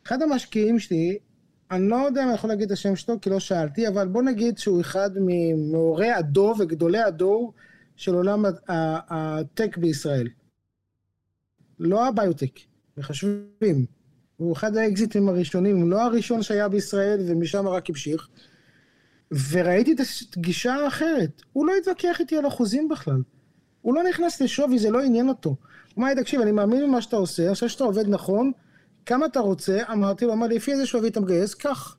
אחד 0.07 0.23
המשקיעים 0.23 0.79
שלי, 0.79 1.19
אני 1.71 1.89
לא 1.89 1.97
יודע 1.97 2.23
אם 2.23 2.29
אני 2.29 2.35
יכול 2.35 2.51
להגיד 2.51 2.67
את 2.67 2.73
השם 2.73 2.97
שלו, 2.97 3.21
כי 3.21 3.31
לא 3.31 3.41
שאלתי, 3.41 3.89
אבל 3.89 4.09
בוא 4.09 4.23
נגיד 4.23 4.59
שהוא 4.59 4.81
אחד 4.81 5.11
ממעורי 5.17 6.11
הדור 6.11 6.55
וגדולי 6.59 7.03
הדור 7.03 7.53
של 7.97 8.15
עולם 8.15 8.45
הטק 8.69 9.77
בישראל. 9.77 10.29
לא 11.79 12.09
הביוטק, 12.09 12.61
מחשבים. 12.97 13.87
הוא 14.37 14.53
אחד 14.53 14.77
האקזיטים 14.77 15.29
הראשונים, 15.29 15.91
לא 15.91 16.03
הראשון 16.03 16.43
שהיה 16.43 16.69
בישראל 16.69 17.21
ומשם 17.29 17.69
רק 17.69 17.91
המשיך. 17.91 18.29
וראיתי 19.51 19.93
את 19.93 19.99
הגישה 20.37 20.75
האחרת. 20.75 21.43
הוא 21.53 21.67
לא 21.67 21.73
התווכח 21.81 22.21
איתי 22.21 22.37
על 22.37 22.49
אחוזים 22.49 22.89
בכלל. 22.89 23.23
הוא 23.85 23.95
לא 23.95 24.03
נכנס 24.03 24.41
לשווי, 24.41 24.78
זה 24.78 24.91
לא 24.91 25.01
עניין 25.01 25.28
אותו. 25.28 25.49
הוא 25.49 26.05
אמר 26.05 26.14
לי, 26.14 26.22
תקשיב, 26.22 26.41
אני 26.41 26.53
מאמין 26.53 26.82
במה 26.82 27.03
שאתה 27.03 27.16
עושה, 27.16 27.47
אני 27.47 27.55
חושב 27.55 27.68
שאתה 27.68 27.85
עובד 27.85 28.09
נכון, 28.09 28.53
כמה 29.07 29.26
אתה 29.26 29.41
רוצה? 29.41 29.78
אמרתי 29.93 30.24
לו, 30.24 30.32
אמר 30.32 30.47
לי, 30.47 30.57
לפי 30.57 30.72
איזה 30.72 30.87
שווי 30.87 31.09
אתה 31.09 31.20
מגייס? 31.20 31.55
קח. 31.55 31.97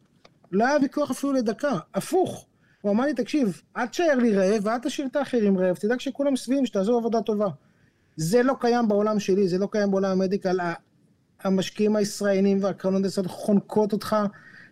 לא 0.51 0.65
היה 0.65 0.77
ויכוח 0.81 1.11
אפילו 1.11 1.33
לדקה, 1.33 1.79
הפוך. 1.93 2.45
הוא 2.81 2.91
אמר 2.91 3.05
לי, 3.05 3.13
תקשיב, 3.13 3.61
אל 3.77 3.85
תשאר 3.85 4.15
לי 4.15 4.35
רעב 4.35 4.65
ואל 4.65 4.77
תשאיר 4.77 5.07
את 5.07 5.15
האחרים 5.15 5.57
רעב, 5.57 5.75
תדאג 5.75 5.99
שכולם 5.99 6.35
שבעים, 6.35 6.65
שתעזור 6.65 6.97
עבודה 6.97 7.21
טובה. 7.21 7.47
זה 8.15 8.43
לא 8.43 8.53
קיים 8.59 8.87
בעולם 8.87 9.19
שלי, 9.19 9.47
זה 9.47 9.57
לא 9.57 9.67
קיים 9.71 9.91
בעולם 9.91 10.11
המדיקל. 10.11 10.59
המשקיעים 11.43 11.95
הישראלים 11.95 12.63
והקרנות 12.63 13.03
הישראליות 13.03 13.35
חונקות 13.35 13.93
אותך, 13.93 14.15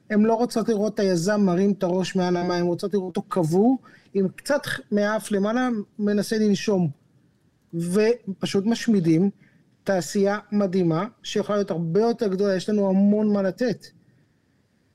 הן 0.09 0.23
לא 0.23 0.33
רוצות 0.33 0.69
לראות 0.69 0.93
את 0.93 0.99
היזם 0.99 1.41
מרים 1.41 1.71
את 1.71 1.83
הראש 1.83 2.15
מעל 2.15 2.37
המים, 2.37 2.51
הן 2.51 2.65
רוצות 2.65 2.93
לראות 2.93 3.17
אותו 3.17 3.29
קבור, 3.29 3.77
עם 4.13 4.27
קצת 4.27 4.61
מהאף 4.91 5.31
למעלה, 5.31 5.69
מנסה 5.99 6.37
לנשום. 6.37 7.02
ופשוט 7.73 8.65
משמידים 8.65 9.29
תעשייה 9.83 10.39
מדהימה, 10.51 11.07
שיכולה 11.23 11.57
להיות 11.57 11.71
הרבה 11.71 11.99
יותר 11.99 12.27
גדולה, 12.27 12.55
יש 12.55 12.69
לנו 12.69 12.89
המון 12.89 13.33
מה 13.33 13.41
לתת. 13.41 13.85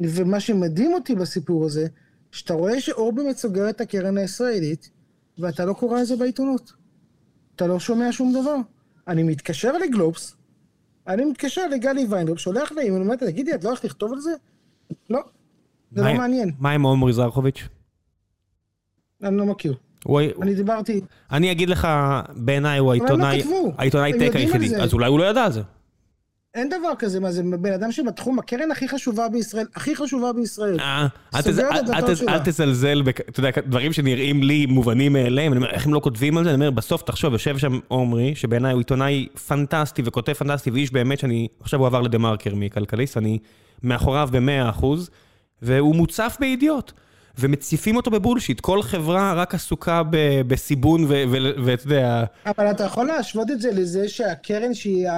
ומה 0.01 0.41
שמדהים 0.41 0.93
אותי 0.93 1.15
בסיפור 1.15 1.65
הזה, 1.65 1.87
שאתה 2.31 2.55
רואה 2.55 2.81
שאורבי 2.81 3.23
סוגר 3.35 3.71
את 3.71 3.81
הקרן 3.81 4.19
הישראלית, 4.19 4.91
ואתה 5.39 5.65
לא 5.65 5.73
קורא 5.73 5.99
על 5.99 6.05
זה 6.05 6.17
בעיתונות. 6.17 6.73
אתה 7.57 7.67
לא 7.67 7.81
שומע 7.81 8.13
שום 8.13 8.33
דבר. 8.33 8.57
אני 9.09 9.23
מתקשר 9.23 9.79
לגלובס, 9.79 10.37
אני 11.07 11.25
מתקשר 11.25 11.67
לגלי 11.67 12.07
ויינרופ, 12.11 12.39
שולח 12.39 12.73
לי, 12.73 12.91
אני 12.91 12.91
אומר, 12.91 13.17
תגידי, 13.17 13.55
את 13.55 13.65
לא 13.65 13.69
הולכת 13.69 13.85
לכתוב 13.85 14.13
על 14.13 14.21
זה? 14.21 14.31
לא, 15.11 15.21
זה 15.93 16.03
לא 16.03 16.15
מעניין. 16.15 16.53
מה 16.59 16.71
עם 16.71 16.83
עומרי 16.83 17.13
זרחוביץ'? 17.13 17.69
אני 19.23 19.37
לא 19.37 19.47
מכיר. 19.47 19.75
אני 20.43 20.55
דיברתי... 20.55 21.01
אני 21.33 21.53
אגיד 21.53 21.71
לך, 21.71 21.89
בעיניי 22.37 22.79
הוא 22.79 22.91
העיתונאי, 22.91 23.43
העיתונאי 23.79 24.13
טק 24.19 24.37
היחידי, 24.37 24.77
אז 24.77 24.93
אולי 24.93 25.09
הוא 25.09 25.19
לא 25.19 25.25
ידע 25.25 25.45
על 25.45 25.53
זה. 25.53 25.61
אין 26.55 26.69
דבר 26.69 26.93
כזה, 26.99 27.21
מה 27.21 27.33
זה 27.33 27.43
בן 27.61 27.73
אדם 27.73 27.93
שבתחום, 27.93 28.39
הקרן 28.39 28.71
הכי 28.71 28.89
חשובה 28.89 29.29
בישראל, 29.29 29.67
הכי 29.75 29.97
חשובה 29.97 30.33
בישראל. 30.33 30.81
אה, 30.81 31.07
אל 32.29 32.39
תזלזל, 32.45 33.03
אתה 33.29 33.41
יודע, 33.41 33.51
דברים 33.67 33.93
שנראים 33.93 34.43
לי 34.43 34.67
מובנים 34.67 35.13
מאליהם, 35.13 35.53
אני 35.53 35.59
אומר, 35.59 35.71
איך 35.71 35.87
הם 35.87 35.95
לא 35.95 36.01
כותבים 36.01 36.39
על 36.39 36.45
זה? 36.45 36.51
אני 36.51 36.55
אומר, 36.55 36.71
בסוף 36.71 37.03
תחשוב, 37.03 37.33
יושב 37.33 37.59
שם 37.59 37.79
עומרי, 37.89 38.35
שבעיניי 38.35 38.73
הוא 38.73 38.81
עיתונאי 38.81 39.27
פנטסטי 39.47 40.03
וכותב 40.05 40.33
פנטסטי, 40.33 40.71
ואיש 40.71 40.93
באמת 40.93 41.19
שאני, 41.19 41.49
עכשיו 41.61 41.81
הוא 41.81 41.87
עבר 41.87 42.01
לדה 42.01 42.19
מרקר 42.19 42.55
מכלכליסט, 42.55 43.17
אני 43.17 43.39
מאחוריו 43.83 44.29
במאה 44.33 44.71
אחוז, 44.71 45.11
והוא 45.63 45.97
מוצף 45.97 46.37
בידיעות. 46.41 46.93
ומציפים 47.39 47.97
אותו 47.97 48.11
בבולשיט, 48.11 48.61
כל 48.61 48.83
חברה 48.83 49.33
רק 49.33 49.55
עסוקה 49.55 50.03
בסיבון 50.47 51.05
ואתה 51.65 51.87
יודע... 51.87 52.25
אבל 52.47 52.71
אתה 52.71 52.85
יכול 52.85 53.07
להשוות 53.07 53.51
את 53.51 53.61
זה 53.61 53.71
לזה 53.73 54.09
שהקרן 54.09 54.75
שהיא 54.75 55.09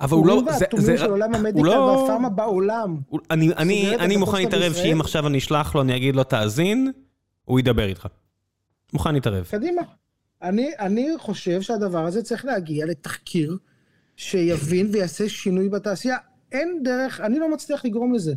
הפורים 0.00 0.46
והתומים 0.46 0.96
של 0.96 1.10
עולם 1.10 1.34
המדיקל 1.34 1.66
לא- 1.66 1.72
והפארמה 1.72 2.28
בעולם. 2.28 2.96
אני 3.30 4.16
מוכן 4.16 4.38
להתערב 4.38 4.72
שאם 4.72 5.00
עכשיו 5.00 5.26
אני 5.26 5.38
אשלח 5.38 5.74
לו, 5.74 5.80
אני 5.80 5.96
אגיד 5.96 6.16
לו 6.16 6.24
תאזין, 6.24 6.92
הוא 7.44 7.60
ידבר 7.60 7.84
איתך. 7.88 8.06
מוכן 8.92 9.14
להתערב. 9.14 9.44
קדימה. 9.50 9.82
אני 10.78 11.08
חושב 11.18 11.62
שהדבר 11.62 12.04
הזה 12.04 12.22
צריך 12.22 12.44
להגיע 12.44 12.86
לתחקיר 12.86 13.56
שיבין 14.16 14.88
ויעשה 14.92 15.28
שינוי 15.28 15.68
בתעשייה. 15.68 16.16
אין 16.52 16.80
דרך, 16.82 17.20
אני 17.20 17.38
לא 17.38 17.52
מצליח 17.52 17.84
לגרום 17.84 18.14
לזה. 18.14 18.34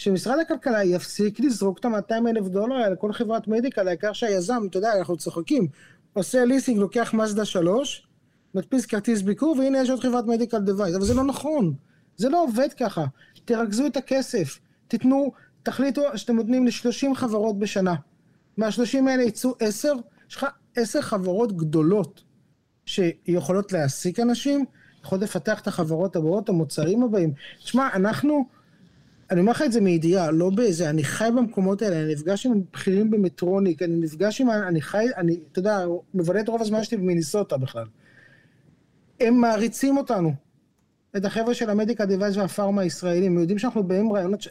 שמשרד 0.00 0.38
הכלכלה 0.38 0.84
יפסיק 0.84 1.40
לזרוק 1.40 1.78
את 1.78 1.84
ה-200 1.84 2.28
אלף 2.28 2.48
דולר 2.48 2.74
האלה 2.74 2.90
לכל 2.90 3.12
חברת 3.12 3.48
מדיקל, 3.48 3.88
העיקר 3.88 4.12
שהיזם, 4.12 4.62
אתה 4.70 4.78
יודע, 4.78 4.98
אנחנו 4.98 5.16
צוחקים, 5.16 5.66
עושה 6.12 6.44
ליסינג, 6.44 6.78
לוקח 6.78 7.14
מזדה 7.14 7.44
3, 7.44 8.06
מדפיס 8.54 8.86
כרטיס 8.86 9.22
ביקור, 9.22 9.56
והנה 9.58 9.78
יש 9.78 9.90
עוד 9.90 10.00
חברת 10.00 10.26
מדיקל 10.26 10.58
דווייז, 10.58 10.96
אבל 10.96 11.04
זה 11.04 11.14
לא 11.14 11.24
נכון, 11.24 11.74
זה 12.16 12.28
לא 12.28 12.42
עובד 12.42 12.68
ככה. 12.78 13.04
תרכזו 13.44 13.86
את 13.86 13.96
הכסף, 13.96 14.58
תיתנו, 14.88 15.32
תחליטו 15.62 16.02
שאתם 16.14 16.36
נותנים 16.36 16.66
ל-30 16.66 17.14
חברות 17.14 17.58
בשנה. 17.58 17.94
מה-30 18.56 19.10
האלה 19.10 19.22
יצאו 19.22 19.54
10, 19.60 19.92
יש 20.30 20.36
לך 20.36 20.46
10 20.76 21.02
חברות 21.02 21.56
גדולות 21.56 22.22
שיכולות 22.86 23.72
להעסיק 23.72 24.20
אנשים, 24.20 24.64
יכולות 25.04 25.22
לפתח 25.22 25.60
את 25.60 25.66
החברות 25.66 26.16
הבאות, 26.16 26.48
המוצרים 26.48 27.02
הבאים. 27.02 27.32
תשמע, 27.58 27.88
אנחנו... 27.94 28.59
אני 29.30 29.40
אומר 29.40 29.52
לך 29.52 29.62
את 29.62 29.72
זה 29.72 29.80
מידיעה, 29.80 30.30
לא 30.30 30.50
באיזה, 30.50 30.90
אני 30.90 31.04
חי 31.04 31.28
במקומות 31.36 31.82
האלה, 31.82 32.02
אני 32.02 32.12
נפגש 32.12 32.46
עם 32.46 32.62
בכירים 32.72 33.10
במטרוניק, 33.10 33.82
אני 33.82 33.96
נפגש 33.96 34.40
עם, 34.40 34.50
אני 34.50 34.80
חי, 34.82 35.06
אני, 35.16 35.40
אתה 35.52 35.58
יודע, 35.58 35.78
מבלה 36.14 36.40
את 36.40 36.48
רוב 36.48 36.60
הזמן 36.60 36.84
שלי 36.84 36.96
במיניסוטה 36.96 37.56
בכלל. 37.56 37.84
הם 39.20 39.40
מעריצים 39.40 39.96
אותנו. 39.96 40.32
את 41.16 41.24
החבר'ה 41.24 41.54
של 41.54 41.70
המדיקה 41.70 42.06
דיווייס 42.06 42.36
והפארמה 42.36 42.82
הישראלים, 42.82 43.32
הם 43.32 43.38
יודעים 43.38 43.58
שאנחנו 43.58 43.82
באים 43.82 44.12
רעיונות, 44.12 44.46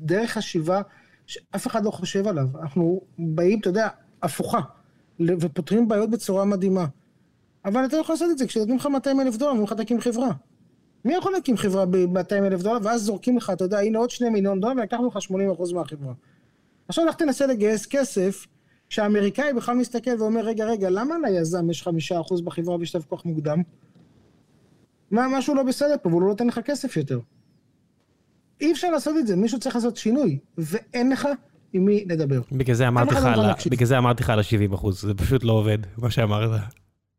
דרך 0.00 0.30
חשיבה 0.30 0.82
שאף 1.26 1.66
אחד 1.66 1.84
לא 1.84 1.90
חושב 1.90 2.28
עליו. 2.28 2.46
אנחנו 2.62 3.00
באים, 3.18 3.60
אתה 3.60 3.68
יודע, 3.68 3.88
הפוכה, 4.22 4.60
ופותרים 5.20 5.88
בעיות 5.88 6.10
בצורה 6.10 6.44
מדהימה. 6.44 6.86
אבל 7.64 7.84
אתה 7.84 7.96
לא 7.96 8.00
יכול 8.00 8.12
לעשות 8.12 8.30
את 8.30 8.38
זה 8.38 8.46
כשנותנים 8.46 8.76
לך 8.76 8.86
200 8.86 9.20
אלף 9.20 9.36
דולר, 9.36 9.50
אומרים 9.50 9.66
לך 9.66 9.72
תקים 9.72 10.00
חברה. 10.00 10.30
מי 11.08 11.14
יכול 11.14 11.32
להקים 11.32 11.56
חברה 11.56 11.86
ב-200 11.86 12.32
אלף 12.32 12.62
דולר, 12.62 12.78
ואז 12.82 13.02
זורקים 13.02 13.36
לך, 13.36 13.50
אתה 13.50 13.64
יודע, 13.64 13.78
הנה 13.78 13.98
עוד 13.98 14.10
2 14.10 14.32
מיליון 14.32 14.60
דולר, 14.60 14.72
ולקחנו 14.76 15.06
לך 15.06 15.22
80 15.22 15.50
אחוז 15.50 15.72
מהחברה. 15.72 16.12
עכשיו 16.88 17.04
לך 17.04 17.14
תנסה 17.14 17.46
לגייס 17.46 17.86
כסף, 17.86 18.46
שהאמריקאי 18.88 19.52
בכלל 19.52 19.76
מסתכל 19.76 20.10
ואומר, 20.18 20.40
רגע, 20.40 20.64
רגע, 20.64 20.90
למה 20.90 21.14
ליזם 21.18 21.70
יש 21.70 21.88
5% 21.88 22.42
בחברה 22.44 22.78
בשלב 22.78 23.04
כוח 23.08 23.24
מוקדם? 23.24 23.62
מה, 25.10 25.26
משהו 25.38 25.54
לא 25.54 25.62
בסדר 25.62 25.94
פה, 26.02 26.08
והוא 26.08 26.22
לא 26.22 26.28
נותן 26.28 26.46
לך 26.46 26.58
כסף 26.58 26.96
יותר. 26.96 27.20
אי 28.60 28.72
אפשר 28.72 28.90
לעשות 28.90 29.14
את 29.18 29.26
זה, 29.26 29.36
מישהו 29.36 29.60
צריך 29.60 29.74
לעשות 29.74 29.96
שינוי, 29.96 30.38
ואין 30.58 31.10
לך 31.10 31.28
עם 31.72 31.84
מי 31.84 32.04
לדבר. 32.08 32.40
בגלל 32.52 32.76
זה 32.76 32.88
אמרתי 32.88 33.14
לך 33.14 33.24
על, 33.24 33.40
בגלל 33.70 33.86
זה 33.86 33.98
אמרתי 33.98 34.22
לך 34.22 34.30
על 34.30 34.38
ה-70 34.38 34.74
אחוז, 34.74 35.00
זה 35.00 35.14
פשוט 35.14 35.44
לא 35.44 35.52
עובד, 35.52 35.78
מה 35.98 36.10
שאמרת. 36.10 36.60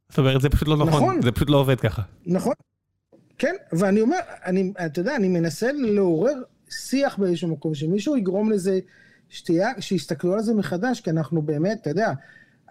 זאת 0.10 0.20
אומרת, 0.20 0.42
זה 0.42 0.50
פשוט 0.50 0.68
לא 0.68 0.78
נכון, 0.78 0.90
נכון. 0.90 1.22
זה 1.22 1.32
פשוט 1.32 1.50
לא 1.50 1.58
עובד 1.58 1.80
ככה. 1.80 2.02
נכון, 2.26 2.54
כן, 3.40 3.56
ואני 3.72 4.02
אומר, 4.02 4.18
אני, 4.46 4.72
אתה 4.86 5.02
יודע, 5.02 5.16
אני 5.16 5.28
מנסה 5.28 5.72
לעורר 5.72 6.42
שיח 6.70 7.18
באיזשהו 7.18 7.48
מקום, 7.48 7.76
שמישהו 7.76 8.18
יגרום 8.18 8.52
לזה, 8.52 8.80
שתהיה, 9.30 9.70
שיסתכלו 9.80 10.34
על 10.34 10.42
זה 10.42 10.54
מחדש, 10.54 11.02
כי 11.02 11.10
אנחנו 11.10 11.42
באמת, 11.42 11.82
אתה 11.82 11.90
יודע, 11.90 12.14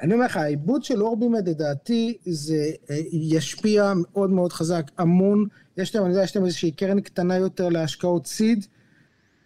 אני 0.02 0.14
אומר 0.14 0.24
לך, 0.24 0.36
העיבוד 0.36 0.84
של 0.84 1.02
אורבימד, 1.02 1.48
לדעתי, 1.48 2.18
זה 2.26 2.70
אה, 2.90 2.96
ישפיע 3.12 3.92
מאוד 3.96 4.30
מאוד 4.30 4.52
חזק, 4.52 4.90
המון, 4.98 5.46
יש 5.76 5.94
להם, 5.94 6.04
אני 6.04 6.12
יודע, 6.12 6.24
יש 6.24 6.36
להם 6.36 6.44
איזושהי 6.44 6.72
קרן 6.72 7.00
קטנה 7.00 7.36
יותר 7.36 7.68
להשקעות 7.68 8.26
סיד, 8.26 8.66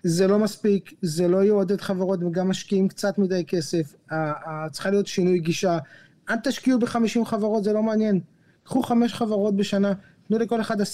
זה 0.02 0.26
לא 0.26 0.38
מספיק, 0.38 0.92
זה 1.02 1.28
לא 1.28 1.44
יעודד 1.44 1.80
חברות, 1.80 2.22
הם 2.22 2.32
גם 2.32 2.48
משקיעים 2.48 2.88
קצת 2.88 3.18
מדי 3.18 3.44
כסף, 3.44 3.94
צריכה 4.70 4.90
להיות 4.90 5.06
שינוי 5.06 5.38
גישה, 5.38 5.78
אל 6.30 6.36
תשקיעו 6.36 6.78
ב-50 6.78 7.24
חברות, 7.24 7.64
זה 7.64 7.72
לא 7.72 7.82
מעניין. 7.82 8.20
קחו 8.64 8.82
חמש 8.82 9.14
חברות 9.14 9.56
בשנה, 9.56 9.92
תנו 10.28 10.38
לכל 10.38 10.60
אחד 10.60 10.80
10-15 10.80 10.84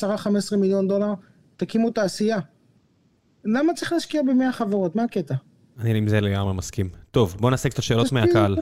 מיליון 0.56 0.88
דולר, 0.88 1.14
תקימו 1.56 1.90
תעשייה. 1.90 2.38
למה 3.44 3.74
צריך 3.74 3.92
להשקיע 3.92 4.22
ב-100 4.22 4.52
חברות? 4.52 4.96
מה 4.96 5.04
הקטע? 5.04 5.34
אני 5.78 5.98
עם 5.98 6.08
זה 6.08 6.20
לגמרי 6.20 6.54
מסכים. 6.54 6.88
טוב, 7.10 7.36
בוא 7.40 7.50
נעשה 7.50 7.68
קצת 7.68 7.82
שאלות 7.82 8.12
מהקהל. 8.12 8.56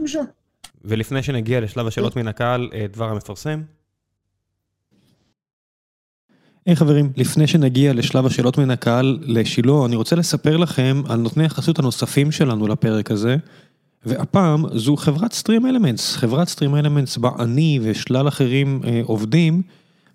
ולפני 0.84 1.22
שנגיע 1.22 1.60
לשלב 1.60 1.86
השאלות 1.86 2.16
מן 2.16 2.28
הקהל, 2.28 2.70
אה, 2.74 2.86
דבר 2.92 3.08
המפרסם. 3.08 3.62
היי 6.66 6.74
hey, 6.74 6.78
חברים, 6.78 7.12
לפני 7.16 7.46
שנגיע 7.46 7.92
לשלב 7.92 8.26
השאלות 8.26 8.58
מן 8.58 8.70
הקהל 8.70 9.18
לשילה, 9.22 9.72
אני 9.86 9.96
רוצה 9.96 10.16
לספר 10.16 10.56
לכם 10.56 11.02
על 11.08 11.20
נותני 11.20 11.44
החסות 11.44 11.78
הנוספים 11.78 12.32
שלנו 12.32 12.68
לפרק 12.68 13.10
הזה. 13.10 13.36
והפעם 14.06 14.64
זו 14.78 14.96
חברת 14.96 15.32
סטרים 15.32 15.66
אלמנטס, 15.66 16.16
חברת 16.16 16.48
סטרים 16.48 16.76
אלמנטס 16.76 17.16
בה 17.16 17.30
אני 17.38 17.80
ושלל 17.82 18.28
אחרים 18.28 18.80
אה, 18.84 19.00
עובדים, 19.04 19.62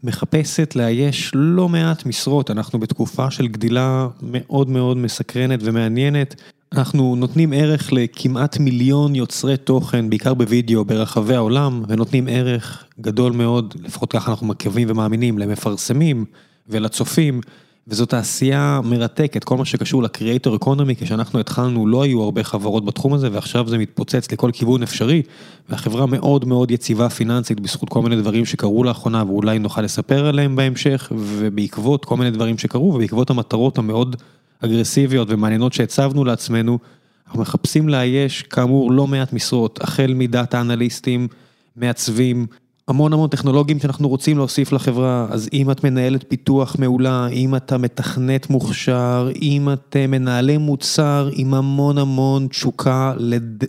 מחפשת 0.03 0.76
לאייש 0.76 1.32
לא 1.36 1.69
מעט 1.69 2.06
משרות, 2.06 2.52
אנחנו 2.52 2.80
בתקופה 2.80 3.32
של 3.32 3.48
גדילה 3.48 4.07
מאוד 4.22 4.69
מאוד 4.69 4.98
מסקרנת 4.98 5.60
ומעניינת. 5.64 6.36
אנחנו 6.73 7.15
נותנים 7.15 7.53
ערך 7.53 7.94
לכמעט 7.94 8.57
מיליון 8.57 9.15
יוצרי 9.15 9.57
תוכן, 9.57 10.10
בעיקר 10.10 10.34
בווידאו, 10.34 10.86
ברחבי 10.86 11.36
העולם, 11.36 11.84
ונותנים 11.88 12.28
ערך 12.30 12.86
גדול 13.02 13.32
מאוד, 13.32 13.73
לפחות 13.84 14.11
ככה 14.11 14.32
אנחנו 14.32 14.48
מקווים 14.48 14.88
ומאמינים, 14.91 15.40
למפרסמים 15.40 16.26
ולצופים. 16.69 17.41
וזו 17.88 18.06
תעשייה 18.06 18.80
מרתקת, 18.84 19.44
כל 19.44 19.58
מה 19.58 19.66
שקשור 19.66 20.03
לקריאייטור 20.03 20.56
אקונומי, 20.56 20.95
כשאנחנו 20.95 21.40
התחלנו 21.40 21.88
לא 21.88 22.03
היו 22.03 22.24
הרבה 22.24 22.44
חברות 22.44 22.86
בתחום 22.86 23.14
הזה, 23.14 23.30
ועכשיו 23.32 23.68
זה 23.70 23.78
מתפוצץ 23.78 24.32
לכל 24.32 24.49
כיוון 24.53 24.84
אפשרי, 24.84 25.22
והחברה 25.70 26.06
מאוד 26.06 26.45
מאוד 26.45 26.72
יציבה 26.72 27.10
פיננסית 27.10 27.60
בזכות 27.60 27.90
כל 27.90 28.02
מיני 28.02 28.16
דברים 28.16 28.45
שקרו 28.45 28.84
לאחרונה, 28.84 29.24
ואולי 29.28 29.60
נוכל 29.60 29.82
לספר 29.82 30.26
עליהם 30.26 30.56
בהמשך, 30.56 31.12
ובעקבות 31.16 32.06
כל 32.06 32.18
מיני 32.18 32.32
דברים 32.32 32.58
שקרו, 32.58 32.94
ובעקבות 32.94 33.30
המטרות 33.30 33.78
המאוד 33.78 34.16
אגרסיביות 34.60 35.28
ומעניינות 35.32 35.74
שהצבנו 35.74 36.26
לעצמנו, 36.26 36.80
אנחנו 37.28 37.41
מחפשים 37.41 37.90
לאייש 37.90 38.41
כאמור 38.41 38.91
לא 38.91 39.08
מעט 39.08 39.34
משרות, 39.34 39.80
החל 39.82 40.14
מדאטה 40.16 40.62
אנליסטים, 40.62 41.28
מעצבים, 41.76 42.48
המון 42.88 43.14
המון 43.14 43.30
טכנולוגים 43.30 43.80
שאנחנו 43.80 44.10
רוצים 44.10 44.38
להוסיף 44.38 44.72
לחברה, 44.72 45.28
אז 45.30 45.49
אם 45.53 45.72
את 45.72 45.84
מנהלת 45.84 46.26
פיתוח 46.28 46.76
מעולה, 46.80 47.28
אם 47.28 47.56
אתה 47.56 47.78
מתכנת 47.78 48.49
מוכשר, 48.49 49.30
אם 49.41 49.70
את 49.74 49.95
מנהלי 50.10 50.58
מוצר 50.58 51.30
עם 51.34 51.53
המון 51.53 51.98
המון 51.98 52.48
תשוקה 52.48 53.14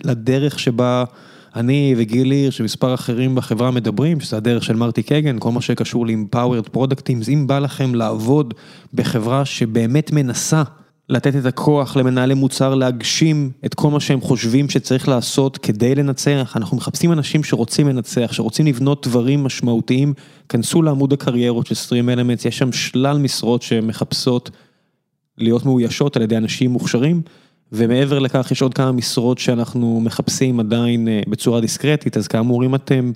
לדרך 0.04 0.58
שבה 0.58 1.04
אני 1.56 1.94
וגיל 1.98 2.30
היר, 2.30 2.50
שמספר 2.50 2.94
אחרים 2.94 3.34
בחברה 3.34 3.70
מדברים, 3.70 4.20
שזה 4.20 4.36
הדרך 4.36 4.64
של 4.64 4.76
מרטי 4.76 5.02
קגן, 5.02 5.36
כל 5.38 5.50
מה 5.50 5.60
שקשור 5.60 6.06
ל-empowered 6.06 6.76
products, 6.76 7.28
אם 7.28 7.46
בא 7.46 7.58
לכם 7.58 7.94
לעבוד 7.94 8.54
בחברה 8.94 9.44
שבאמת 9.44 10.12
מנסה 10.12 10.62
לתת 11.12 11.36
את 11.36 11.46
הכוח 11.46 11.96
למנהלי 11.96 12.34
מוצר 12.34 12.74
להגשים 12.74 13.50
את 13.66 13.74
כל 13.74 13.90
מה 13.90 14.00
שהם 14.00 14.20
חושבים 14.20 14.70
שצריך 14.70 15.08
לעשות 15.08 15.58
כדי 15.58 15.94
לנצח, 15.94 16.52
אנחנו 16.56 16.76
מחפשים 16.76 17.12
אנשים 17.12 17.44
שרוצים 17.44 17.88
לנצח, 17.88 18.32
שרוצים 18.32 18.66
לבנות 18.66 19.06
דברים 19.06 19.44
משמעותיים, 19.44 20.14
כנסו 20.48 20.82
לעמוד 20.82 21.12
הקריירות 21.12 21.66
של 21.66 21.74
סטרים 21.74 22.08
אלמנטס, 22.08 22.44
יש 22.44 22.58
שם 22.58 22.72
שלל 22.72 23.18
משרות 23.18 23.62
שמחפשות 23.62 24.50
להיות 25.38 25.66
מאוישות 25.66 26.16
על 26.16 26.22
ידי 26.22 26.36
אנשים 26.36 26.70
מוכשרים, 26.70 27.22
ומעבר 27.72 28.18
לכך 28.18 28.48
יש 28.50 28.62
עוד 28.62 28.74
כמה 28.74 28.92
משרות 28.92 29.38
שאנחנו 29.38 30.00
מחפשים 30.00 30.60
עדיין 30.60 31.08
אה, 31.08 31.20
בצורה 31.28 31.60
דיסקרטית, 31.60 32.16
אז 32.16 32.28
כאמור 32.28 32.64
אם 32.64 32.74
אתם 32.74 33.12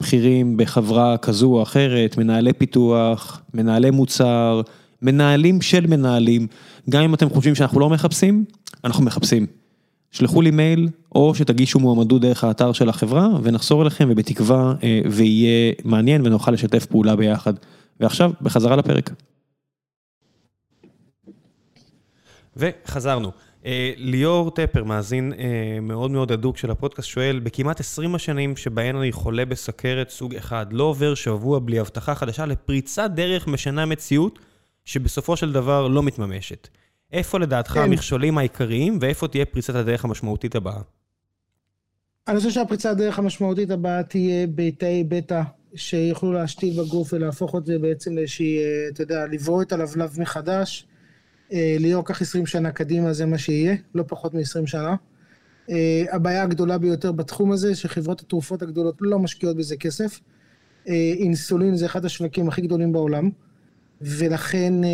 בכירים 0.00 0.56
בחברה 0.56 1.16
כזו 1.16 1.46
או 1.46 1.62
אחרת, 1.62 2.18
מנהלי 2.18 2.52
פיתוח, 2.52 3.42
מנהלי 3.54 3.90
מוצר, 3.90 4.60
מנהלים 5.04 5.60
של 5.60 5.86
מנהלים, 5.86 6.46
גם 6.90 7.02
אם 7.02 7.14
אתם 7.14 7.30
חושבים 7.30 7.54
שאנחנו 7.54 7.80
לא 7.80 7.90
מחפשים, 7.90 8.44
אנחנו 8.84 9.04
מחפשים. 9.04 9.46
שלחו 10.10 10.42
לי 10.42 10.50
מייל, 10.50 10.88
או 11.14 11.34
שתגישו 11.34 11.78
מועמדות 11.78 12.20
דרך 12.20 12.44
האתר 12.44 12.72
של 12.72 12.88
החברה, 12.88 13.28
ונחזור 13.42 13.82
אליכם, 13.82 14.08
ובתקווה 14.10 14.74
אה, 14.82 15.00
ויהיה 15.10 15.72
מעניין 15.84 16.26
ונוכל 16.26 16.50
לשתף 16.50 16.86
פעולה 16.86 17.16
ביחד. 17.16 17.54
ועכשיו, 18.00 18.30
בחזרה 18.42 18.76
לפרק. 18.76 19.10
וחזרנו. 22.56 23.30
אה, 23.66 23.92
ליאור 23.96 24.50
טפר, 24.50 24.84
מאזין 24.84 25.32
אה, 25.38 25.78
מאוד 25.82 26.10
מאוד 26.10 26.32
הדוק 26.32 26.56
של 26.56 26.70
הפודקאסט, 26.70 27.08
שואל, 27.08 27.40
בכמעט 27.42 27.80
20 27.80 28.14
השנים 28.14 28.56
שבהן 28.56 28.96
אני 28.96 29.12
חולה 29.12 29.44
בסכרת 29.44 30.10
סוג 30.10 30.34
אחד, 30.34 30.66
לא 30.70 30.84
עובר 30.84 31.14
שבוע 31.14 31.58
בלי 31.58 31.78
הבטחה 31.78 32.14
חדשה 32.14 32.46
לפריצת 32.46 33.10
דרך 33.14 33.46
משנה 33.46 33.86
מציאות, 33.86 34.38
שבסופו 34.84 35.36
של 35.36 35.52
דבר 35.52 35.88
לא 35.88 36.02
מתממשת. 36.02 36.68
איפה 37.12 37.38
לדעתך 37.38 37.70
כן. 37.70 37.80
המכשולים 37.80 38.38
העיקריים, 38.38 38.98
ואיפה 39.00 39.28
תהיה 39.28 39.44
פריצת 39.44 39.74
הדרך 39.74 40.04
המשמעותית 40.04 40.54
הבאה? 40.54 40.80
אני 42.28 42.38
חושב 42.38 42.50
שהפריצת 42.50 42.90
הדרך 42.90 43.18
המשמעותית 43.18 43.70
הבאה 43.70 44.02
תהיה 44.02 44.46
בתאי 44.54 45.04
בטא, 45.08 45.42
שיוכלו 45.74 46.32
להשתיל 46.32 46.82
בגוף 46.82 47.12
ולהפוך 47.12 47.56
את 47.56 47.66
זה 47.66 47.78
בעצם 47.78 48.16
לאיזושהי, 48.16 48.58
אה, 48.58 48.88
אתה 48.88 49.02
יודע, 49.02 49.26
לברוא 49.26 49.62
את 49.62 49.72
הלבלב 49.72 50.20
מחדש. 50.20 50.86
אה, 51.52 51.76
ליאור 51.80 52.04
קח 52.04 52.22
20 52.22 52.46
שנה 52.46 52.70
קדימה, 52.72 53.12
זה 53.12 53.26
מה 53.26 53.38
שיהיה, 53.38 53.76
לא 53.94 54.04
פחות 54.08 54.34
מ-20 54.34 54.66
שנה. 54.66 54.94
אה, 55.70 56.04
הבעיה 56.12 56.42
הגדולה 56.42 56.78
ביותר 56.78 57.12
בתחום 57.12 57.52
הזה, 57.52 57.74
שחברות 57.74 58.20
התרופות 58.20 58.62
הגדולות 58.62 58.94
לא 59.00 59.18
משקיעות 59.18 59.56
בזה 59.56 59.76
כסף. 59.76 60.20
אינסולין 60.86 61.76
זה 61.76 61.86
אחד 61.86 62.04
השווקים 62.04 62.48
הכי 62.48 62.60
גדולים 62.62 62.92
בעולם. 62.92 63.30
ולכן 64.04 64.84
אה, 64.84 64.88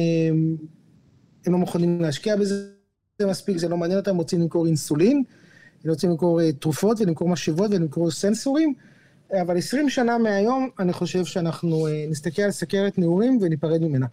הם 1.47 1.53
לא 1.53 1.59
מוכנים 1.59 2.01
להשקיע 2.01 2.37
בזה 2.37 2.71
מספיק, 3.23 3.57
זה 3.57 3.69
לא 3.69 3.77
מעניין 3.77 3.99
אותם, 3.99 4.11
הם 4.11 4.17
רוצים 4.17 4.41
למכור 4.41 4.67
אינסולין, 4.67 5.23
הם 5.85 5.91
רוצים 5.91 6.11
למכור 6.11 6.41
אה, 6.41 6.53
תרופות 6.53 7.01
ולמכור 7.01 7.29
משאבות 7.29 7.71
ולמכור 7.71 8.11
סנסורים, 8.11 8.75
אבל 9.43 9.59
20 9.59 9.89
שנה 9.89 10.19
מהיום, 10.19 10.69
אני 10.79 10.93
חושב 10.93 11.25
שאנחנו 11.25 11.87
אה, 11.87 12.05
נסתכל 12.11 12.43
על 12.43 12.51
סכרת 12.51 12.99
נעורים 12.99 13.39
וניפרד 13.43 13.83
ממנה. 13.83 14.07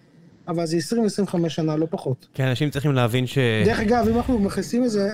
אבל 0.47 0.65
זה 0.65 0.77
20-25 0.77 1.49
שנה, 1.49 1.75
לא 1.75 1.87
פחות. 1.89 2.27
כן, 2.33 2.43
אנשים 2.43 2.69
צריכים 2.69 2.91
להבין 2.91 3.27
ש... 3.27 3.37
דרך 3.65 3.79
אגב, 3.79 4.07
אם 4.07 4.17
אנחנו 4.17 4.39
מכניסים 4.39 4.83
את 4.83 4.89
זה, 4.89 5.09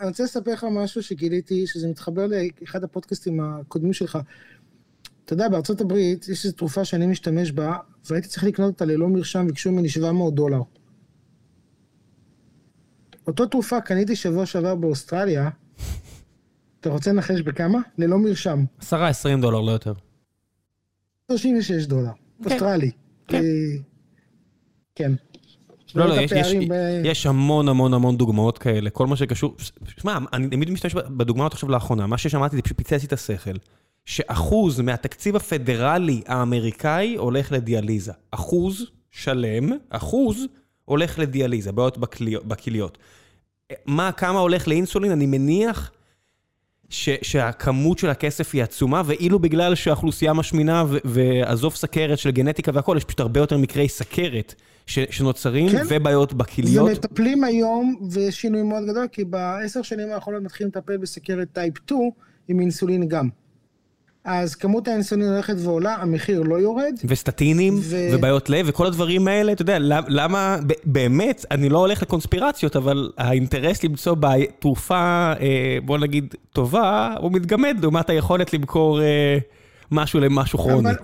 אני 0.00 0.08
רוצה 0.08 0.24
לספר 0.24 0.52
לך 0.52 0.66
משהו 0.70 1.02
שגיליתי, 1.02 1.66
שזה 1.66 1.88
מתחבר 1.88 2.26
לאחד 2.26 2.84
הפודקאסטים 2.84 3.40
הקודמים 3.40 3.92
שלך. 3.92 4.18
אתה 5.30 5.34
יודע, 5.34 5.48
בארצות 5.48 5.80
הברית 5.80 6.28
יש 6.28 6.44
איזו 6.44 6.56
תרופה 6.56 6.84
שאני 6.84 7.06
משתמש 7.06 7.52
בה, 7.52 7.76
והייתי 8.10 8.28
צריך 8.28 8.44
לקנות 8.44 8.72
אותה 8.72 8.84
ללא 8.84 9.08
מרשם, 9.08 9.46
ביקשו 9.46 9.72
ממני 9.72 9.88
700 9.88 10.34
דולר. 10.34 10.60
אותו 13.26 13.46
תרופה 13.46 13.80
קניתי 13.80 14.16
שבוע 14.16 14.46
שעבר 14.46 14.74
באוסטרליה, 14.74 15.48
אתה 16.80 16.90
רוצה 16.90 17.12
לנחש 17.12 17.40
בכמה? 17.40 17.78
ללא 17.98 18.18
מרשם. 18.18 18.64
10-20 18.82 18.84
דולר, 19.40 19.60
לא 19.60 19.70
יותר. 19.70 19.92
36 21.30 21.86
דולר. 21.86 22.10
אוסטרלי. 22.44 22.90
כן. 23.28 23.42
כן. 24.94 25.12
לא, 25.94 26.08
לא, 26.08 26.14
יש, 26.14 26.32
יש, 26.32 26.54
ב... 26.68 26.72
יש 27.04 27.26
המון 27.26 27.68
המון 27.68 27.94
המון 27.94 28.16
דוגמאות 28.16 28.58
כאלה, 28.58 28.90
כל 28.90 29.06
מה 29.06 29.16
שקשור... 29.16 29.56
שמע, 30.00 30.18
אני 30.32 30.48
תמיד 30.48 30.70
משתמש 30.70 30.94
בדוגמאות 30.94 31.52
עכשיו 31.52 31.68
לאחרונה, 31.68 32.06
מה 32.06 32.18
ששמעתי 32.18 32.56
זה 32.56 32.62
פשוט 32.62 32.76
פיצץ 32.76 33.02
לי 33.02 33.06
את 33.06 33.12
השכל. 33.12 33.54
שאחוז 34.04 34.80
מהתקציב 34.80 35.36
הפדרלי 35.36 36.22
האמריקאי 36.26 37.14
הולך 37.16 37.52
לדיאליזה. 37.52 38.12
אחוז 38.30 38.86
שלם, 39.10 39.70
אחוז 39.90 40.46
הולך 40.84 41.18
לדיאליזה, 41.18 41.72
בעיות 41.72 41.98
בכליות. 42.44 42.98
מה, 43.86 44.12
כמה 44.12 44.38
הולך 44.38 44.68
לאינסולין? 44.68 45.12
אני 45.12 45.26
מניח 45.26 45.90
ש, 46.88 47.08
שהכמות 47.22 47.98
של 47.98 48.10
הכסף 48.10 48.54
היא 48.54 48.62
עצומה, 48.62 49.02
ואילו 49.06 49.38
בגלל 49.38 49.74
שהאוכלוסייה 49.74 50.32
משמינה, 50.32 50.84
ועזוב 51.04 51.74
סכרת 51.74 52.18
של 52.18 52.30
גנטיקה 52.30 52.70
והכול, 52.74 52.96
יש 52.96 53.04
פשוט 53.04 53.20
הרבה 53.20 53.40
יותר 53.40 53.58
מקרי 53.58 53.88
סכרת 53.88 54.54
ש, 54.86 54.98
שנוצרים, 55.10 55.68
כן. 55.68 55.84
ובעיות 55.88 56.34
בכליות. 56.34 56.88
ומטפלים 56.88 57.44
היום, 57.44 58.08
ויש 58.10 58.40
שינוי 58.40 58.62
מאוד 58.62 58.82
גדול, 58.88 59.06
כי 59.12 59.24
בעשר 59.24 59.82
שנים 59.82 60.12
האחרונות 60.12 60.42
מתחילים 60.42 60.72
לטפל 60.76 60.96
בסכרת 60.96 61.48
טייפ 61.52 61.78
2 61.78 62.10
עם 62.48 62.60
אינסולין 62.60 63.08
גם. 63.08 63.28
אז 64.24 64.54
כמות 64.54 64.88
האינסולין 64.88 65.28
הולכת 65.28 65.54
ועולה, 65.58 65.94
המחיר 65.94 66.42
לא 66.42 66.60
יורד. 66.60 66.94
וסטטינים, 67.04 67.74
ו... 67.80 68.08
ובעיות 68.12 68.50
לב, 68.50 68.66
וכל 68.68 68.86
הדברים 68.86 69.28
האלה, 69.28 69.52
אתה 69.52 69.62
יודע, 69.62 69.78
למה, 70.08 70.58
באמת, 70.84 71.44
אני 71.50 71.68
לא 71.68 71.78
הולך 71.78 72.02
לקונספירציות, 72.02 72.76
אבל 72.76 73.12
האינטרס 73.18 73.84
למצוא 73.84 74.16
תרופה, 74.58 75.32
אה, 75.40 75.78
בוא 75.84 75.98
נגיד, 75.98 76.34
טובה, 76.52 77.14
הוא 77.20 77.32
מתגמד 77.32 77.76
לעומת 77.82 78.10
היכולת 78.10 78.52
למכור 78.52 79.02
אה, 79.02 79.38
משהו 79.90 80.20
למשהו 80.20 80.58
כרוני. 80.58 80.90
אבל, 80.90 80.98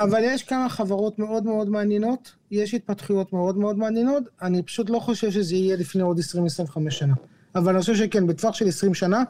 אבל 0.00 0.20
יש 0.24 0.42
כמה 0.42 0.68
חברות 0.68 1.18
מאוד 1.18 1.44
מאוד 1.44 1.68
מעניינות, 1.68 2.32
יש 2.50 2.74
התפתחויות 2.74 3.32
מאוד 3.32 3.58
מאוד 3.58 3.78
מעניינות, 3.78 4.22
אני 4.42 4.62
פשוט 4.62 4.90
לא 4.90 4.98
חושב 4.98 5.30
שזה 5.30 5.54
יהיה 5.54 5.76
לפני 5.76 6.02
עוד 6.02 6.18
20-25 6.18 6.90
שנה. 6.90 7.14
אבל 7.54 7.72
אני 7.72 7.80
חושב 7.80 7.94
שכן, 7.94 8.26
בטווח 8.26 8.54
של 8.54 8.68
20 8.68 8.94
שנה, 8.94 9.22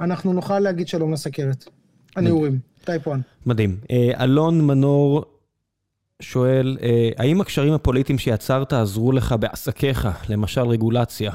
אנחנו 0.00 0.32
נוכל 0.32 0.58
להגיד 0.58 0.88
שלום 0.88 1.12
לסכרת. 1.12 1.64
הנעורים. 2.16 2.58
טייפ 2.86 3.08
1. 3.08 3.20
מדהים. 3.46 3.76
אה, 3.90 4.24
אלון 4.24 4.66
מנור 4.66 5.24
שואל, 6.22 6.78
אה, 6.82 7.10
האם 7.16 7.40
הקשרים 7.40 7.72
הפוליטיים 7.72 8.18
שיצרת 8.18 8.72
עזרו 8.72 9.12
לך 9.12 9.34
בעסקיך, 9.40 10.08
למשל 10.28 10.60
רגולציה? 10.60 11.32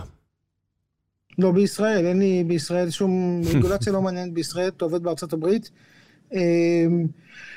לא 1.39 1.51
בישראל, 1.51 2.05
אין 2.05 2.19
לי 2.19 2.43
בישראל 2.47 2.89
שום 2.89 3.41
רגולציה 3.55 3.93
לא 3.93 4.01
מעניינת 4.01 4.33
בישראל, 4.33 4.67
אתה 4.67 4.85
עובד 4.85 5.03
בארצות 5.03 5.33
הברית. 5.33 5.71
אה, 6.33 6.39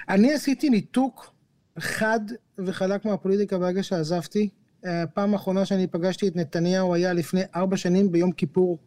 אני 0.09 0.35
עשיתי 0.35 0.71
ניתוק 0.71 1.33
חד 1.79 2.21
וחלק 2.59 3.05
מהפוליטיקה 3.05 3.59
ברגע 3.59 3.83
שעזבתי. 3.83 4.49
הפעם 4.85 5.33
האחרונה 5.33 5.65
שאני 5.65 5.87
פגשתי 5.87 6.29
את 6.29 6.37
נתניהו 6.37 6.95
היה 6.95 7.13
לפני 7.13 7.41
ארבע 7.57 7.77
שנים 7.77 8.13
ביום 8.13 8.33
כיפור, 8.33 8.79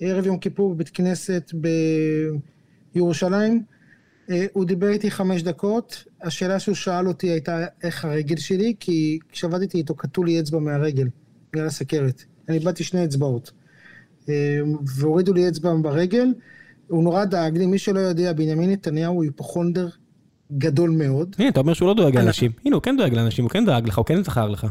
ערב 0.00 0.26
יום 0.26 0.38
כיפור 0.38 0.74
בבית 0.74 0.88
כנסת 0.88 1.50
בירושלים. 2.94 3.62
אה, 4.30 4.46
הוא 4.52 4.64
דיבר 4.64 4.88
איתי 4.88 5.10
חמש 5.10 5.42
דקות, 5.42 6.04
השאלה 6.22 6.58
שהוא 6.58 6.74
שאל 6.74 7.08
אותי 7.08 7.26
הייתה 7.26 7.64
איך 7.82 8.04
הרגל 8.04 8.36
שלי, 8.36 8.74
כי 8.80 9.18
כשעבדתי 9.28 9.78
איתו 9.78 9.94
קטעו 9.94 10.24
לי 10.24 10.40
אצבע 10.40 10.58
מהרגל, 10.58 11.08
בגלל 11.52 11.66
הסכרת. 11.66 12.24
אני 12.48 12.58
איבדתי 12.58 12.84
שני 12.84 13.04
אצבעות. 13.04 13.50
אה, 14.28 14.58
והורידו 14.96 15.32
לי 15.32 15.48
אצבע 15.48 15.74
ברגל, 15.82 16.28
הוא 16.88 17.04
נורא 17.04 17.24
דאג 17.24 17.58
לי, 17.58 17.66
מי 17.66 17.78
שלא 17.78 17.98
יודע, 17.98 18.32
בנימין 18.32 18.70
נתניהו 18.70 19.14
הוא 19.14 19.24
היפוכונדר 19.24 19.88
גדול 20.58 20.90
מאוד. 20.90 21.36
הנה, 21.38 21.48
אתה 21.48 21.60
אומר 21.60 21.74
שהוא 21.74 21.88
לא 21.88 21.94
דואג 21.94 22.16
לאנשים. 22.16 22.52
הנה, 22.64 22.74
הוא 22.74 22.82
כן 22.82 22.96
דואג 22.96 23.14
לאנשים, 23.14 23.44
הוא 23.44 23.50
כן 23.50 23.64
דאג 23.64 23.88
לך, 23.88 23.98
הוא 23.98 24.06
כן 24.06 24.24
זכר 24.24 24.48
לך. 24.48 24.66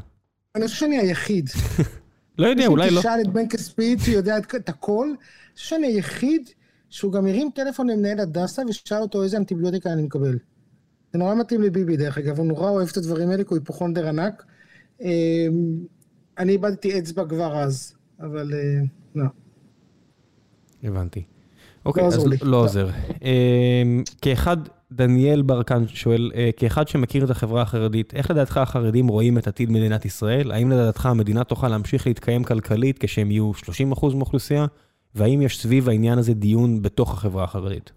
אני 0.56 0.68
חושב 0.68 0.80
שאני 0.80 0.98
היחיד. 0.98 1.50
לא 2.40 2.48
יודע, 2.48 2.68
אולי 2.68 2.92
לא. 2.92 3.00
תשאל 3.00 3.22
את 3.22 3.28
בן 3.28 3.50
כספית, 3.50 4.00
הוא 4.00 4.14
יודע 4.14 4.38
את 4.38 4.70
הכל. 4.70 5.08
אני 5.08 5.16
חושב 5.56 5.70
שאני 5.70 5.88
היחיד 5.88 6.50
שהוא 6.90 7.12
גם 7.12 7.28
הרים 7.28 7.50
טלפון 7.56 7.90
למנהל 7.90 8.20
הדסה 8.20 8.62
ושאל 8.70 9.02
אותו 9.02 9.24
איזה 9.24 9.38
אנטיביוטיקה 9.38 9.94
אני 9.94 10.02
מקבל. 10.02 10.38
זה 11.14 11.20
נורא 11.20 11.36
מתאים 11.36 11.62
לביבי 11.62 11.98
דרך 11.98 12.18
אגב, 12.18 12.38
הוא 12.38 12.46
נורא 12.46 12.70
אוהב 12.70 12.90
את 12.92 12.98
הדברים 12.98 13.30
האלה 13.30 13.44
כי 13.44 13.50
הוא 13.50 13.58
היפוכונדר 13.58 14.08
ענק. 14.08 14.44
אמ, 15.02 15.08
אני 16.38 16.52
איבדתי 16.52 17.00
אצבע 17.00 17.26
כבר 17.26 17.58
אז, 17.58 17.94
אבל 18.20 18.54
אה, 18.54 18.82
לא. 19.16 19.26
הבנתי. 20.84 21.24
אוקיי, 21.86 22.04
לא 22.04 22.08
אז 22.08 22.26
לא, 22.42 22.58
עוזר. 22.58 22.90
אמ, 23.22 24.04
כאחד, 24.22 24.58
דניאל 24.92 25.42
ברקן 25.42 25.88
שואל, 25.88 26.32
אה, 26.36 26.50
כאחד 26.58 26.88
שמכיר 26.88 27.26
את 27.26 27.30
החברה 27.30 27.62
החרדית, 27.62 28.14
איך 28.14 28.32
לדעתך 28.32 28.58
החרדים 28.58 29.08
רואים 29.08 29.38
את 29.38 29.48
עתיד 29.48 29.72
מדינת 29.72 30.06
ישראל? 30.06 30.52
האם 30.52 30.72
לדעתך 30.72 31.06
המדינה 31.06 31.44
תוכל 31.44 31.68
להמשיך 31.68 32.08
להתקיים 32.08 32.44
כלכלית 32.44 32.98
כשהם 33.00 33.32
יהיו 33.32 33.52
30% 33.54 34.16
מהאוכלוסייה? 34.16 34.66
והאם 35.16 35.42
יש 35.42 35.62
סביב 35.62 35.90
העניין 35.90 36.18
הזה 36.18 36.34
דיון 36.34 36.82
בתוך 36.82 37.14
החברה 37.14 37.44
החרדית? 37.44 37.92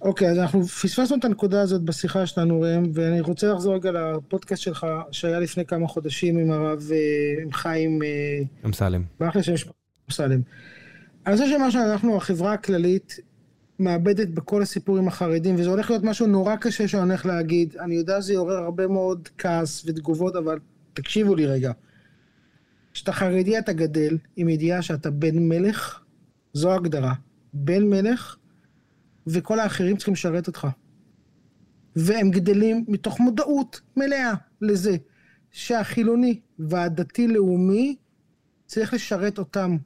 אוקיי, 0.00 0.28
okay, 0.28 0.30
אז 0.30 0.38
אנחנו 0.38 0.64
פספסנו 0.64 1.16
את 1.16 1.24
הנקודה 1.24 1.60
הזאת 1.60 1.82
בשיחה 1.82 2.26
שלנו, 2.26 2.60
ראם, 2.60 2.90
ואני 2.94 3.20
רוצה 3.20 3.52
לחזור 3.52 3.74
רגע 3.74 3.90
לפודקאסט 3.92 4.62
שלך, 4.62 4.86
שהיה 5.10 5.40
לפני 5.40 5.64
כמה 5.64 5.88
חודשים 5.88 6.38
עם 6.38 6.50
הרב, 6.50 6.82
אה, 6.92 7.42
עם 7.42 7.52
חיים... 7.52 8.02
אה, 8.02 8.42
אמסלם. 8.64 9.02
באחלה 9.20 9.42
שם 9.42 9.70
אמסלם. 10.10 10.40
אני 11.26 11.36
חושב 11.36 11.48
שמה 11.48 11.70
שאנחנו, 11.70 12.16
החברה 12.16 12.52
הכללית, 12.52 13.18
מאבדת 13.78 14.28
בכל 14.28 14.62
הסיפור 14.62 14.98
עם 14.98 15.08
החרדים, 15.08 15.54
וזה 15.54 15.70
הולך 15.70 15.90
להיות 15.90 16.02
משהו 16.02 16.26
נורא 16.26 16.56
קשה 16.56 16.88
שאני 16.88 17.02
הולך 17.02 17.26
להגיד. 17.26 17.74
אני 17.80 17.94
יודע 17.94 18.22
שזה 18.22 18.32
יעורר 18.32 18.56
הרבה 18.56 18.86
מאוד 18.86 19.28
כעס 19.38 19.84
ותגובות, 19.86 20.36
אבל 20.36 20.58
תקשיבו 20.94 21.34
לי 21.34 21.46
רגע. 21.46 21.72
כשאתה 23.06 23.18
חרדי 23.18 23.58
אתה 23.58 23.72
גדל 23.72 24.18
עם 24.36 24.48
ידיעה 24.48 24.82
שאתה 24.82 25.10
בן 25.10 25.48
מלך, 25.48 26.00
זו 26.52 26.72
ההגדרה. 26.72 27.14
בן 27.52 27.84
מלך, 27.84 28.36
וכל 29.26 29.60
האחרים 29.60 29.96
צריכים 29.96 30.14
לשרת 30.14 30.46
אותך. 30.46 30.66
והם 31.96 32.30
גדלים 32.30 32.84
מתוך 32.88 33.20
מודעות 33.20 33.80
מלאה 33.96 34.34
לזה 34.60 34.96
שהחילוני 35.50 36.40
והדתי-לאומי 36.58 37.96
צריך 38.66 38.94
לשרת 38.94 39.38
אותם. 39.38 39.76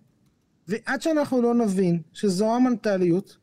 ועד 0.68 1.02
שאנחנו 1.02 1.42
לא 1.42 1.54
נבין 1.54 2.02
שזו 2.12 2.54
המנטליות, 2.56 3.36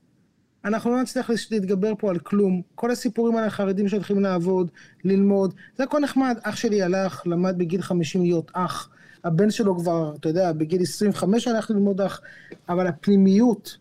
אנחנו 0.66 0.92
לא 0.92 1.02
נצליח 1.02 1.30
להתגבר 1.52 1.94
פה 1.98 2.10
על 2.10 2.20
כלום. 2.20 2.62
כל 2.76 2.92
הסיפורים 2.92 3.38
על 3.38 3.44
החרדים 3.44 3.88
שהולכים 3.88 4.20
לעבוד, 4.20 4.72
ללמוד, 5.04 5.54
זה 5.76 5.84
הכל 5.84 6.00
נחמד. 6.00 6.38
אח 6.44 6.56
שלי 6.56 6.82
הלך, 6.82 7.24
למד 7.26 7.58
בגיל 7.58 7.82
50 7.82 8.22
להיות 8.22 8.52
אח. 8.54 8.90
הבן 9.28 9.52
שלו 9.52 9.78
כבר, 9.78 10.16
אתה 10.20 10.30
יודע, 10.30 10.52
בגיל 10.54 10.82
25 10.82 11.48
הלך 11.48 11.70
ללמוד 11.70 12.02
אח, 12.02 12.22
אבל 12.70 12.88
הפנימיות, 12.88 13.78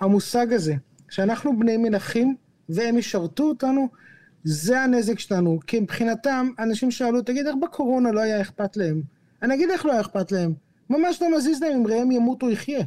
המושג 0.00 0.52
הזה, 0.52 0.74
שאנחנו 1.08 1.58
בני 1.58 1.76
מלכים 1.76 2.36
והם 2.68 2.98
ישרתו 2.98 3.42
אותנו, 3.42 3.88
זה 4.44 4.80
הנזק 4.80 5.18
שלנו. 5.18 5.58
כי 5.66 5.80
מבחינתם, 5.80 6.48
אנשים 6.58 6.90
שאלו, 6.90 7.22
תגיד, 7.22 7.46
איך 7.46 7.56
בקורונה 7.62 8.12
לא 8.12 8.20
היה 8.20 8.40
אכפת 8.40 8.76
להם? 8.76 9.02
אני 9.42 9.54
אגיד 9.54 9.70
איך 9.70 9.86
לא 9.86 9.92
היה 9.92 10.00
אכפת 10.00 10.32
להם. 10.32 10.54
ממש 10.90 11.22
לא 11.22 11.36
מזיז 11.36 11.62
להם 11.62 11.72
אם 11.72 11.86
ראם 11.86 12.10
ימות 12.10 12.42
או 12.42 12.50
יחיה. 12.50 12.84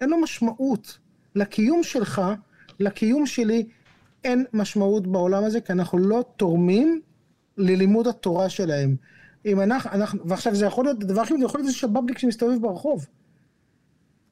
אין 0.00 0.10
לו 0.10 0.20
משמעות. 0.20 0.98
לקיום 1.34 1.82
שלך, 1.82 2.22
לקיום 2.80 3.26
שלי, 3.26 3.66
אין 4.24 4.44
משמעות 4.52 5.06
בעולם 5.06 5.44
הזה, 5.44 5.60
כי 5.60 5.72
אנחנו 5.72 5.98
לא 5.98 6.24
תורמים 6.36 7.00
ללימוד 7.58 8.06
התורה 8.06 8.48
שלהם. 8.48 8.96
אם 9.46 9.60
אנחנו, 9.60 9.90
אנחנו, 9.90 10.28
ועכשיו 10.28 10.54
זה 10.54 10.66
יכול 10.66 10.84
להיות, 10.84 10.98
דבר 10.98 11.22
אחר, 11.22 11.34
זה 11.38 11.44
יכול 11.44 11.60
להיות 11.60 11.68
איזה 11.68 11.78
שבבניק 11.78 12.18
שמסתובב 12.18 12.62
ברחוב. 12.62 13.06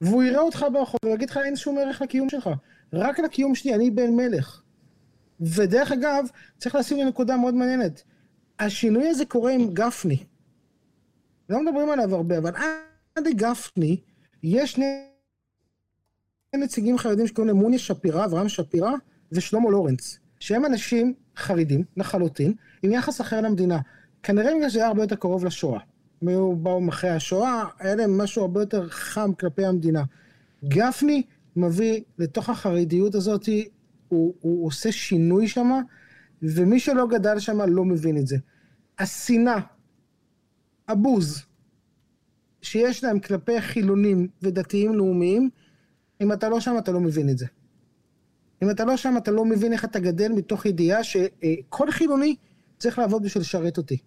והוא 0.01 0.22
יראה 0.22 0.40
אותך 0.40 0.66
ברחוב 0.72 1.01
ויגיד 1.05 1.30
לך 1.30 1.36
אין 1.36 1.56
שום 1.56 1.78
ערך 1.78 2.02
לקיום 2.02 2.28
שלך. 2.28 2.51
רק 2.93 3.18
לקיום 3.18 3.55
שלי, 3.55 3.74
אני 3.74 3.90
בן 3.90 4.10
מלך. 4.16 4.62
ודרך 5.40 5.93
אגב, 5.93 6.24
צריך 6.59 6.74
לשים 6.74 6.98
לי 6.98 7.05
נקודה 7.05 7.36
מאוד 7.36 7.55
מעניינת. 7.55 8.02
השינוי 8.59 9.09
הזה 9.09 9.24
קורה 9.24 9.52
עם 9.52 9.74
גפני. 9.74 10.24
לא 11.48 11.62
מדברים 11.62 11.90
עליו 11.90 12.14
הרבה, 12.14 12.39
אבל 12.39 12.52
עד 13.16 13.24
גפני, 13.28 14.01
יש 14.43 14.72
שני 14.72 15.05
נציגים 16.56 16.98
חרדים 16.98 17.26
שקוראים 17.26 17.48
להם 17.55 17.62
מוני 17.62 17.78
שפירא, 17.78 18.24
אברהם 18.24 18.48
שפירא 18.48 18.93
ושלמה 19.32 19.70
לורנץ, 19.70 20.18
שהם 20.40 20.64
אנשים 20.64 21.14
חרדים 21.36 21.84
לחלוטין, 21.97 22.55
עם 22.82 22.93
יחס 22.93 23.20
אחר 23.20 23.40
למדינה. 23.40 23.78
כנראה 24.23 24.55
בגלל 24.57 24.69
שזה 24.69 24.78
היה 24.78 24.89
הרבה 24.89 25.03
יותר 25.03 25.16
קרוב 25.16 25.44
לשואה. 25.44 25.81
הם 26.23 26.62
באו 26.62 26.89
אחרי 26.89 27.11
השואה, 27.11 27.65
היה 27.78 27.94
להם 27.94 28.19
משהו 28.19 28.43
הרבה 28.43 28.62
יותר 28.62 28.89
חם 28.89 29.31
כלפי 29.40 29.65
המדינה. 29.65 30.03
גפני 30.65 31.23
מביא 31.57 32.01
לתוך 32.19 32.49
החרדיות 32.49 33.15
הזאת, 33.15 33.49
הוא, 34.09 34.35
הוא 34.40 34.66
עושה 34.66 34.93
שינוי 34.93 35.49
שם, 35.49 35.70
ומי 36.43 36.81
שלא 36.81 37.07
גדל 37.07 37.39
שם 37.39 37.61
לא 37.61 37.85
מבין 37.85 38.16
את 38.16 38.27
זה. 38.27 38.36
השנאה, 38.99 39.59
הבוז, 40.89 41.43
שיש 42.62 43.05
להם 43.05 43.20
כלפי 43.20 43.61
חילונים 43.61 44.28
ודתיים 44.43 44.94
לאומיים, 44.94 45.51
אם 46.20 46.32
אתה 46.32 46.49
לא 46.49 46.61
שם 46.61 46.74
אתה 46.78 46.93
לא 46.93 47.01
מבין 47.01 47.28
את 47.28 47.39
זה. 47.39 47.47
אם 48.62 48.70
אתה 48.70 48.85
לא 48.85 48.97
שם 48.97 49.15
אתה 49.16 49.31
לא 49.31 49.44
מבין 49.44 49.73
איך 49.73 49.85
אתה 49.85 49.99
גדל 49.99 50.32
מתוך 50.32 50.66
ידיעה 50.66 51.05
שכל 51.05 51.90
חילוני 51.90 52.36
צריך 52.78 52.99
לעבוד 52.99 53.23
בשביל 53.23 53.40
לשרת 53.40 53.78
אותי. 53.78 53.99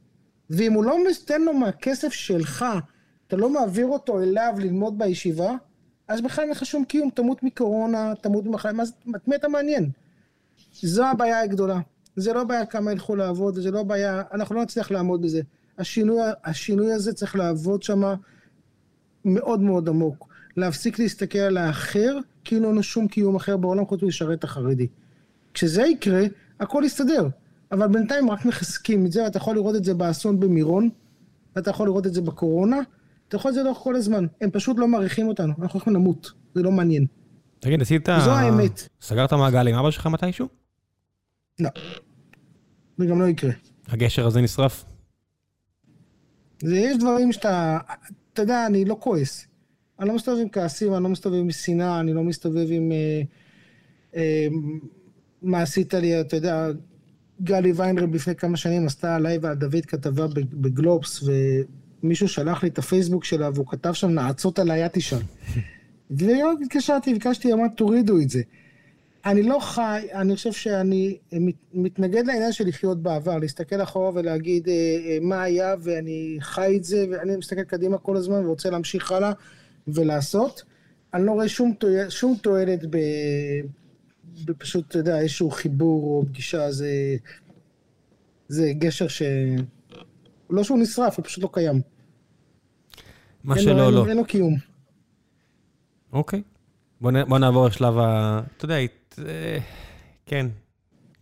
ואם 0.50 0.74
הוא 0.74 0.84
לא 0.84 0.98
נותן 1.10 1.42
לו 1.42 1.54
מהכסף 1.54 2.14
שלך, 2.14 2.66
אתה 3.28 3.36
לא 3.36 3.50
מעביר 3.50 3.86
אותו 3.86 4.22
אליו 4.22 4.54
ללמוד 4.58 4.98
בישיבה, 4.98 5.52
אז 6.08 6.22
בכלל 6.22 6.44
אין 6.44 6.52
לך 6.52 6.66
שום 6.66 6.86
קיום, 6.86 7.10
תמות 7.10 7.44
מקורונה, 7.44 8.14
תמות 8.22 8.46
ממחלה, 8.46 8.84
את 9.16 9.28
מי 9.28 9.36
אתה 9.36 9.48
מעניין? 9.48 9.90
זו 10.82 11.06
הבעיה 11.06 11.42
הגדולה. 11.42 11.80
זה 12.16 12.34
לא 12.34 12.44
בעיה 12.44 12.66
כמה 12.66 12.92
ילכו 12.92 13.16
לעבוד, 13.16 13.56
זה 13.56 13.72
לא 13.72 13.84
בעיה, 13.84 14.24
אנחנו 14.34 14.56
לא 14.56 14.64
נצליח 14.64 14.92
לעמוד 14.92 15.22
בזה. 15.22 15.42
השינוי, 15.78 16.20
השינוי 16.46 16.94
הזה 16.94 17.14
צריך 17.14 17.36
לעבוד 17.36 17.84
שם 17.84 18.02
מאוד 19.26 19.60
מאוד 19.62 19.90
עמוק. 19.90 20.28
להפסיק 20.58 21.00
להסתכל 21.00 21.40
על 21.40 21.58
האחר, 21.58 22.18
כאילו 22.44 22.68
אין 22.68 22.76
לו 22.76 22.84
שום 22.84 23.08
קיום 23.08 23.36
אחר 23.36 23.58
בעולם 23.58 23.86
חוץ 23.86 24.04
מלשרת 24.04 24.40
את 24.40 24.44
החרדי. 24.44 24.88
כשזה 25.54 25.84
יקרה, 25.84 26.24
הכל 26.60 26.84
יסתדר. 26.86 27.28
אבל 27.72 27.88
בינתיים 27.88 28.30
רק 28.30 28.46
מחזקים 28.46 29.06
את 29.06 29.12
זה, 29.12 29.24
ואתה 29.24 29.38
יכול 29.38 29.56
לראות 29.56 29.76
את 29.76 29.84
זה 29.84 29.94
באסון 29.94 30.40
במירון, 30.40 30.90
ואתה 31.56 31.70
יכול 31.70 31.88
לראות 31.88 32.08
את 32.08 32.14
זה 32.14 32.22
בקורונה, 32.22 32.78
אתה 33.28 33.36
יכול 33.36 33.52
לראות 33.52 33.60
את 33.60 33.64
זה 33.64 33.64
לאורך 33.64 33.78
כל 33.78 33.96
הזמן. 33.96 34.26
הם 34.42 34.52
פשוט 34.52 34.78
לא 34.80 34.88
מעריכים 34.88 35.28
אותנו, 35.28 35.54
אנחנו 35.62 35.80
יכולים 35.80 36.00
למות, 36.00 36.32
זה 36.56 36.64
לא 36.64 36.72
מעניין. 36.72 37.06
תגיד, 37.60 37.82
עשית... 37.82 38.10
זו 38.26 38.32
האמת. 38.32 38.88
סגרת 39.02 39.34
מעגל 39.34 39.68
עם 39.68 39.76
אבא 39.76 39.92
שלך 39.92 40.08
מתישהו? 40.08 40.48
לא. 41.60 41.70
זה 42.98 43.06
גם 43.06 43.22
לא 43.22 43.28
יקרה. 43.28 43.52
הגשר 43.88 44.28
הזה 44.28 44.42
נשרף? 44.42 44.86
זה, 46.64 46.78
יש 46.78 46.98
דברים 46.98 47.32
שאתה... 47.32 47.78
אתה 48.34 48.42
יודע, 48.42 48.66
אני 48.66 48.86
לא 48.86 48.98
כועס. 49.00 49.48
אני 50.00 50.08
לא 50.08 50.16
מסתובב 50.16 50.42
עם 50.42 50.50
כעסים, 50.50 50.94
אני 50.94 51.04
לא 51.04 51.10
מסתובב 51.10 51.36
עם 51.36 51.52
שנאה, 51.52 52.00
אני 52.00 52.14
לא 52.14 52.24
מסתובב 52.24 52.68
עם... 52.70 52.92
אה, 52.92 53.22
אה, 54.16 54.48
מה 55.42 55.62
עשית 55.62 55.94
לי, 55.94 56.22
אתה 56.22 56.36
יודע, 56.36 56.68
גלי 57.42 57.72
ויינרב 57.72 58.16
לפני 58.16 58.36
כמה 58.36 58.58
שנים 58.58 58.86
עשתה 58.86 59.16
עליי 59.16 59.38
ועל 59.38 59.56
דוד 59.56 59.86
כתבה 59.88 60.28
בגלובס, 60.54 61.24
ומישהו 62.04 62.28
שלח 62.28 62.64
לי 62.64 62.70
את 62.70 62.78
הפייסבוק 62.78 63.24
שלה, 63.24 63.50
והוא 63.54 63.68
כתב 63.68 63.94
שם 63.94 64.10
נעצות 64.10 64.60
עליי, 64.60 64.86
את 64.86 64.94
תשאל. 64.94 65.20
התקשרתי, 66.62 67.14
ביקשתי, 67.14 67.54
אמרתי, 67.54 67.76
תורידו 67.76 68.20
את 68.20 68.30
זה. 68.30 68.42
אני 69.26 69.44
לא 69.44 69.60
חי, 69.60 70.08
אני 70.14 70.36
חושב 70.36 70.52
שאני 70.52 71.18
מתנגד 71.74 72.28
לעניין 72.28 72.52
של 72.52 72.68
לחיות 72.68 73.04
בעבר, 73.04 73.38
להסתכל 73.38 73.84
אחורה 73.84 74.12
ולהגיד 74.14 74.70
אה, 74.70 74.74
אה, 74.74 75.18
מה 75.22 75.44
היה 75.44 75.76
ואני 75.82 76.38
חי 76.40 76.78
את 76.78 76.84
זה 76.84 77.06
ואני 77.12 77.38
מסתכל 77.38 77.64
קדימה 77.64 77.98
כל 77.98 78.18
הזמן 78.18 78.46
ורוצה 78.46 78.70
להמשיך 78.70 79.12
הלאה 79.12 79.32
ולעשות. 79.88 80.64
אני 81.14 81.26
לא 81.26 81.32
רואה 81.32 81.48
שום, 81.48 81.74
שום 82.10 82.36
תועלת 82.42 82.86
ב... 82.90 82.98
בפשוט, 84.46 84.88
אתה 84.88 84.98
יודע, 84.98 85.20
איזשהו 85.20 85.52
חיבור 85.52 86.04
או 86.04 86.26
פגישה, 86.28 86.72
זה, 86.72 87.16
זה 88.48 88.72
גשר 88.78 89.08
ש... 89.08 89.22
לא 90.50 90.64
שהוא 90.64 90.80
נשרף, 90.80 91.18
הוא 91.18 91.26
פשוט 91.26 91.44
לא 91.44 91.50
קיים. 91.54 91.82
מה 93.44 93.60
שלא, 93.60 93.92
לא. 93.92 94.02
אין, 94.02 94.10
אין 94.10 94.18
לו 94.18 94.26
קיום. 94.26 94.56
אוקיי. 96.14 96.42
בוא, 97.02 97.12
נ, 97.12 97.30
בוא 97.30 97.38
נעבור 97.38 97.68
לשלב 97.68 97.98
ה... 97.98 98.42
אתה 98.58 98.66
יודע, 98.66 98.76
אה, 99.26 99.58
כן, 100.26 100.48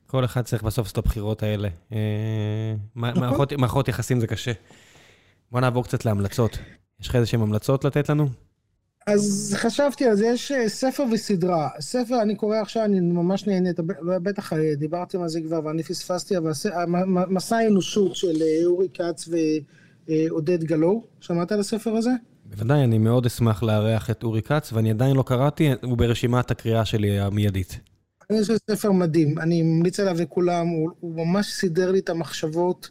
כל 0.07 0.26
אחד 0.26 0.41
צריך 0.41 0.64
בסוף 0.64 0.85
לעשות 0.85 0.94
את 0.94 0.98
הבחירות 0.98 1.44
האלה. 1.44 1.69
אה, 1.91 2.76
נכון. 2.95 3.48
מערכות 3.57 3.88
יחסים 3.88 4.19
זה 4.19 4.27
קשה. 4.27 4.52
בוא 5.52 5.60
נעבור 5.60 5.84
קצת 5.84 6.06
להמלצות. 6.06 6.57
יש 7.02 7.07
לך 7.07 7.15
איזה 7.15 7.27
שהן 7.27 7.41
המלצות 7.41 7.85
לתת 7.85 8.10
לנו? 8.10 8.30
אז 9.07 9.55
חשבתי 9.57 10.05
על 10.05 10.15
זה, 10.15 10.25
יש 10.25 10.51
אה, 10.51 10.69
ספר 10.69 11.03
וסדרה. 11.11 11.69
ספר, 11.80 12.21
אני 12.21 12.35
קורא 12.35 12.57
עכשיו, 12.57 12.84
אני 12.84 12.99
ממש 12.99 13.47
נהנה, 13.47 13.69
בטח 14.23 14.53
דיברתם 14.77 15.21
על 15.21 15.30
זה 15.30 15.41
כבר 15.41 15.59
ואני 15.65 15.84
פספסתי, 15.84 16.38
אבל 16.38 16.51
מסע 17.05 17.57
האנושות 17.57 18.15
של 18.15 18.35
אורי 18.65 18.88
כץ 18.93 19.30
ועודד 20.07 20.63
גלאור, 20.63 21.07
שמעת 21.19 21.51
על 21.51 21.59
הספר 21.59 21.95
הזה? 21.95 22.11
בוודאי, 22.45 22.84
אני 22.84 22.97
מאוד 22.97 23.25
אשמח 23.25 23.63
לארח 23.63 24.09
את 24.09 24.23
אורי 24.23 24.41
כץ, 24.41 24.73
ואני 24.73 24.91
עדיין 24.91 25.15
לא 25.15 25.23
קראתי, 25.23 25.71
הוא 25.84 25.97
ברשימת 25.97 26.51
הקריאה 26.51 26.85
שלי 26.85 27.19
המיידית. 27.19 27.80
אני 28.30 28.41
חושב 28.41 28.53
שזה 28.53 28.75
ספר 28.75 28.91
מדהים, 28.91 29.39
אני 29.39 29.61
ממליץ 29.61 29.99
עליו 29.99 30.15
לכולם, 30.19 30.67
הוא, 30.67 30.89
הוא 30.99 31.25
ממש 31.25 31.51
סידר 31.53 31.91
לי 31.91 31.99
את 31.99 32.09
המחשבות 32.09 32.89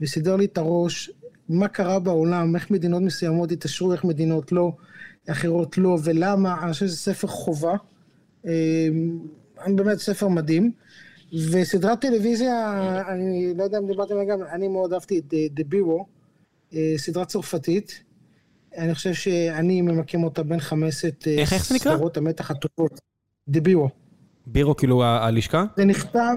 וסידר 0.00 0.36
לי 0.36 0.44
את 0.44 0.58
הראש, 0.58 1.10
מה 1.48 1.68
קרה 1.68 1.98
בעולם, 1.98 2.56
איך 2.56 2.70
מדינות 2.70 3.02
מסוימות 3.02 3.52
התעשרו, 3.52 3.92
איך 3.92 4.04
מדינות 4.04 4.52
לא, 4.52 4.72
אחרות 5.30 5.78
לא, 5.78 5.98
ולמה, 6.04 6.62
אני 6.62 6.72
חושב 6.72 6.86
שזה 6.86 6.96
ספר 6.96 7.26
חובה. 7.28 7.74
אמ, 8.44 8.50
באמת 9.76 9.98
ספר 9.98 10.28
מדהים. 10.28 10.72
וסדרת 11.52 12.00
טלוויזיה, 12.00 13.02
אני 13.08 13.54
לא 13.56 13.64
יודע 13.64 13.78
אם 13.78 13.86
דיברתם 13.86 14.14
גם, 14.30 14.38
אני 14.52 14.68
מאוד 14.68 14.92
אהבתי 14.92 15.18
את 15.18 15.34
The 15.60 15.62
Bureau, 15.74 16.04
אה, 16.74 16.94
סדרה 16.96 17.24
צרפתית. 17.24 18.02
אני 18.76 18.94
חושב 18.94 19.14
שאני 19.14 19.80
ממקם 19.80 20.24
אותה 20.24 20.42
בין 20.42 20.60
זה 21.68 21.74
נקרא? 21.74 21.94
סדרות 21.94 22.16
המתח 22.16 22.50
הטובות. 22.50 23.00
דה 23.48 23.60
בירו. 23.60 23.88
בירו 24.46 24.76
כאילו 24.76 25.04
הלשכה? 25.04 25.64
זה 25.76 25.84
נכתב, 25.84 26.36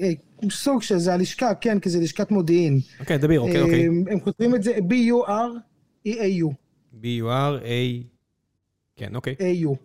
אה, 0.00 0.10
סוג 0.50 0.82
של 0.82 0.98
זה 0.98 1.14
הלשכה, 1.14 1.54
כן, 1.54 1.80
כי 1.80 1.90
זה 1.90 2.00
לשכת 2.00 2.30
מודיעין. 2.30 2.80
אוקיי, 3.00 3.18
דה 3.18 3.28
בירו, 3.28 3.46
אוקיי, 3.46 3.62
אוקיי. 3.62 3.86
הם 3.86 4.20
כותבים 4.20 4.54
את 4.54 4.62
זה 4.62 4.76
B-U-R-E-A-U. 4.76 6.61
B-U-R-A... 7.00 8.04
כן, 8.96 9.14
אוקיי. 9.14 9.34
A-U. 9.38 9.76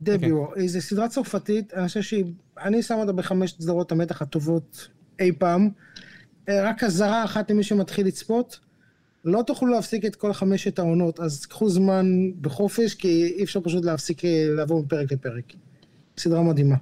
דה 0.00 0.18
בירו. 0.18 0.52
זו 0.66 0.80
סדרה 0.80 1.08
צרפתית, 1.08 1.74
אני 1.74 1.88
חושב 1.88 2.02
שהיא... 2.02 2.24
אני 2.58 2.82
שם 2.82 2.94
אותה 2.94 3.12
בחמש 3.12 3.54
סדרות 3.60 3.92
המתח 3.92 4.22
הטובות 4.22 4.88
אי 5.20 5.32
פעם. 5.38 5.70
אה, 6.48 6.68
רק 6.68 6.84
אזהרה 6.84 7.24
אחת 7.24 7.50
למי 7.50 7.62
שמתחיל 7.62 8.06
לצפות. 8.06 8.60
לא 9.24 9.42
תוכלו 9.46 9.68
להפסיק 9.68 10.04
את 10.04 10.16
כל 10.16 10.32
חמשת 10.32 10.78
העונות, 10.78 11.20
אז 11.20 11.46
קחו 11.46 11.68
זמן 11.68 12.06
בחופש, 12.40 12.94
כי 12.94 13.34
אי 13.36 13.44
אפשר 13.44 13.60
פשוט 13.60 13.84
להפסיק 13.84 14.24
אה, 14.24 14.46
לעבור 14.50 14.82
מפרק 14.82 15.12
לפרק. 15.12 15.52
סדרה 16.18 16.42
מדהימה. 16.42 16.76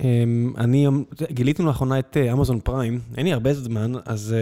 אמ, 0.00 0.52
אני 0.58 0.86
גיליתי 1.30 1.62
לאחרונה 1.62 1.98
את 1.98 2.16
אמזון 2.32 2.56
אה, 2.56 2.60
פריים, 2.60 3.00
אין 3.16 3.26
לי 3.26 3.32
הרבה 3.32 3.54
זמן, 3.54 3.92
אז 4.04 4.34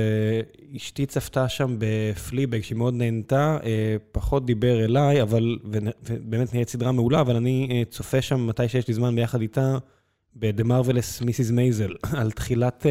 uh, 0.72 0.76
אשתי 0.76 1.06
צפתה 1.06 1.48
שם 1.48 1.76
בפליבג 1.78 2.62
שהיא 2.62 2.78
מאוד 2.78 2.94
נהנתה, 2.94 3.58
uh, 3.60 3.64
פחות 4.12 4.46
דיבר 4.46 4.84
אליי, 4.84 5.22
אבל, 5.22 5.58
ובאמת 5.64 6.54
נהיית 6.54 6.68
סדרה 6.68 6.92
מעולה, 6.92 7.20
אבל 7.20 7.36
אני 7.36 7.84
צופה 7.90 8.22
שם 8.22 8.46
מתי 8.46 8.68
שיש 8.68 8.88
לי 8.88 8.94
זמן 8.94 9.16
ביחד 9.16 9.40
איתה, 9.40 9.78
ב-The 10.36 10.64
Mrs. 10.64 11.52
Maisel, 11.52 12.08
על 12.20 12.30
תחילת... 12.30 12.86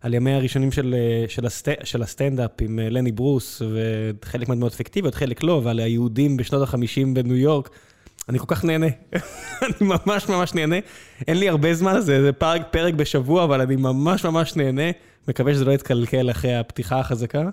על 0.00 0.14
ימי 0.14 0.32
הראשונים 0.32 0.72
של, 0.72 0.94
אה, 0.98 1.28
של, 1.28 1.46
הסט, 1.46 1.68
של 1.84 2.02
הסטנדאפ 2.02 2.50
עם 2.60 2.78
אה, 2.78 2.90
לני 2.90 3.12
ברוס, 3.12 3.62
וחלק 3.62 4.48
מהדמות 4.48 4.72
פיקטיביות, 4.72 5.14
חלק 5.14 5.42
לא, 5.42 5.60
ועל 5.64 5.80
היהודים 5.80 6.36
בשנות 6.36 6.68
ה-50 6.68 7.14
בניו 7.14 7.36
יורק. 7.36 7.70
אני 8.30 8.38
כל 8.38 8.44
כך 8.48 8.64
נהנה, 8.64 8.86
אני 9.62 9.74
ממש 9.80 10.28
ממש 10.28 10.54
נהנה. 10.54 10.76
אין 11.28 11.36
לי 11.36 11.48
הרבה 11.48 11.74
זמן, 11.74 12.00
זה, 12.00 12.22
זה 12.22 12.32
פרק, 12.32 12.62
פרק 12.70 12.94
בשבוע, 12.94 13.44
אבל 13.44 13.60
אני 13.60 13.76
ממש 13.76 14.24
ממש 14.24 14.56
נהנה. 14.56 14.90
מקווה 15.28 15.54
שזה 15.54 15.64
לא 15.64 15.72
יתקלקל 15.72 16.30
אחרי 16.30 16.56
הפתיחה 16.56 17.00
החזקה, 17.00 17.48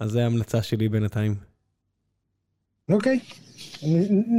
אז 0.00 0.10
זו 0.10 0.20
ההמלצה 0.20 0.62
שלי 0.62 0.88
בינתיים. 0.88 1.34
אוקיי, 2.90 3.20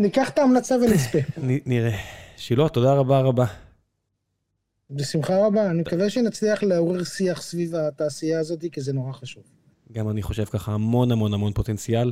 ניקח 0.02 0.30
את 0.30 0.40
ההמלצה 0.40 0.76
ונצפה. 0.76 1.18
נראה. 1.66 1.98
שילה, 2.38 2.70
תודה 2.70 2.94
רבה 2.94 3.20
רבה. 3.20 3.45
בשמחה 4.91 5.45
רבה, 5.45 5.70
אני 5.70 5.82
מקווה 5.82 6.10
שנצליח 6.10 6.64
לעורר 6.64 7.03
שיח 7.03 7.41
סביב 7.41 7.76
התעשייה 7.76 8.40
הזאת, 8.40 8.60
כי 8.72 8.82
זה 8.82 8.94
נורא 8.94 9.14
חשוב. 9.14 9.44
גם 9.91 10.10
אני 10.10 10.22
חושב 10.22 10.45
ככה, 10.45 10.72
המון 10.72 11.12
המון 11.12 11.34
המון 11.34 11.53
פוטנציאל. 11.53 12.12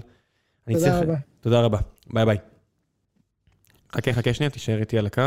תודה 0.71 0.99
רבה. 0.99 1.15
תודה 1.41 1.61
רבה. 1.61 1.79
ביי 2.13 2.25
ביי. 2.25 2.52
חכה, 3.95 4.13
חכה 4.13 4.33
שנייה, 4.33 4.49
תישאר 4.49 4.79
איתי 4.79 4.97
על 4.97 5.05
הקו. 5.05 5.21